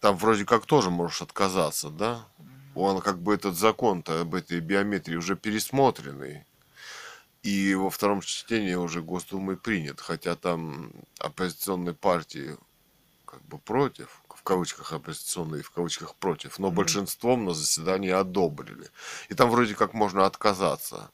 там 0.00 0.16
вроде 0.16 0.44
как 0.44 0.66
тоже 0.66 0.90
можешь 0.90 1.22
отказаться, 1.22 1.90
да? 1.90 2.26
Он 2.74 3.00
как 3.00 3.18
бы 3.18 3.34
этот 3.34 3.56
закон-то 3.56 4.22
об 4.22 4.34
этой 4.34 4.60
биометрии 4.60 5.16
уже 5.16 5.36
пересмотренный. 5.36 6.44
И 7.42 7.74
во 7.74 7.90
втором 7.90 8.20
чтении 8.20 8.74
уже 8.74 9.02
Госдумой 9.02 9.56
принят, 9.56 10.00
хотя 10.00 10.36
там 10.36 10.92
оппозиционные 11.18 11.94
партии 11.94 12.56
как 13.24 13.42
бы 13.44 13.58
против, 13.58 14.22
в 14.28 14.42
кавычках 14.42 14.92
оппозиционные, 14.92 15.62
в 15.62 15.70
кавычках 15.70 16.14
против, 16.14 16.58
но 16.58 16.70
большинством 16.70 17.44
на 17.44 17.54
заседании 17.54 18.10
одобрили. 18.10 18.90
И 19.28 19.34
там 19.34 19.50
вроде 19.50 19.74
как 19.74 19.94
можно 19.94 20.26
отказаться. 20.26 21.10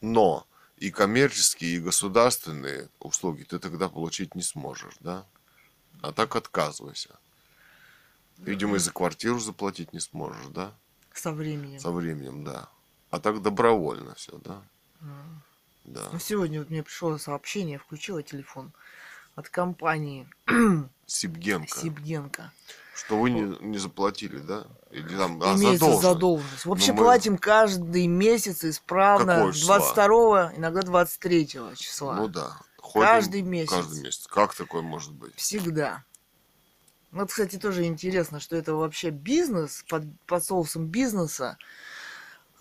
Но 0.00 0.46
и 0.76 0.90
коммерческие, 0.90 1.76
и 1.76 1.80
государственные 1.80 2.88
услуги 3.00 3.42
ты 3.42 3.58
тогда 3.58 3.88
получить 3.88 4.34
не 4.34 4.42
сможешь, 4.42 4.96
да? 5.00 5.26
А 6.02 6.12
так 6.12 6.36
отказывайся. 6.36 7.18
Видимо, 8.38 8.76
и 8.76 8.78
за 8.78 8.92
квартиру 8.92 9.38
заплатить 9.38 9.92
не 9.92 10.00
сможешь, 10.00 10.46
да? 10.50 10.72
Со 11.12 11.32
временем. 11.32 11.80
Со 11.80 11.90
временем, 11.90 12.44
да. 12.44 12.68
А 13.10 13.18
так 13.20 13.42
добровольно 13.42 14.14
все, 14.14 14.38
да? 14.44 14.62
М. 15.00 15.42
Да. 15.84 16.08
Ну, 16.12 16.18
сегодня 16.18 16.60
вот 16.60 16.70
мне 16.70 16.82
пришло 16.82 17.16
сообщение, 17.18 17.78
включила 17.78 18.22
телефон 18.22 18.72
от 19.34 19.48
компании 19.48 20.28
Сибгенко. 21.06 21.80
Сибгенко. 21.80 22.52
Что 22.94 23.18
вы 23.18 23.30
не, 23.30 23.42
не 23.64 23.78
заплатили, 23.78 24.38
да? 24.38 24.66
Или 24.90 25.16
там 25.16 25.40
а, 25.42 25.54
Имеется 25.54 25.86
задолженность. 25.86 26.02
задолженность. 26.02 26.64
Вообще 26.66 26.92
мы- 26.92 26.98
платим 26.98 27.38
каждый 27.38 28.06
месяц 28.08 28.64
исправно. 28.64 29.34
Какого 29.36 29.52
числа? 29.52 29.78
22 29.78 30.52
иногда 30.56 30.82
23 30.82 31.46
числа. 31.76 32.16
Ну 32.16 32.28
да. 32.28 32.58
Ходим 32.78 33.06
Каждый 33.08 33.42
месяц. 33.42 33.70
Каждый 33.70 34.02
месяц. 34.02 34.26
Как 34.26 34.54
такое 34.54 34.82
может 34.82 35.12
быть? 35.12 35.34
Всегда. 35.36 36.04
Вот, 37.10 37.30
кстати, 37.30 37.56
тоже 37.56 37.84
интересно, 37.84 38.38
что 38.40 38.56
это 38.56 38.74
вообще 38.74 39.10
бизнес 39.10 39.84
под, 39.88 40.04
под 40.26 40.44
соусом 40.44 40.86
бизнеса. 40.86 41.56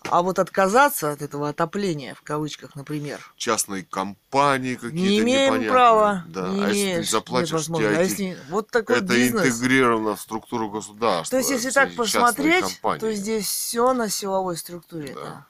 А 0.09 0.21
вот 0.21 0.39
отказаться 0.39 1.11
от 1.11 1.21
этого 1.21 1.49
отопления, 1.49 2.13
в 2.15 2.21
кавычках, 2.21 2.75
например, 2.75 3.19
Частные 3.35 3.83
компании 3.83 4.75
какие-то 4.75 4.95
не 4.95 5.19
имеем 5.19 5.45
непонятные. 5.45 5.69
права. 5.69 6.23
Да. 6.27 6.49
не 6.49 6.63
а 6.63 6.69
если 6.69 7.01
ты 7.01 7.11
заплатишь, 7.11 7.65
тебя 7.65 7.89
А 7.89 8.03
если 8.03 8.37
вот 8.49 8.69
такой 8.69 8.97
это 8.97 9.05
бизнес. 9.05 9.47
интегрировано 9.47 10.15
в 10.15 10.21
структуру 10.21 10.69
государства. 10.69 11.31
То 11.31 11.37
есть, 11.37 11.49
если 11.49 11.71
так 11.71 11.93
посмотреть, 11.95 12.63
компании. 12.63 12.99
то 12.99 13.13
здесь 13.13 13.47
все 13.47 13.93
на 13.93 14.09
силовой 14.09 14.55
структуре. 14.55 15.13
Да. 15.13 15.23
Да. 15.23 15.47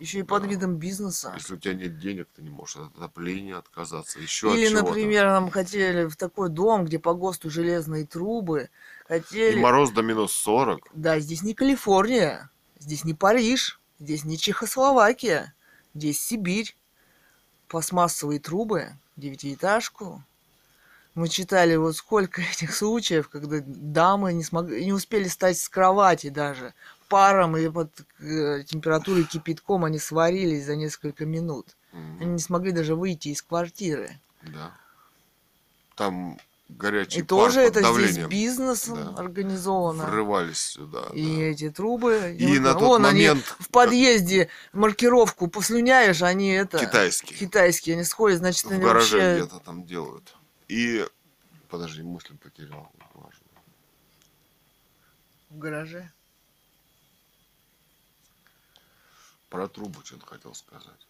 Еще 0.00 0.20
и 0.20 0.22
под 0.22 0.46
видом 0.46 0.76
бизнеса. 0.76 1.34
Если 1.36 1.54
у 1.54 1.56
тебя 1.58 1.74
нет 1.74 1.98
денег, 1.98 2.26
ты 2.34 2.40
не 2.40 2.48
можешь 2.48 2.76
от 2.76 2.96
отопления 2.96 3.58
отказаться. 3.58 4.18
Еще 4.18 4.48
Или, 4.56 4.74
от 4.74 4.82
например, 4.84 5.26
нам 5.26 5.50
хотели 5.50 6.08
в 6.08 6.16
такой 6.16 6.48
дом, 6.48 6.86
где 6.86 6.98
по 6.98 7.12
ГОСТу 7.12 7.50
железные 7.50 8.06
трубы. 8.06 8.70
И 9.10 9.12
Хотели... 9.12 9.60
мороз 9.60 9.90
до 9.90 10.00
минус 10.00 10.32
40. 10.32 10.88
Да, 10.94 11.20
здесь 11.20 11.42
не 11.42 11.52
Калифорния, 11.52 12.48
здесь 12.78 13.04
не 13.04 13.12
Париж, 13.12 13.78
здесь 13.98 14.24
не 14.24 14.38
Чехословакия, 14.38 15.54
здесь 15.94 16.18
Сибирь. 16.18 16.74
Пластмассовые 17.68 18.40
трубы, 18.40 18.94
девятиэтажку. 19.16 20.24
Мы 21.14 21.28
читали 21.28 21.76
вот 21.76 21.94
сколько 21.94 22.40
этих 22.52 22.74
случаев, 22.74 23.28
когда 23.28 23.58
дамы 23.62 24.32
не, 24.32 24.44
смогли, 24.44 24.82
не 24.82 24.94
успели 24.94 25.28
встать 25.28 25.58
с 25.58 25.68
кровати 25.68 26.30
даже. 26.30 26.72
Паром 27.10 27.56
и 27.56 27.68
под 27.68 27.90
э, 28.20 28.62
температурой 28.62 29.24
кипятком 29.24 29.84
они 29.84 29.98
сварились 29.98 30.64
за 30.64 30.76
несколько 30.76 31.26
минут. 31.26 31.76
Мгм. 31.92 32.18
Они 32.20 32.30
не 32.34 32.38
смогли 32.38 32.70
даже 32.70 32.94
выйти 32.94 33.28
из 33.30 33.42
квартиры. 33.42 34.20
Да. 34.42 34.72
Там 35.96 36.38
горячий 36.68 37.18
И 37.18 37.22
пар 37.22 37.28
тоже 37.28 37.62
это 37.62 37.80
здесь 37.80 37.82
давлением 37.82 38.28
бизнесом 38.28 38.94
Да. 38.94 39.20
организовано. 39.20 40.04
врывались 40.04 40.58
сюда. 40.60 41.02
И 41.12 41.36
да. 41.36 41.42
эти 41.42 41.70
трубы. 41.70 42.36
И 42.38 42.46
вот 42.46 42.60
на 42.60 42.72
тот 42.74 42.82
вон 42.82 43.06
они 43.06 43.26
момент 43.26 43.56
в 43.58 43.68
подъезде 43.70 44.48
маркировку 44.72 45.48
послюняешь, 45.48 46.22
они 46.22 46.50
это... 46.50 46.78
китайский. 46.78 47.34
Китайские, 47.34 47.94
они 47.94 48.04
сходят, 48.04 48.38
значит, 48.38 48.66
В 48.66 48.70
они 48.70 48.84
гараже 48.84 49.16
вообще... 49.18 49.42
где-то 49.46 49.64
там 49.64 49.84
делают. 49.84 50.36
И 50.68 51.04
подожди, 51.68 52.02
мысль 52.04 52.36
потерял. 52.36 52.88
Важно. 53.14 53.40
В 55.50 55.58
гараже. 55.58 56.12
Про 59.50 59.68
трубу 59.68 60.00
что-то 60.04 60.26
хотел 60.26 60.54
сказать. 60.54 61.06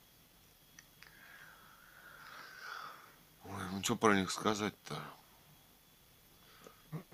Ой, 3.44 3.62
ну 3.72 3.82
что 3.82 3.96
про 3.96 4.18
них 4.18 4.30
сказать-то? 4.30 4.98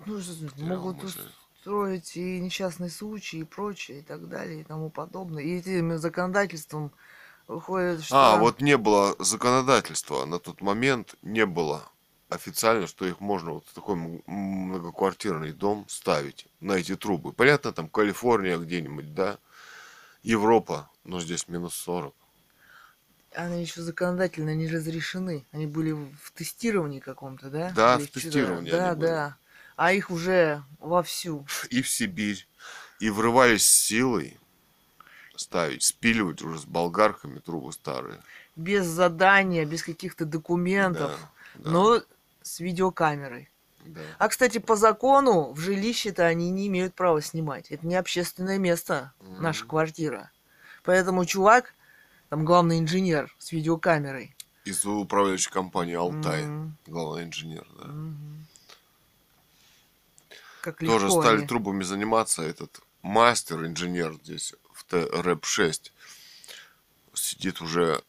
Ну, 0.05 0.21
что 0.21 0.33
могут 0.63 1.03
мысль. 1.03 1.21
устроить 1.57 2.15
и 2.15 2.39
несчастные 2.39 2.89
случаи, 2.89 3.39
и 3.39 3.43
прочее, 3.43 3.99
и 3.99 4.01
так 4.01 4.27
далее, 4.29 4.61
и 4.61 4.63
тому 4.63 4.89
подобное. 4.89 5.43
И 5.43 5.57
этим 5.57 5.97
законодательством 5.97 6.91
выходит, 7.47 8.03
что... 8.03 8.15
А, 8.15 8.37
вот 8.37 8.61
не 8.61 8.77
было 8.77 9.15
законодательства 9.19 10.25
на 10.25 10.39
тот 10.39 10.61
момент, 10.61 11.15
не 11.21 11.45
было 11.45 11.83
официально, 12.29 12.87
что 12.87 13.05
их 13.05 13.19
можно 13.19 13.51
вот 13.51 13.65
в 13.67 13.73
такой 13.73 13.95
многоквартирный 14.25 15.51
дом 15.51 15.85
ставить 15.89 16.47
на 16.61 16.73
эти 16.73 16.95
трубы. 16.95 17.33
Понятно, 17.33 17.73
там 17.73 17.89
Калифорния 17.89 18.57
где-нибудь, 18.57 19.13
да? 19.13 19.37
Европа, 20.27 20.89
но 21.05 21.21
здесь 21.21 21.47
минус 21.47 21.73
40. 21.75 22.13
Они 23.33 23.61
еще 23.61 23.81
законодательно 23.81 24.53
не 24.55 24.67
разрешены. 24.67 25.45
Они 25.51 25.67
были 25.67 25.91
в 25.91 26.31
тестировании 26.33 26.99
каком-то, 26.99 27.49
да? 27.49 27.71
Да, 27.71 27.95
Или 27.95 28.05
в 28.07 28.11
тестировании 28.11 28.71
Да, 28.71 28.95
да. 28.95 29.37
А 29.75 29.93
их 29.93 30.09
уже 30.11 30.63
вовсю. 30.79 31.45
И 31.69 31.81
в 31.81 31.87
Сибирь. 31.87 32.47
И 32.99 33.09
врывались 33.09 33.65
силой 33.65 34.37
ставить, 35.35 35.83
спиливать 35.83 36.41
уже 36.41 36.59
с 36.59 36.65
болгарками 36.65 37.39
трубы 37.39 37.71
старые. 37.71 38.19
Без 38.55 38.85
задания, 38.85 39.65
без 39.65 39.83
каких-то 39.83 40.25
документов. 40.25 41.11
Да, 41.55 41.63
да, 41.63 41.69
Но 41.69 42.01
с 42.41 42.59
видеокамерой. 42.59 43.49
Да. 43.85 44.01
А, 44.19 44.27
кстати, 44.27 44.57
по 44.57 44.75
закону 44.75 45.51
в 45.53 45.59
жилище-то 45.59 46.25
они 46.25 46.49
не 46.49 46.67
имеют 46.67 46.95
права 46.95 47.21
снимать. 47.21 47.71
Это 47.71 47.85
не 47.85 47.95
общественное 47.95 48.57
место, 48.57 49.13
наша 49.19 49.61
Мгм. 49.61 49.69
квартира. 49.69 50.31
Поэтому 50.83 51.25
чувак, 51.25 51.73
там 52.29 52.45
главный 52.45 52.79
инженер 52.79 53.33
с 53.39 53.51
видеокамерой. 53.51 54.35
Из 54.65 54.85
управляющей 54.85 55.51
компании 55.51 55.95
Алтай. 55.95 56.43
М, 56.43 56.77
Главный 56.87 57.23
инженер, 57.23 57.67
да. 57.79 57.85
мгм. 57.87 58.45
Как 60.61 60.79
Тоже 60.79 61.07
легко 61.07 61.21
стали 61.21 61.37
они. 61.39 61.47
трубами 61.47 61.83
заниматься. 61.83 62.41
Этот 62.43 62.81
мастер, 63.01 63.65
инженер 63.65 64.13
здесь 64.23 64.53
в 64.73 64.83
ТРЭП-6 64.85 65.91
сидит 67.13 67.61
уже 67.61 68.01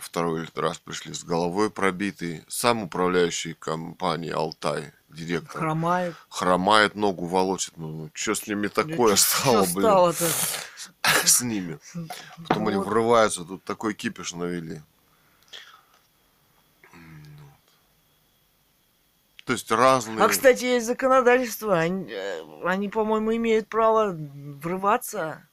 второй 0.00 0.46
раз 0.54 0.78
пришли 0.78 1.12
с 1.12 1.24
головой 1.24 1.70
пробитый. 1.70 2.44
Сам 2.48 2.82
управляющий 2.84 3.54
компании 3.54 4.30
Алтай, 4.30 4.92
директор, 5.08 5.60
Хромает. 5.60 6.14
хромает, 6.28 6.94
ногу 6.94 7.26
волочит. 7.26 7.76
Ну, 7.76 8.10
что 8.14 8.34
с 8.34 8.46
ними 8.46 8.68
такое 8.68 9.16
стало, 9.16 9.64
Что 9.64 9.74
блин, 9.74 9.88
стало-то? 9.88 10.28
с 11.26 11.40
ними? 11.42 11.78
Потом 12.48 12.68
они 12.68 12.76
врываются, 12.76 13.44
тут 13.44 13.64
такой 13.64 13.94
кипиш 13.94 14.32
навели. 14.32 14.82
Ну. 16.92 17.50
То 19.44 19.52
есть 19.52 19.70
разные... 19.70 20.22
А, 20.22 20.28
кстати, 20.28 20.64
есть 20.64 20.86
законодательство. 20.86 21.78
Они, 21.78 22.10
э, 22.10 22.42
они, 22.64 22.88
по-моему, 22.88 23.34
имеют 23.34 23.68
право 23.68 24.14
врываться 24.14 25.47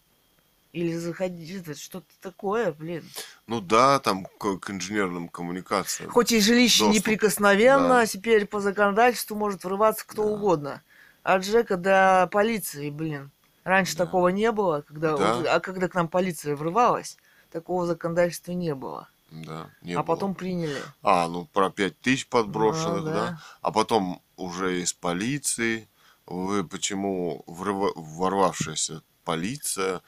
Или 0.75 0.93
заходить, 0.97 1.61
это 1.61 1.73
что-то 1.79 2.07
такое, 2.19 2.73
блин. 2.73 3.05
Ну 3.47 3.61
да, 3.61 3.97
там 3.99 4.25
к, 4.25 4.57
к 4.57 4.69
инженерным 4.71 5.29
коммуникациям. 5.29 6.11
Хоть 6.11 6.33
и 6.33 6.41
жилище 6.41 6.79
Доступ, 6.83 6.95
неприкосновенно, 6.97 7.87
да. 7.87 7.99
а 8.01 8.05
теперь 8.05 8.45
по 8.45 8.59
законодательству 8.59 9.37
может 9.37 9.63
врываться 9.63 10.05
кто 10.05 10.25
Да. 10.25 10.29
угодно. 10.31 10.81
От 11.23 11.43
Джека 11.43 11.77
до 11.77 12.27
полиции, 12.29 12.89
блин. 12.89 13.31
Раньше 13.63 13.95
Да. 13.95 14.03
такого 14.03 14.27
не 14.27 14.51
было, 14.51 14.81
когда, 14.81 15.15
Да. 15.15 15.55
а 15.55 15.59
когда 15.61 15.87
к 15.87 15.95
нам 15.95 16.09
полиция 16.09 16.57
врывалась, 16.57 17.15
такого 17.53 17.85
законодательства 17.85 18.51
не 18.51 18.75
было. 18.75 19.07
Да, 19.31 19.69
не 19.81 19.93
а 19.93 19.99
было. 20.03 20.03
потом 20.03 20.35
приняли. 20.35 20.75
А, 21.01 21.29
ну 21.29 21.45
про 21.53 21.69
пять 21.69 21.97
тысяч 22.01 22.27
подброшенных, 22.27 22.99
Ну, 22.99 23.05
да. 23.05 23.13
да. 23.13 23.41
А 23.61 23.71
потом 23.71 24.21
уже 24.35 24.81
из 24.81 24.91
полиции. 24.91 25.87
Вы 26.25 26.65
почему 26.65 27.45
врыва- 27.47 27.93
ворвавшаяся 27.95 29.03
полиция, 29.23 30.01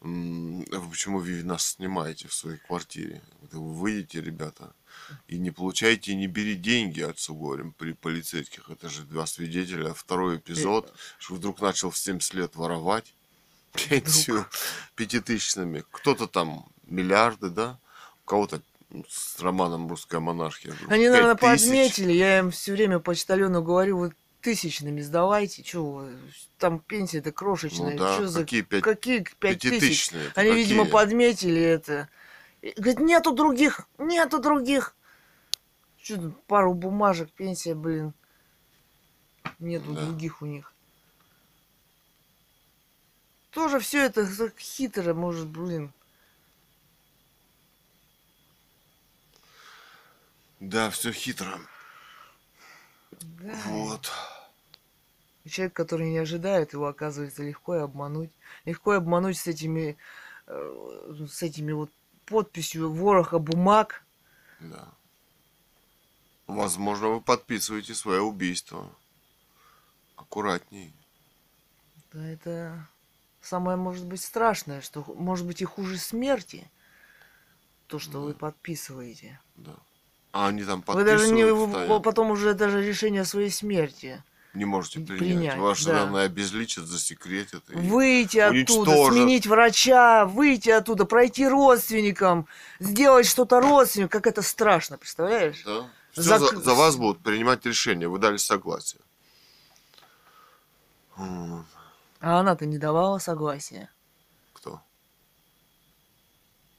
вы 0.00 0.90
почему 0.90 1.18
вы 1.18 1.42
нас 1.42 1.66
снимаете 1.66 2.28
в 2.28 2.34
своей 2.34 2.58
квартире? 2.58 3.22
Вы 3.52 3.72
выйдете, 3.74 4.20
ребята, 4.20 4.72
и 5.28 5.38
не 5.38 5.50
получайте, 5.50 6.14
не 6.14 6.26
бери 6.26 6.54
деньги 6.54 7.00
отцу 7.00 7.34
говорим 7.34 7.72
при 7.72 7.92
полицейских. 7.92 8.68
Это 8.70 8.88
же 8.88 9.02
два 9.02 9.26
свидетеля. 9.26 9.94
Второй 9.94 10.36
эпизод, 10.36 10.92
что 11.18 11.34
вдруг 11.34 11.60
начал 11.60 11.90
в 11.90 11.98
70 11.98 12.34
лет 12.34 12.56
воровать 12.56 13.14
пенсию 13.72 14.46
пятитысячными. 14.94 15.84
Кто-то 15.90 16.26
там 16.26 16.66
миллиарды, 16.86 17.50
да? 17.50 17.78
У 18.24 18.28
кого-то 18.28 18.62
с 19.08 19.40
романом 19.40 19.88
«Русская 19.88 20.20
монархия». 20.20 20.74
Они, 20.88 21.08
наверное, 21.08 21.34
подметили. 21.34 22.12
Я 22.12 22.38
им 22.38 22.50
все 22.50 22.72
время 22.72 22.98
почтальону 22.98 23.62
говорю, 23.62 23.98
вот 23.98 24.12
тысячными 24.46 25.00
сдавайте. 25.00 25.64
Че 25.64 26.08
там 26.58 26.78
пенсия-то 26.78 27.32
крошечная. 27.32 27.90
Ну 27.90 27.98
да, 27.98 28.26
за... 28.28 28.40
какие 28.42 28.62
пять- 28.62 28.84
какие 28.84 29.26
пять 29.40 29.58
тысяч? 29.58 30.12
Они, 30.36 30.52
видимо, 30.52 30.84
какие? 30.84 30.92
подметили 30.92 31.60
это. 31.60 32.08
И 32.62 32.72
Говорит, 32.76 33.00
нету 33.00 33.32
других, 33.32 33.88
нету 33.98 34.38
других. 34.38 34.94
Что 36.00 36.16
тут, 36.16 36.44
пару 36.44 36.74
бумажек, 36.74 37.28
пенсия, 37.32 37.74
блин. 37.74 38.14
Нету 39.58 39.92
Да. 39.94 40.02
других 40.04 40.42
у 40.42 40.46
них. 40.46 40.72
Тоже 43.50 43.80
все 43.80 44.04
это 44.04 44.24
хитро, 44.56 45.12
может, 45.12 45.48
блин. 45.48 45.92
Да, 50.60 50.90
все 50.90 51.10
хитро. 51.10 51.58
Да. 53.40 53.54
Вот. 53.66 54.10
И 55.44 55.48
Человек, 55.48 55.74
который 55.74 56.10
не 56.10 56.18
ожидает, 56.18 56.72
его 56.72 56.86
оказывается 56.86 57.42
легко 57.42 57.76
и 57.76 57.80
обмануть. 57.80 58.30
Легко 58.64 58.94
и 58.94 58.96
обмануть 58.96 59.38
с 59.38 59.46
этими, 59.46 59.96
э, 60.46 61.26
с 61.30 61.42
этими 61.42 61.72
вот 61.72 61.90
подписью 62.24 62.92
вороха 62.92 63.38
бумаг. 63.38 64.04
Да. 64.60 64.88
Возможно, 66.46 67.08
вы 67.08 67.20
подписываете 67.20 67.94
свое 67.94 68.20
убийство. 68.20 68.90
Аккуратней. 70.16 70.92
Да 72.12 72.26
это 72.26 72.88
самое, 73.40 73.76
может 73.76 74.04
быть, 74.06 74.22
страшное, 74.22 74.80
что 74.80 75.02
может 75.14 75.46
быть 75.46 75.60
и 75.60 75.64
хуже 75.64 75.98
смерти. 75.98 76.70
То, 77.86 77.98
что 77.98 78.20
вы 78.20 78.32
Да. 78.32 78.38
подписываете. 78.38 79.40
Да. 79.56 79.76
А 80.36 80.48
они 80.48 80.64
там 80.64 80.84
Вы 80.86 81.02
даже 81.04 81.30
не, 81.30 81.44
стоят. 81.44 82.02
потом 82.02 82.30
уже 82.30 82.52
даже 82.52 82.82
решение 82.82 83.22
о 83.22 83.24
своей 83.24 83.50
смерти. 83.50 84.22
не 84.52 84.66
можете 84.66 85.00
принять. 85.00 85.18
принять, 85.54 85.78
же, 85.78 85.86
да. 85.86 85.92
наверное, 85.94 86.26
обезличат, 86.26 86.84
засекретят. 86.84 87.62
Выйти 87.68 88.36
оттуда, 88.38 88.90
уничтожат. 88.90 89.14
сменить 89.14 89.46
врача, 89.46 90.26
выйти 90.26 90.68
оттуда, 90.68 91.06
пройти 91.06 91.48
родственникам, 91.48 92.46
сделать 92.80 93.26
что-то 93.26 93.60
родственнику. 93.62 94.10
Как 94.10 94.26
это 94.26 94.42
страшно, 94.42 94.98
представляешь? 94.98 95.62
Да. 95.64 95.88
Всё 96.12 96.22
Зак- 96.22 96.54
за, 96.56 96.60
за 96.60 96.74
вас 96.74 96.96
будут 96.96 97.20
принимать 97.22 97.64
решения. 97.64 98.06
Вы 98.06 98.18
дали 98.18 98.36
согласие. 98.36 99.00
А 101.16 102.40
она-то 102.40 102.66
не 102.66 102.76
давала 102.76 103.18
согласия. 103.18 103.88
Кто? 104.52 104.82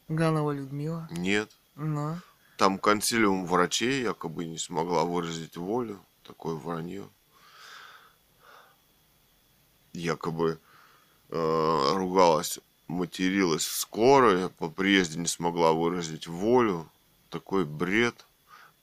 Ганова 0.09 0.51
Людмила. 0.51 1.07
Нет. 1.09 1.49
Ну. 1.75 2.17
Там 2.57 2.79
консилиум 2.79 3.45
врачей 3.45 4.01
якобы 4.01 4.45
не 4.45 4.57
смогла 4.57 5.05
выразить 5.05 5.57
волю. 5.57 6.03
Такое 6.23 6.55
вранье. 6.55 7.07
Якобы 9.93 10.59
э, 11.29 11.91
ругалась, 11.93 12.59
материлась 12.87 13.63
в 13.63 13.75
скорой, 13.79 14.49
по 14.49 14.69
приезде 14.69 15.19
не 15.19 15.27
смогла 15.27 15.71
выразить 15.71 16.27
волю. 16.27 16.89
Такой 17.29 17.63
бред 17.63 18.25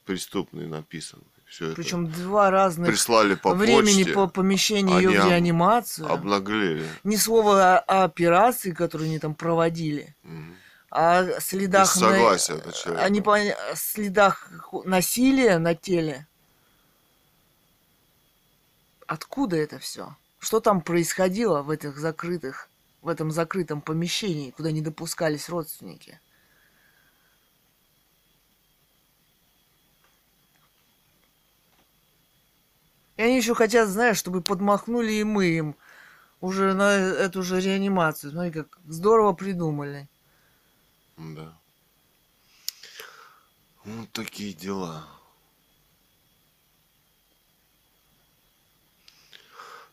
преступный 0.05 0.68
написан. 0.68 1.20
Все 1.46 1.66
это 1.66 1.76
Причем 1.76 2.10
два 2.10 2.51
разных 2.51 2.88
прислали 2.88 3.34
по 3.34 3.55
времени 3.55 4.05
почте, 4.05 4.12
по 4.12 4.28
помещению 4.28 4.96
ее 4.98 5.20
в 5.20 5.28
реанимацию. 5.28 6.10
обнаглели. 6.10 6.88
Ни 7.02 7.16
слова 7.16 7.78
о, 7.78 8.02
о 8.02 8.05
операции, 8.05 8.72
которую 8.72 9.09
они 9.09 9.18
там 9.18 9.34
проводили. 9.34 10.14
Мгм. 10.22 10.56
О 10.94 11.40
следах 11.40 11.88
на- 11.96 12.72
человека. 12.72 13.04
о 13.04 13.08
непон- 13.08 13.56
следах 13.74 14.48
насилия 14.84 15.58
на 15.58 15.74
теле. 15.74 16.28
Откуда 19.08 19.56
это 19.56 19.80
все? 19.80 20.16
Что 20.38 20.60
там 20.60 20.80
происходило 20.80 21.62
в 21.62 21.70
этих 21.70 21.96
закрытых, 21.98 22.68
в 23.02 23.08
этом 23.08 23.32
закрытом 23.32 23.80
помещении, 23.80 24.52
куда 24.52 24.70
не 24.70 24.82
допускались 24.82 25.48
родственники? 25.48 26.20
И 33.16 33.22
они 33.22 33.36
еще 33.36 33.56
хотят, 33.56 33.88
знаешь, 33.88 34.16
чтобы 34.18 34.42
подмахнули 34.42 35.10
и 35.12 35.24
мы 35.24 35.46
им 35.46 35.76
уже 36.40 36.72
на 36.74 36.92
эту 36.92 37.42
же 37.42 37.60
реанимацию. 37.60 38.30
Смотри, 38.30 38.52
как 38.52 38.78
здорово 38.86 39.32
придумали. 39.32 40.08
Да. 41.16 41.59
Вот 43.85 44.11
такие 44.12 44.53
дела. 44.53 45.07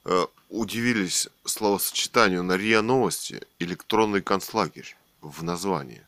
Э, 0.06 0.26
Удивились 0.50 1.30
словосочетанию 1.46 2.44
на 2.44 2.58
РИА 2.58 2.82
Новости 2.82 3.48
«электронный 3.60 4.22
концлагерь» 4.22 4.98
в 5.22 5.44
названии. 5.44 6.06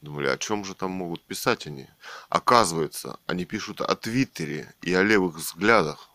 Думали, 0.00 0.28
о 0.28 0.38
чем 0.38 0.64
же 0.64 0.74
там 0.74 0.92
могут 0.92 1.22
писать 1.24 1.66
они? 1.66 1.88
Оказывается, 2.28 3.18
они 3.26 3.44
пишут 3.44 3.80
о 3.80 3.96
Твиттере 3.96 4.72
и 4.82 4.94
о 4.94 5.02
левых 5.02 5.36
взглядах. 5.36 6.08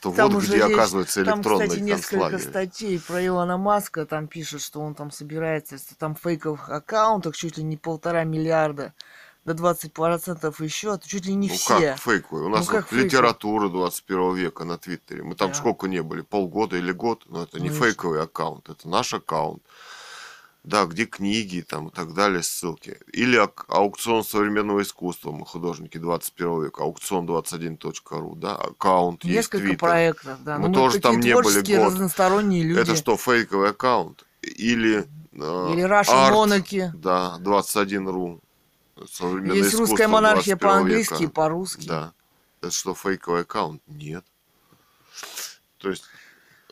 Что 0.00 0.12
Там 0.12 0.30
вот 0.30 0.38
уже 0.38 0.48
где 0.54 0.58
есть- 0.62 0.72
оказывается 0.72 1.24
Там, 1.26 1.38
электронный 1.40 1.66
кстати, 1.68 1.82
несколько 1.82 2.38
статей 2.38 2.98
про 2.98 3.26
Илона 3.26 3.58
Маска. 3.58 4.06
Там 4.06 4.28
пишут, 4.28 4.62
что 4.62 4.80
он 4.80 4.94
там 4.94 5.10
собирается, 5.10 5.76
что 5.76 5.94
там 5.94 6.14
фейковых 6.14 6.70
аккаунтах 6.70 7.36
чуть 7.36 7.58
ли 7.58 7.62
не 7.64 7.76
полтора 7.76 8.24
миллиарда, 8.24 8.94
до 9.44 9.52
20% 9.52 10.58
еще, 10.62 10.98
чуть 11.04 11.26
ли 11.26 11.34
не 11.34 11.48
ну 11.48 11.54
все. 11.54 11.78
как 11.90 11.98
фейковый? 11.98 12.44
У 12.46 12.48
нас 12.48 12.66
как 12.66 12.90
вот 12.90 12.98
литература 12.98 13.68
21 13.68 14.34
века 14.36 14.64
на 14.64 14.78
Твиттере. 14.78 15.22
Мы 15.22 15.34
там 15.34 15.48
Да. 15.50 15.54
сколько 15.54 15.86
не 15.86 16.02
были? 16.02 16.22
Полгода 16.22 16.78
или 16.78 16.92
год? 16.92 17.24
Но 17.26 17.42
это 17.42 17.60
не 17.60 17.68
Ну 17.68 17.74
и 17.76 17.78
фейковый 17.78 18.22
аккаунт, 18.22 18.70
это 18.70 18.88
наш 18.88 19.12
аккаунт. 19.12 19.62
Да, 20.62 20.84
где 20.84 21.06
книги 21.06 21.62
там 21.66 21.88
и 21.88 21.90
так 21.90 22.12
далее, 22.12 22.42
ссылки. 22.42 22.98
Или 23.12 23.40
аукцион 23.68 24.22
современного 24.22 24.82
искусства, 24.82 25.32
мы 25.32 25.46
художники 25.46 25.96
21 25.96 26.64
века, 26.64 26.82
аукцион 26.82 27.26
21.ру, 27.26 28.34
да, 28.36 28.56
аккаунт 28.56 29.24
есть 29.24 29.36
Несколько 29.36 29.58
Твиттер. 29.64 29.78
проектов, 29.78 30.38
да. 30.44 30.58
Мы 30.58 30.68
Ну, 30.68 30.74
тоже 30.74 31.00
такие 31.00 31.12
там 31.12 31.20
не 31.20 31.34
были 31.34 31.60
год. 31.76 31.86
разносторонние 31.86 32.62
люди. 32.64 32.78
Это 32.78 32.94
что, 32.94 33.16
фейковый 33.16 33.70
аккаунт? 33.70 34.26
Или... 34.42 35.06
э, 35.32 35.72
Или 35.72 35.84
Russian 35.84 36.30
Monarchy. 36.30 36.90
Да, 36.94 37.38
21.ру. 37.40 38.40
Современное 39.10 39.56
Есть 39.56 39.74
русская 39.74 40.08
монархия 40.08 40.56
21 40.56 40.58
по-английски 40.58 41.22
и 41.22 41.26
по-русски. 41.26 41.86
Да. 41.88 42.12
Это 42.60 42.70
что, 42.70 42.94
фейковый 42.94 43.42
аккаунт? 43.42 43.80
Нет. 43.86 44.26
То 45.78 45.88
есть... 45.88 46.04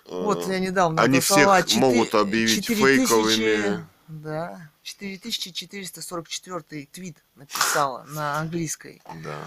э, 0.08 0.22
Вот 0.22 0.46
я 0.46 0.58
недавно 0.58 1.02
Они 1.02 1.20
всех 1.20 1.46
могут 1.76 2.14
объявить 2.14 2.66
фейковыми. 2.66 3.86
Да, 4.08 4.70
4444 4.82 6.86
твит 6.90 7.16
написала 7.34 8.04
на 8.04 8.38
английской 8.38 9.02
Да, 9.22 9.44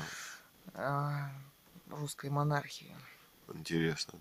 а, 0.76 1.32
русской 1.90 2.30
монархии. 2.30 2.96
интересно. 3.54 4.20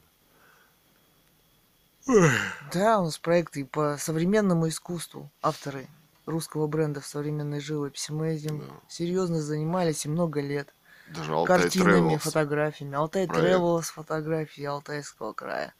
Да, 2.73 3.01
у 3.01 3.05
нас 3.05 3.19
проекты 3.19 3.65
по 3.65 3.97
современному 3.99 4.69
искусству. 4.69 5.31
Авторы 5.43 5.87
русского 6.27 6.67
бренда 6.67 7.01
в 7.01 7.07
современной 7.07 7.61
живописи. 7.61 8.13
Мы 8.13 8.35
этим 8.35 8.61
Да. 8.61 8.67
серьезно 8.89 9.41
занимались 9.43 10.07
и 10.07 10.09
много 10.09 10.41
лет. 10.41 10.73
Даже 11.09 11.35
Алтай 11.35 11.59
Картинами, 11.61 12.15
Travels. 12.15 12.19
фотографиями. 12.19 12.95
Алтай 12.97 13.27
проект. 13.27 13.45
Тревелс 13.45 13.91
фотографии 13.91 14.65
Алтайского 14.65 15.33
края. 15.33 15.75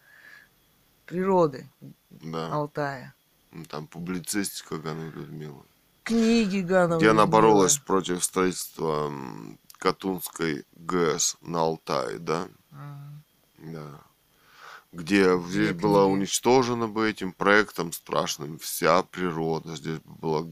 Природы 1.11 1.69
Да. 2.11 2.53
Алтая. 2.53 3.15
Ну, 3.51 3.65
Там 3.65 3.89
публицистика 3.89 4.79
Гановой 4.79 5.11
Людмилы. 5.11 5.63
Книги 6.05 6.61
Гановой. 6.61 6.99
Где 7.01 7.11
она 7.11 7.27
боролась 7.27 7.79
против 7.79 8.23
строительства 8.25 9.13
Катунской 9.79 10.65
ГЭС 10.77 11.37
на 11.41 11.61
Алтае, 11.63 12.19
да? 12.19 12.49
Мгм. 12.71 13.25
Да. 13.73 14.01
Где 14.93 15.37
здесь 15.41 15.71
книги. 15.71 15.83
была 15.83 16.07
уничтожена 16.07 16.87
бы 16.87 17.09
этим 17.11 17.33
проектом 17.33 17.93
страшным 17.93 18.59
вся 18.59 19.03
природа. 19.03 19.75
Здесь 19.77 19.99
было 20.05 20.49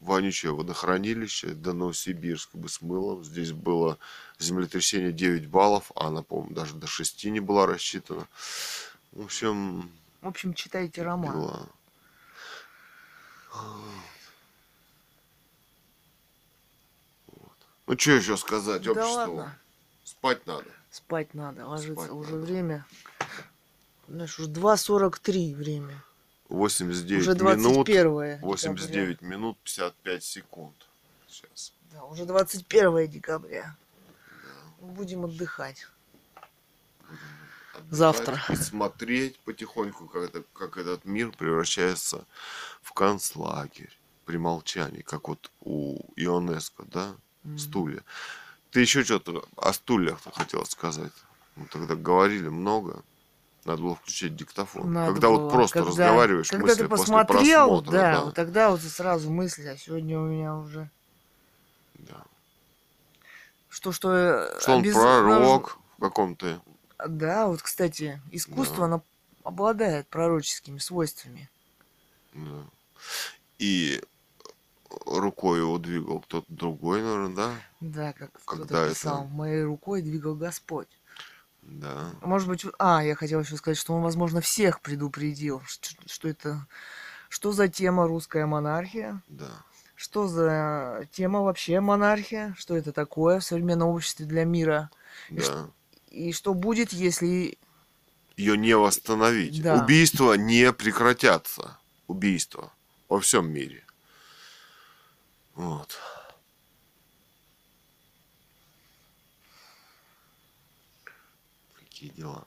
вонючее 0.00 0.54
водохранилище 0.54 1.48
до 1.48 1.72
Новосибирска 1.72 2.56
бы 2.56 2.68
смыло. 2.68 3.22
Здесь 3.24 3.52
было 3.52 3.98
землетрясение 4.38 5.12
9 5.12 5.48
баллов, 5.48 5.90
а 5.96 6.06
она, 6.08 6.22
по-моему, 6.22 6.54
даже 6.54 6.74
до 6.74 6.86
6 6.86 7.24
не 7.26 7.40
была 7.40 7.66
рассчитана. 7.66 8.26
В 9.18 9.22
общем, 9.24 9.90
В 10.22 10.28
общем, 10.28 10.54
читайте 10.54 11.02
роман. 11.02 11.32
дела. 11.32 11.68
Вот. 17.26 17.52
Ну, 17.88 17.98
что 17.98 18.12
еще 18.12 18.36
сказать? 18.36 18.82
Да 18.82 18.92
Обществу? 18.92 19.10
ладно. 19.16 19.58
Спать 20.04 20.46
надо. 20.46 20.64
Спать 20.92 21.34
надо, 21.34 21.66
ложиться 21.66 21.94
Спать 22.04 22.10
уже 22.12 22.30
надо. 22.36 22.46
время. 22.46 22.86
Знаешь, 24.06 24.38
уже 24.38 24.48
2.43 24.48 25.54
время. 25.56 26.00
89 26.48 27.22
уже 27.26 27.34
минут. 27.44 27.86
21 27.86 28.40
89 28.40 29.22
минут 29.22 29.58
55 29.64 30.22
секунд. 30.22 30.76
Сейчас. 31.26 31.72
Да, 31.92 32.04
уже 32.04 32.24
21 32.24 33.08
декабря. 33.08 33.74
Будем 34.78 35.24
отдыхать. 35.24 35.88
Завтра. 37.90 38.40
И 38.50 38.56
смотреть 38.56 39.38
потихоньку, 39.40 40.06
как, 40.06 40.22
это, 40.24 40.42
как 40.52 40.76
этот 40.76 41.04
мир 41.04 41.30
превращается 41.32 42.24
в 42.82 42.92
концлагерь 42.92 43.92
при 44.24 44.36
молчании, 44.38 45.02
как 45.02 45.28
вот 45.28 45.50
у 45.62 45.98
ионеско, 46.16 46.84
да, 46.86 47.14
Мгм. 47.44 47.58
стулья. 47.58 48.02
Ты 48.70 48.80
еще 48.80 49.02
что-то 49.04 49.44
о 49.56 49.72
стульях 49.72 50.20
хотела 50.34 50.64
сказать? 50.64 51.12
Мы 51.56 51.66
тогда 51.66 51.94
говорили 51.94 52.48
много. 52.48 53.02
Надо 53.64 53.82
было 53.82 53.96
включить 53.96 54.36
диктофон. 54.36 54.92
Надо 54.92 55.12
когда 55.12 55.28
было. 55.28 55.40
вот 55.40 55.52
просто 55.52 55.78
Когда- 55.80 55.90
разговариваешь 55.90 56.48
Когда 56.50 56.66
мысли 56.66 56.82
ты 56.82 56.88
после 56.88 57.02
посмотрел, 57.04 57.68
просмотра. 57.68 57.90
да, 57.92 58.12
да. 58.12 58.24
вот 58.24 58.34
тогда 58.34 58.70
вот 58.70 58.80
сразу 58.82 59.30
мысли, 59.30 59.66
а 59.66 59.76
сегодня 59.76 60.18
у 60.18 60.26
меня 60.26 60.54
уже... 60.56 60.90
да. 61.94 62.22
Что, 63.68 63.92
что... 63.92 64.12
э, 64.12 64.60
Что 64.60 64.72
он 64.76 64.82
обез- 64.82 64.92
пророк 64.94 65.78
в 65.98 66.00
каком-то 66.00 66.60
Да, 67.06 67.46
вот, 67.46 67.62
кстати, 67.62 68.20
искусство, 68.30 68.78
Да. 68.78 68.84
оно 68.84 69.02
обладает 69.44 70.08
пророческими 70.08 70.78
свойствами. 70.78 71.48
Да. 72.34 72.64
И 73.58 74.02
рукой 75.06 75.60
его 75.60 75.78
двигал 75.78 76.20
кто-то 76.20 76.46
другой, 76.48 77.02
наверное, 77.02 77.34
да? 77.36 77.52
Да, 77.80 78.12
как 78.12 78.30
Когда 78.44 78.64
кто-то 78.64 78.76
это? 78.84 78.94
писал, 78.94 79.24
моей 79.26 79.62
рукой 79.62 80.02
двигал 80.02 80.34
Господь. 80.34 80.88
Да. 81.62 82.10
Может 82.22 82.48
быть, 82.48 82.64
а, 82.78 83.04
я 83.04 83.14
хотела 83.14 83.40
еще 83.42 83.56
сказать, 83.56 83.76
что 83.78 83.92
он, 83.94 84.02
возможно, 84.02 84.40
всех 84.40 84.80
предупредил, 84.80 85.60
что, 85.66 85.90
что 86.06 86.28
это, 86.28 86.66
что 87.28 87.52
за 87.52 87.68
тема 87.68 88.06
русская 88.06 88.46
монархия, 88.46 89.22
Да. 89.28 89.50
что 89.94 90.28
за 90.28 91.06
тема 91.12 91.42
вообще 91.42 91.80
монархия, 91.80 92.54
что 92.56 92.76
это 92.76 92.92
такое 92.92 93.40
в 93.40 93.44
современном 93.44 93.88
обществе 93.90 94.24
для 94.26 94.44
мира, 94.44 94.90
И 95.28 95.34
Да. 95.40 95.68
И 96.10 96.32
что 96.32 96.54
будет, 96.54 96.92
если 96.92 97.58
Ее 98.36 98.56
не 98.56 98.76
восстановить. 98.76 99.62
Да. 99.62 99.82
Убийства 99.82 100.34
не 100.34 100.72
прекратятся. 100.72 101.78
Убийства 102.06 102.72
во 103.08 103.20
всем 103.20 103.50
мире. 103.50 103.84
Вот. 105.54 105.98
Какие 111.74 112.10
дела? 112.10 112.46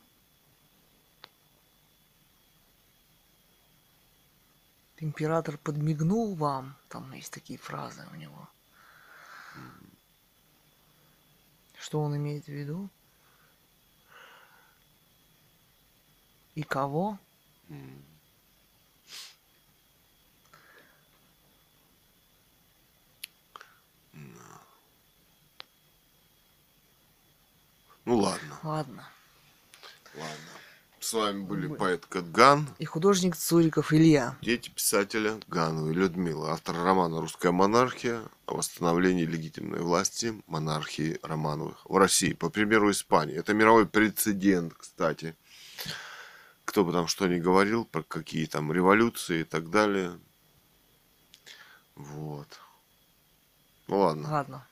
император 5.01 5.57
подмигнул 5.57 6.35
вам, 6.35 6.77
там 6.87 7.11
есть 7.13 7.33
такие 7.33 7.57
фразы 7.59 8.07
у 8.11 8.15
него. 8.15 8.47
Что 11.79 12.01
он 12.01 12.15
имеет 12.15 12.45
в 12.45 12.49
виду? 12.49 12.89
И 16.55 16.63
кого? 16.63 17.17
Ну 28.05 28.17
ладно, 28.17 28.57
Ладно. 28.63 29.07
ладно. 30.15 30.35
С 30.99 31.13
вами 31.13 31.41
были 31.43 31.67
Мы- 31.67 31.75
поэт 31.77 32.05
Кэтган, 32.05 32.67
И 32.77 32.85
художник 32.85 33.35
Цуриков 33.35 33.91
Илья. 33.91 34.37
дети 34.41 34.69
писателя 34.69 35.39
Ганова 35.47 35.89
и 35.89 35.93
Людмила, 35.93 36.51
автор 36.51 36.75
романа 36.75 37.19
«Русская 37.19 37.51
монархия» 37.51 38.21
о 38.45 38.53
восстановлении 38.55 39.25
легитимной 39.25 39.79
власти 39.79 40.39
монархии 40.47 41.19
Романовых 41.23 41.85
в 41.89 41.95
России, 41.97 42.33
по 42.33 42.49
примеру 42.49 42.91
Испании. 42.91 43.35
Это 43.35 43.53
мировой 43.53 43.87
прецедент, 43.87 44.73
кстати. 44.75 45.35
Кто 46.65 46.85
бы 46.85 46.91
там 46.91 47.07
что 47.07 47.27
ни 47.27 47.39
говорил, 47.39 47.85
про 47.85 48.03
какие 48.03 48.45
там 48.45 48.71
революции 48.71 49.41
и 49.41 49.43
так 49.43 49.69
далее. 49.69 50.19
Вот. 51.95 52.47
Ну 53.87 53.99
ладно. 53.99 54.29
Ладно. 54.29 54.67